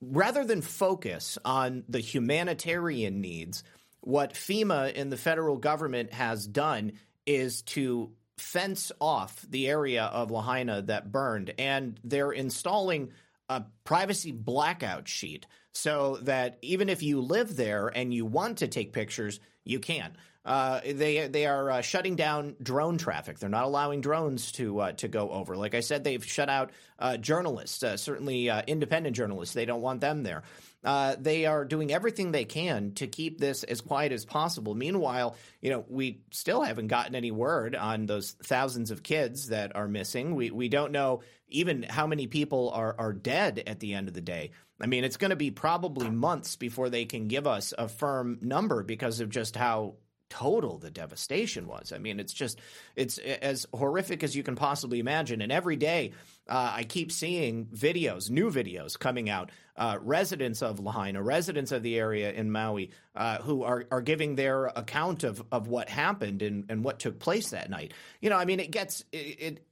rather 0.01 0.43
than 0.43 0.61
focus 0.61 1.37
on 1.45 1.85
the 1.87 2.01
humanitarian 2.01 3.21
needs, 3.21 3.63
what 4.01 4.33
FEMA 4.33 4.91
and 4.93 5.09
the 5.09 5.15
federal 5.15 5.55
government 5.55 6.11
has 6.11 6.45
done 6.45 6.91
is 7.25 7.61
to 7.61 8.11
fence 8.37 8.91
off 8.99 9.45
the 9.49 9.69
area 9.69 10.03
of 10.03 10.29
Lahaina 10.29 10.81
that 10.81 11.09
burned, 11.09 11.53
and 11.57 11.97
they're 12.03 12.33
installing 12.33 13.13
a 13.55 13.67
privacy 13.83 14.31
blackout 14.31 15.07
sheet 15.07 15.45
so 15.71 16.17
that 16.21 16.57
even 16.61 16.89
if 16.89 17.03
you 17.03 17.21
live 17.21 17.55
there 17.55 17.87
and 17.87 18.13
you 18.13 18.25
want 18.25 18.59
to 18.59 18.67
take 18.67 18.93
pictures, 18.93 19.39
you 19.63 19.79
can. 19.79 20.15
Uh, 20.45 20.81
they 20.85 21.27
they 21.27 21.45
are 21.45 21.71
uh, 21.71 21.81
shutting 21.81 22.15
down 22.17 22.55
drone 22.61 22.97
traffic. 22.97 23.39
They're 23.39 23.49
not 23.49 23.63
allowing 23.63 24.01
drones 24.01 24.51
to 24.53 24.79
uh, 24.79 24.91
to 24.93 25.07
go 25.07 25.29
over. 25.29 25.55
Like 25.55 25.73
I 25.73 25.79
said, 25.79 26.03
they've 26.03 26.23
shut 26.23 26.49
out 26.49 26.71
uh, 26.99 27.15
journalists, 27.15 27.81
uh, 27.81 27.95
certainly 27.95 28.49
uh, 28.49 28.61
independent 28.67 29.15
journalists. 29.15 29.55
They 29.55 29.65
don't 29.65 29.81
want 29.81 30.01
them 30.01 30.23
there. 30.23 30.43
Uh, 30.83 31.15
they 31.17 31.45
are 31.45 31.63
doing 31.63 31.91
everything 31.91 32.31
they 32.31 32.45
can 32.45 32.91
to 32.93 33.07
keep 33.07 33.39
this 33.39 33.63
as 33.63 33.81
quiet 33.81 34.11
as 34.11 34.25
possible. 34.25 34.75
Meanwhile, 34.75 35.35
you 35.61 35.69
know, 35.69 35.85
we 35.87 36.21
still 36.31 36.61
haven't 36.61 36.87
gotten 36.87 37.15
any 37.15 37.31
word 37.31 37.75
on 37.75 38.05
those 38.05 38.31
thousands 38.43 38.91
of 38.91 39.03
kids 39.03 39.49
that 39.49 39.75
are 39.75 39.87
missing. 39.87 40.35
We 40.35 40.51
we 40.51 40.67
don't 40.67 40.91
know 40.91 41.21
even 41.47 41.83
how 41.83 42.07
many 42.07 42.27
people 42.27 42.71
are 42.71 42.95
are 42.97 43.13
dead 43.13 43.63
at 43.65 43.79
the 43.79 43.93
end 43.93 44.07
of 44.07 44.13
the 44.13 44.21
day. 44.21 44.51
I 44.81 44.87
mean, 44.87 45.05
it's 45.05 45.17
going 45.17 45.29
to 45.29 45.37
be 45.37 45.51
probably 45.51 46.09
months 46.09 46.57
before 46.57 46.89
they 46.89 47.05
can 47.05 47.27
give 47.27 47.47
us 47.47 47.73
a 47.77 47.87
firm 47.87 48.39
number 48.41 48.83
because 48.83 49.21
of 49.21 49.29
just 49.29 49.55
how 49.55 49.95
total 50.33 50.79
the 50.79 50.89
devastation 50.89 51.67
was. 51.67 51.93
I 51.93 51.99
mean, 51.99 52.19
it's 52.19 52.33
just 52.33 52.59
it's 52.95 53.19
as 53.19 53.67
horrific 53.71 54.23
as 54.23 54.35
you 54.35 54.41
can 54.41 54.55
possibly 54.55 54.99
imagine. 54.99 55.41
And 55.43 55.51
every 55.51 55.75
day, 55.75 56.13
uh, 56.49 56.73
I 56.75 56.83
keep 56.85 57.11
seeing 57.11 57.67
videos, 57.67 58.31
new 58.31 58.49
videos 58.49 58.97
coming 58.97 59.29
out. 59.29 59.51
Uh, 59.75 59.97
residents 60.01 60.61
of 60.61 60.79
Lahaina, 60.79 61.21
residents 61.21 61.71
of 61.71 61.83
the 61.83 61.97
area 61.97 62.31
in 62.31 62.51
Maui, 62.51 62.91
uh, 63.15 63.37
who 63.39 63.63
are 63.63 63.85
are 63.91 64.01
giving 64.01 64.35
their 64.35 64.65
account 64.65 65.23
of 65.23 65.43
of 65.51 65.67
what 65.67 65.87
happened 65.87 66.41
and 66.41 66.65
and 66.69 66.83
what 66.83 66.99
took 66.99 67.19
place 67.19 67.51
that 67.51 67.69
night. 67.69 67.93
You 68.19 68.31
know, 68.31 68.37
I 68.37 68.45
mean, 68.45 68.59
it 68.59 68.71
gets 68.71 69.03
it, 69.11 69.17
it 69.17 69.67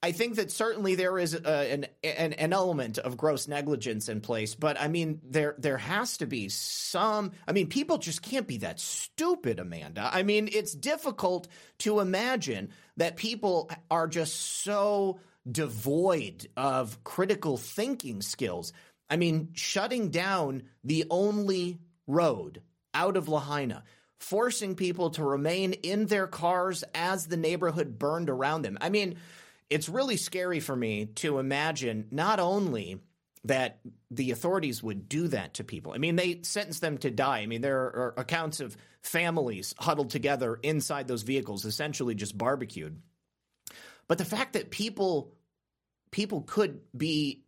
I 0.00 0.12
think 0.12 0.36
that 0.36 0.52
certainly 0.52 0.94
there 0.94 1.18
is 1.18 1.34
a, 1.34 1.72
an, 1.72 1.86
an, 2.04 2.32
an 2.34 2.52
element 2.52 2.98
of 2.98 3.16
gross 3.16 3.48
negligence 3.48 4.08
in 4.08 4.20
place, 4.20 4.54
but 4.54 4.80
I 4.80 4.86
mean 4.86 5.20
there 5.24 5.56
there 5.58 5.78
has 5.78 6.18
to 6.18 6.26
be 6.26 6.48
some. 6.48 7.32
I 7.48 7.52
mean, 7.52 7.66
people 7.66 7.98
just 7.98 8.22
can't 8.22 8.46
be 8.46 8.58
that 8.58 8.78
stupid, 8.78 9.58
Amanda. 9.58 10.08
I 10.12 10.22
mean, 10.22 10.48
it's 10.52 10.72
difficult 10.72 11.48
to 11.78 11.98
imagine 11.98 12.70
that 12.96 13.16
people 13.16 13.70
are 13.90 14.06
just 14.06 14.62
so 14.62 15.18
devoid 15.50 16.46
of 16.56 17.02
critical 17.02 17.56
thinking 17.56 18.22
skills. 18.22 18.72
I 19.10 19.16
mean, 19.16 19.48
shutting 19.54 20.10
down 20.10 20.62
the 20.84 21.06
only 21.10 21.80
road 22.06 22.62
out 22.94 23.16
of 23.16 23.28
Lahaina, 23.28 23.82
forcing 24.20 24.76
people 24.76 25.10
to 25.10 25.24
remain 25.24 25.72
in 25.72 26.06
their 26.06 26.28
cars 26.28 26.84
as 26.94 27.26
the 27.26 27.36
neighborhood 27.36 27.98
burned 27.98 28.30
around 28.30 28.62
them. 28.62 28.78
I 28.80 28.90
mean 28.90 29.16
it's 29.70 29.88
really 29.88 30.16
scary 30.16 30.60
for 30.60 30.74
me 30.74 31.06
to 31.06 31.38
imagine 31.38 32.08
not 32.10 32.40
only 32.40 33.00
that 33.44 33.80
the 34.10 34.30
authorities 34.30 34.82
would 34.82 35.08
do 35.08 35.28
that 35.28 35.54
to 35.54 35.64
people. 35.64 35.92
I 35.92 35.98
mean, 35.98 36.16
they 36.16 36.40
sentenced 36.42 36.80
them 36.80 36.98
to 36.98 37.10
die. 37.10 37.38
I 37.38 37.46
mean, 37.46 37.60
there 37.60 37.78
are 37.78 38.14
accounts 38.16 38.60
of 38.60 38.76
families 39.02 39.74
huddled 39.78 40.10
together 40.10 40.58
inside 40.62 41.08
those 41.08 41.22
vehicles, 41.22 41.64
essentially 41.64 42.14
just 42.14 42.36
barbecued. 42.36 43.00
But 44.06 44.18
the 44.18 44.24
fact 44.24 44.54
that 44.54 44.70
people 44.70 45.34
people 46.10 46.42
could 46.42 46.80
be 46.96 47.44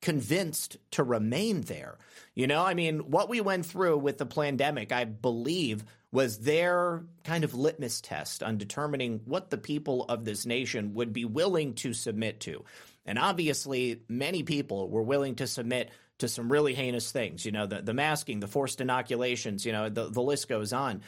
convinced 0.00 0.76
to 0.92 1.02
remain 1.02 1.62
there. 1.62 1.96
You 2.34 2.46
know, 2.46 2.64
I 2.64 2.74
mean, 2.74 3.10
what 3.10 3.28
we 3.28 3.40
went 3.40 3.64
through 3.66 3.98
with 3.98 4.18
the 4.18 4.26
pandemic, 4.26 4.92
I 4.92 5.04
believe, 5.04 5.84
was 6.12 6.38
their 6.40 7.04
kind 7.24 7.42
of 7.42 7.54
litmus 7.54 8.00
test 8.00 8.42
on 8.42 8.58
determining 8.58 9.22
what 9.24 9.50
the 9.50 9.58
people 9.58 10.04
of 10.04 10.24
this 10.24 10.44
nation 10.44 10.92
would 10.94 11.12
be 11.12 11.24
willing 11.24 11.74
to 11.74 11.94
submit 11.94 12.38
to. 12.40 12.64
And 13.06 13.18
obviously, 13.18 14.02
many 14.08 14.42
people 14.42 14.88
were 14.88 15.02
willing 15.02 15.36
to 15.36 15.46
submit 15.46 15.90
to 16.18 16.28
some 16.28 16.52
really 16.52 16.74
heinous 16.74 17.10
things, 17.10 17.44
you 17.44 17.50
know, 17.50 17.66
the, 17.66 17.82
the 17.82 17.94
masking, 17.94 18.38
the 18.38 18.46
forced 18.46 18.80
inoculations, 18.80 19.66
you 19.66 19.72
know, 19.72 19.88
the, 19.88 20.08
the 20.08 20.22
list 20.22 20.48
goes 20.48 20.72
on. 20.72 21.02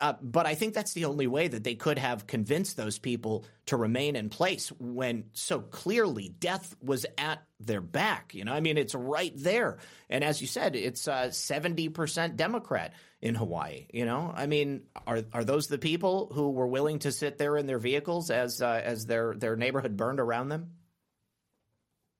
Uh, 0.00 0.14
but 0.22 0.46
I 0.46 0.54
think 0.54 0.74
that's 0.74 0.92
the 0.92 1.06
only 1.06 1.26
way 1.26 1.48
that 1.48 1.64
they 1.64 1.74
could 1.74 1.98
have 1.98 2.26
convinced 2.26 2.76
those 2.76 2.98
people 2.98 3.44
to 3.66 3.76
remain 3.76 4.14
in 4.14 4.28
place 4.28 4.68
when 4.78 5.24
so 5.32 5.60
clearly 5.60 6.28
death 6.28 6.76
was 6.80 7.04
at 7.16 7.42
their 7.58 7.80
back. 7.80 8.32
You 8.32 8.44
know, 8.44 8.52
I 8.52 8.60
mean, 8.60 8.78
it's 8.78 8.94
right 8.94 9.32
there. 9.34 9.78
And 10.08 10.22
as 10.22 10.40
you 10.40 10.46
said, 10.46 10.76
it's 10.76 11.08
uh, 11.08 11.32
seventy 11.32 11.88
percent 11.88 12.36
Democrat 12.36 12.94
in 13.20 13.34
Hawaii. 13.34 13.86
You 13.92 14.04
know, 14.04 14.32
I 14.34 14.46
mean, 14.46 14.82
are 15.06 15.22
are 15.32 15.44
those 15.44 15.66
the 15.66 15.78
people 15.78 16.30
who 16.32 16.50
were 16.50 16.68
willing 16.68 17.00
to 17.00 17.10
sit 17.10 17.36
there 17.36 17.56
in 17.56 17.66
their 17.66 17.80
vehicles 17.80 18.30
as 18.30 18.62
uh, 18.62 18.80
as 18.84 19.06
their 19.06 19.34
their 19.34 19.56
neighborhood 19.56 19.96
burned 19.96 20.20
around 20.20 20.48
them? 20.48 20.74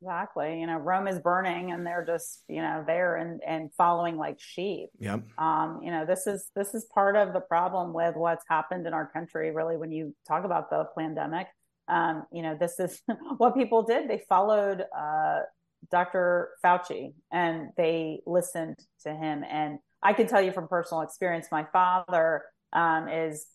Exactly. 0.00 0.60
You 0.60 0.66
know, 0.66 0.76
Rome 0.76 1.08
is 1.08 1.18
burning 1.18 1.72
and 1.72 1.84
they're 1.84 2.04
just, 2.06 2.44
you 2.48 2.62
know, 2.62 2.84
there 2.86 3.16
and, 3.16 3.40
and 3.46 3.70
following 3.76 4.16
like 4.16 4.36
sheep. 4.38 4.90
Yep. 5.00 5.24
Um, 5.38 5.80
you 5.82 5.90
know, 5.90 6.06
this 6.06 6.26
is 6.26 6.50
this 6.54 6.74
is 6.74 6.86
part 6.94 7.16
of 7.16 7.32
the 7.32 7.40
problem 7.40 7.92
with 7.92 8.14
what's 8.14 8.44
happened 8.48 8.86
in 8.86 8.94
our 8.94 9.10
country, 9.10 9.50
really, 9.50 9.76
when 9.76 9.90
you 9.90 10.14
talk 10.26 10.44
about 10.44 10.70
the 10.70 10.84
pandemic. 10.96 11.48
Um, 11.88 12.24
you 12.32 12.42
know, 12.42 12.56
this 12.58 12.78
is 12.78 13.02
what 13.38 13.54
people 13.54 13.82
did. 13.82 14.08
They 14.08 14.22
followed 14.28 14.84
uh, 14.96 15.40
Dr. 15.90 16.50
Fauci 16.64 17.14
and 17.32 17.70
they 17.76 18.20
listened 18.26 18.78
to 19.02 19.10
him. 19.10 19.42
And 19.48 19.78
I 20.02 20.12
can 20.12 20.26
tell 20.26 20.42
you 20.42 20.52
from 20.52 20.68
personal 20.68 21.02
experience, 21.02 21.48
my 21.50 21.66
father 21.72 22.42
um, 22.72 23.08
is 23.08 23.46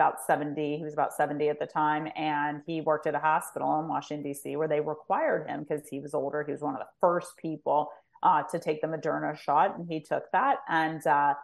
about 0.00 0.24
70. 0.26 0.78
He 0.78 0.82
was 0.82 0.94
about 0.94 1.12
70 1.12 1.50
at 1.50 1.58
the 1.58 1.66
time. 1.66 2.08
And 2.16 2.62
he 2.66 2.80
worked 2.80 3.06
at 3.06 3.14
a 3.14 3.18
hospital 3.18 3.78
in 3.80 3.88
Washington, 3.88 4.24
D.C., 4.24 4.56
where 4.56 4.68
they 4.68 4.80
required 4.80 5.48
him 5.48 5.60
because 5.60 5.86
he 5.90 6.00
was 6.00 6.14
older. 6.14 6.42
He 6.42 6.52
was 6.52 6.62
one 6.62 6.74
of 6.74 6.80
the 6.80 6.88
first 7.00 7.36
people 7.36 7.90
uh, 8.22 8.42
to 8.50 8.58
take 8.58 8.80
the 8.80 8.88
Moderna 8.88 9.38
shot. 9.38 9.78
And 9.78 9.86
he 9.86 10.00
took 10.00 10.24
that. 10.32 10.58
And 10.68 11.06
uh, 11.06 11.34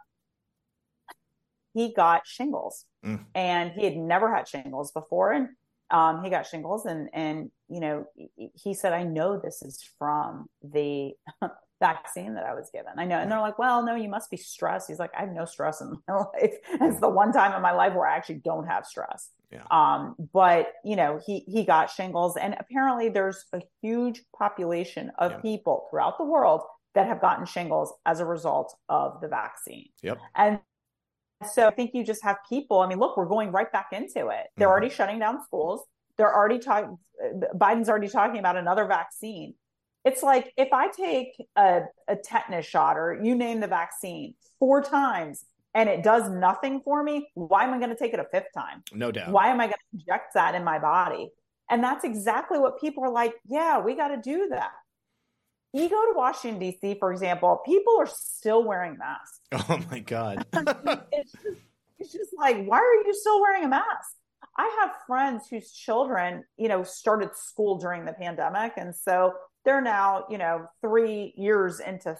he 1.74 1.92
got 1.92 2.26
shingles. 2.26 2.86
Mm. 3.04 3.26
And 3.34 3.72
he 3.72 3.84
had 3.84 3.96
never 3.96 4.34
had 4.34 4.48
shingles 4.48 4.90
before. 4.90 5.32
And 5.32 5.48
um, 5.90 6.24
he 6.24 6.30
got 6.30 6.46
shingles 6.46 6.84
and 6.84 7.08
and 7.12 7.50
you 7.68 7.78
know 7.78 8.06
he 8.54 8.74
said 8.74 8.92
i 8.92 9.04
know 9.04 9.38
this 9.38 9.62
is 9.62 9.88
from 10.00 10.46
the 10.60 11.12
vaccine 11.80 12.34
that 12.34 12.44
I 12.44 12.54
was 12.54 12.70
given. 12.72 12.92
I 12.96 13.04
know. 13.04 13.18
And 13.18 13.30
they're 13.30 13.40
like, 13.40 13.58
well, 13.58 13.84
no, 13.84 13.94
you 13.94 14.08
must 14.08 14.30
be 14.30 14.36
stressed. 14.36 14.88
He's 14.88 14.98
like, 14.98 15.10
I 15.16 15.20
have 15.20 15.32
no 15.32 15.44
stress 15.44 15.80
in 15.80 15.98
my 16.08 16.14
life. 16.34 16.54
it's 16.68 17.00
the 17.00 17.08
one 17.08 17.32
time 17.32 17.52
in 17.52 17.62
my 17.62 17.72
life 17.72 17.94
where 17.94 18.06
I 18.06 18.16
actually 18.16 18.36
don't 18.36 18.66
have 18.66 18.86
stress. 18.86 19.30
Yeah. 19.52 19.62
Um, 19.70 20.16
but 20.32 20.72
you 20.84 20.96
know, 20.96 21.20
he, 21.24 21.44
he 21.46 21.64
got 21.64 21.90
shingles 21.90 22.36
and 22.36 22.56
apparently 22.58 23.08
there's 23.08 23.44
a 23.52 23.60
huge 23.82 24.22
population 24.36 25.12
of 25.18 25.32
yeah. 25.32 25.38
people 25.38 25.86
throughout 25.90 26.18
the 26.18 26.24
world 26.24 26.62
that 26.94 27.06
have 27.06 27.20
gotten 27.20 27.44
shingles 27.44 27.92
as 28.06 28.20
a 28.20 28.24
result 28.24 28.74
of 28.88 29.20
the 29.20 29.28
vaccine. 29.28 29.88
Yep. 30.02 30.18
And 30.34 30.60
so 31.52 31.66
I 31.66 31.70
think 31.70 31.90
you 31.92 32.04
just 32.04 32.24
have 32.24 32.38
people, 32.48 32.80
I 32.80 32.88
mean, 32.88 32.98
look, 32.98 33.16
we're 33.16 33.26
going 33.26 33.52
right 33.52 33.70
back 33.70 33.88
into 33.92 34.28
it. 34.28 34.46
They're 34.56 34.66
mm-hmm. 34.66 34.72
already 34.72 34.88
shutting 34.88 35.18
down 35.18 35.44
schools. 35.44 35.84
They're 36.16 36.34
already 36.34 36.58
talking, 36.58 36.96
Biden's 37.54 37.90
already 37.90 38.08
talking 38.08 38.38
about 38.38 38.56
another 38.56 38.86
vaccine 38.86 39.54
it's 40.06 40.22
like 40.22 40.52
if 40.56 40.72
I 40.72 40.88
take 40.88 41.44
a, 41.56 41.82
a 42.06 42.14
tetanus 42.14 42.64
shot 42.64 42.96
or 42.96 43.20
you 43.20 43.34
name 43.34 43.60
the 43.60 43.66
vaccine 43.66 44.34
four 44.60 44.80
times 44.80 45.44
and 45.74 45.88
it 45.88 46.04
does 46.04 46.30
nothing 46.30 46.80
for 46.80 47.02
me, 47.02 47.28
why 47.34 47.64
am 47.64 47.74
I 47.74 47.78
going 47.78 47.90
to 47.90 47.96
take 47.96 48.14
it 48.14 48.20
a 48.20 48.26
fifth 48.32 48.54
time? 48.54 48.84
No 48.92 49.10
doubt. 49.10 49.32
Why 49.32 49.48
am 49.48 49.60
I 49.60 49.64
going 49.64 49.74
to 49.74 49.98
inject 49.98 50.34
that 50.34 50.54
in 50.54 50.62
my 50.62 50.78
body? 50.78 51.30
And 51.68 51.82
that's 51.82 52.04
exactly 52.04 52.58
what 52.60 52.80
people 52.80 53.02
are 53.02 53.10
like, 53.10 53.34
yeah, 53.48 53.80
we 53.80 53.96
got 53.96 54.08
to 54.08 54.16
do 54.16 54.46
that. 54.50 54.70
You 55.72 55.88
go 55.90 56.12
to 56.12 56.12
Washington, 56.16 56.60
D.C., 56.60 56.96
for 57.00 57.12
example, 57.12 57.60
people 57.66 57.96
are 57.98 58.06
still 58.06 58.64
wearing 58.64 58.96
masks. 58.96 59.40
Oh 59.68 59.80
my 59.90 59.98
God. 59.98 60.46
it's, 61.12 61.32
just, 61.32 61.58
it's 61.98 62.12
just 62.12 62.30
like, 62.38 62.64
why 62.64 62.78
are 62.78 63.06
you 63.06 63.12
still 63.12 63.40
wearing 63.40 63.64
a 63.64 63.68
mask? 63.68 64.14
I 64.56 64.78
have 64.80 64.92
friends 65.06 65.48
whose 65.50 65.72
children, 65.72 66.44
you 66.56 66.68
know, 66.68 66.84
started 66.84 67.34
school 67.34 67.78
during 67.78 68.04
the 68.04 68.12
pandemic. 68.12 68.74
And 68.76 68.94
so 68.94 69.34
they're 69.66 69.82
now 69.82 70.24
you 70.30 70.38
know 70.38 70.66
three 70.80 71.34
years 71.36 71.80
into 71.80 72.16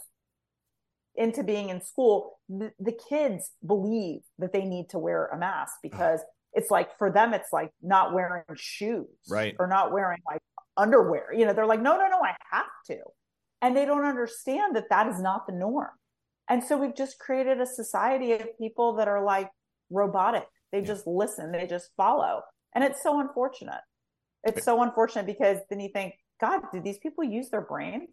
into 1.15 1.43
being 1.43 1.71
in 1.71 1.81
school 1.81 2.39
the, 2.51 2.71
the 2.79 2.93
kids 3.09 3.53
believe 3.67 4.21
that 4.39 4.53
they 4.53 4.65
need 4.65 4.91
to 4.91 4.99
wear 4.99 5.27
a 5.27 5.39
mask 5.39 5.73
uh-huh. 5.73 5.89
because 5.91 6.21
it's 6.53 6.71
like 6.71 6.97
for 6.99 7.11
them 7.11 7.33
it's 7.35 7.53
like 7.53 7.71
not 7.83 8.13
wearing 8.13 8.43
shoes 8.57 9.07
right. 9.29 9.55
or 9.59 9.67
not 9.67 9.93
wearing 9.93 10.19
like 10.27 10.41
underwear. 10.77 11.33
You 11.33 11.47
know 11.47 11.53
they're 11.53 11.67
like 11.67 11.83
no 11.83 11.97
no 11.97 12.09
no 12.09 12.21
i 12.23 12.35
have 12.51 12.67
to. 12.89 12.99
And 13.63 13.77
they 13.77 13.85
don't 13.85 14.05
understand 14.05 14.77
that 14.77 14.91
that 14.91 15.07
is 15.07 15.21
not 15.21 15.47
the 15.47 15.53
norm. 15.53 15.91
And 16.49 16.63
so 16.63 16.77
we've 16.77 16.95
just 16.95 17.19
created 17.19 17.61
a 17.61 17.67
society 17.67 18.33
of 18.33 18.59
people 18.59 18.95
that 18.97 19.09
are 19.09 19.25
like 19.25 19.49
robotic. 19.91 20.45
They 20.73 20.81
yeah. 20.81 20.85
just 20.87 21.07
listen. 21.07 21.53
They 21.53 21.67
just 21.67 21.91
follow. 21.97 22.43
And 22.75 22.85
it's 22.85 23.03
so 23.03 23.21
unfortunate. 23.21 23.81
It's 24.45 24.65
so 24.65 24.83
unfortunate 24.83 25.27
because 25.27 25.59
then 25.71 25.81
you 25.81 25.89
think 25.93 26.15
God, 26.41 26.63
do 26.73 26.81
these 26.81 26.99
people 26.99 27.25
use 27.25 27.49
their 27.49 27.61
brains? 27.61 28.11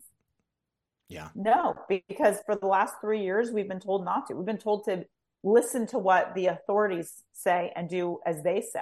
Yeah. 1.09 1.29
No, 1.35 1.75
because 1.89 2.37
for 2.45 2.55
the 2.55 2.65
last 2.65 2.95
three 3.01 3.21
years, 3.21 3.51
we've 3.51 3.67
been 3.67 3.79
told 3.79 4.05
not 4.05 4.27
to. 4.27 4.35
We've 4.35 4.45
been 4.45 4.57
told 4.57 4.85
to 4.85 5.05
listen 5.43 5.85
to 5.87 5.99
what 5.99 6.33
the 6.35 6.47
authorities 6.47 7.23
say 7.33 7.71
and 7.75 7.89
do 7.89 8.19
as 8.25 8.41
they 8.43 8.61
say, 8.61 8.79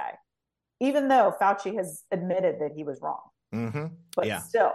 even 0.80 1.08
though 1.08 1.34
Fauci 1.42 1.76
has 1.76 2.04
admitted 2.12 2.58
that 2.62 2.72
he 2.76 2.84
was 2.84 3.02
wrong. 3.02 3.22
Mm-hmm. 3.54 3.88
But 4.16 4.28
yeah. 4.28 4.40
still, 4.40 4.72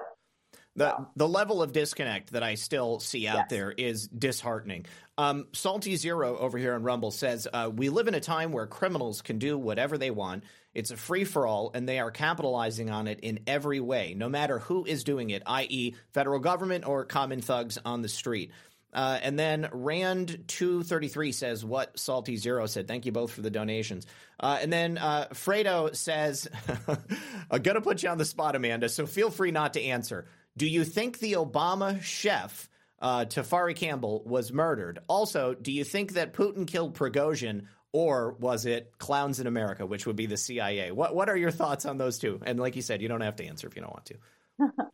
the 0.74 1.06
the 1.16 1.26
level 1.26 1.62
of 1.62 1.72
disconnect 1.72 2.32
that 2.32 2.43
I 2.43 2.55
still 2.55 3.01
see 3.01 3.26
out 3.26 3.36
yes. 3.36 3.47
there 3.48 3.72
is 3.72 4.09
disheartening. 4.09 4.86
Um, 5.16 5.47
Salty 5.52 5.97
Zero 5.97 6.36
over 6.36 6.59
here 6.59 6.74
on 6.74 6.82
Rumble 6.82 7.10
says 7.10 7.48
uh, 7.52 7.70
we 7.74 7.88
live 7.88 8.09
in 8.09 8.14
a 8.14 8.20
time 8.20 8.52
where 8.52 8.66
criminals 8.66 9.22
can 9.22 9.38
do 9.38 9.56
whatever 9.56 9.97
they 9.97 10.10
want. 10.10 10.44
It's 10.77 10.90
a 10.90 10.97
free 10.97 11.24
for 11.24 11.47
all, 11.47 11.70
and 11.73 11.89
they 11.89 12.01
are 12.01 12.11
capitalizing 12.11 12.90
on 12.90 13.09
it 13.09 13.20
in 13.20 13.40
every 13.47 13.81
way, 13.81 14.12
no 14.15 14.28
matter 14.28 14.59
who 14.59 14.85
is 14.85 15.05
doing 15.05 15.31
it, 15.31 15.43
i.e., 15.47 15.94
federal 16.12 16.39
government 16.39 16.86
or 16.86 17.07
common 17.07 17.40
thugs 17.40 17.78
on 17.82 18.03
the 18.03 18.11
street. 18.11 18.51
Uh, 18.93 19.19
and 19.23 19.39
then 19.39 19.70
Rand 19.73 20.44
two 20.48 20.82
thirty 20.82 21.09
three 21.09 21.32
says 21.32 21.65
what 21.65 21.98
Salty 21.98 22.36
Zero 22.36 22.66
said. 22.66 22.86
Thank 22.86 23.07
you 23.07 23.12
both 23.12 23.32
for 23.32 23.40
the 23.40 23.51
donations. 23.51 24.07
Uh, 24.39 24.59
and 24.61 24.70
then 24.70 24.98
uh, 24.98 25.28
Fredo 25.32 25.97
says, 25.97 26.47
"I'm 27.51 27.62
gonna 27.62 27.81
put 27.81 28.03
you 28.03 28.11
on 28.11 28.19
the 28.19 28.27
spot, 28.27 28.55
Amanda. 28.55 28.90
So 28.90 29.07
feel 29.07 29.31
free 29.31 29.53
not 29.53 29.74
to 29.74 29.82
answer." 29.82 30.27
Do 30.59 30.66
you 30.66 30.85
think 30.85 31.19
the 31.19 31.35
Obama 31.35 32.03
chef, 32.03 32.69
uh, 33.01 33.24
Tafari 33.24 33.74
Campbell, 33.77 34.23
was 34.27 34.53
murdered? 34.53 34.98
Also, 35.09 35.55
do 35.55 35.73
you 35.73 35.85
think 35.85 36.12
that 36.12 36.35
Putin 36.35 36.66
killed 36.66 36.94
Prigozhin, 36.94 37.66
or 37.92 38.32
was 38.32 38.66
it 38.66 38.92
clowns 38.98 39.40
in 39.40 39.46
America, 39.46 39.86
which 39.86 40.06
would 40.06 40.16
be 40.16 40.26
the 40.26 40.36
CIA? 40.36 40.92
What 40.92 41.14
What 41.14 41.28
are 41.28 41.36
your 41.36 41.50
thoughts 41.50 41.86
on 41.86 41.98
those 41.98 42.18
two? 42.18 42.40
And 42.44 42.58
like 42.58 42.76
you 42.76 42.82
said, 42.82 43.02
you 43.02 43.08
don't 43.08 43.20
have 43.20 43.36
to 43.36 43.46
answer 43.46 43.66
if 43.66 43.76
you 43.76 43.82
don't 43.82 43.92
want 43.92 44.06
to. 44.06 44.16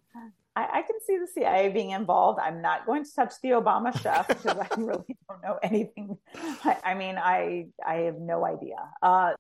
I, 0.54 0.64
I, 0.64 0.82
can 0.82 0.96
see 1.06 1.16
the 1.16 1.26
CIA 1.32 1.70
being 1.70 1.90
involved. 1.90 2.38
I'm 2.38 2.60
not 2.60 2.84
going 2.84 3.04
to 3.04 3.14
touch 3.14 3.32
the 3.42 3.50
Obama 3.50 3.98
chef 4.02 4.28
because 4.28 4.58
I 4.58 4.68
really 4.76 5.16
don't 5.28 5.42
know 5.42 5.58
anything. 5.62 6.18
I, 6.34 6.76
I, 6.84 6.94
mean, 6.94 7.16
I 7.16 7.68
I 7.86 7.94
have 7.94 8.18
no 8.18 8.44
idea. 8.44 8.76
Uh, 9.00 9.32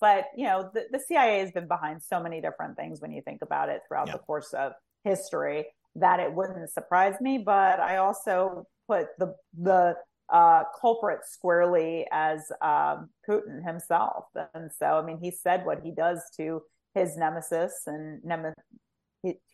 but 0.00 0.26
you 0.36 0.46
know, 0.46 0.70
the, 0.74 0.86
the, 0.90 1.00
CIA 1.00 1.40
has 1.40 1.52
been 1.52 1.68
behind 1.68 2.02
so 2.02 2.20
many 2.20 2.40
different 2.40 2.76
things 2.76 3.00
when 3.00 3.12
you 3.12 3.22
think 3.22 3.42
about 3.42 3.68
it 3.68 3.82
throughout 3.86 4.10
the 4.10 4.18
course 4.18 4.52
of 4.52 4.72
history 5.04 5.66
that 5.94 6.20
it 6.20 6.32
wouldn't 6.32 6.70
surprise 6.70 7.14
me. 7.20 7.38
But 7.38 7.80
I 7.80 7.98
also 7.98 8.66
put 8.88 9.06
the 9.18 9.34
the 9.58 9.96
uh, 10.30 10.62
culprit 10.80 11.20
squarely 11.24 12.06
as 12.12 12.50
um, 12.62 13.10
Putin 13.28 13.64
himself. 13.64 14.26
And 14.54 14.70
so, 14.76 14.86
I 14.86 15.02
mean, 15.02 15.18
he 15.20 15.30
said 15.30 15.64
what 15.64 15.80
he 15.82 15.90
does 15.90 16.22
to 16.36 16.62
his 16.94 17.16
nemesis 17.16 17.82
and 17.86 18.22
nem- 18.24 18.54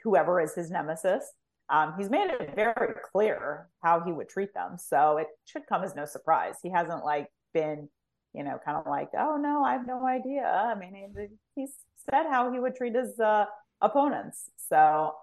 whoever 0.02 0.40
is 0.40 0.54
his 0.54 0.70
nemesis. 0.70 1.24
Um, 1.68 1.94
he's 1.98 2.10
made 2.10 2.30
it 2.30 2.54
very 2.54 2.94
clear 3.12 3.68
how 3.82 4.00
he 4.00 4.12
would 4.12 4.28
treat 4.28 4.54
them. 4.54 4.76
So 4.78 5.18
it 5.18 5.26
should 5.44 5.66
come 5.68 5.82
as 5.82 5.96
no 5.96 6.04
surprise. 6.04 6.56
He 6.62 6.70
hasn't 6.70 7.04
like 7.04 7.26
been, 7.52 7.88
you 8.34 8.44
know, 8.44 8.58
kind 8.64 8.76
of 8.76 8.86
like, 8.86 9.08
oh 9.18 9.36
no, 9.36 9.64
I 9.64 9.72
have 9.72 9.86
no 9.86 10.06
idea. 10.06 10.44
I 10.44 10.78
mean, 10.78 10.94
he, 10.94 11.60
he's 11.60 11.72
said 12.08 12.26
how 12.30 12.52
he 12.52 12.60
would 12.60 12.76
treat 12.76 12.94
his 12.94 13.18
uh, 13.18 13.46
opponents. 13.80 14.50
So 14.68 15.14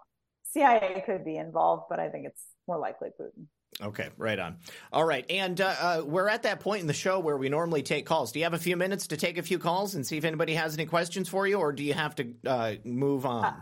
CIA 0.43 1.01
could 1.05 1.23
be 1.23 1.37
involved, 1.37 1.83
but 1.89 1.99
I 1.99 2.09
think 2.09 2.25
it's 2.25 2.43
more 2.67 2.77
likely 2.77 3.09
Putin. 3.19 3.45
Okay, 3.81 4.09
right 4.17 4.37
on. 4.37 4.57
All 4.91 5.03
right, 5.03 5.25
and 5.29 5.59
uh, 5.59 5.75
uh, 5.79 6.01
we're 6.05 6.29
at 6.29 6.43
that 6.43 6.59
point 6.59 6.81
in 6.81 6.87
the 6.87 6.93
show 6.93 7.19
where 7.19 7.37
we 7.37 7.49
normally 7.49 7.83
take 7.83 8.05
calls. 8.05 8.31
Do 8.31 8.39
you 8.39 8.45
have 8.45 8.53
a 8.53 8.59
few 8.59 8.77
minutes 8.77 9.07
to 9.07 9.17
take 9.17 9.37
a 9.37 9.43
few 9.43 9.59
calls 9.59 9.95
and 9.95 10.05
see 10.05 10.17
if 10.17 10.25
anybody 10.25 10.53
has 10.53 10.73
any 10.73 10.85
questions 10.85 11.27
for 11.27 11.47
you, 11.47 11.55
or 11.55 11.73
do 11.73 11.83
you 11.83 11.93
have 11.93 12.15
to 12.15 12.33
uh, 12.45 12.73
move 12.83 13.25
on? 13.25 13.45
Uh, 13.45 13.55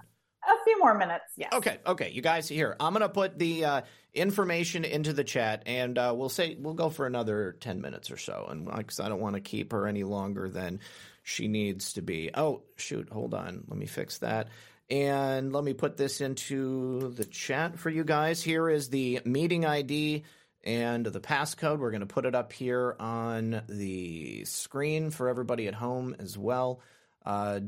a 0.43 0.63
few 0.63 0.79
more 0.79 0.95
minutes, 0.95 1.33
yes. 1.38 1.53
Okay, 1.53 1.77
okay. 1.85 2.09
You 2.11 2.21
guys 2.21 2.47
here. 2.47 2.75
I'm 2.79 2.93
going 2.93 3.01
to 3.01 3.09
put 3.09 3.38
the 3.38 3.65
uh, 3.65 3.81
information 4.13 4.83
into 4.85 5.13
the 5.13 5.23
chat, 5.23 5.63
and 5.65 5.97
uh, 5.97 6.13
we'll 6.15 6.29
say 6.29 6.57
we'll 6.59 6.73
go 6.73 6.89
for 6.89 7.05
another 7.05 7.55
ten 7.59 7.79
minutes 7.79 8.11
or 8.11 8.17
so, 8.17 8.47
and 8.49 8.65
because 8.65 8.99
I 8.99 9.07
don't 9.07 9.21
want 9.21 9.35
to 9.35 9.41
keep 9.41 9.71
her 9.71 9.88
any 9.88 10.03
longer 10.03 10.49
than 10.49 10.79
she 11.23 11.47
needs 11.47 11.93
to 11.93 12.01
be. 12.01 12.31
Oh, 12.33 12.63
shoot! 12.75 13.09
Hold 13.11 13.33
on. 13.33 13.63
Let 13.67 13.77
me 13.77 13.85
fix 13.85 14.17
that. 14.19 14.49
And 14.91 15.53
let 15.53 15.63
me 15.63 15.73
put 15.73 15.95
this 15.95 16.19
into 16.19 17.13
the 17.15 17.23
chat 17.23 17.80
for 17.80 17.89
you 17.89 18.03
guys. 18.03 18.43
Here 18.43 18.69
is 18.69 18.89
the 18.89 19.22
meeting 19.23 19.65
ID 19.65 20.26
and 20.65 21.05
the 21.05 21.22
passcode. 21.22 21.80
We're 21.80 21.91
going 21.91 22.01
to 22.01 22.05
put 22.05 22.26
it 22.26 22.35
up 22.35 22.51
here 22.51 22.97
on 22.99 23.61
the 23.69 24.43
screen 24.43 25.09
for 25.09 25.30
everybody 25.30 25.69
at 25.69 25.76
home 25.76 26.18
as 26.19 26.38
well. 26.38 26.81
Uh, 27.26 27.61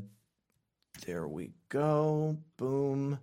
there 1.06 1.26
we 1.26 1.52
go. 1.70 2.36
Boom 2.58 3.18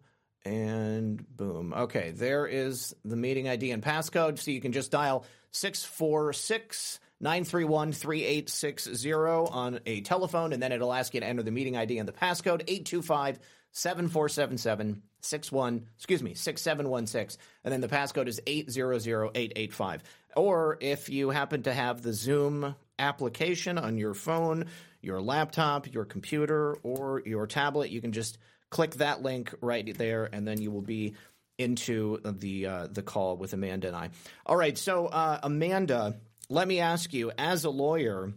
and 0.45 1.23
boom. 1.38 1.72
Okay, 1.72 2.10
there 2.10 2.48
is 2.48 2.95
the 3.06 3.15
meeting 3.15 3.48
ID 3.48 3.69
and 3.69 3.84
passcode. 3.84 4.40
So 4.40 4.49
you 4.49 4.61
can 4.61 4.72
just 4.72 4.90
dial 4.90 5.26
646 5.52 6.99
931 7.19 7.91
3860 7.91 9.14
on 9.14 9.80
a 9.86 10.02
telephone, 10.02 10.53
and 10.53 10.64
then 10.64 10.72
it'll 10.72 10.91
ask 10.91 11.14
you 11.14 11.19
to 11.19 11.28
enter 11.28 11.44
the 11.44 11.52
meeting 11.52 11.78
ID 11.78 11.99
and 11.99 12.07
the 12.07 12.14
passcode 12.14 12.64
825 12.68 13.38
7477 13.72 15.02
61, 15.23 15.88
excuse 15.95 16.23
me, 16.23 16.34
6716. 16.34 17.39
And 17.64 17.72
then 17.72 17.81
the 17.81 17.88
passcode 17.88 18.27
is 18.27 18.41
800885. 18.45 20.03
Or 20.35 20.77
if 20.81 21.10
you 21.10 21.30
happen 21.30 21.64
to 21.64 21.73
have 21.73 22.02
the 22.02 22.14
Zoom 22.14 22.76
application 22.98 23.77
on 23.77 23.98
your 23.98 24.14
phone, 24.14 24.65
your 25.02 25.22
laptop, 25.22 25.91
your 25.93 26.06
computer, 26.06 26.73
or 26.84 27.22
your 27.26 27.48
tablet, 27.48 27.91
you 27.91 28.02
can 28.02 28.11
just 28.11 28.38
click 28.69 28.95
that 28.95 29.22
link 29.22 29.53
right 29.61 29.98
there, 29.98 30.30
and 30.31 30.48
then 30.48 30.61
you 30.61 30.72
will 30.72 30.81
be 30.81 31.15
into 31.57 32.19
the 32.23 32.65
uh, 32.65 32.88
the 32.89 33.02
call 33.02 33.38
with 33.38 33.53
Amanda 33.53 33.88
and 33.88 33.95
I. 33.95 34.10
All 34.45 34.56
right, 34.56 34.77
so 34.77 35.07
uh, 35.07 35.39
Amanda, 35.43 36.18
let 36.49 36.68
me 36.68 36.80
ask 36.80 37.14
you, 37.14 37.31
as 37.38 37.65
a 37.65 37.69
lawyer, 37.69 38.34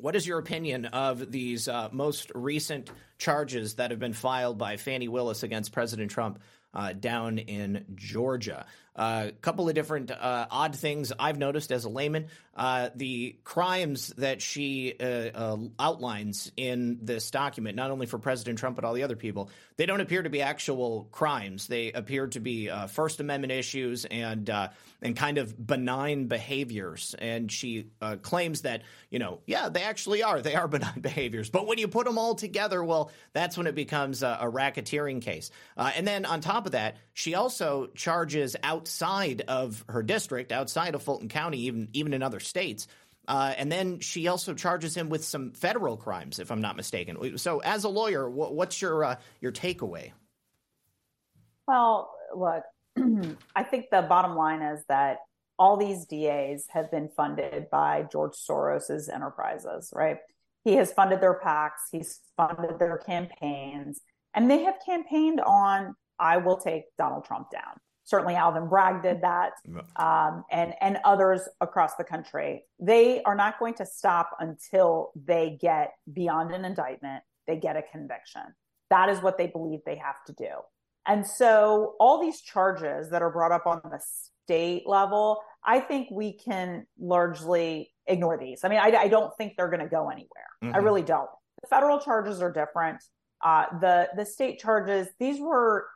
what 0.00 0.16
is 0.16 0.26
your 0.26 0.38
opinion 0.38 0.86
of 0.86 1.30
these 1.30 1.68
uh, 1.68 1.88
most 1.92 2.32
recent 2.34 2.90
charges 3.18 3.74
that 3.74 3.90
have 3.90 4.00
been 4.00 4.12
filed 4.12 4.58
by 4.58 4.76
Fani 4.76 5.08
Willis 5.08 5.42
against 5.42 5.72
President 5.72 6.10
Trump 6.10 6.40
uh, 6.72 6.92
down 6.92 7.38
in 7.38 7.84
Georgia? 7.94 8.66
A 8.96 9.00
uh, 9.00 9.30
couple 9.40 9.68
of 9.68 9.74
different 9.74 10.10
uh, 10.10 10.46
odd 10.50 10.74
things 10.74 11.12
I've 11.18 11.38
noticed 11.38 11.70
as 11.70 11.84
a 11.84 11.88
layman. 11.88 12.26
Uh, 12.56 12.90
the 12.94 13.36
crimes 13.44 14.08
that 14.18 14.42
she 14.42 14.94
uh, 14.98 15.56
outlines 15.78 16.50
in 16.56 16.98
this 17.02 17.30
document, 17.30 17.76
not 17.76 17.90
only 17.90 18.06
for 18.06 18.18
President 18.18 18.58
Trump 18.58 18.76
but 18.76 18.84
all 18.84 18.94
the 18.94 19.04
other 19.04 19.16
people, 19.16 19.50
they 19.76 19.86
don't 19.86 20.00
appear 20.00 20.22
to 20.22 20.30
be 20.30 20.42
actual 20.42 21.08
crimes. 21.12 21.66
They 21.66 21.92
appear 21.92 22.26
to 22.28 22.40
be 22.40 22.70
First 22.88 23.20
Amendment 23.20 23.52
issues 23.52 24.04
and 24.06 24.50
and 25.02 25.16
kind 25.16 25.38
of 25.38 25.66
benign 25.66 26.26
behaviors. 26.26 27.14
And 27.18 27.50
she 27.50 27.90
claims 28.22 28.62
that 28.62 28.82
you 29.10 29.18
know, 29.18 29.40
yeah, 29.46 29.68
they 29.68 29.82
actually 29.82 30.22
are. 30.22 30.40
They 30.40 30.54
are 30.54 30.68
benign 30.68 31.00
behaviors. 31.00 31.50
But 31.50 31.66
when 31.66 31.78
you 31.78 31.88
put 31.88 32.06
them 32.06 32.18
all 32.18 32.34
together, 32.34 32.82
well, 32.82 33.10
that's 33.32 33.56
when 33.56 33.66
it 33.66 33.74
becomes 33.74 34.22
a, 34.22 34.38
a 34.42 34.50
racketeering 34.50 35.22
case. 35.22 35.50
and 35.76 36.06
then 36.06 36.24
on 36.24 36.40
top 36.40 36.66
of 36.66 36.72
that, 36.72 36.96
she 37.12 37.34
also 37.34 37.86
charges 37.94 38.56
outside 38.62 39.42
of 39.48 39.84
her 39.88 40.02
district, 40.02 40.52
outside 40.52 40.94
of 40.94 41.02
Fulton 41.02 41.28
County, 41.28 41.60
even 41.62 41.88
even 41.92 42.12
in 42.12 42.22
other 42.22 42.40
states. 42.40 42.86
Uh, 43.28 43.54
and 43.56 43.70
then 43.70 44.00
she 44.00 44.26
also 44.26 44.54
charges 44.54 44.96
him 44.96 45.08
with 45.08 45.24
some 45.24 45.52
federal 45.52 45.96
crimes, 45.96 46.40
if 46.40 46.50
I'm 46.50 46.60
not 46.60 46.76
mistaken. 46.76 47.38
So, 47.38 47.60
as 47.60 47.84
a 47.84 47.88
lawyer, 47.88 48.28
what's 48.28 48.82
your 48.82 49.04
uh, 49.04 49.16
your 49.40 49.52
takeaway? 49.52 50.10
Well, 51.68 52.12
look, 52.34 52.64
I 53.56 53.62
think 53.62 53.86
the 53.90 54.02
bottom 54.02 54.36
line 54.36 54.62
is 54.62 54.84
that 54.88 55.18
all 55.58 55.76
these 55.76 56.06
DAs 56.06 56.66
have 56.70 56.90
been 56.90 57.08
funded 57.08 57.68
by 57.70 58.06
George 58.10 58.34
Soros's 58.34 59.08
enterprises, 59.08 59.92
right? 59.94 60.18
He 60.64 60.74
has 60.74 60.92
funded 60.92 61.20
their 61.20 61.38
PACs, 61.38 61.90
he's 61.92 62.20
funded 62.36 62.78
their 62.78 62.98
campaigns, 62.98 64.00
and 64.34 64.50
they 64.50 64.64
have 64.64 64.76
campaigned 64.84 65.40
on 65.40 65.94
"I 66.18 66.38
will 66.38 66.58
take 66.58 66.84
Donald 66.96 67.24
Trump 67.24 67.50
down." 67.50 67.80
certainly 68.10 68.34
Alvin 68.34 68.68
Bragg 68.68 69.02
did 69.02 69.22
that, 69.22 69.52
um, 69.96 70.44
and 70.50 70.74
and 70.80 70.98
others 71.04 71.48
across 71.60 71.94
the 71.94 72.04
country. 72.04 72.64
They 72.80 73.22
are 73.22 73.36
not 73.36 73.58
going 73.58 73.74
to 73.74 73.86
stop 73.86 74.30
until 74.40 75.12
they 75.14 75.56
get 75.60 75.92
beyond 76.12 76.52
an 76.52 76.64
indictment, 76.64 77.22
they 77.46 77.56
get 77.56 77.76
a 77.76 77.82
conviction. 77.82 78.42
That 78.90 79.08
is 79.08 79.22
what 79.22 79.38
they 79.38 79.46
believe 79.46 79.80
they 79.86 79.96
have 79.96 80.24
to 80.26 80.32
do. 80.32 80.50
And 81.06 81.26
so, 81.26 81.94
all 81.98 82.20
these 82.20 82.40
charges 82.40 83.10
that 83.10 83.22
are 83.22 83.30
brought 83.30 83.52
up 83.52 83.66
on 83.66 83.80
the 83.84 84.00
state 84.44 84.86
level, 84.86 85.40
I 85.64 85.80
think 85.80 86.08
we 86.10 86.34
can 86.34 86.86
largely 86.98 87.92
ignore 88.06 88.38
these. 88.38 88.60
I 88.64 88.68
mean, 88.68 88.78
I, 88.78 88.90
I 88.96 89.08
don't 89.08 89.34
think 89.36 89.54
they're 89.56 89.70
going 89.70 89.80
to 89.80 89.88
go 89.88 90.10
anywhere. 90.10 90.48
Mm-hmm. 90.62 90.74
I 90.74 90.78
really 90.78 91.02
don't. 91.02 91.28
The 91.62 91.68
federal 91.68 92.00
charges 92.00 92.40
are 92.42 92.52
different. 92.52 93.02
Uh, 93.42 93.64
the 93.80 94.08
the 94.16 94.26
state 94.26 94.58
charges, 94.58 95.08
these 95.18 95.40
were 95.40 95.86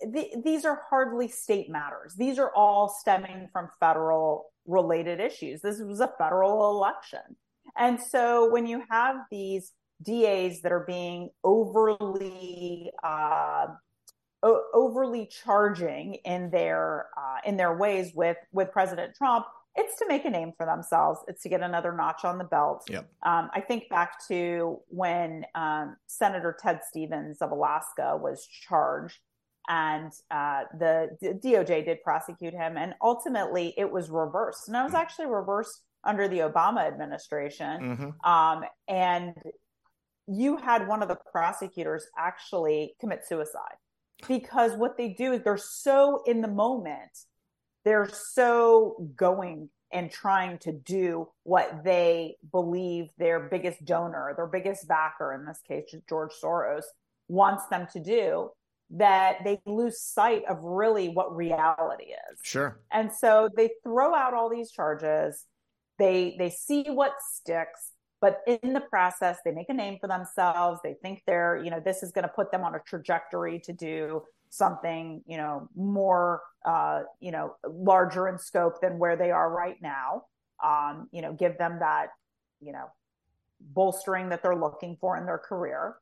the, 0.00 0.28
these 0.44 0.64
are 0.64 0.82
hardly 0.90 1.28
state 1.28 1.70
matters. 1.70 2.14
These 2.14 2.38
are 2.38 2.50
all 2.54 2.88
stemming 2.88 3.48
from 3.52 3.68
federal 3.80 4.46
related 4.66 5.20
issues. 5.20 5.60
This 5.60 5.80
was 5.80 6.00
a 6.00 6.12
federal 6.18 6.70
election. 6.70 7.20
And 7.76 8.00
so 8.00 8.50
when 8.50 8.66
you 8.66 8.82
have 8.90 9.16
these 9.30 9.72
DAs 10.02 10.60
that 10.62 10.72
are 10.72 10.84
being 10.86 11.30
overly 11.42 12.90
uh, 13.02 13.66
o- 14.44 14.62
overly 14.72 15.26
charging 15.26 16.14
in 16.24 16.50
their 16.50 17.06
uh, 17.16 17.38
in 17.44 17.56
their 17.56 17.76
ways 17.76 18.12
with 18.14 18.36
with 18.52 18.70
President 18.70 19.14
Trump, 19.16 19.46
it's 19.74 19.98
to 19.98 20.06
make 20.06 20.24
a 20.24 20.30
name 20.30 20.52
for 20.56 20.66
themselves. 20.66 21.20
It's 21.26 21.42
to 21.42 21.48
get 21.48 21.62
another 21.62 21.92
notch 21.92 22.24
on 22.24 22.38
the 22.38 22.44
belt. 22.44 22.84
Yep. 22.88 23.10
Um, 23.24 23.50
I 23.52 23.60
think 23.60 23.88
back 23.88 24.24
to 24.28 24.78
when 24.88 25.46
um, 25.54 25.96
Senator 26.06 26.56
Ted 26.60 26.80
Stevens 26.88 27.38
of 27.40 27.50
Alaska 27.50 28.16
was 28.20 28.46
charged 28.46 29.18
and 29.68 30.12
uh, 30.30 30.64
the, 30.78 31.16
the 31.20 31.28
DOJ 31.28 31.86
did 31.86 32.02
prosecute 32.02 32.52
him, 32.52 32.76
and 32.76 32.94
ultimately 33.00 33.72
it 33.78 33.90
was 33.90 34.10
reversed. 34.10 34.68
And 34.68 34.76
it 34.76 34.82
was 34.82 34.92
mm. 34.92 34.98
actually 34.98 35.26
reversed 35.26 35.80
under 36.04 36.28
the 36.28 36.40
Obama 36.40 36.86
administration. 36.86 37.80
Mm-hmm. 37.80 38.30
Um, 38.30 38.64
and 38.88 39.34
you 40.26 40.58
had 40.58 40.86
one 40.86 41.02
of 41.02 41.08
the 41.08 41.16
prosecutors 41.32 42.06
actually 42.18 42.94
commit 43.00 43.26
suicide 43.26 43.76
because 44.28 44.72
what 44.76 44.96
they 44.96 45.10
do 45.10 45.32
is 45.32 45.42
they're 45.42 45.56
so 45.56 46.22
in 46.26 46.40
the 46.40 46.48
moment, 46.48 47.10
they're 47.84 48.10
so 48.32 49.10
going 49.16 49.68
and 49.92 50.10
trying 50.10 50.58
to 50.58 50.72
do 50.72 51.28
what 51.44 51.84
they 51.84 52.36
believe 52.50 53.06
their 53.16 53.48
biggest 53.48 53.84
donor, 53.84 54.34
their 54.36 54.46
biggest 54.46 54.88
backer, 54.88 55.32
in 55.32 55.46
this 55.46 55.60
case, 55.66 55.94
George 56.08 56.32
Soros, 56.42 56.82
wants 57.28 57.66
them 57.68 57.86
to 57.92 58.00
do 58.00 58.50
that 58.90 59.38
they 59.44 59.60
lose 59.66 60.00
sight 60.00 60.42
of 60.48 60.58
really 60.60 61.08
what 61.08 61.34
reality 61.34 62.06
is. 62.06 62.38
Sure. 62.42 62.80
And 62.92 63.10
so 63.12 63.48
they 63.56 63.70
throw 63.82 64.14
out 64.14 64.34
all 64.34 64.50
these 64.50 64.70
charges. 64.70 65.46
They 65.98 66.34
they 66.38 66.50
see 66.50 66.84
what 66.88 67.12
sticks, 67.32 67.92
but 68.24 68.40
in 68.46 68.72
the 68.72 68.80
process 68.80 69.36
they 69.44 69.50
make 69.50 69.68
a 69.68 69.74
name 69.74 69.98
for 70.00 70.06
themselves. 70.06 70.80
They 70.82 70.94
think 71.02 71.24
they're, 71.26 71.62
you 71.62 71.70
know, 71.70 71.78
this 71.78 72.02
is 72.02 72.10
going 72.10 72.22
to 72.22 72.32
put 72.34 72.50
them 72.50 72.64
on 72.64 72.74
a 72.74 72.78
trajectory 72.78 73.60
to 73.60 73.72
do 73.74 74.22
something, 74.48 75.22
you 75.26 75.36
know, 75.36 75.68
more 75.76 76.40
uh, 76.64 77.02
you 77.20 77.30
know, 77.30 77.56
larger 77.68 78.26
in 78.28 78.38
scope 78.38 78.80
than 78.80 78.98
where 78.98 79.14
they 79.14 79.30
are 79.30 79.50
right 79.50 79.76
now. 79.82 80.22
Um, 80.64 81.10
you 81.12 81.20
know, 81.20 81.34
give 81.34 81.58
them 81.58 81.80
that, 81.80 82.06
you 82.62 82.72
know, 82.72 82.86
bolstering 83.60 84.30
that 84.30 84.42
they're 84.42 84.56
looking 84.56 84.96
for 84.98 85.18
in 85.18 85.26
their 85.26 85.36
career. 85.36 85.96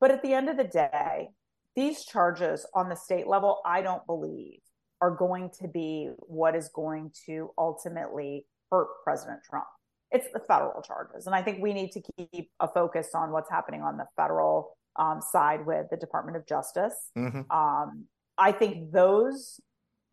But 0.00 0.12
at 0.12 0.22
the 0.22 0.32
end 0.32 0.48
of 0.48 0.56
the 0.56 0.64
day, 0.64 1.28
these 1.76 2.06
charges 2.06 2.64
on 2.72 2.88
the 2.88 2.96
state 2.96 3.26
level, 3.26 3.60
I 3.66 3.82
don't 3.82 4.06
believe 4.06 4.60
are 5.02 5.10
going 5.10 5.50
to 5.60 5.68
be 5.68 6.08
what 6.20 6.56
is 6.56 6.70
going 6.74 7.12
to 7.26 7.50
ultimately 7.58 8.46
hurt 8.70 8.88
President 9.04 9.40
Trump. 9.44 9.66
It's 10.12 10.26
the 10.32 10.40
federal 10.40 10.82
charges. 10.82 11.26
And 11.26 11.34
I 11.34 11.42
think 11.42 11.62
we 11.62 11.72
need 11.72 11.92
to 11.92 12.02
keep 12.16 12.50
a 12.58 12.68
focus 12.68 13.08
on 13.14 13.30
what's 13.30 13.50
happening 13.50 13.82
on 13.82 13.96
the 13.96 14.06
federal 14.16 14.76
um, 14.96 15.20
side 15.20 15.64
with 15.64 15.86
the 15.90 15.96
Department 15.96 16.36
of 16.36 16.46
Justice. 16.46 17.10
Mm-hmm. 17.16 17.50
Um, 17.50 18.06
I 18.36 18.52
think 18.52 18.92
those 18.92 19.60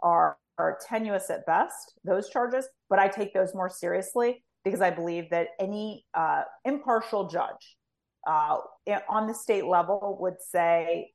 are, 0.02 0.38
are 0.58 0.78
tenuous 0.88 1.30
at 1.30 1.46
best, 1.46 1.94
those 2.04 2.30
charges, 2.30 2.68
but 2.90 3.00
I 3.00 3.08
take 3.08 3.34
those 3.34 3.56
more 3.56 3.70
seriously 3.70 4.44
because 4.64 4.82
I 4.82 4.92
believe 4.92 5.30
that 5.32 5.50
any 5.60 6.06
uh, 6.14 6.44
impartial 6.66 7.28
judge 7.28 7.78
uh, 8.28 8.58
on 9.10 9.28
the 9.28 9.34
state 9.34 9.66
level 9.66 10.18
would 10.20 10.42
say 10.42 11.12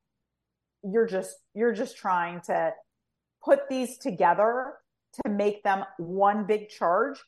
you're 0.82 1.06
just 1.06 1.36
you're 1.54 1.72
just 1.72 1.96
trying 1.96 2.40
to 2.40 2.72
put 3.44 3.68
these 3.68 3.98
together 3.98 4.74
to 5.22 5.30
make 5.30 5.62
them 5.62 5.84
one 5.98 6.46
big 6.46 6.68
charge 6.68 7.18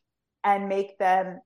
and 0.44 0.68
make 0.68 0.98
them 0.98 1.40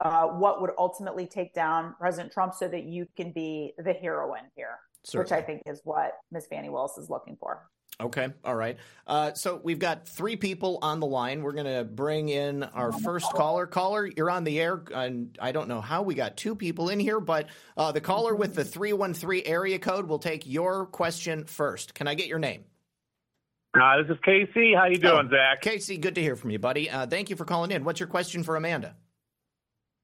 uh, 0.00 0.26
what 0.26 0.60
would 0.60 0.70
ultimately 0.78 1.26
take 1.26 1.54
down 1.54 1.94
President 1.98 2.32
Trump 2.32 2.54
so 2.54 2.68
that 2.68 2.84
you 2.84 3.06
can 3.16 3.32
be 3.32 3.72
the 3.78 3.92
heroine 3.92 4.50
here, 4.56 4.78
Certainly. 5.04 5.24
which 5.24 5.32
I 5.32 5.42
think 5.42 5.62
is 5.66 5.80
what 5.84 6.12
Ms. 6.32 6.46
Fani 6.50 6.68
Willis 6.68 6.98
is 6.98 7.10
looking 7.10 7.36
for. 7.38 7.68
Okay. 8.00 8.28
All 8.44 8.56
right. 8.56 8.76
Uh, 9.06 9.32
so 9.34 9.60
we've 9.62 9.78
got 9.78 10.08
three 10.08 10.34
people 10.34 10.78
on 10.82 10.98
the 10.98 11.06
line. 11.06 11.42
We're 11.42 11.52
going 11.52 11.72
to 11.72 11.84
bring 11.84 12.28
in 12.28 12.64
our 12.64 12.90
first 12.90 13.32
caller. 13.32 13.66
Caller, 13.66 14.06
you're 14.16 14.30
on 14.30 14.42
the 14.42 14.60
air. 14.60 14.82
And 14.92 15.38
I 15.40 15.52
don't 15.52 15.68
know 15.68 15.80
how 15.80 16.02
we 16.02 16.14
got 16.14 16.36
two 16.36 16.56
people 16.56 16.88
in 16.88 16.98
here, 16.98 17.20
but 17.20 17.46
uh, 17.76 17.92
the 17.92 18.00
caller 18.00 18.34
with 18.34 18.56
the 18.56 18.64
313 18.64 19.42
area 19.46 19.78
code 19.78 20.08
will 20.08 20.18
take 20.18 20.44
your 20.44 20.86
question 20.86 21.44
first. 21.44 21.94
Can 21.94 22.08
I 22.08 22.14
get 22.14 22.26
your 22.26 22.40
name? 22.40 22.64
Uh, 23.80 24.02
this 24.02 24.10
is 24.10 24.18
Casey. 24.24 24.72
How 24.72 24.86
you 24.86 24.98
doing, 24.98 25.28
oh, 25.32 25.36
Zak? 25.36 25.60
Casey, 25.60 25.98
good 25.98 26.14
to 26.14 26.22
hear 26.22 26.36
from 26.36 26.50
you, 26.50 26.60
buddy. 26.60 26.88
Uh, 26.88 27.06
thank 27.06 27.28
you 27.28 27.34
for 27.34 27.44
calling 27.44 27.72
in. 27.72 27.84
What's 27.84 27.98
your 27.98 28.06
question 28.08 28.44
for 28.44 28.54
Amanda? 28.54 28.94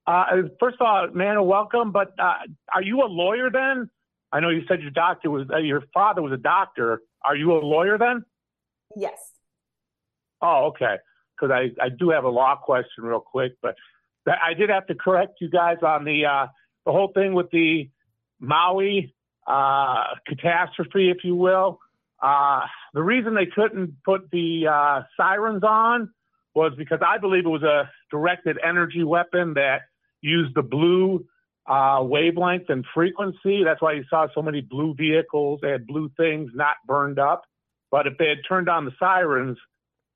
Uh, 0.07 0.25
first 0.59 0.77
of 0.81 0.87
all, 0.87 1.05
Amanda, 1.05 1.43
welcome. 1.43 1.93
But 1.93 2.13
uh, 2.19 2.35
are 2.75 2.83
you 2.83 3.03
a 3.03 3.07
lawyer 3.07 3.49
then? 3.49 3.89
I 4.33 4.41
know 4.41 4.49
you 4.49 4.63
said 4.67 4.81
your 4.83 4.91
doctor 4.91 5.31
was 5.31 5.47
your 5.63 5.85
father 5.95 6.21
was 6.21 6.33
a 6.33 6.37
doctor. 6.37 7.03
Are 7.25 7.37
you 7.37 7.53
a 7.53 7.61
lawyer 7.61 7.97
then? 7.97 8.25
Yes. 8.97 9.19
Oh, 10.43 10.67
okay. 10.69 10.97
Because 11.37 11.53
I, 11.53 11.85
I 11.85 11.91
do 11.91 12.11
have 12.11 12.25
a 12.25 12.29
law 12.29 12.57
question 12.57 13.05
real 13.05 13.21
quick, 13.21 13.53
but 13.63 13.77
I 14.27 14.55
did 14.55 14.71
have 14.71 14.87
to 14.89 14.95
correct 14.95 15.35
you 15.41 15.49
guys 15.49 15.79
on 15.83 16.05
the 16.05 16.27
uh, 16.27 16.47
the 16.87 16.93
whole 16.93 17.13
thing 17.15 17.35
with 17.35 17.51
the 17.51 17.89
Maui 18.41 19.15
uh, 19.47 20.05
catastrophe, 20.27 21.11
if 21.11 21.19
you 21.23 21.37
will. 21.37 21.79
Uh, 22.23 22.61
the 22.93 23.03
reason 23.03 23.35
they 23.35 23.47
couldn't 23.47 23.95
put 24.05 24.31
the 24.31 24.67
uh, 24.67 25.03
sirens 25.17 25.63
on 25.63 26.11
was 26.55 26.73
because 26.77 27.01
I 27.07 27.19
believe 27.19 27.47
it 27.47 27.49
was 27.49 27.63
a 27.63 27.91
directed 28.11 28.59
energy 28.67 29.05
weapon 29.05 29.55
that 29.55 29.83
used 30.21 30.55
the 30.55 30.63
blue 30.63 31.25
uh, 31.67 32.01
wavelength 32.03 32.69
and 32.69 32.85
frequency. 32.93 33.63
That's 33.65 33.81
why 33.81 33.93
you 33.93 34.05
saw 34.11 34.27
so 34.35 34.43
many 34.43 34.61
blue 34.61 34.95
vehicles. 34.95 35.61
They 35.63 35.71
had 35.71 35.87
blue 35.87 36.11
things 36.17 36.51
not 36.55 36.77
burned 36.87 37.19
up. 37.19 37.43
But 37.91 38.07
if 38.07 38.19
they 38.19 38.29
had 38.29 38.39
turned 38.49 38.69
on 38.69 38.85
the 38.85 38.93
sirens, 38.99 39.59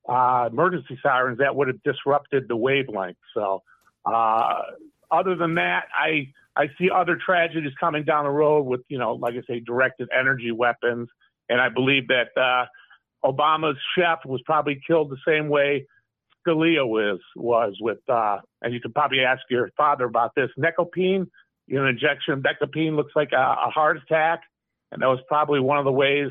uh, 0.07 0.49
emergency 0.51 0.99
sirens, 1.01 1.39
that 1.39 1.55
would 1.55 1.67
have 1.67 1.81
disrupted 1.83 2.47
the 2.47 2.55
wavelength. 2.55 3.17
So, 3.33 3.63
uh, 4.05 4.61
other 5.11 5.35
than 5.35 5.55
that, 5.55 5.85
I 5.95 6.31
I 6.55 6.67
see 6.77 6.89
other 6.89 7.17
tragedies 7.23 7.73
coming 7.79 8.03
down 8.03 8.25
the 8.25 8.31
road 8.31 8.63
with 8.63 8.81
you 8.87 8.97
know, 8.97 9.13
like 9.13 9.33
I 9.35 9.41
say, 9.47 9.59
directed 9.59 10.09
energy 10.17 10.51
weapons, 10.51 11.09
and 11.49 11.61
I 11.61 11.69
believe 11.69 12.07
that 12.07 12.29
uh, 12.39 12.65
Obama's 13.25 13.77
chef 13.97 14.19
was 14.25 14.41
probably 14.45 14.81
killed 14.85 15.09
the 15.09 15.17
same 15.27 15.49
way 15.49 15.87
Scalia 16.45 16.87
was 16.87 17.19
was 17.35 17.75
with, 17.81 17.99
uh, 18.07 18.37
and 18.61 18.73
you 18.73 18.79
could 18.79 18.93
probably 18.93 19.21
ask 19.21 19.41
your 19.49 19.69
father 19.75 20.05
about 20.05 20.31
this. 20.35 20.49
Necopine, 20.57 21.27
you 21.67 21.79
know, 21.79 21.87
injection 21.87 22.33
of 22.33 22.43
necopine 22.43 22.95
looks 22.95 23.13
like 23.15 23.31
a, 23.31 23.55
a 23.65 23.69
heart 23.69 23.97
attack, 23.97 24.41
and 24.91 25.01
that 25.01 25.07
was 25.07 25.19
probably 25.27 25.59
one 25.59 25.79
of 25.79 25.85
the 25.85 25.91
ways 25.91 26.29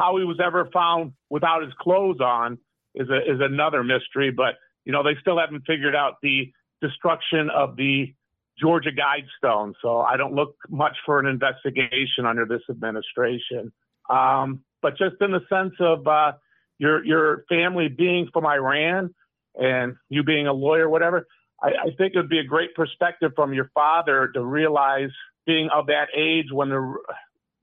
how 0.00 0.16
he 0.16 0.24
was 0.24 0.40
ever 0.42 0.68
found 0.72 1.12
without 1.28 1.62
his 1.62 1.72
clothes 1.78 2.20
on 2.20 2.58
is 2.94 3.08
a, 3.10 3.18
is 3.18 3.40
another 3.40 3.84
mystery. 3.84 4.30
But 4.30 4.54
you 4.84 4.92
know, 4.92 5.02
they 5.02 5.16
still 5.20 5.38
haven't 5.38 5.62
figured 5.66 5.94
out 5.94 6.14
the 6.22 6.50
destruction 6.80 7.50
of 7.54 7.76
the 7.76 8.14
Georgia 8.58 8.90
Guidestone. 8.90 9.74
So 9.82 10.00
I 10.00 10.16
don't 10.16 10.34
look 10.34 10.56
much 10.68 10.96
for 11.04 11.18
an 11.18 11.26
investigation 11.26 12.24
under 12.26 12.46
this 12.46 12.62
administration. 12.70 13.72
Um, 14.10 14.64
but 14.82 14.96
just 14.96 15.16
in 15.20 15.30
the 15.30 15.40
sense 15.48 15.74
of 15.78 16.06
uh, 16.06 16.32
your 16.78 17.04
your 17.04 17.44
family 17.48 17.88
being 17.88 18.28
from 18.32 18.46
Iran 18.46 19.14
and 19.54 19.94
you 20.08 20.22
being 20.22 20.46
a 20.46 20.52
lawyer, 20.52 20.88
whatever, 20.88 21.26
I, 21.62 21.68
I 21.68 21.90
think 21.96 22.14
it 22.14 22.16
would 22.16 22.28
be 22.28 22.38
a 22.38 22.44
great 22.44 22.74
perspective 22.74 23.32
from 23.36 23.52
your 23.52 23.70
father 23.74 24.30
to 24.34 24.44
realize 24.44 25.10
being 25.46 25.68
of 25.74 25.86
that 25.86 26.08
age 26.16 26.46
when 26.50 26.70
the 26.70 26.94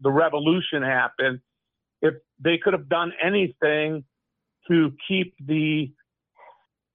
the 0.01 0.11
revolution 0.11 0.83
happened, 0.83 1.39
if 2.01 2.13
they 2.39 2.57
could 2.57 2.73
have 2.73 2.87
done 2.87 3.11
anything 3.23 4.03
to 4.67 4.91
keep 5.07 5.33
the 5.43 5.91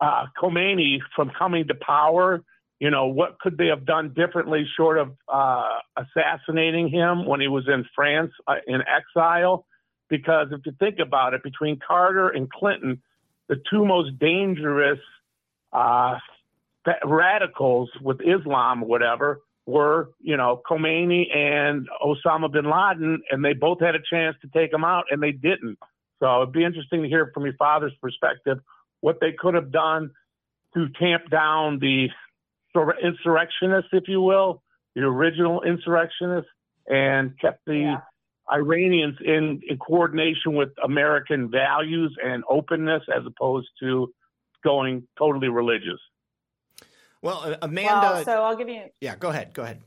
uh, 0.01 0.27
Khomeini 0.41 0.99
from 1.17 1.31
coming 1.37 1.67
to 1.69 1.75
power, 1.75 2.43
you 2.83 2.91
know, 2.91 3.07
what 3.07 3.39
could 3.39 3.57
they 3.59 3.69
have 3.69 3.87
done 3.87 4.13
differently 4.13 4.67
short 4.77 4.99
of 4.99 5.13
uh, 5.33 5.69
assassinating 5.97 6.89
him 6.89 7.27
when 7.27 7.41
he 7.41 7.47
was 7.47 7.63
in 7.69 7.85
France 7.95 8.33
uh, 8.49 8.57
in 8.67 8.81
exile? 8.81 9.65
Because 10.11 10.49
if 10.51 10.67
you 10.67 10.73
think 10.81 10.99
about 10.99 11.33
it, 11.33 11.45
between 11.45 11.79
Carter 11.79 12.31
and 12.31 12.51
Clinton, 12.51 13.01
the 13.49 13.55
two 13.71 13.87
most 13.87 14.19
dangerous 14.19 14.99
uh, 15.73 16.19
radicals 17.05 17.89
with 18.01 18.19
Islam 18.21 18.83
or 18.83 18.89
whatever 18.89 19.43
were, 19.65 20.11
you 20.21 20.37
know, 20.37 20.61
Khomeini 20.69 21.33
and 21.33 21.89
Osama 22.05 22.51
bin 22.51 22.65
Laden, 22.65 23.23
and 23.31 23.45
they 23.45 23.53
both 23.53 23.79
had 23.79 23.95
a 23.95 24.01
chance 24.11 24.35
to 24.43 24.49
take 24.49 24.73
him 24.73 24.83
out, 24.83 25.05
and 25.13 25.23
they 25.23 25.31
didn't. 25.31 25.79
So 26.19 26.43
it'd 26.43 26.53
be 26.53 26.65
interesting 26.65 27.03
to 27.03 27.09
hear 27.09 27.31
from 27.33 27.45
your 27.45 27.55
father's 27.55 27.95
perspective 28.03 28.59
what 29.03 29.19
they 29.21 29.31
could 29.39 29.55
have 29.55 29.71
done 29.71 30.11
to 30.75 30.89
tamp 30.99 31.31
down 31.31 31.79
the 31.79 32.09
sort 32.73 32.91
of 32.91 33.05
insurrectionists, 33.05 33.91
if 33.93 34.05
you 34.09 34.21
will, 34.21 34.63
the 34.95 35.03
original 35.03 35.63
insurrectionists, 35.63 36.51
and 36.87 37.39
kept 37.41 37.65
the 37.67 37.77
yeah. 37.77 38.01
Iranians 38.51 39.17
in, 39.25 39.61
in 39.69 39.79
coordination 39.79 40.55
with 40.55 40.71
American 40.85 41.51
values 41.51 42.15
and 42.23 42.43
openness 42.49 43.03
as 43.15 43.25
opposed 43.27 43.69
to 43.81 44.13
going 44.65 45.07
totally 45.19 45.49
religious. 45.49 46.01
Well, 47.21 47.57
Amanda. 47.63 48.11
Well, 48.15 48.25
so 48.25 48.43
I'll 48.43 48.57
give 48.57 48.69
you. 48.69 48.83
Yeah, 49.01 49.17
go 49.17 49.31
ahead. 49.31 49.55
Go 49.55 49.63
ahead. 49.63 49.81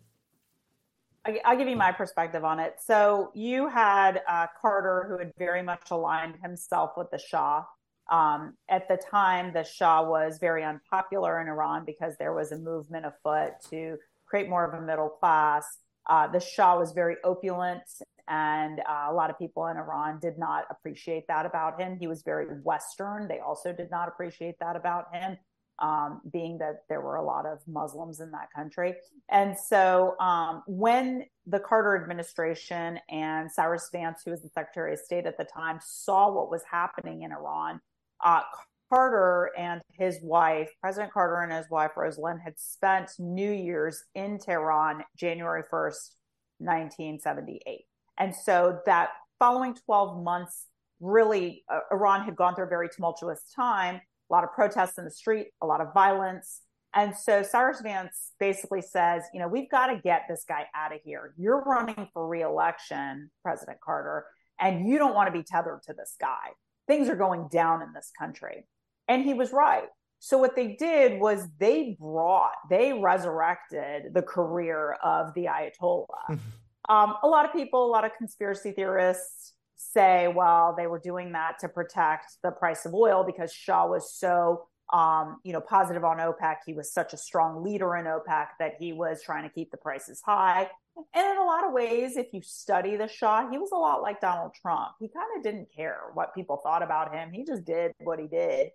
I'll 1.43 1.57
give 1.57 1.67
you 1.67 1.75
my 1.75 1.91
perspective 1.91 2.45
on 2.45 2.59
it. 2.59 2.75
So 2.79 3.31
you 3.33 3.67
had 3.67 4.21
uh, 4.27 4.47
Carter, 4.61 5.05
who 5.09 5.17
had 5.17 5.33
very 5.37 5.63
much 5.63 5.89
aligned 5.89 6.35
himself 6.41 6.91
with 6.95 7.09
the 7.09 7.17
Shah. 7.17 7.65
Um, 8.11 8.55
at 8.69 8.87
the 8.87 8.97
time, 8.97 9.53
the 9.53 9.63
Shah 9.63 10.07
was 10.07 10.37
very 10.39 10.63
unpopular 10.63 11.41
in 11.41 11.47
Iran 11.47 11.85
because 11.85 12.15
there 12.17 12.33
was 12.33 12.51
a 12.51 12.57
movement 12.57 13.05
afoot 13.05 13.53
to 13.69 13.97
create 14.25 14.49
more 14.49 14.65
of 14.65 14.73
a 14.79 14.85
middle 14.85 15.09
class. 15.09 15.65
Uh, 16.07 16.27
the 16.27 16.39
Shah 16.39 16.77
was 16.77 16.91
very 16.91 17.15
opulent, 17.23 17.83
and 18.27 18.79
uh, 18.79 19.07
a 19.09 19.13
lot 19.13 19.29
of 19.29 19.39
people 19.39 19.65
in 19.67 19.77
Iran 19.77 20.19
did 20.19 20.37
not 20.37 20.65
appreciate 20.69 21.27
that 21.27 21.45
about 21.45 21.79
him. 21.81 21.97
He 21.97 22.07
was 22.07 22.21
very 22.21 22.45
Western. 22.45 23.27
They 23.27 23.39
also 23.39 23.73
did 23.73 23.89
not 23.89 24.07
appreciate 24.07 24.59
that 24.59 24.75
about 24.75 25.13
him 25.13 25.37
um, 25.79 26.21
being 26.31 26.57
that 26.59 26.83
there 26.87 27.01
were 27.01 27.15
a 27.15 27.23
lot 27.23 27.45
of 27.45 27.59
Muslims 27.67 28.19
in 28.19 28.31
that 28.31 28.51
country. 28.53 28.95
And 29.29 29.57
so 29.57 30.15
um, 30.19 30.63
when 30.67 31.25
the 31.47 31.59
Carter 31.59 32.01
administration 32.01 32.99
and 33.09 33.51
Cyrus 33.51 33.89
Vance, 33.91 34.21
who 34.23 34.31
was 34.31 34.41
the 34.41 34.49
Secretary 34.49 34.93
of 34.93 34.99
State 34.99 35.25
at 35.25 35.37
the 35.37 35.43
time, 35.43 35.79
saw 35.81 36.31
what 36.31 36.49
was 36.49 36.63
happening 36.69 37.23
in 37.23 37.31
Iran, 37.31 37.81
uh, 38.23 38.41
Carter 38.89 39.51
and 39.57 39.81
his 39.91 40.19
wife, 40.21 40.69
President 40.81 41.11
Carter 41.11 41.41
and 41.41 41.51
his 41.51 41.69
wife, 41.69 41.91
Rosalynn, 41.97 42.41
had 42.41 42.53
spent 42.57 43.11
New 43.19 43.51
Year's 43.51 44.03
in 44.13 44.37
Tehran 44.37 45.03
January 45.17 45.63
1st, 45.63 46.11
1978. 46.59 47.85
And 48.17 48.33
so 48.33 48.79
that 48.85 49.09
following 49.39 49.75
12 49.85 50.23
months, 50.23 50.67
really, 50.99 51.63
uh, 51.67 51.79
Iran 51.91 52.23
had 52.23 52.35
gone 52.35 52.55
through 52.55 52.65
a 52.65 52.69
very 52.69 52.89
tumultuous 52.89 53.43
time 53.55 54.01
a 54.29 54.33
lot 54.33 54.43
of 54.43 54.51
protests 54.53 54.97
in 54.97 55.05
the 55.05 55.11
street, 55.11 55.47
a 55.61 55.65
lot 55.65 55.81
of 55.81 55.93
violence. 55.93 56.61
And 56.93 57.15
so 57.15 57.43
Cyrus 57.43 57.81
Vance 57.81 58.31
basically 58.39 58.81
says, 58.81 59.23
you 59.33 59.39
know, 59.39 59.47
we've 59.47 59.69
got 59.69 59.87
to 59.87 59.99
get 60.01 60.23
this 60.29 60.45
guy 60.47 60.65
out 60.73 60.93
of 60.93 61.01
here. 61.03 61.33
You're 61.37 61.61
running 61.61 62.07
for 62.13 62.27
reelection, 62.27 63.29
President 63.43 63.79
Carter, 63.83 64.25
and 64.59 64.87
you 64.87 64.97
don't 64.97 65.13
want 65.13 65.27
to 65.27 65.33
be 65.37 65.43
tethered 65.43 65.81
to 65.83 65.93
this 65.93 66.15
guy. 66.19 66.49
Things 66.87 67.09
are 67.09 67.15
going 67.15 67.47
down 67.51 67.81
in 67.81 67.93
this 67.93 68.11
country. 68.17 68.67
And 69.07 69.23
he 69.23 69.33
was 69.33 69.51
right. 69.51 69.87
So 70.19 70.37
what 70.37 70.55
they 70.55 70.75
did 70.75 71.19
was 71.19 71.47
they 71.59 71.95
brought, 71.99 72.53
they 72.69 72.93
resurrected 72.93 74.13
the 74.13 74.21
career 74.21 74.93
of 75.03 75.33
the 75.35 75.45
Ayatollah. 75.45 76.29
um, 76.89 77.15
a 77.21 77.27
lot 77.27 77.45
of 77.45 77.53
people, 77.53 77.85
a 77.85 77.91
lot 77.91 78.05
of 78.05 78.11
conspiracy 78.17 78.71
theorists 78.71 79.53
say, 79.75 80.27
well, 80.27 80.73
they 80.77 80.87
were 80.87 80.99
doing 80.99 81.33
that 81.33 81.59
to 81.59 81.69
protect 81.69 82.37
the 82.43 82.51
price 82.51 82.85
of 82.85 82.93
oil 82.93 83.23
because 83.23 83.53
Shah 83.53 83.85
was 83.85 84.13
so, 84.13 84.67
um, 84.93 85.39
you 85.43 85.53
know, 85.53 85.61
positive 85.61 86.03
on 86.03 86.17
OPEC. 86.17 86.57
He 86.65 86.73
was 86.73 86.91
such 86.91 87.13
a 87.13 87.17
strong 87.17 87.63
leader 87.63 87.95
in 87.95 88.05
OPEC 88.05 88.47
that 88.59 88.75
he 88.79 88.93
was 88.93 89.21
trying 89.23 89.43
to 89.43 89.49
keep 89.49 89.71
the 89.71 89.77
prices 89.77 90.21
high. 90.23 90.69
And 91.13 91.25
in 91.25 91.37
a 91.37 91.43
lot 91.43 91.65
of 91.65 91.73
ways, 91.73 92.15
if 92.15 92.27
you 92.31 92.41
study 92.41 92.95
the 92.95 93.07
Shah, 93.07 93.49
he 93.49 93.57
was 93.57 93.71
a 93.71 93.77
lot 93.77 94.01
like 94.01 94.21
Donald 94.21 94.53
Trump. 94.53 94.91
He 94.99 95.07
kind 95.09 95.27
of 95.35 95.43
didn't 95.43 95.67
care 95.75 95.99
what 96.13 96.33
people 96.33 96.61
thought 96.63 96.83
about 96.83 97.13
him. 97.13 97.31
He 97.31 97.43
just 97.43 97.65
did 97.65 97.93
what 97.99 98.19
he 98.19 98.27
did. 98.27 98.69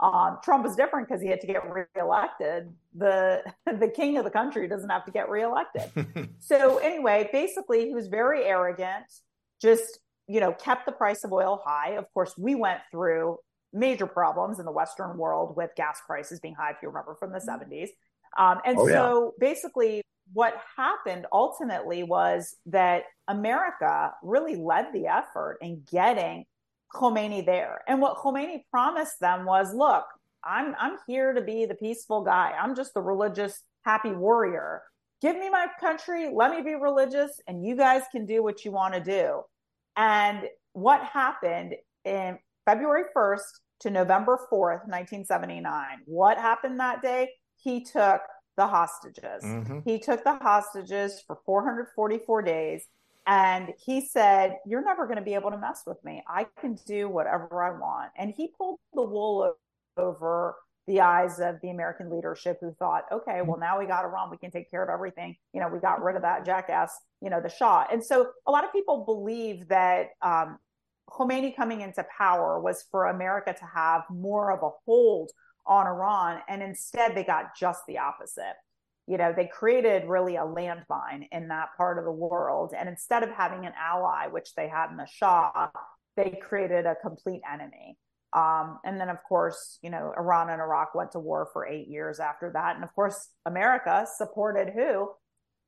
Um, 0.00 0.38
Trump 0.42 0.64
was 0.64 0.76
different 0.76 1.08
because 1.08 1.22
he 1.22 1.28
had 1.28 1.40
to 1.40 1.46
get 1.46 1.62
reelected. 1.96 2.72
The 2.94 3.42
the 3.66 3.88
king 3.88 4.18
of 4.18 4.24
the 4.24 4.30
country 4.30 4.68
doesn't 4.68 4.90
have 4.90 5.04
to 5.06 5.12
get 5.12 5.28
reelected. 5.28 6.28
so 6.40 6.78
anyway, 6.78 7.28
basically, 7.32 7.86
he 7.86 7.94
was 7.94 8.08
very 8.08 8.44
arrogant. 8.44 9.06
Just 9.60 10.00
you 10.26 10.40
know, 10.40 10.52
kept 10.52 10.86
the 10.86 10.92
price 10.92 11.24
of 11.24 11.32
oil 11.32 11.60
high. 11.64 11.92
Of 11.92 12.12
course, 12.12 12.34
we 12.38 12.54
went 12.54 12.80
through 12.90 13.38
major 13.74 14.06
problems 14.06 14.58
in 14.58 14.64
the 14.64 14.72
Western 14.72 15.18
world 15.18 15.56
with 15.56 15.70
gas 15.76 16.00
prices 16.06 16.40
being 16.40 16.54
high, 16.54 16.70
if 16.70 16.76
you 16.80 16.88
remember 16.88 17.14
from 17.14 17.32
the 17.32 17.38
70s. 17.38 17.88
Mm-hmm. 17.88 18.42
Um, 18.42 18.58
and 18.64 18.78
oh, 18.78 18.88
so 18.88 19.34
yeah. 19.40 19.48
basically, 19.48 20.02
what 20.32 20.54
happened 20.76 21.26
ultimately 21.32 22.02
was 22.02 22.56
that 22.66 23.04
America 23.28 24.12
really 24.22 24.56
led 24.56 24.86
the 24.92 25.06
effort 25.06 25.58
in 25.60 25.82
getting 25.90 26.44
Khomeini 26.92 27.44
there. 27.44 27.82
And 27.86 28.00
what 28.00 28.16
Khomeini 28.16 28.64
promised 28.70 29.20
them 29.20 29.44
was 29.44 29.74
look, 29.74 30.04
I'm, 30.42 30.74
I'm 30.78 30.98
here 31.06 31.32
to 31.32 31.40
be 31.40 31.66
the 31.66 31.74
peaceful 31.74 32.22
guy. 32.22 32.52
I'm 32.60 32.74
just 32.74 32.94
the 32.94 33.00
religious, 33.00 33.62
happy 33.82 34.12
warrior. 34.12 34.82
Give 35.20 35.36
me 35.36 35.48
my 35.48 35.68
country, 35.80 36.30
let 36.32 36.50
me 36.50 36.60
be 36.60 36.74
religious, 36.74 37.40
and 37.46 37.64
you 37.64 37.76
guys 37.76 38.02
can 38.12 38.26
do 38.26 38.42
what 38.42 38.64
you 38.64 38.72
want 38.72 38.94
to 38.94 39.00
do. 39.00 39.42
And 39.96 40.42
what 40.72 41.02
happened 41.02 41.74
in 42.04 42.38
February 42.66 43.04
1st 43.16 43.40
to 43.80 43.90
November 43.90 44.38
4th, 44.50 44.86
1979? 44.86 46.02
What 46.06 46.38
happened 46.38 46.80
that 46.80 47.02
day? 47.02 47.30
He 47.56 47.84
took 47.84 48.20
the 48.56 48.66
hostages. 48.66 49.42
Mm-hmm. 49.42 49.80
He 49.84 49.98
took 49.98 50.24
the 50.24 50.36
hostages 50.36 51.22
for 51.26 51.38
444 51.44 52.42
days. 52.42 52.86
And 53.26 53.72
he 53.82 54.06
said, 54.06 54.58
You're 54.66 54.84
never 54.84 55.06
going 55.06 55.16
to 55.16 55.24
be 55.24 55.34
able 55.34 55.50
to 55.50 55.58
mess 55.58 55.82
with 55.86 56.02
me. 56.04 56.22
I 56.28 56.46
can 56.60 56.78
do 56.86 57.08
whatever 57.08 57.62
I 57.62 57.70
want. 57.70 58.12
And 58.18 58.32
he 58.36 58.52
pulled 58.56 58.78
the 58.92 59.02
wool 59.02 59.56
over 59.96 60.56
the 60.86 61.00
eyes 61.00 61.40
of 61.40 61.56
the 61.62 61.70
American 61.70 62.10
leadership 62.10 62.58
who 62.60 62.72
thought, 62.78 63.04
okay, 63.10 63.40
well, 63.42 63.58
now 63.58 63.78
we 63.78 63.86
got 63.86 64.04
Iran, 64.04 64.30
we 64.30 64.36
can 64.36 64.50
take 64.50 64.70
care 64.70 64.82
of 64.82 64.90
everything. 64.90 65.34
You 65.52 65.60
know, 65.60 65.68
we 65.68 65.78
got 65.78 66.02
rid 66.02 66.16
of 66.16 66.22
that 66.22 66.44
jackass, 66.44 66.94
you 67.22 67.30
know, 67.30 67.40
the 67.40 67.48
Shah. 67.48 67.86
And 67.90 68.04
so 68.04 68.28
a 68.46 68.50
lot 68.50 68.64
of 68.64 68.72
people 68.72 69.04
believe 69.04 69.68
that 69.68 70.10
um, 70.20 70.58
Khomeini 71.10 71.54
coming 71.54 71.80
into 71.80 72.04
power 72.16 72.60
was 72.60 72.84
for 72.90 73.06
America 73.06 73.54
to 73.58 73.64
have 73.64 74.02
more 74.10 74.50
of 74.52 74.62
a 74.62 74.70
hold 74.84 75.30
on 75.66 75.86
Iran. 75.86 76.40
And 76.48 76.62
instead, 76.62 77.14
they 77.14 77.24
got 77.24 77.56
just 77.58 77.82
the 77.86 77.98
opposite. 77.98 78.54
You 79.06 79.18
know, 79.18 79.32
they 79.36 79.46
created 79.46 80.08
really 80.08 80.36
a 80.36 80.40
landmine 80.40 81.28
in 81.30 81.48
that 81.48 81.68
part 81.76 81.98
of 81.98 82.04
the 82.04 82.12
world. 82.12 82.72
And 82.76 82.88
instead 82.88 83.22
of 83.22 83.30
having 83.30 83.66
an 83.66 83.72
ally, 83.78 84.28
which 84.28 84.54
they 84.54 84.68
had 84.68 84.90
in 84.90 84.96
the 84.96 85.06
Shah, 85.06 85.68
they 86.16 86.38
created 86.42 86.86
a 86.86 86.94
complete 86.94 87.42
enemy. 87.50 87.98
Um, 88.32 88.80
and 88.84 89.00
then, 89.00 89.10
of 89.10 89.18
course, 89.28 89.78
you 89.82 89.90
know, 89.90 90.12
Iran 90.16 90.50
and 90.50 90.60
Iraq 90.60 90.94
went 90.94 91.12
to 91.12 91.20
war 91.20 91.48
for 91.52 91.66
eight 91.66 91.86
years 91.86 92.18
after 92.18 92.50
that. 92.54 92.74
And 92.74 92.84
of 92.84 92.92
course, 92.94 93.28
America 93.46 94.06
supported 94.16 94.72
who? 94.74 95.10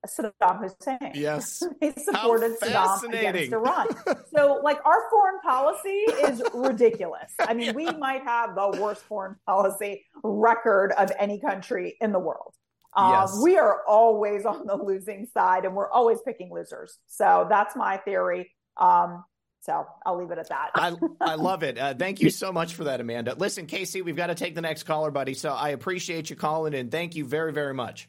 Saddam 0.06 0.60
Hussein. 0.60 1.12
Yes. 1.14 1.62
they 1.81 1.93
supported 1.93 2.59
Saddam 2.60 3.09
against 3.09 3.52
Iran. 3.52 3.86
so, 4.35 4.60
like, 4.62 4.78
our 4.85 5.10
foreign 5.10 5.40
policy 5.40 6.05
is 6.24 6.43
ridiculous. 6.55 7.32
I 7.40 7.55
mean, 7.55 7.74
we 7.74 7.86
might 7.86 8.23
have 8.24 8.55
the 8.55 8.78
worst 8.81 9.02
foreign 9.02 9.36
policy 9.47 10.05
record 10.23 10.93
of 10.93 11.10
any 11.18 11.40
country 11.40 11.97
in 12.01 12.12
the 12.12 12.20
world. 12.20 12.55
Um, 12.94 13.12
yes. 13.12 13.40
We 13.43 13.59
are 13.59 13.82
always 13.86 14.47
on 14.47 14.66
the 14.66 14.77
losing 14.77 15.27
side 15.35 15.64
and 15.64 15.74
we're 15.74 15.90
always 15.90 16.18
picking 16.24 16.51
losers. 16.52 16.98
So, 17.06 17.47
that's 17.48 17.77
my 17.77 17.98
theory. 17.98 18.51
Um, 18.77 19.24
so 19.66 19.85
I'll 20.06 20.16
leave 20.16 20.31
it 20.31 20.39
at 20.39 20.48
that. 20.51 20.70
I, 20.77 20.97
I 21.20 21.35
love 21.36 21.64
it. 21.64 21.77
Uh, 21.77 21.93
thank 21.93 22.20
you 22.20 22.31
so 22.31 22.52
much 22.52 22.74
for 22.74 22.85
that, 22.85 23.01
Amanda. 23.01 23.35
Listen, 23.35 23.66
Casey, 23.66 24.01
we've 24.01 24.14
got 24.14 24.28
to 24.28 24.36
take 24.36 24.55
the 24.55 24.60
next 24.60 24.85
caller, 24.85 25.10
buddy. 25.10 25.35
So 25.35 25.51
I 25.51 25.70
appreciate 25.70 26.31
you 26.31 26.36
calling 26.36 26.73
in. 26.73 26.89
Thank 26.89 27.16
you 27.16 27.24
very, 27.24 27.52
very 27.52 27.74
much. 27.74 28.09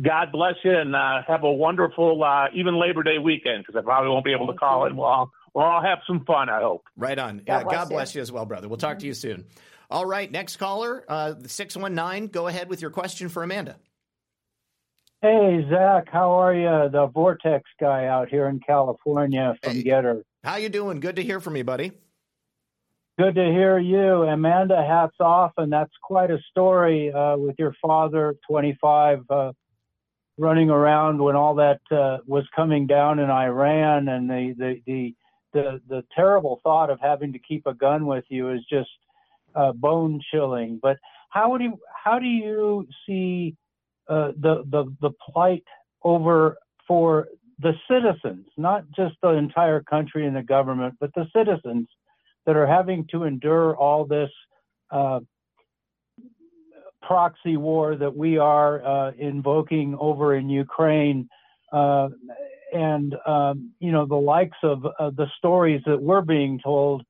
God 0.00 0.30
bless 0.32 0.54
you 0.62 0.76
and 0.76 0.94
uh, 0.94 1.22
have 1.26 1.44
a 1.44 1.52
wonderful, 1.52 2.22
uh, 2.22 2.46
even 2.54 2.78
Labor 2.78 3.02
Day 3.02 3.18
weekend 3.18 3.64
because 3.66 3.78
I 3.78 3.82
probably 3.82 4.10
won't 4.10 4.24
be 4.24 4.32
able 4.32 4.46
Thank 4.46 4.60
to 4.60 4.66
call 4.66 4.80
you. 4.80 4.92
it. 4.92 4.96
We'll 4.96 5.06
all, 5.06 5.30
we'll 5.54 5.64
all 5.64 5.82
have 5.82 5.98
some 6.06 6.24
fun, 6.24 6.48
I 6.48 6.60
hope. 6.60 6.84
Right 6.96 7.18
on. 7.18 7.38
God, 7.38 7.64
bless, 7.64 7.74
God 7.74 7.88
bless 7.88 8.14
you. 8.14 8.18
you. 8.18 8.22
as 8.22 8.32
well, 8.32 8.44
brother. 8.44 8.68
We'll 8.68 8.76
talk 8.76 8.92
mm-hmm. 8.92 9.00
to 9.00 9.06
you 9.06 9.14
soon. 9.14 9.46
All 9.90 10.04
right, 10.04 10.30
next 10.30 10.56
caller, 10.56 11.04
uh, 11.08 11.34
619. 11.46 12.28
Go 12.28 12.48
ahead 12.48 12.68
with 12.68 12.82
your 12.82 12.90
question 12.90 13.28
for 13.28 13.42
Amanda. 13.42 13.76
Hey, 15.22 15.64
Zak, 15.70 16.08
how 16.12 16.32
are 16.32 16.54
you? 16.54 16.90
The 16.90 17.06
Vortex 17.06 17.64
guy 17.80 18.06
out 18.06 18.28
here 18.28 18.48
in 18.48 18.60
California 18.60 19.56
from 19.62 19.74
hey, 19.74 19.84
GETTR. 19.84 20.22
How 20.44 20.56
you 20.56 20.68
doing? 20.68 21.00
Good 21.00 21.16
to 21.16 21.22
hear 21.22 21.40
from 21.40 21.56
you, 21.56 21.64
buddy. 21.64 21.92
Good 23.18 23.34
to 23.36 23.44
hear 23.44 23.78
you, 23.78 24.24
Amanda. 24.24 24.84
Hats 24.86 25.16
off, 25.20 25.52
and 25.56 25.72
that's 25.72 25.92
quite 26.02 26.30
a 26.30 26.38
story 26.50 27.10
uh, 27.10 27.38
with 27.38 27.56
your 27.58 27.74
father, 27.80 28.36
25, 28.46 29.20
uh, 29.30 29.52
running 30.38 30.70
around 30.70 31.22
when 31.22 31.36
all 31.36 31.54
that 31.54 31.80
uh, 31.90 32.18
was 32.26 32.44
coming 32.54 32.86
down 32.86 33.18
in 33.18 33.30
Iran, 33.30 34.08
and 34.08 34.28
the, 34.28 34.54
the 34.58 34.82
the 34.86 35.14
the 35.52 35.80
the 35.88 36.04
terrible 36.14 36.60
thought 36.62 36.90
of 36.90 36.98
having 37.00 37.32
to 37.32 37.38
keep 37.38 37.66
a 37.66 37.74
gun 37.74 38.06
with 38.06 38.24
you 38.28 38.50
is 38.50 38.60
just 38.70 38.90
uh, 39.54 39.72
bone 39.72 40.20
chilling. 40.30 40.78
But 40.82 40.98
how 41.30 41.56
do 41.56 41.64
you, 41.64 41.78
how 42.04 42.18
do 42.18 42.26
you 42.26 42.86
see 43.06 43.56
uh, 44.08 44.32
the 44.38 44.64
the 44.70 44.84
the 45.00 45.10
plight 45.30 45.64
over 46.02 46.56
for 46.86 47.28
the 47.58 47.72
citizens, 47.90 48.46
not 48.56 48.84
just 48.94 49.14
the 49.22 49.30
entire 49.30 49.82
country 49.82 50.26
and 50.26 50.36
the 50.36 50.42
government, 50.42 50.94
but 51.00 51.10
the 51.14 51.26
citizens 51.34 51.88
that 52.44 52.56
are 52.56 52.66
having 52.66 53.06
to 53.10 53.24
endure 53.24 53.74
all 53.76 54.04
this 54.04 54.30
uh, 54.90 55.20
proxy 57.06 57.56
war 57.56 57.96
that 57.96 58.14
we 58.14 58.38
are 58.38 58.84
uh, 58.84 59.12
invoking 59.18 59.96
over 59.98 60.34
in 60.34 60.48
Ukraine, 60.48 61.28
uh, 61.72 62.08
and 62.72 63.14
um, 63.26 63.72
you 63.78 63.92
know 63.92 64.06
the 64.06 64.14
likes 64.14 64.58
of 64.62 64.82
the 64.82 65.26
stories 65.38 65.82
that 65.86 66.00
we're 66.00 66.22
being 66.22 66.60
told, 66.62 67.04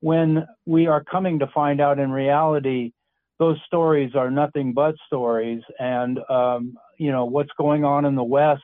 when 0.00 0.46
we 0.66 0.86
are 0.86 1.02
coming 1.02 1.38
to 1.40 1.46
find 1.48 1.80
out 1.80 1.98
in 1.98 2.10
reality, 2.10 2.92
those 3.38 3.58
stories 3.66 4.14
are 4.14 4.30
nothing 4.30 4.72
but 4.72 4.94
stories, 5.06 5.62
and 5.78 6.20
um, 6.28 6.74
you 6.98 7.10
know 7.10 7.24
what's 7.24 7.52
going 7.58 7.84
on 7.84 8.04
in 8.04 8.14
the 8.14 8.24
West, 8.24 8.62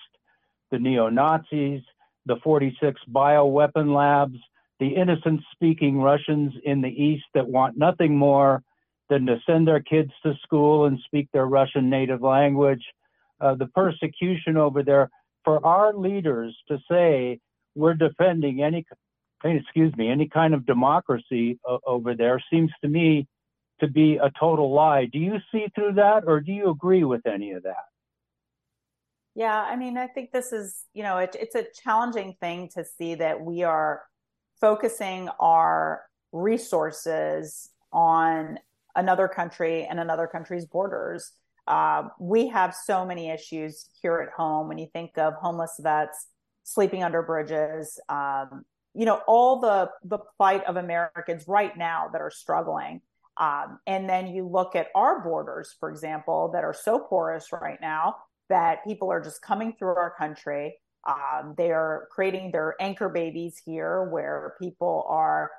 the 0.70 0.78
neo 0.78 1.08
Nazis, 1.08 1.82
the 2.26 2.36
46 2.44 3.00
bioweapon 3.12 3.94
labs, 3.94 4.38
the 4.78 4.88
innocent 4.88 5.40
speaking 5.52 6.00
Russians 6.00 6.52
in 6.64 6.80
the 6.80 6.88
East 6.88 7.24
that 7.34 7.48
want 7.48 7.76
nothing 7.76 8.16
more 8.16 8.62
than 9.08 9.26
to 9.26 9.38
send 9.46 9.66
their 9.66 9.80
kids 9.80 10.10
to 10.22 10.34
school 10.42 10.86
and 10.86 10.98
speak 11.04 11.28
their 11.32 11.46
Russian 11.46 11.88
native 11.88 12.22
language. 12.22 12.84
Uh, 13.40 13.54
the 13.54 13.66
persecution 13.66 14.56
over 14.56 14.82
there 14.82 15.10
for 15.44 15.64
our 15.64 15.94
leaders 15.94 16.56
to 16.68 16.78
say 16.90 17.38
we're 17.74 17.94
defending 17.94 18.62
any, 18.62 18.84
excuse 19.44 19.94
me, 19.96 20.10
any 20.10 20.28
kind 20.28 20.54
of 20.54 20.66
democracy 20.66 21.58
uh, 21.68 21.78
over 21.86 22.14
there 22.14 22.42
seems 22.50 22.70
to 22.82 22.88
me 22.88 23.26
to 23.80 23.88
be 23.88 24.16
a 24.16 24.30
total 24.40 24.72
lie. 24.72 25.04
Do 25.04 25.18
you 25.18 25.36
see 25.52 25.66
through 25.74 25.94
that, 25.94 26.24
or 26.26 26.40
do 26.40 26.52
you 26.52 26.70
agree 26.70 27.04
with 27.04 27.26
any 27.26 27.52
of 27.52 27.62
that? 27.64 27.84
Yeah, 29.34 29.60
I 29.60 29.76
mean, 29.76 29.98
I 29.98 30.06
think 30.06 30.32
this 30.32 30.50
is, 30.50 30.84
you 30.94 31.02
know, 31.02 31.18
it, 31.18 31.36
it's 31.38 31.54
a 31.54 31.66
challenging 31.84 32.36
thing 32.40 32.70
to 32.74 32.84
see 32.84 33.14
that 33.16 33.42
we 33.42 33.62
are 33.64 34.02
focusing 34.58 35.28
our 35.38 36.04
resources 36.32 37.68
on 37.92 38.58
another 38.96 39.28
country 39.28 39.84
and 39.84 40.00
another 40.00 40.26
country's 40.26 40.66
borders. 40.66 41.32
Uh, 41.66 42.08
we 42.18 42.48
have 42.48 42.74
so 42.74 43.04
many 43.04 43.30
issues 43.30 43.88
here 44.00 44.18
at 44.18 44.32
home. 44.36 44.68
When 44.68 44.78
you 44.78 44.88
think 44.92 45.18
of 45.18 45.34
homeless 45.34 45.78
vets 45.80 46.26
sleeping 46.64 47.04
under 47.04 47.22
bridges, 47.22 48.00
um, 48.08 48.64
you 48.94 49.04
know, 49.04 49.20
all 49.26 49.60
the 49.60 49.90
the 50.04 50.18
plight 50.36 50.64
of 50.64 50.76
Americans 50.76 51.44
right 51.46 51.76
now 51.76 52.08
that 52.12 52.20
are 52.20 52.30
struggling. 52.30 53.02
Um, 53.38 53.80
and 53.86 54.08
then 54.08 54.28
you 54.28 54.48
look 54.48 54.74
at 54.74 54.88
our 54.94 55.22
borders, 55.22 55.74
for 55.78 55.90
example, 55.90 56.50
that 56.54 56.64
are 56.64 56.72
so 56.72 56.98
porous 56.98 57.52
right 57.52 57.78
now 57.80 58.16
that 58.48 58.84
people 58.84 59.10
are 59.12 59.20
just 59.20 59.42
coming 59.42 59.74
through 59.78 59.96
our 59.96 60.14
country. 60.16 60.78
Um, 61.06 61.54
they 61.56 61.70
are 61.70 62.08
creating 62.10 62.52
their 62.52 62.74
anchor 62.80 63.08
babies 63.08 63.60
here 63.64 64.04
where 64.04 64.54
people 64.60 65.04
are 65.08 65.50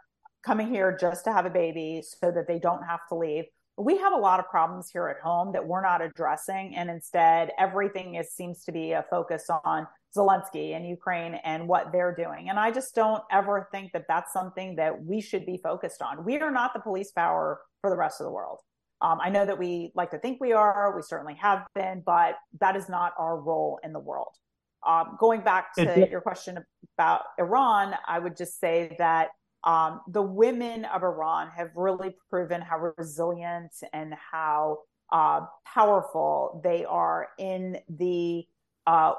coming 0.43 0.67
here 0.67 0.97
just 0.99 1.23
to 1.25 1.33
have 1.33 1.45
a 1.45 1.49
baby 1.49 2.01
so 2.03 2.31
that 2.31 2.47
they 2.47 2.59
don't 2.59 2.83
have 2.83 3.01
to 3.09 3.15
leave. 3.15 3.45
We 3.77 3.97
have 3.97 4.13
a 4.13 4.17
lot 4.17 4.39
of 4.39 4.47
problems 4.47 4.89
here 4.91 5.07
at 5.07 5.21
home 5.21 5.53
that 5.53 5.67
we're 5.67 5.81
not 5.81 6.01
addressing. 6.01 6.75
And 6.75 6.89
instead, 6.89 7.51
everything 7.59 8.15
is, 8.15 8.31
seems 8.31 8.63
to 8.63 8.71
be 8.71 8.93
a 8.93 9.05
focus 9.09 9.45
on 9.63 9.85
Zelensky 10.15 10.75
and 10.75 10.87
Ukraine 10.87 11.35
and 11.43 11.67
what 11.67 11.91
they're 11.91 12.15
doing. 12.15 12.49
And 12.49 12.59
I 12.59 12.71
just 12.71 12.95
don't 12.95 13.23
ever 13.31 13.69
think 13.71 13.91
that 13.93 14.05
that's 14.07 14.33
something 14.33 14.75
that 14.77 15.03
we 15.03 15.21
should 15.21 15.45
be 15.45 15.57
focused 15.57 16.01
on. 16.01 16.25
We 16.25 16.37
are 16.39 16.49
not 16.51 16.73
the 16.73 16.79
police 16.79 17.11
power 17.11 17.59
for 17.81 17.91
the 17.91 17.97
rest 17.97 18.19
of 18.19 18.25
the 18.25 18.31
world. 18.31 18.59
Um, 19.01 19.19
I 19.21 19.29
know 19.29 19.45
that 19.45 19.59
we 19.59 19.91
like 19.93 20.09
to 20.11 20.17
think 20.17 20.41
we 20.41 20.53
are, 20.53 20.95
we 20.95 21.03
certainly 21.03 21.35
have 21.35 21.67
been, 21.75 22.01
but 22.03 22.35
that 22.59 22.75
is 22.75 22.89
not 22.89 23.13
our 23.19 23.39
role 23.39 23.79
in 23.83 23.93
the 23.93 23.99
world. 23.99 24.33
Um, 24.87 25.17
going 25.19 25.41
back 25.41 25.73
to 25.75 26.07
your 26.09 26.21
question 26.21 26.57
about 26.97 27.21
Iran, 27.37 27.93
I 28.07 28.17
would 28.17 28.35
just 28.35 28.59
say 28.59 28.95
that 28.97 29.29
um, 29.67 29.99
the 30.07 30.21
women 30.21 30.85
of 30.85 31.03
Iran 31.03 31.49
have 31.55 31.71
really 31.75 32.15
proven 32.29 32.61
how 32.61 32.93
resilient 32.97 33.73
and 33.91 34.13
how 34.31 34.79
uh, 35.11 35.41
powerful 35.65 36.61
they 36.63 36.85
are 36.85 37.27
in 37.37 37.77
the 37.89 38.45
uh, 38.87 39.13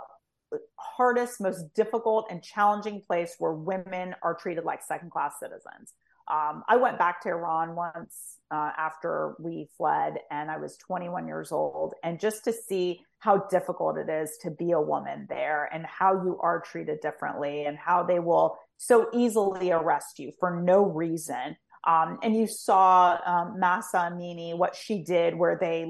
hardest, 0.77 1.39
most 1.43 1.75
difficult, 1.75 2.29
and 2.31 2.43
challenging 2.43 3.03
place 3.07 3.35
where 3.39 3.53
women 3.53 4.15
are 4.23 4.35
treated 4.35 4.65
like 4.65 4.83
second 4.83 5.11
class 5.11 5.35
citizens. 5.39 5.93
Um, 6.31 6.63
I 6.69 6.77
went 6.77 6.99
back 6.99 7.23
to 7.23 7.31
Iran 7.31 7.75
once 7.75 8.39
uh, 8.51 8.73
after 8.77 9.35
we 9.39 9.69
fled, 9.77 10.19
and 10.31 10.51
I 10.51 10.59
was 10.59 10.77
21 10.77 11.27
years 11.27 11.53
old. 11.53 11.95
And 12.03 12.21
just 12.21 12.45
to 12.45 12.53
see 12.53 13.01
how 13.19 13.39
difficult 13.51 13.99
it 13.99 14.09
is 14.09 14.39
to 14.43 14.51
be 14.51 14.73
a 14.73 14.81
woman 14.81 15.27
there 15.29 15.69
and 15.73 15.85
how 15.87 16.23
you 16.23 16.39
are 16.41 16.61
treated 16.61 17.01
differently 17.01 17.65
and 17.65 17.77
how 17.77 18.03
they 18.03 18.21
will 18.21 18.59
so 18.77 19.09
easily 19.13 19.73
arrest 19.73 20.19
you 20.19 20.33
for 20.39 20.55
no 20.55 20.85
reason. 20.85 21.57
Um, 21.87 22.19
and 22.23 22.37
you 22.37 22.47
saw 22.47 23.19
um, 23.25 23.59
Mahsa 23.59 24.11
Amini, 24.13 24.57
what 24.57 24.77
she 24.77 25.03
did, 25.03 25.35
where 25.35 25.57
they 25.61 25.87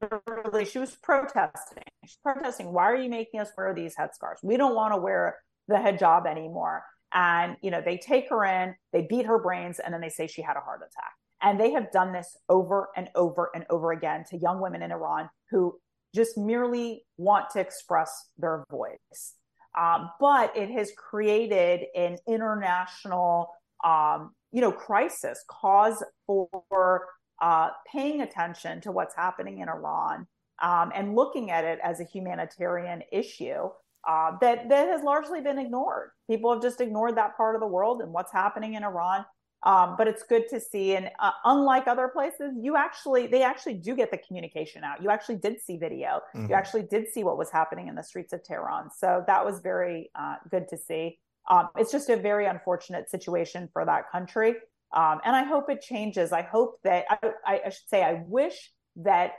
literally, 0.00 0.64
she 0.64 0.78
was 0.78 0.96
protesting. 1.02 1.84
She's 2.04 2.18
protesting, 2.22 2.72
why 2.72 2.84
are 2.84 2.96
you 2.96 3.08
making 3.08 3.40
us 3.40 3.50
wear 3.56 3.72
these 3.74 3.94
headscarves? 3.94 4.42
We 4.42 4.56
don't 4.56 4.74
want 4.74 4.92
to 4.92 5.00
wear 5.00 5.38
the 5.68 5.74
hijab 5.74 6.26
anymore 6.26 6.82
and 7.14 7.56
you 7.62 7.70
know 7.70 7.82
they 7.84 7.96
take 7.96 8.28
her 8.28 8.44
in 8.44 8.74
they 8.92 9.06
beat 9.08 9.26
her 9.26 9.38
brains 9.38 9.78
and 9.78 9.92
then 9.92 10.00
they 10.00 10.08
say 10.08 10.26
she 10.26 10.42
had 10.42 10.56
a 10.56 10.60
heart 10.60 10.80
attack. 10.80 11.12
And 11.44 11.58
they 11.58 11.72
have 11.72 11.90
done 11.90 12.12
this 12.12 12.36
over 12.48 12.90
and 12.96 13.08
over 13.16 13.50
and 13.52 13.64
over 13.68 13.90
again 13.90 14.24
to 14.30 14.36
young 14.36 14.60
women 14.60 14.82
in 14.82 14.92
iran 14.92 15.28
who 15.50 15.78
just 16.14 16.36
merely 16.36 17.04
want 17.16 17.50
to 17.50 17.60
express 17.60 18.28
their 18.38 18.64
voice. 18.70 19.34
Um, 19.78 20.10
but 20.20 20.54
it 20.56 20.70
has 20.70 20.92
created 20.96 21.86
an 21.96 22.18
international 22.28 23.48
um, 23.84 24.32
you 24.52 24.60
know 24.60 24.70
crisis 24.70 25.42
cause 25.48 26.02
for 26.26 27.06
uh, 27.40 27.70
paying 27.90 28.20
attention 28.20 28.80
to 28.82 28.92
what's 28.92 29.16
happening 29.16 29.58
in 29.58 29.68
iran 29.68 30.26
um, 30.62 30.92
and 30.94 31.16
looking 31.16 31.50
at 31.50 31.64
it 31.64 31.80
as 31.82 31.98
a 31.98 32.04
humanitarian 32.04 33.02
issue 33.10 33.68
uh, 34.08 34.32
that 34.40 34.68
that 34.68 34.88
has 34.88 35.02
largely 35.02 35.40
been 35.40 35.58
ignored. 35.58 36.10
People 36.28 36.52
have 36.52 36.62
just 36.62 36.80
ignored 36.80 37.16
that 37.16 37.36
part 37.36 37.54
of 37.54 37.60
the 37.60 37.66
world 37.66 38.02
and 38.02 38.12
what's 38.12 38.32
happening 38.32 38.74
in 38.74 38.84
Iran. 38.84 39.24
Um, 39.64 39.94
but 39.96 40.08
it's 40.08 40.24
good 40.24 40.48
to 40.48 40.58
see, 40.58 40.96
and 40.96 41.08
uh, 41.20 41.30
unlike 41.44 41.86
other 41.86 42.08
places, 42.08 42.52
you 42.60 42.76
actually 42.76 43.28
they 43.28 43.44
actually 43.44 43.74
do 43.74 43.94
get 43.94 44.10
the 44.10 44.18
communication 44.18 44.82
out. 44.82 45.00
You 45.00 45.10
actually 45.10 45.36
did 45.36 45.60
see 45.60 45.76
video. 45.76 46.20
Mm-hmm. 46.34 46.48
You 46.48 46.54
actually 46.54 46.82
did 46.82 47.06
see 47.12 47.22
what 47.22 47.38
was 47.38 47.48
happening 47.48 47.86
in 47.86 47.94
the 47.94 48.02
streets 48.02 48.32
of 48.32 48.42
Tehran. 48.42 48.90
So 48.90 49.22
that 49.28 49.44
was 49.44 49.60
very 49.60 50.10
uh, 50.16 50.36
good 50.50 50.66
to 50.70 50.76
see. 50.76 51.20
um, 51.48 51.68
it's 51.76 51.92
just 51.92 52.08
a 52.08 52.16
very 52.16 52.46
unfortunate 52.46 53.10
situation 53.10 53.68
for 53.72 53.84
that 53.84 54.10
country. 54.10 54.54
Um, 54.94 55.20
and 55.24 55.34
I 55.34 55.44
hope 55.44 55.70
it 55.70 55.80
changes. 55.80 56.32
I 56.32 56.42
hope 56.42 56.78
that, 56.84 57.04
I, 57.46 57.60
I 57.66 57.68
should 57.70 57.88
say, 57.88 58.02
I 58.02 58.22
wish 58.26 58.70
that 58.96 59.32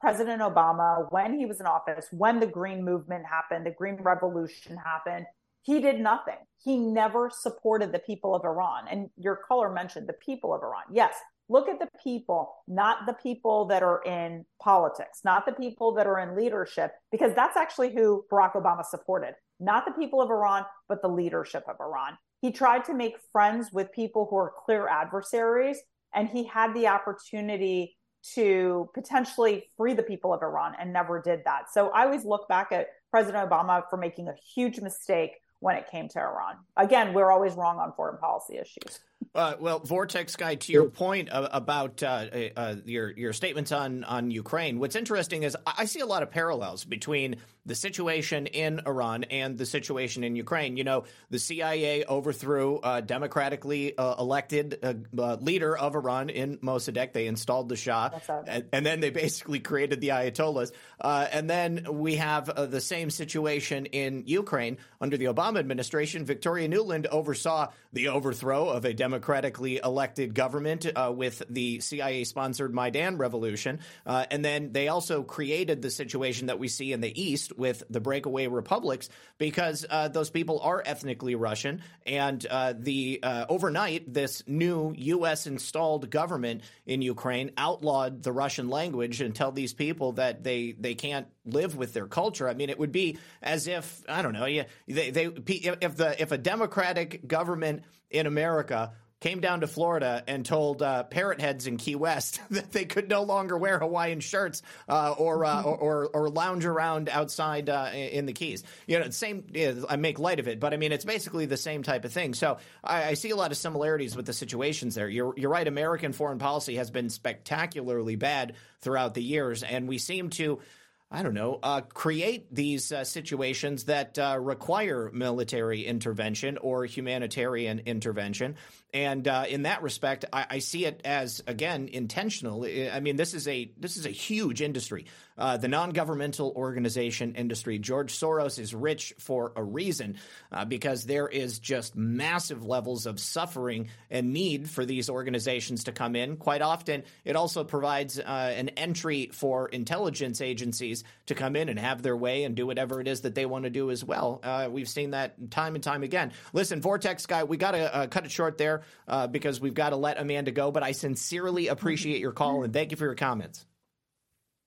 President 0.00 0.42
Obama, 0.42 1.10
when 1.10 1.38
he 1.38 1.46
was 1.46 1.60
in 1.60 1.66
office, 1.66 2.06
when 2.10 2.40
the 2.40 2.46
Green 2.46 2.84
Movement 2.84 3.24
happened, 3.26 3.66
the 3.66 3.70
Green 3.70 3.96
Revolution 3.96 4.76
happened, 4.76 5.26
he 5.62 5.80
did 5.80 6.00
nothing. 6.00 6.36
He 6.62 6.78
never 6.78 7.30
supported 7.30 7.92
the 7.92 7.98
people 7.98 8.34
of 8.34 8.44
Iran. 8.44 8.84
And 8.90 9.08
your 9.16 9.40
caller 9.48 9.70
mentioned 9.70 10.08
the 10.08 10.14
people 10.14 10.54
of 10.54 10.62
Iran. 10.62 10.84
Yes, 10.92 11.14
look 11.48 11.68
at 11.68 11.78
the 11.78 11.88
people, 12.02 12.54
not 12.68 13.06
the 13.06 13.14
people 13.14 13.64
that 13.66 13.82
are 13.82 14.02
in 14.04 14.44
politics, 14.62 15.20
not 15.24 15.46
the 15.46 15.52
people 15.52 15.94
that 15.94 16.06
are 16.06 16.20
in 16.20 16.36
leadership, 16.36 16.92
because 17.10 17.34
that's 17.34 17.56
actually 17.56 17.94
who 17.94 18.24
Barack 18.30 18.52
Obama 18.52 18.84
supported 18.84 19.34
not 19.60 19.84
the 19.86 19.92
people 19.92 20.20
of 20.20 20.30
Iran, 20.30 20.64
but 20.88 21.02
the 21.02 21.08
leadership 21.08 21.64
of 21.68 21.76
Iran. 21.80 22.16
He 22.40 22.52
tried 22.52 22.84
to 22.86 22.94
make 22.94 23.16
friends 23.32 23.70
with 23.72 23.92
people 23.92 24.26
who 24.28 24.36
are 24.36 24.52
clear 24.64 24.88
adversaries, 24.88 25.78
and 26.14 26.28
he 26.28 26.44
had 26.44 26.74
the 26.74 26.88
opportunity 26.88 27.96
to 28.34 28.88
potentially 28.94 29.68
free 29.76 29.94
the 29.94 30.02
people 30.02 30.32
of 30.32 30.42
Iran 30.42 30.74
and 30.80 30.92
never 30.92 31.20
did 31.20 31.42
that. 31.44 31.72
So 31.72 31.90
I 31.90 32.04
always 32.04 32.24
look 32.24 32.48
back 32.48 32.72
at 32.72 32.88
President 33.10 33.48
Obama 33.48 33.82
for 33.88 33.96
making 33.96 34.28
a 34.28 34.34
huge 34.54 34.80
mistake 34.80 35.40
when 35.60 35.76
it 35.76 35.88
came 35.90 36.08
to 36.08 36.18
Iran. 36.18 36.56
Again, 36.76 37.14
we're 37.14 37.30
always 37.30 37.54
wrong 37.54 37.78
on 37.78 37.92
foreign 37.92 38.18
policy 38.18 38.58
issues. 38.58 39.00
Uh, 39.36 39.54
well, 39.60 39.80
Vortex 39.80 40.34
guy, 40.34 40.54
to 40.54 40.72
your 40.72 40.88
point 40.88 41.28
about 41.32 42.02
uh, 42.02 42.26
uh, 42.56 42.76
your 42.86 43.10
your 43.10 43.32
statements 43.34 43.70
on 43.70 44.02
on 44.04 44.30
Ukraine, 44.30 44.78
what's 44.78 44.96
interesting 44.96 45.42
is 45.42 45.54
I 45.66 45.84
see 45.84 46.00
a 46.00 46.06
lot 46.06 46.22
of 46.22 46.30
parallels 46.30 46.84
between 46.84 47.36
the 47.66 47.74
situation 47.74 48.46
in 48.46 48.80
Iran 48.86 49.24
and 49.24 49.58
the 49.58 49.66
situation 49.66 50.24
in 50.24 50.36
Ukraine. 50.36 50.76
You 50.76 50.84
know, 50.84 51.04
the 51.30 51.38
CIA 51.38 52.04
overthrew 52.04 52.80
a 52.82 53.02
democratically 53.02 53.98
uh, 53.98 54.14
elected 54.18 54.78
uh, 54.82 54.94
uh, 55.20 55.36
leader 55.40 55.76
of 55.76 55.96
Iran 55.96 56.30
in 56.30 56.58
Mossadegh. 56.58 57.12
They 57.12 57.26
installed 57.26 57.68
the 57.68 57.76
Shah, 57.76 58.10
and, 58.46 58.66
and, 58.72 58.86
then 58.86 59.00
they 59.00 59.10
basically 59.10 59.58
created 59.58 60.00
the 60.00 60.08
Ayatollahs. 60.08 60.70
and 61.02 61.50
then 61.50 61.86
we 61.90 62.16
have 62.16 62.70
the 62.70 62.80
same 62.80 63.10
situation 63.10 63.86
in 63.86 64.22
Ukraine 64.26 64.78
under 65.00 65.16
the 65.16 65.26
Obama 65.26 65.58
administration. 65.58 66.24
Victoria 66.24 66.68
Nuland 66.68 67.06
oversaw 67.06 67.72
the 67.92 68.08
overthrow 68.08 68.68
of 68.68 68.84
a 68.84 68.94
democratically 69.06 69.78
elected 69.84 70.34
government 70.34 70.84
uh, 70.84 71.12
with 71.14 71.40
the 71.48 71.78
CIA 71.78 72.24
sponsored 72.24 72.74
Maidan 72.74 73.18
revolution. 73.18 73.78
Uh, 74.04 74.26
and 74.32 74.44
then 74.44 74.72
they 74.72 74.88
also 74.88 75.22
created 75.22 75.80
the 75.80 75.92
situation 75.92 76.48
that 76.48 76.58
we 76.58 76.66
see 76.66 76.92
in 76.92 77.00
the 77.00 77.22
East 77.22 77.56
with 77.56 77.84
the 77.88 78.00
breakaway 78.00 78.48
republics 78.48 79.08
because 79.38 79.86
uh, 79.88 80.08
those 80.08 80.28
people 80.28 80.58
are 80.58 80.82
ethnically 80.84 81.36
Russian. 81.36 81.82
And 82.04 82.44
uh, 82.44 82.74
the 82.76 83.20
uh, 83.22 83.46
overnight, 83.48 84.12
this 84.12 84.42
new 84.48 84.92
U.S. 84.96 85.46
installed 85.46 86.10
government 86.10 86.62
in 86.84 87.00
Ukraine 87.00 87.52
outlawed 87.56 88.24
the 88.24 88.32
Russian 88.32 88.68
language 88.70 89.20
and 89.20 89.36
tell 89.36 89.52
these 89.52 89.72
people 89.72 90.14
that 90.14 90.42
they, 90.42 90.74
they 90.76 90.96
can't 90.96 91.28
live 91.46 91.76
with 91.76 91.92
their 91.92 92.06
culture. 92.06 92.48
I 92.48 92.54
mean, 92.54 92.70
it 92.70 92.78
would 92.78 92.92
be 92.92 93.18
as 93.42 93.66
if 93.66 94.02
I 94.08 94.22
don't 94.22 94.32
know. 94.32 94.46
Yeah, 94.46 94.64
they, 94.86 95.10
they 95.10 95.26
if 95.26 95.96
the 95.96 96.20
if 96.20 96.32
a 96.32 96.38
democratic 96.38 97.26
government 97.26 97.82
in 98.10 98.26
America 98.26 98.92
came 99.20 99.40
down 99.40 99.60
to 99.60 99.66
Florida 99.66 100.22
and 100.26 100.44
told 100.44 100.82
uh, 100.82 101.02
parrot 101.04 101.40
heads 101.40 101.66
in 101.66 101.78
Key 101.78 101.94
West 101.94 102.40
that 102.50 102.70
they 102.72 102.84
could 102.84 103.08
no 103.08 103.22
longer 103.22 103.56
wear 103.56 103.78
Hawaiian 103.78 104.20
shirts 104.20 104.62
uh, 104.88 105.12
or, 105.12 105.44
uh, 105.44 105.62
or, 105.62 105.76
or, 105.76 106.06
or 106.12 106.28
lounge 106.28 106.64
around 106.64 107.08
outside 107.08 107.70
uh, 107.70 107.90
in 107.92 108.26
the 108.26 108.32
Keys. 108.32 108.62
You 108.86 109.00
know, 109.00 109.10
same. 109.10 109.46
I 109.88 109.96
make 109.96 110.18
light 110.18 110.38
of 110.38 110.48
it, 110.48 110.60
but 110.60 110.74
I 110.74 110.76
mean, 110.76 110.92
it's 110.92 111.04
basically 111.04 111.46
the 111.46 111.56
same 111.56 111.82
type 111.82 112.04
of 112.04 112.12
thing. 112.12 112.34
So 112.34 112.58
I, 112.84 113.04
I, 113.04 113.14
see 113.14 113.30
a 113.30 113.36
lot 113.36 113.50
of 113.50 113.56
similarities 113.56 114.14
with 114.14 114.26
the 114.26 114.32
situations 114.32 114.94
there. 114.94 115.08
You're 115.08 115.34
you're 115.36 115.50
right. 115.50 115.66
American 115.66 116.12
foreign 116.12 116.38
policy 116.38 116.76
has 116.76 116.90
been 116.90 117.08
spectacularly 117.08 118.16
bad 118.16 118.54
throughout 118.80 119.14
the 119.14 119.22
years, 119.22 119.62
and 119.62 119.88
we 119.88 119.98
seem 119.98 120.30
to 120.30 120.60
I 121.08 121.22
don't 121.22 121.34
know, 121.34 121.60
uh, 121.62 121.82
create 121.82 122.52
these 122.52 122.90
uh, 122.90 123.04
situations 123.04 123.84
that 123.84 124.18
uh, 124.18 124.38
require 124.40 125.08
military 125.12 125.86
intervention 125.86 126.58
or 126.58 126.84
humanitarian 126.84 127.80
intervention. 127.86 128.56
And 128.96 129.28
uh, 129.28 129.44
in 129.46 129.64
that 129.64 129.82
respect, 129.82 130.24
I, 130.32 130.46
I, 130.48 130.58
see 130.60 130.86
it 130.86 131.02
as 131.04 131.42
again 131.46 131.88
intentional. 131.92 132.64
I 132.64 132.98
mean, 133.00 133.16
this 133.16 133.34
is 133.34 133.46
a 133.46 133.70
this 133.76 133.98
is 133.98 134.06
a 134.06 134.10
huge 134.10 134.62
industry 134.62 135.04
uh, 135.38 135.56
the 135.56 135.68
non 135.68 135.90
governmental 135.90 136.52
organization 136.56 137.34
industry. 137.34 137.78
George 137.78 138.12
Soros 138.12 138.58
is 138.58 138.74
rich 138.74 139.14
for 139.18 139.52
a 139.56 139.62
reason 139.62 140.16
uh, 140.50 140.64
because 140.64 141.04
there 141.04 141.28
is 141.28 141.58
just 141.58 141.96
massive 141.96 142.64
levels 142.64 143.06
of 143.06 143.20
suffering 143.20 143.88
and 144.10 144.32
need 144.32 144.68
for 144.68 144.84
these 144.84 145.10
organizations 145.10 145.84
to 145.84 145.92
come 145.92 146.16
in. 146.16 146.36
Quite 146.36 146.62
often, 146.62 147.04
it 147.24 147.36
also 147.36 147.64
provides 147.64 148.18
uh, 148.18 148.22
an 148.56 148.70
entry 148.70 149.30
for 149.32 149.68
intelligence 149.68 150.40
agencies 150.40 151.04
to 151.26 151.34
come 151.34 151.56
in 151.56 151.68
and 151.68 151.78
have 151.78 152.02
their 152.02 152.16
way 152.16 152.44
and 152.44 152.54
do 152.54 152.66
whatever 152.66 153.00
it 153.00 153.08
is 153.08 153.22
that 153.22 153.34
they 153.34 153.46
want 153.46 153.64
to 153.64 153.70
do 153.70 153.90
as 153.90 154.04
well. 154.04 154.40
Uh, 154.42 154.68
we've 154.70 154.88
seen 154.88 155.10
that 155.10 155.50
time 155.50 155.74
and 155.74 155.84
time 155.84 156.02
again. 156.02 156.32
Listen, 156.52 156.80
Vortex 156.80 157.26
guy, 157.26 157.44
we 157.44 157.56
got 157.56 157.72
to 157.72 157.94
uh, 157.94 158.06
cut 158.06 158.24
it 158.24 158.30
short 158.30 158.56
there 158.58 158.82
uh, 159.08 159.26
because 159.26 159.60
we've 159.60 159.74
got 159.74 159.90
to 159.90 159.96
let 159.96 160.18
Amanda 160.18 160.50
go, 160.50 160.70
but 160.70 160.82
I 160.82 160.92
sincerely 160.92 161.68
appreciate 161.68 162.20
your 162.20 162.32
call 162.32 162.62
and 162.62 162.72
thank 162.72 162.90
you 162.90 162.96
for 162.96 163.04
your 163.04 163.14
comments. 163.14 163.66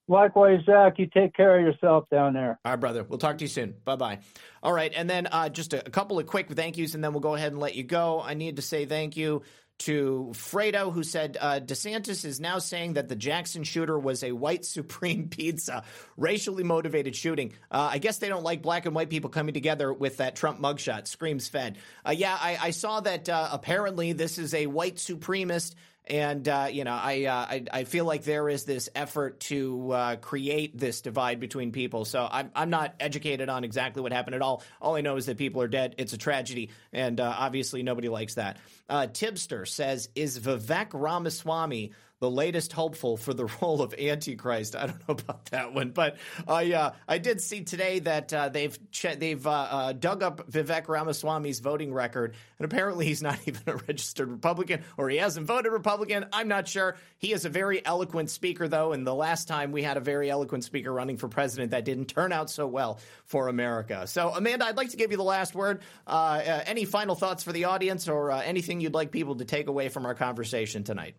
Likewise, 0.07 0.61
Zak, 0.65 0.97
you 0.97 1.05
take 1.05 1.35
care 1.35 1.59
of 1.59 1.63
yourself 1.63 2.05
down 2.09 2.33
there. 2.33 2.59
All 2.65 2.71
right, 2.71 2.79
brother. 2.79 3.03
We'll 3.03 3.19
talk 3.19 3.37
to 3.37 3.43
you 3.43 3.47
soon. 3.47 3.75
Bye 3.85 3.95
bye. 3.95 4.19
All 4.63 4.73
right. 4.73 4.91
And 4.95 5.07
then 5.07 5.27
uh, 5.31 5.49
just 5.49 5.73
a, 5.73 5.85
a, 5.85 5.91
couple 5.91 6.17
of 6.17 6.25
quick 6.25 6.49
thank 6.49 6.77
yous, 6.77 6.95
and 6.95 7.03
then 7.03 7.13
we'll 7.13 7.19
go 7.19 7.35
ahead 7.35 7.51
and 7.51 7.61
let 7.61 7.75
you 7.75 7.83
go. 7.83 8.19
I 8.19 8.33
need 8.33 8.55
to 8.55 8.63
say 8.63 8.87
thank 8.87 9.15
you 9.15 9.43
to 9.79 10.29
Fredo, 10.33 10.91
who 10.93 11.03
said 11.03 11.37
uh, 11.39 11.59
DeSantis 11.59 12.25
is 12.25 12.39
now 12.39 12.59
saying 12.59 12.93
that 12.93 13.07
the 13.07 13.15
Jackson 13.15 13.63
shooter 13.63 13.97
was 13.97 14.23
a 14.23 14.31
white 14.31 14.65
supreme 14.79 15.29
pizza, 15.29 15.83
racially 16.17 16.63
motivated 16.63 17.15
shooting. 17.15 17.53
Uh, 17.71 17.89
I 17.91 17.97
guess 17.97 18.17
they 18.17 18.29
don't 18.29 18.43
like 18.43 18.61
black 18.61 18.85
and 18.85 18.93
white 18.93 19.09
people 19.09 19.29
coming 19.29 19.53
together 19.53 19.91
with 19.91 20.17
that 20.17 20.35
Trump 20.35 20.59
mugshot. 20.59 21.07
Screams 21.07 21.47
Fed. 21.47 21.77
Uh, 22.05 22.11
yeah, 22.11 22.37
I, 22.39 22.57
I, 22.61 22.71
saw 22.71 22.99
that 23.01 23.29
uh, 23.29 23.49
apparently 23.51 24.13
this 24.13 24.37
is 24.37 24.53
a 24.53 24.67
white 24.67 24.97
supremacist 24.97 25.75
and 26.07 26.47
uh, 26.47 26.67
you 26.71 26.83
know, 26.83 26.93
I, 26.93 27.25
uh, 27.25 27.33
I, 27.33 27.65
I 27.71 27.83
feel 27.83 28.05
like 28.05 28.23
there 28.23 28.49
is 28.49 28.65
this 28.65 28.89
effort 28.95 29.39
to 29.41 29.91
uh, 29.91 30.15
create 30.17 30.77
this 30.77 31.01
divide 31.01 31.39
between 31.39 31.71
people. 31.71 32.05
So 32.05 32.27
I'm 32.29 32.51
I'm 32.55 32.69
not 32.69 32.95
educated 32.99 33.49
on 33.49 33.63
exactly 33.63 34.01
what 34.01 34.11
happened 34.11 34.35
at 34.35 34.41
all. 34.41 34.63
All 34.81 34.95
I 34.95 35.01
know 35.01 35.17
is 35.17 35.27
that 35.27 35.37
people 35.37 35.61
are 35.61 35.67
dead. 35.67 35.95
It's 35.97 36.13
a 36.13 36.17
tragedy, 36.17 36.71
and 36.91 37.19
uh, 37.19 37.35
obviously 37.37 37.83
nobody 37.83 38.09
likes 38.09 38.35
that. 38.35 38.57
Uh, 38.89 39.07
Tibster 39.07 39.67
says, 39.67 40.09
"Is 40.15 40.39
Vivek 40.39 40.89
Ramaswamy?" 40.93 41.91
The 42.19 42.29
latest 42.29 42.73
hopeful 42.73 43.17
for 43.17 43.33
the 43.33 43.45
role 43.61 43.81
of 43.81 43.93
Antichrist. 43.93 44.75
I 44.75 44.87
don't 44.87 45.07
know 45.07 45.13
about 45.13 45.45
that 45.47 45.73
one, 45.73 45.91
but 45.91 46.17
I 46.47 46.73
uh, 46.73 46.91
I 47.07 47.17
did 47.17 47.41
see 47.41 47.63
today 47.63 47.99
that 47.99 48.33
uh, 48.33 48.49
they've 48.49 48.77
they've 49.17 49.45
uh, 49.45 49.51
uh 49.51 49.93
dug 49.93 50.23
up 50.23 50.49
Vivek 50.51 50.87
Ramaswamy's 50.87 51.59
voting 51.59 51.93
record, 51.93 52.35
and 52.57 52.65
apparently 52.65 53.05
he's 53.05 53.21
not 53.21 53.39
even 53.45 53.61
a 53.67 53.77
registered 53.77 54.29
Republican, 54.29 54.83
or 54.97 55.09
he 55.09 55.17
hasn't 55.17 55.45
voted 55.45 55.71
Republican. 55.71 56.25
I'm 56.33 56.47
not 56.47 56.67
sure. 56.67 56.97
He 57.17 57.33
is 57.33 57.45
a 57.45 57.49
very 57.49 57.85
eloquent 57.85 58.29
speaker, 58.29 58.67
though, 58.67 58.91
and 58.91 59.05
the 59.05 59.15
last 59.15 59.47
time 59.47 59.71
we 59.71 59.83
had 59.83 59.97
a 59.97 60.01
very 60.01 60.29
eloquent 60.29 60.63
speaker 60.63 60.91
running 60.91 61.17
for 61.17 61.27
president, 61.27 61.71
that 61.71 61.85
didn't 61.85 62.05
turn 62.05 62.31
out 62.31 62.49
so 62.49 62.67
well 62.67 62.99
for 63.25 63.47
America. 63.47 64.07
So, 64.07 64.29
Amanda, 64.29 64.65
I'd 64.65 64.77
like 64.77 64.89
to 64.89 64.97
give 64.97 65.11
you 65.11 65.17
the 65.17 65.23
last 65.23 65.55
word. 65.55 65.81
Uh, 66.05 66.09
uh, 66.09 66.63
any 66.65 66.85
final 66.85 67.15
thoughts 67.15 67.43
for 67.43 67.51
the 67.51 67.65
audience, 67.65 68.07
or 68.07 68.31
anything 68.31 68.81
you'd 68.81 68.93
like 68.93 69.11
people 69.11 69.35
to 69.35 69.45
take 69.45 69.67
away 69.67 69.89
from 69.89 70.05
our 70.05 70.15
conversation 70.15 70.83
tonight? 70.83 71.15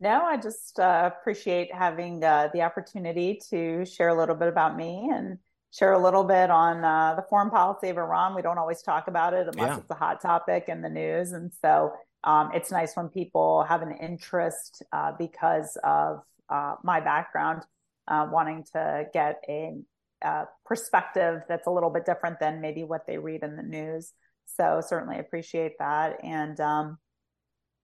No, 0.00 0.22
I 0.22 0.38
just 0.38 0.80
uh, 0.80 1.10
appreciate 1.12 1.74
having 1.74 2.24
uh, 2.24 2.48
the 2.54 2.62
opportunity 2.62 3.38
to 3.50 3.84
share 3.84 4.08
a 4.08 4.18
little 4.18 4.34
bit 4.34 4.48
about 4.48 4.74
me 4.74 5.10
and 5.12 5.38
share 5.72 5.92
a 5.92 6.02
little 6.02 6.24
bit 6.24 6.50
on 6.50 6.82
uh, 6.82 7.14
the 7.16 7.22
foreign 7.28 7.50
policy 7.50 7.90
of 7.90 7.98
Iran. 7.98 8.34
We 8.34 8.40
don't 8.40 8.56
always 8.56 8.80
talk 8.80 9.08
about 9.08 9.34
it 9.34 9.46
unless 9.46 9.72
yeah. 9.72 9.76
it's 9.76 9.90
a 9.90 9.94
hot 9.94 10.22
topic 10.22 10.64
in 10.68 10.80
the 10.80 10.88
news. 10.88 11.32
And 11.32 11.52
so 11.60 11.92
um, 12.24 12.50
it's 12.54 12.70
nice 12.70 12.96
when 12.96 13.08
people 13.08 13.62
have 13.64 13.82
an 13.82 13.92
interest 13.92 14.82
uh, 14.90 15.12
because 15.18 15.76
of 15.84 16.22
uh, 16.48 16.76
my 16.82 17.00
background, 17.00 17.62
uh, 18.08 18.26
wanting 18.32 18.64
to 18.72 19.04
get 19.12 19.42
a, 19.48 19.74
a 20.22 20.44
perspective 20.64 21.42
that's 21.46 21.66
a 21.66 21.70
little 21.70 21.90
bit 21.90 22.06
different 22.06 22.40
than 22.40 22.62
maybe 22.62 22.84
what 22.84 23.06
they 23.06 23.18
read 23.18 23.42
in 23.42 23.54
the 23.54 23.62
news. 23.62 24.14
So 24.56 24.80
certainly 24.84 25.18
appreciate 25.18 25.78
that. 25.78 26.24
And 26.24 26.58
um, 26.58 26.98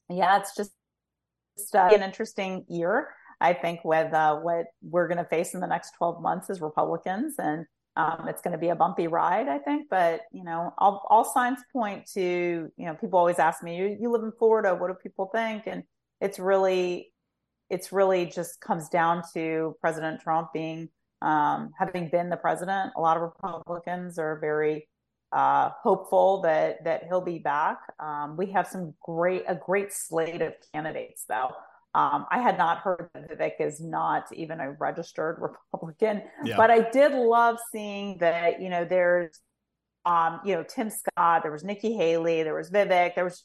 yeah, 0.08 0.38
it's 0.38 0.56
just 0.56 0.72
uh, 1.74 1.88
an 1.92 2.02
interesting 2.02 2.64
year. 2.68 3.08
I 3.40 3.52
think 3.52 3.80
with 3.84 4.12
uh, 4.12 4.36
what 4.36 4.66
we're 4.82 5.08
going 5.08 5.18
to 5.18 5.24
face 5.24 5.54
in 5.54 5.60
the 5.60 5.66
next 5.66 5.92
12 5.98 6.22
months 6.22 6.48
as 6.48 6.60
Republicans, 6.60 7.34
and 7.38 7.66
um, 7.96 8.26
it's 8.28 8.40
going 8.40 8.52
to 8.52 8.58
be 8.58 8.68
a 8.68 8.76
bumpy 8.76 9.08
ride, 9.08 9.48
I 9.48 9.58
think. 9.58 9.88
But 9.90 10.22
you 10.32 10.44
know, 10.44 10.72
all, 10.78 11.06
all, 11.10 11.24
signs 11.24 11.58
point 11.72 12.06
to 12.14 12.20
you 12.76 12.86
know, 12.86 12.94
people 12.94 13.18
always 13.18 13.38
ask 13.38 13.62
me, 13.62 13.76
you, 13.76 13.96
"You 14.00 14.10
live 14.10 14.22
in 14.22 14.32
Florida, 14.38 14.74
what 14.74 14.88
do 14.88 14.94
people 14.94 15.30
think?" 15.34 15.66
And 15.66 15.82
it's 16.20 16.38
really, 16.38 17.12
it's 17.68 17.92
really 17.92 18.26
just 18.26 18.60
comes 18.60 18.88
down 18.88 19.22
to 19.34 19.76
President 19.80 20.20
Trump 20.20 20.52
being 20.54 20.88
um, 21.22 21.72
having 21.78 22.08
been 22.08 22.30
the 22.30 22.36
president. 22.36 22.92
A 22.96 23.00
lot 23.00 23.16
of 23.16 23.22
Republicans 23.22 24.18
are 24.18 24.38
very 24.38 24.88
uh, 25.32 25.70
hopeful 25.82 26.42
that 26.42 26.84
that 26.84 27.04
he'll 27.04 27.20
be 27.20 27.38
back. 27.38 27.80
Um, 27.98 28.36
we 28.36 28.46
have 28.52 28.66
some 28.66 28.94
great 29.02 29.44
a 29.46 29.54
great 29.54 29.92
slate 29.92 30.42
of 30.42 30.54
candidates 30.72 31.24
though. 31.28 31.50
Um, 31.94 32.26
I 32.30 32.40
had 32.40 32.58
not 32.58 32.78
heard 32.78 33.08
that 33.14 33.30
Vivek 33.30 33.60
is 33.60 33.80
not 33.80 34.30
even 34.32 34.60
a 34.60 34.72
registered 34.72 35.38
Republican, 35.72 36.22
yeah. 36.44 36.56
but 36.56 36.70
I 36.70 36.90
did 36.90 37.12
love 37.12 37.56
seeing 37.72 38.18
that. 38.18 38.60
You 38.60 38.68
know, 38.68 38.84
there's 38.84 39.40
um, 40.06 40.40
you 40.44 40.54
know, 40.54 40.62
Tim 40.62 40.88
Scott, 40.88 41.42
there 41.42 41.50
was 41.50 41.64
Nikki 41.64 41.92
Haley, 41.94 42.44
there 42.44 42.54
was 42.54 42.70
Vivek, 42.70 43.16
there 43.16 43.24
was, 43.24 43.42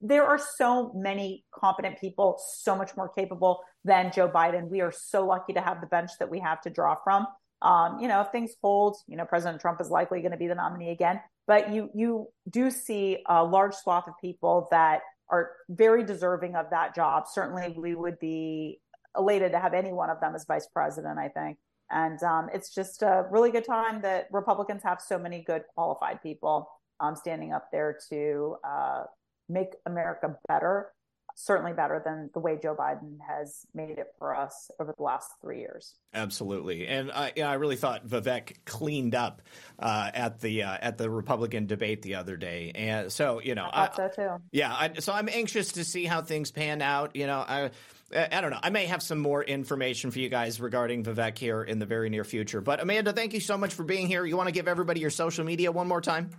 there 0.00 0.24
are 0.24 0.38
so 0.56 0.92
many 0.94 1.44
competent 1.52 2.00
people, 2.00 2.40
so 2.54 2.76
much 2.76 2.96
more 2.96 3.08
capable 3.08 3.64
than 3.84 4.12
Joe 4.14 4.28
Biden. 4.28 4.68
We 4.68 4.80
are 4.80 4.92
so 4.92 5.26
lucky 5.26 5.54
to 5.54 5.60
have 5.60 5.80
the 5.80 5.88
bench 5.88 6.12
that 6.20 6.30
we 6.30 6.38
have 6.38 6.60
to 6.62 6.70
draw 6.70 6.94
from. 7.02 7.26
Um, 7.62 7.98
you 8.00 8.08
know, 8.08 8.20
if 8.20 8.28
things 8.28 8.52
hold, 8.62 8.96
you 9.06 9.16
know, 9.16 9.24
President 9.24 9.60
Trump 9.60 9.80
is 9.80 9.90
likely 9.90 10.20
going 10.20 10.32
to 10.32 10.38
be 10.38 10.46
the 10.46 10.54
nominee 10.54 10.90
again, 10.90 11.20
but 11.46 11.72
you, 11.72 11.90
you 11.94 12.28
do 12.48 12.70
see 12.70 13.18
a 13.26 13.42
large 13.42 13.74
swath 13.74 14.06
of 14.06 14.14
people 14.20 14.68
that 14.70 15.00
are 15.28 15.50
very 15.68 16.04
deserving 16.04 16.54
of 16.54 16.70
that 16.70 16.94
job. 16.94 17.24
Certainly 17.26 17.74
we 17.76 17.94
would 17.94 18.18
be 18.20 18.80
elated 19.16 19.52
to 19.52 19.58
have 19.58 19.74
any 19.74 19.92
one 19.92 20.10
of 20.10 20.20
them 20.20 20.34
as 20.34 20.44
vice 20.46 20.68
president, 20.72 21.18
I 21.18 21.28
think. 21.28 21.58
And 21.90 22.22
um, 22.22 22.48
it's 22.52 22.74
just 22.74 23.02
a 23.02 23.26
really 23.30 23.50
good 23.50 23.64
time 23.64 24.02
that 24.02 24.28
Republicans 24.30 24.82
have 24.84 25.00
so 25.00 25.18
many 25.18 25.42
good 25.42 25.62
qualified 25.74 26.22
people 26.22 26.68
um, 27.00 27.16
standing 27.16 27.52
up 27.52 27.68
there 27.72 27.98
to 28.10 28.56
uh, 28.64 29.04
make 29.48 29.68
America 29.86 30.36
better, 30.48 30.92
certainly 31.38 31.72
better 31.72 32.02
than 32.04 32.30
the 32.34 32.40
way 32.40 32.58
Joe 32.60 32.74
Biden 32.74 33.18
has 33.26 33.64
made 33.72 33.98
it 33.98 34.12
for 34.18 34.34
us 34.34 34.70
over 34.80 34.92
the 34.96 35.02
last 35.02 35.30
three 35.40 35.60
years. 35.60 35.94
Absolutely, 36.12 36.88
and 36.88 37.12
I, 37.12 37.32
I 37.42 37.54
really 37.54 37.76
thought 37.76 38.06
Vivek 38.06 38.56
cleaned 38.64 39.14
up 39.14 39.42
uh, 39.78 40.10
at 40.12 40.40
the 40.40 40.64
uh, 40.64 40.76
at 40.80 40.98
the 40.98 41.08
Republican 41.08 41.66
debate 41.66 42.02
the 42.02 42.16
other 42.16 42.36
day, 42.36 42.72
and 42.74 43.12
so 43.12 43.40
you 43.40 43.54
know, 43.54 43.68
I 43.72 43.86
thought 43.86 44.00
I, 44.00 44.10
so 44.10 44.22
too. 44.38 44.42
Yeah, 44.50 44.74
I, 44.74 44.92
so 44.98 45.12
I'm 45.12 45.28
anxious 45.28 45.72
to 45.72 45.84
see 45.84 46.04
how 46.04 46.22
things 46.22 46.50
pan 46.50 46.82
out. 46.82 47.14
You 47.14 47.28
know, 47.28 47.38
I 47.38 47.70
I 48.14 48.40
don't 48.40 48.50
know. 48.50 48.60
I 48.62 48.70
may 48.70 48.86
have 48.86 49.02
some 49.02 49.18
more 49.18 49.44
information 49.44 50.10
for 50.10 50.18
you 50.18 50.28
guys 50.28 50.60
regarding 50.60 51.04
Vivek 51.04 51.38
here 51.38 51.62
in 51.62 51.78
the 51.78 51.86
very 51.86 52.10
near 52.10 52.24
future. 52.24 52.60
But 52.60 52.80
Amanda, 52.80 53.12
thank 53.12 53.32
you 53.32 53.40
so 53.40 53.56
much 53.56 53.74
for 53.74 53.84
being 53.84 54.06
here. 54.06 54.24
You 54.24 54.36
want 54.36 54.48
to 54.48 54.52
give 54.52 54.66
everybody 54.66 55.00
your 55.00 55.10
social 55.10 55.44
media 55.44 55.70
one 55.70 55.86
more 55.86 56.00
time? 56.00 56.30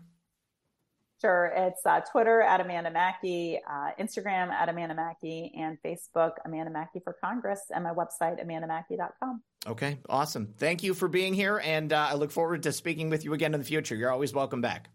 Sure. 1.21 1.51
It's 1.53 1.85
uh, 1.85 1.99
Twitter 2.11 2.41
at 2.41 2.61
Amanda 2.61 2.91
Makki, 2.91 3.57
uh, 3.69 3.91
Instagram 3.99 4.49
at 4.51 4.69
Amanda 4.69 4.95
Makki, 4.95 5.51
and 5.57 5.77
Facebook 5.85 6.31
Amanda 6.45 6.71
Makki 6.71 7.03
for 7.03 7.15
Congress, 7.21 7.59
and 7.71 7.83
my 7.83 7.91
website 7.91 8.43
amandamakki.com. 8.43 9.41
Okay, 9.67 9.97
awesome. 10.07 10.53
Thank 10.57 10.81
you 10.81 10.93
for 10.93 11.09
being 11.09 11.33
here, 11.33 11.61
and 11.63 11.91
uh, 11.91 12.07
I 12.11 12.13
look 12.13 12.31
forward 12.31 12.63
to 12.63 12.71
speaking 12.71 13.09
with 13.09 13.25
you 13.25 13.33
again 13.33 13.53
in 13.53 13.59
the 13.59 13.65
future. 13.65 13.95
You're 13.95 14.11
always 14.11 14.33
welcome 14.33 14.61
back. 14.61 14.89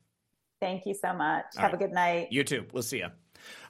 Thank 0.60 0.86
you 0.86 0.94
so 0.94 1.12
much. 1.12 1.44
All 1.56 1.62
Have 1.62 1.72
right. 1.72 1.74
a 1.74 1.84
good 1.84 1.92
night. 1.92 2.28
You 2.30 2.42
too. 2.42 2.64
We'll 2.72 2.82
see 2.82 2.98
you. 2.98 3.08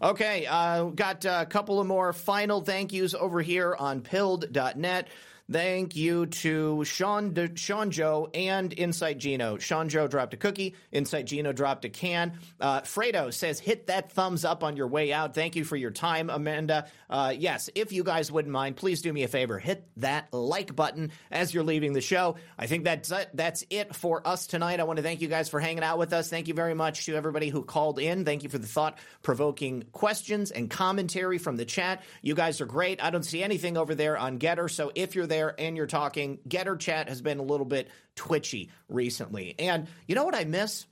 Okay, 0.01 0.47
uh, 0.47 0.85
got 0.85 1.25
a 1.25 1.47
couple 1.51 1.81
of 1.81 1.89
more 1.89 2.13
final 2.13 2.61
thank 2.61 2.93
yous 2.93 3.15
over 3.15 3.43
here 3.43 3.75
on 3.75 4.01
pilled.net. 4.01 5.09
Thank 5.51 5.95
you 5.95 6.25
to 6.25 6.85
Sean 6.85 7.35
De- 7.35 7.55
Sean 7.55 7.91
Joe 7.91 8.31
and 8.33 8.73
Insight 8.73 9.19
Gino. 9.19 9.59
Sean 9.59 9.91
Joe 9.91 10.09
dropped 10.09 10.33
a 10.33 10.39
cookie. 10.39 10.75
Insight 10.91 11.27
Gino 11.27 11.53
dropped 11.53 11.85
a 11.85 11.91
can. 11.91 12.39
Uh, 12.59 12.81
Fredo 12.81 13.33
says, 13.33 13.61
hit 13.61 13.89
that 13.89 14.11
thumbs 14.11 14.47
up 14.47 14.65
on 14.65 14.75
your 14.75 14.87
way 14.87 15.13
out. 15.13 15.35
Thank 15.35 15.55
you 15.55 15.65
for 15.65 15.77
your 15.77 15.91
time, 15.91 16.31
Amanda. 16.31 16.87
Uh, 17.11 17.35
yes, 17.37 17.69
if 17.75 17.93
you 17.93 18.05
guys 18.05 18.33
wouldn't 18.33 18.53
mind, 18.53 18.77
please 18.77 19.03
do 19.03 19.13
me 19.13 19.23
a 19.23 19.29
favor. 19.29 19.59
Hit 19.59 19.87
that 19.99 20.33
like 20.33 20.75
button 20.75 21.11
as 21.31 21.53
you're 21.53 21.63
leaving 21.63 21.93
the 21.93 22.01
show. 22.01 22.37
I 22.59 22.67
think 22.67 22.85
that's, 22.85 23.13
uh, 23.13 23.27
that's 23.35 23.67
it 23.69 23.95
for 23.95 24.27
us 24.27 24.47
tonight. 24.47 24.81
I 24.81 24.85
want 24.85 24.97
to 24.97 25.03
thank 25.03 25.21
you 25.21 25.29
guys 25.29 25.51
for 25.51 25.61
hanging 25.61 25.85
out 25.85 25.99
with 25.99 26.15
us. 26.15 26.31
Thank 26.31 26.49
you 26.49 26.55
very 26.55 26.75
much 26.75 27.05
to 27.05 27.15
everybody 27.15 27.51
who 27.51 27.63
called 27.65 27.99
in. 27.99 28.25
Thank 28.25 28.45
you 28.45 28.49
for 28.49 28.59
the 28.59 28.67
thought 28.67 28.97
provoking 29.23 29.85
questions 29.93 30.53
and 30.53 30.71
commentary 30.71 31.37
from 31.37 31.57
the 31.57 31.67
chat. 31.67 32.03
You 32.23 32.35
guys 32.35 32.63
are 32.63 32.67
great. 32.67 33.05
I 33.05 33.11
don't 33.11 33.25
see 33.25 33.43
anything 33.43 33.77
over 33.77 33.95
there 33.95 34.17
on 34.17 34.39
GETTR. 34.39 34.71
So 34.71 34.91
if 34.95 35.15
you're 35.15 35.27
there 35.27 35.34
and 35.41 35.77
you're 35.77 35.87
talking, 35.87 36.39
GETTR 36.49 36.79
chat 36.79 37.09
has 37.09 37.21
been 37.21 37.39
a 37.39 37.43
little 37.43 37.67
bit 37.67 37.89
twitchy 38.17 38.71
recently. 38.89 39.55
And 39.59 39.89
you 40.07 40.15
know 40.15 40.25
what 40.25 40.35
I 40.35 40.45
miss? 40.45 40.87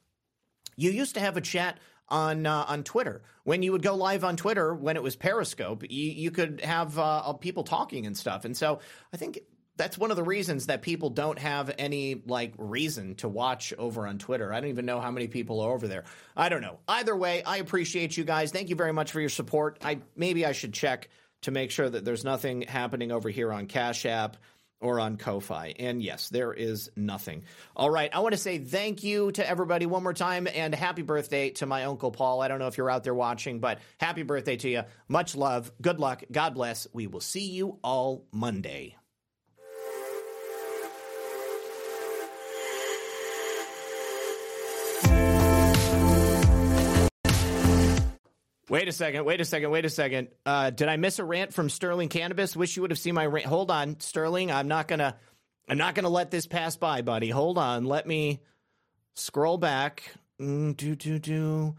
You 0.76 0.90
used 0.90 1.14
to 1.14 1.20
have 1.20 1.36
a 1.36 1.40
chat 1.40 1.78
on 2.08 2.46
uh, 2.46 2.64
on 2.68 2.84
Twitter. 2.84 3.22
When 3.44 3.62
you 3.62 3.72
would 3.72 3.82
go 3.82 3.94
live 3.94 4.24
on 4.24 4.36
Twitter, 4.36 4.74
when 4.74 4.96
it 4.96 5.02
was 5.02 5.16
Periscope, 5.16 5.84
you, 5.88 6.10
you 6.10 6.30
could 6.30 6.60
have 6.60 6.98
uh, 6.98 7.32
people 7.34 7.64
talking 7.64 8.06
and 8.06 8.16
stuff. 8.16 8.44
And 8.44 8.56
so 8.56 8.80
I 9.12 9.16
think 9.16 9.40
that's 9.76 9.96
one 9.96 10.10
of 10.10 10.16
the 10.16 10.22
reasons 10.22 10.66
that 10.66 10.82
people 10.82 11.10
don't 11.10 11.38
have 11.38 11.74
any 11.78 12.22
like 12.26 12.54
reason 12.58 13.14
to 13.16 13.28
watch 13.28 13.72
over 13.78 14.06
on 14.06 14.18
Twitter. 14.18 14.52
I 14.52 14.60
don't 14.60 14.70
even 14.70 14.86
know 14.86 15.00
how 15.00 15.10
many 15.10 15.28
people 15.28 15.60
are 15.60 15.72
over 15.72 15.88
there. 15.88 16.04
I 16.36 16.50
don't 16.50 16.60
know. 16.60 16.78
Either 16.86 17.16
way, 17.16 17.42
I 17.42 17.56
appreciate 17.56 18.16
you 18.16 18.24
guys. 18.24 18.52
Thank 18.52 18.68
you 18.68 18.76
very 18.76 18.92
much 18.92 19.10
for 19.12 19.20
your 19.20 19.30
support. 19.30 19.78
I 19.82 20.00
maybe 20.14 20.44
I 20.44 20.52
should 20.52 20.74
check 20.74 21.08
to 21.42 21.50
make 21.50 21.70
sure 21.70 21.88
that 21.88 22.04
there's 22.04 22.24
nothing 22.24 22.62
happening 22.62 23.12
over 23.12 23.28
here 23.28 23.52
on 23.52 23.66
Cash 23.66 24.06
App 24.06 24.36
or 24.80 24.98
on 24.98 25.16
Ko-Fi. 25.16 25.74
And 25.78 26.02
yes, 26.02 26.28
there 26.28 26.52
is 26.52 26.90
nothing. 26.96 27.44
All 27.76 27.90
right, 27.90 28.10
I 28.12 28.18
want 28.18 28.32
to 28.32 28.38
say 28.38 28.58
thank 28.58 29.04
you 29.04 29.30
to 29.32 29.48
everybody 29.48 29.86
one 29.86 30.02
more 30.02 30.12
time 30.12 30.48
and 30.52 30.74
happy 30.74 31.02
birthday 31.02 31.50
to 31.50 31.66
my 31.66 31.84
uncle 31.84 32.10
Paul. 32.10 32.42
I 32.42 32.48
don't 32.48 32.58
know 32.58 32.66
if 32.66 32.76
you're 32.76 32.90
out 32.90 33.04
there 33.04 33.14
watching, 33.14 33.60
but 33.60 33.78
happy 33.98 34.24
birthday 34.24 34.56
to 34.56 34.68
you. 34.68 34.82
Much 35.08 35.36
love. 35.36 35.70
Good 35.80 36.00
luck. 36.00 36.24
God 36.30 36.54
bless. 36.54 36.88
We 36.92 37.06
will 37.06 37.20
see 37.20 37.50
you 37.50 37.78
all 37.82 38.26
Monday. 38.32 38.96
Wait 48.68 48.88
a 48.88 48.92
second. 48.92 49.24
Wait 49.24 49.40
a 49.40 49.44
second. 49.44 49.70
Wait 49.70 49.84
a 49.84 49.90
second. 49.90 50.28
Uh, 50.46 50.70
did 50.70 50.88
I 50.88 50.96
miss 50.96 51.18
a 51.18 51.24
rant 51.24 51.52
from 51.52 51.68
Sterling 51.68 52.08
Cannabis? 52.08 52.56
Wish 52.56 52.76
you 52.76 52.82
would 52.82 52.90
have 52.90 52.98
seen 52.98 53.14
my 53.14 53.26
rant. 53.26 53.46
Hold 53.46 53.70
on, 53.70 53.98
Sterling. 54.00 54.50
I'm 54.52 54.68
not 54.68 54.88
gonna. 54.88 55.16
I'm 55.68 55.78
not 55.78 55.94
gonna 55.94 56.08
let 56.08 56.30
this 56.30 56.46
pass 56.46 56.76
by, 56.76 57.02
buddy. 57.02 57.30
Hold 57.30 57.58
on. 57.58 57.84
Let 57.84 58.06
me 58.06 58.40
scroll 59.14 59.58
back. 59.58 60.14
Mm, 60.40 60.76
do 60.76 60.94
do 60.94 61.18
do 61.18 61.74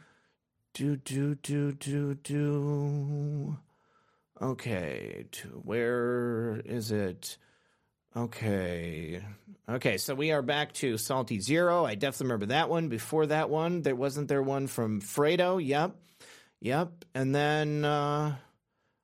do 0.73 0.97
do 0.97 1.35
do 1.35 1.71
do 1.73 2.15
do. 2.15 3.57
Okay. 4.41 5.25
To, 5.31 5.47
where 5.63 6.61
is 6.65 6.91
it? 6.91 7.37
Okay. 8.15 9.21
Okay, 9.69 9.97
so 9.97 10.13
we 10.13 10.31
are 10.31 10.41
back 10.41 10.73
to 10.73 10.97
Salty 10.97 11.39
Zero. 11.39 11.85
I 11.85 11.95
definitely 11.95 12.25
remember 12.25 12.45
that 12.47 12.69
one. 12.69 12.89
Before 12.89 13.25
that 13.25 13.49
one, 13.49 13.81
there 13.81 13.95
wasn't 13.95 14.27
there 14.27 14.43
one 14.43 14.67
from 14.67 14.99
Fredo. 14.99 15.65
Yep. 15.65 15.95
Yep. 16.63 17.05
And 17.13 17.35
then 17.35 17.83
uh, 17.83 18.35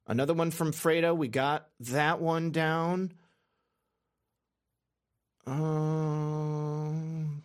another 0.07 0.33
one 0.33 0.49
from 0.49 0.71
Fredo. 0.71 1.15
We 1.15 1.27
got 1.27 1.67
that 1.81 2.21
one 2.21 2.51
down. 2.51 3.11
Um, 5.45 7.43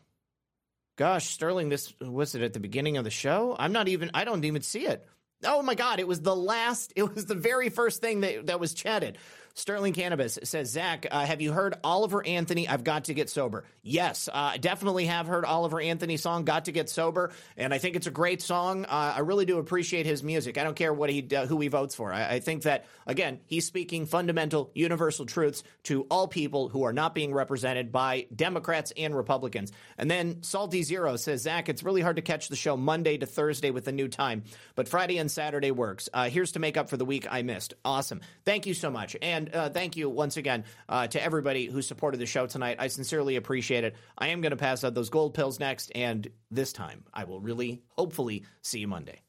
gosh, 0.96 1.26
Sterling, 1.26 1.68
this 1.68 1.92
was 2.00 2.36
it 2.36 2.42
at 2.42 2.52
the 2.52 2.60
beginning 2.60 2.96
of 2.96 3.02
the 3.02 3.10
show? 3.10 3.56
I'm 3.58 3.72
not 3.72 3.88
even, 3.88 4.12
I 4.14 4.24
don't 4.24 4.44
even 4.44 4.62
see 4.62 4.86
it. 4.86 5.04
Oh 5.44 5.62
my 5.62 5.74
God, 5.74 5.98
it 5.98 6.06
was 6.06 6.20
the 6.20 6.36
last, 6.36 6.92
it 6.94 7.12
was 7.12 7.26
the 7.26 7.34
very 7.34 7.68
first 7.68 8.00
thing 8.00 8.20
that, 8.20 8.46
that 8.46 8.60
was 8.60 8.72
chatted. 8.72 9.18
Sterling 9.56 9.92
Cannabis 9.92 10.36
says, 10.42 10.70
Zak, 10.70 11.06
uh, 11.10 11.24
have 11.24 11.40
you 11.40 11.52
heard 11.52 11.74
Oliver 11.84 12.26
Anthony? 12.26 12.68
I've 12.68 12.82
got 12.82 13.04
to 13.04 13.14
get 13.14 13.30
sober. 13.30 13.64
Yes, 13.82 14.28
uh, 14.32 14.56
definitely 14.60 15.06
have 15.06 15.28
heard 15.28 15.44
Oliver 15.44 15.80
Anthony's 15.80 16.22
song, 16.22 16.44
Got 16.44 16.64
to 16.64 16.72
Get 16.72 16.90
Sober. 16.90 17.30
And 17.56 17.72
I 17.72 17.78
think 17.78 17.94
it's 17.94 18.08
a 18.08 18.10
great 18.10 18.42
song. 18.42 18.84
Uh, 18.84 19.14
I 19.16 19.20
really 19.20 19.44
do 19.44 19.58
appreciate 19.58 20.06
his 20.06 20.24
music. 20.24 20.58
I 20.58 20.64
don't 20.64 20.74
care 20.74 20.92
what 20.92 21.08
he, 21.08 21.24
uh, 21.36 21.46
who 21.46 21.60
he 21.60 21.68
votes 21.68 21.94
for. 21.94 22.12
I, 22.12 22.34
I 22.34 22.40
think 22.40 22.64
that, 22.64 22.86
again, 23.06 23.40
he's 23.46 23.64
speaking 23.64 24.06
fundamental, 24.06 24.72
universal 24.74 25.24
truths 25.24 25.62
to 25.84 26.02
all 26.10 26.26
people 26.26 26.68
who 26.68 26.82
are 26.82 26.92
not 26.92 27.14
being 27.14 27.32
represented 27.32 27.92
by 27.92 28.26
Democrats 28.34 28.92
and 28.96 29.14
Republicans. 29.14 29.70
And 29.98 30.10
then 30.10 30.42
Salty 30.42 30.82
Zero 30.82 31.14
says, 31.14 31.42
Zak, 31.42 31.68
it's 31.68 31.84
really 31.84 32.00
hard 32.00 32.16
to 32.16 32.22
catch 32.22 32.48
the 32.48 32.56
show 32.56 32.76
Monday 32.76 33.18
to 33.18 33.26
Thursday 33.26 33.70
with 33.70 33.86
a 33.86 33.92
new 33.92 34.08
time, 34.08 34.42
but 34.74 34.88
Friday 34.88 35.18
and 35.18 35.30
Saturday 35.30 35.70
works. 35.70 36.08
Uh, 36.12 36.28
here's 36.28 36.52
to 36.52 36.58
make 36.58 36.76
up 36.76 36.88
for 36.88 36.96
the 36.96 37.04
week 37.04 37.26
I 37.30 37.42
missed. 37.42 37.74
Awesome. 37.84 38.20
Thank 38.44 38.66
you 38.66 38.74
so 38.74 38.90
much. 38.90 39.16
And 39.22 39.43
and 39.44 39.54
uh, 39.54 39.68
thank 39.68 39.96
you 39.96 40.08
once 40.08 40.36
again 40.36 40.64
uh, 40.88 41.06
to 41.06 41.22
everybody 41.22 41.66
who 41.66 41.82
supported 41.82 42.18
the 42.18 42.26
show 42.26 42.46
tonight. 42.46 42.76
I 42.78 42.88
sincerely 42.88 43.36
appreciate 43.36 43.84
it. 43.84 43.96
I 44.16 44.28
am 44.28 44.40
going 44.40 44.50
to 44.50 44.56
pass 44.56 44.84
out 44.84 44.94
those 44.94 45.10
gold 45.10 45.34
pills 45.34 45.60
next, 45.60 45.92
and 45.94 46.28
this 46.50 46.72
time 46.72 47.04
I 47.12 47.24
will 47.24 47.40
really, 47.40 47.82
hopefully, 47.90 48.44
see 48.62 48.80
you 48.80 48.88
Monday. 48.88 49.23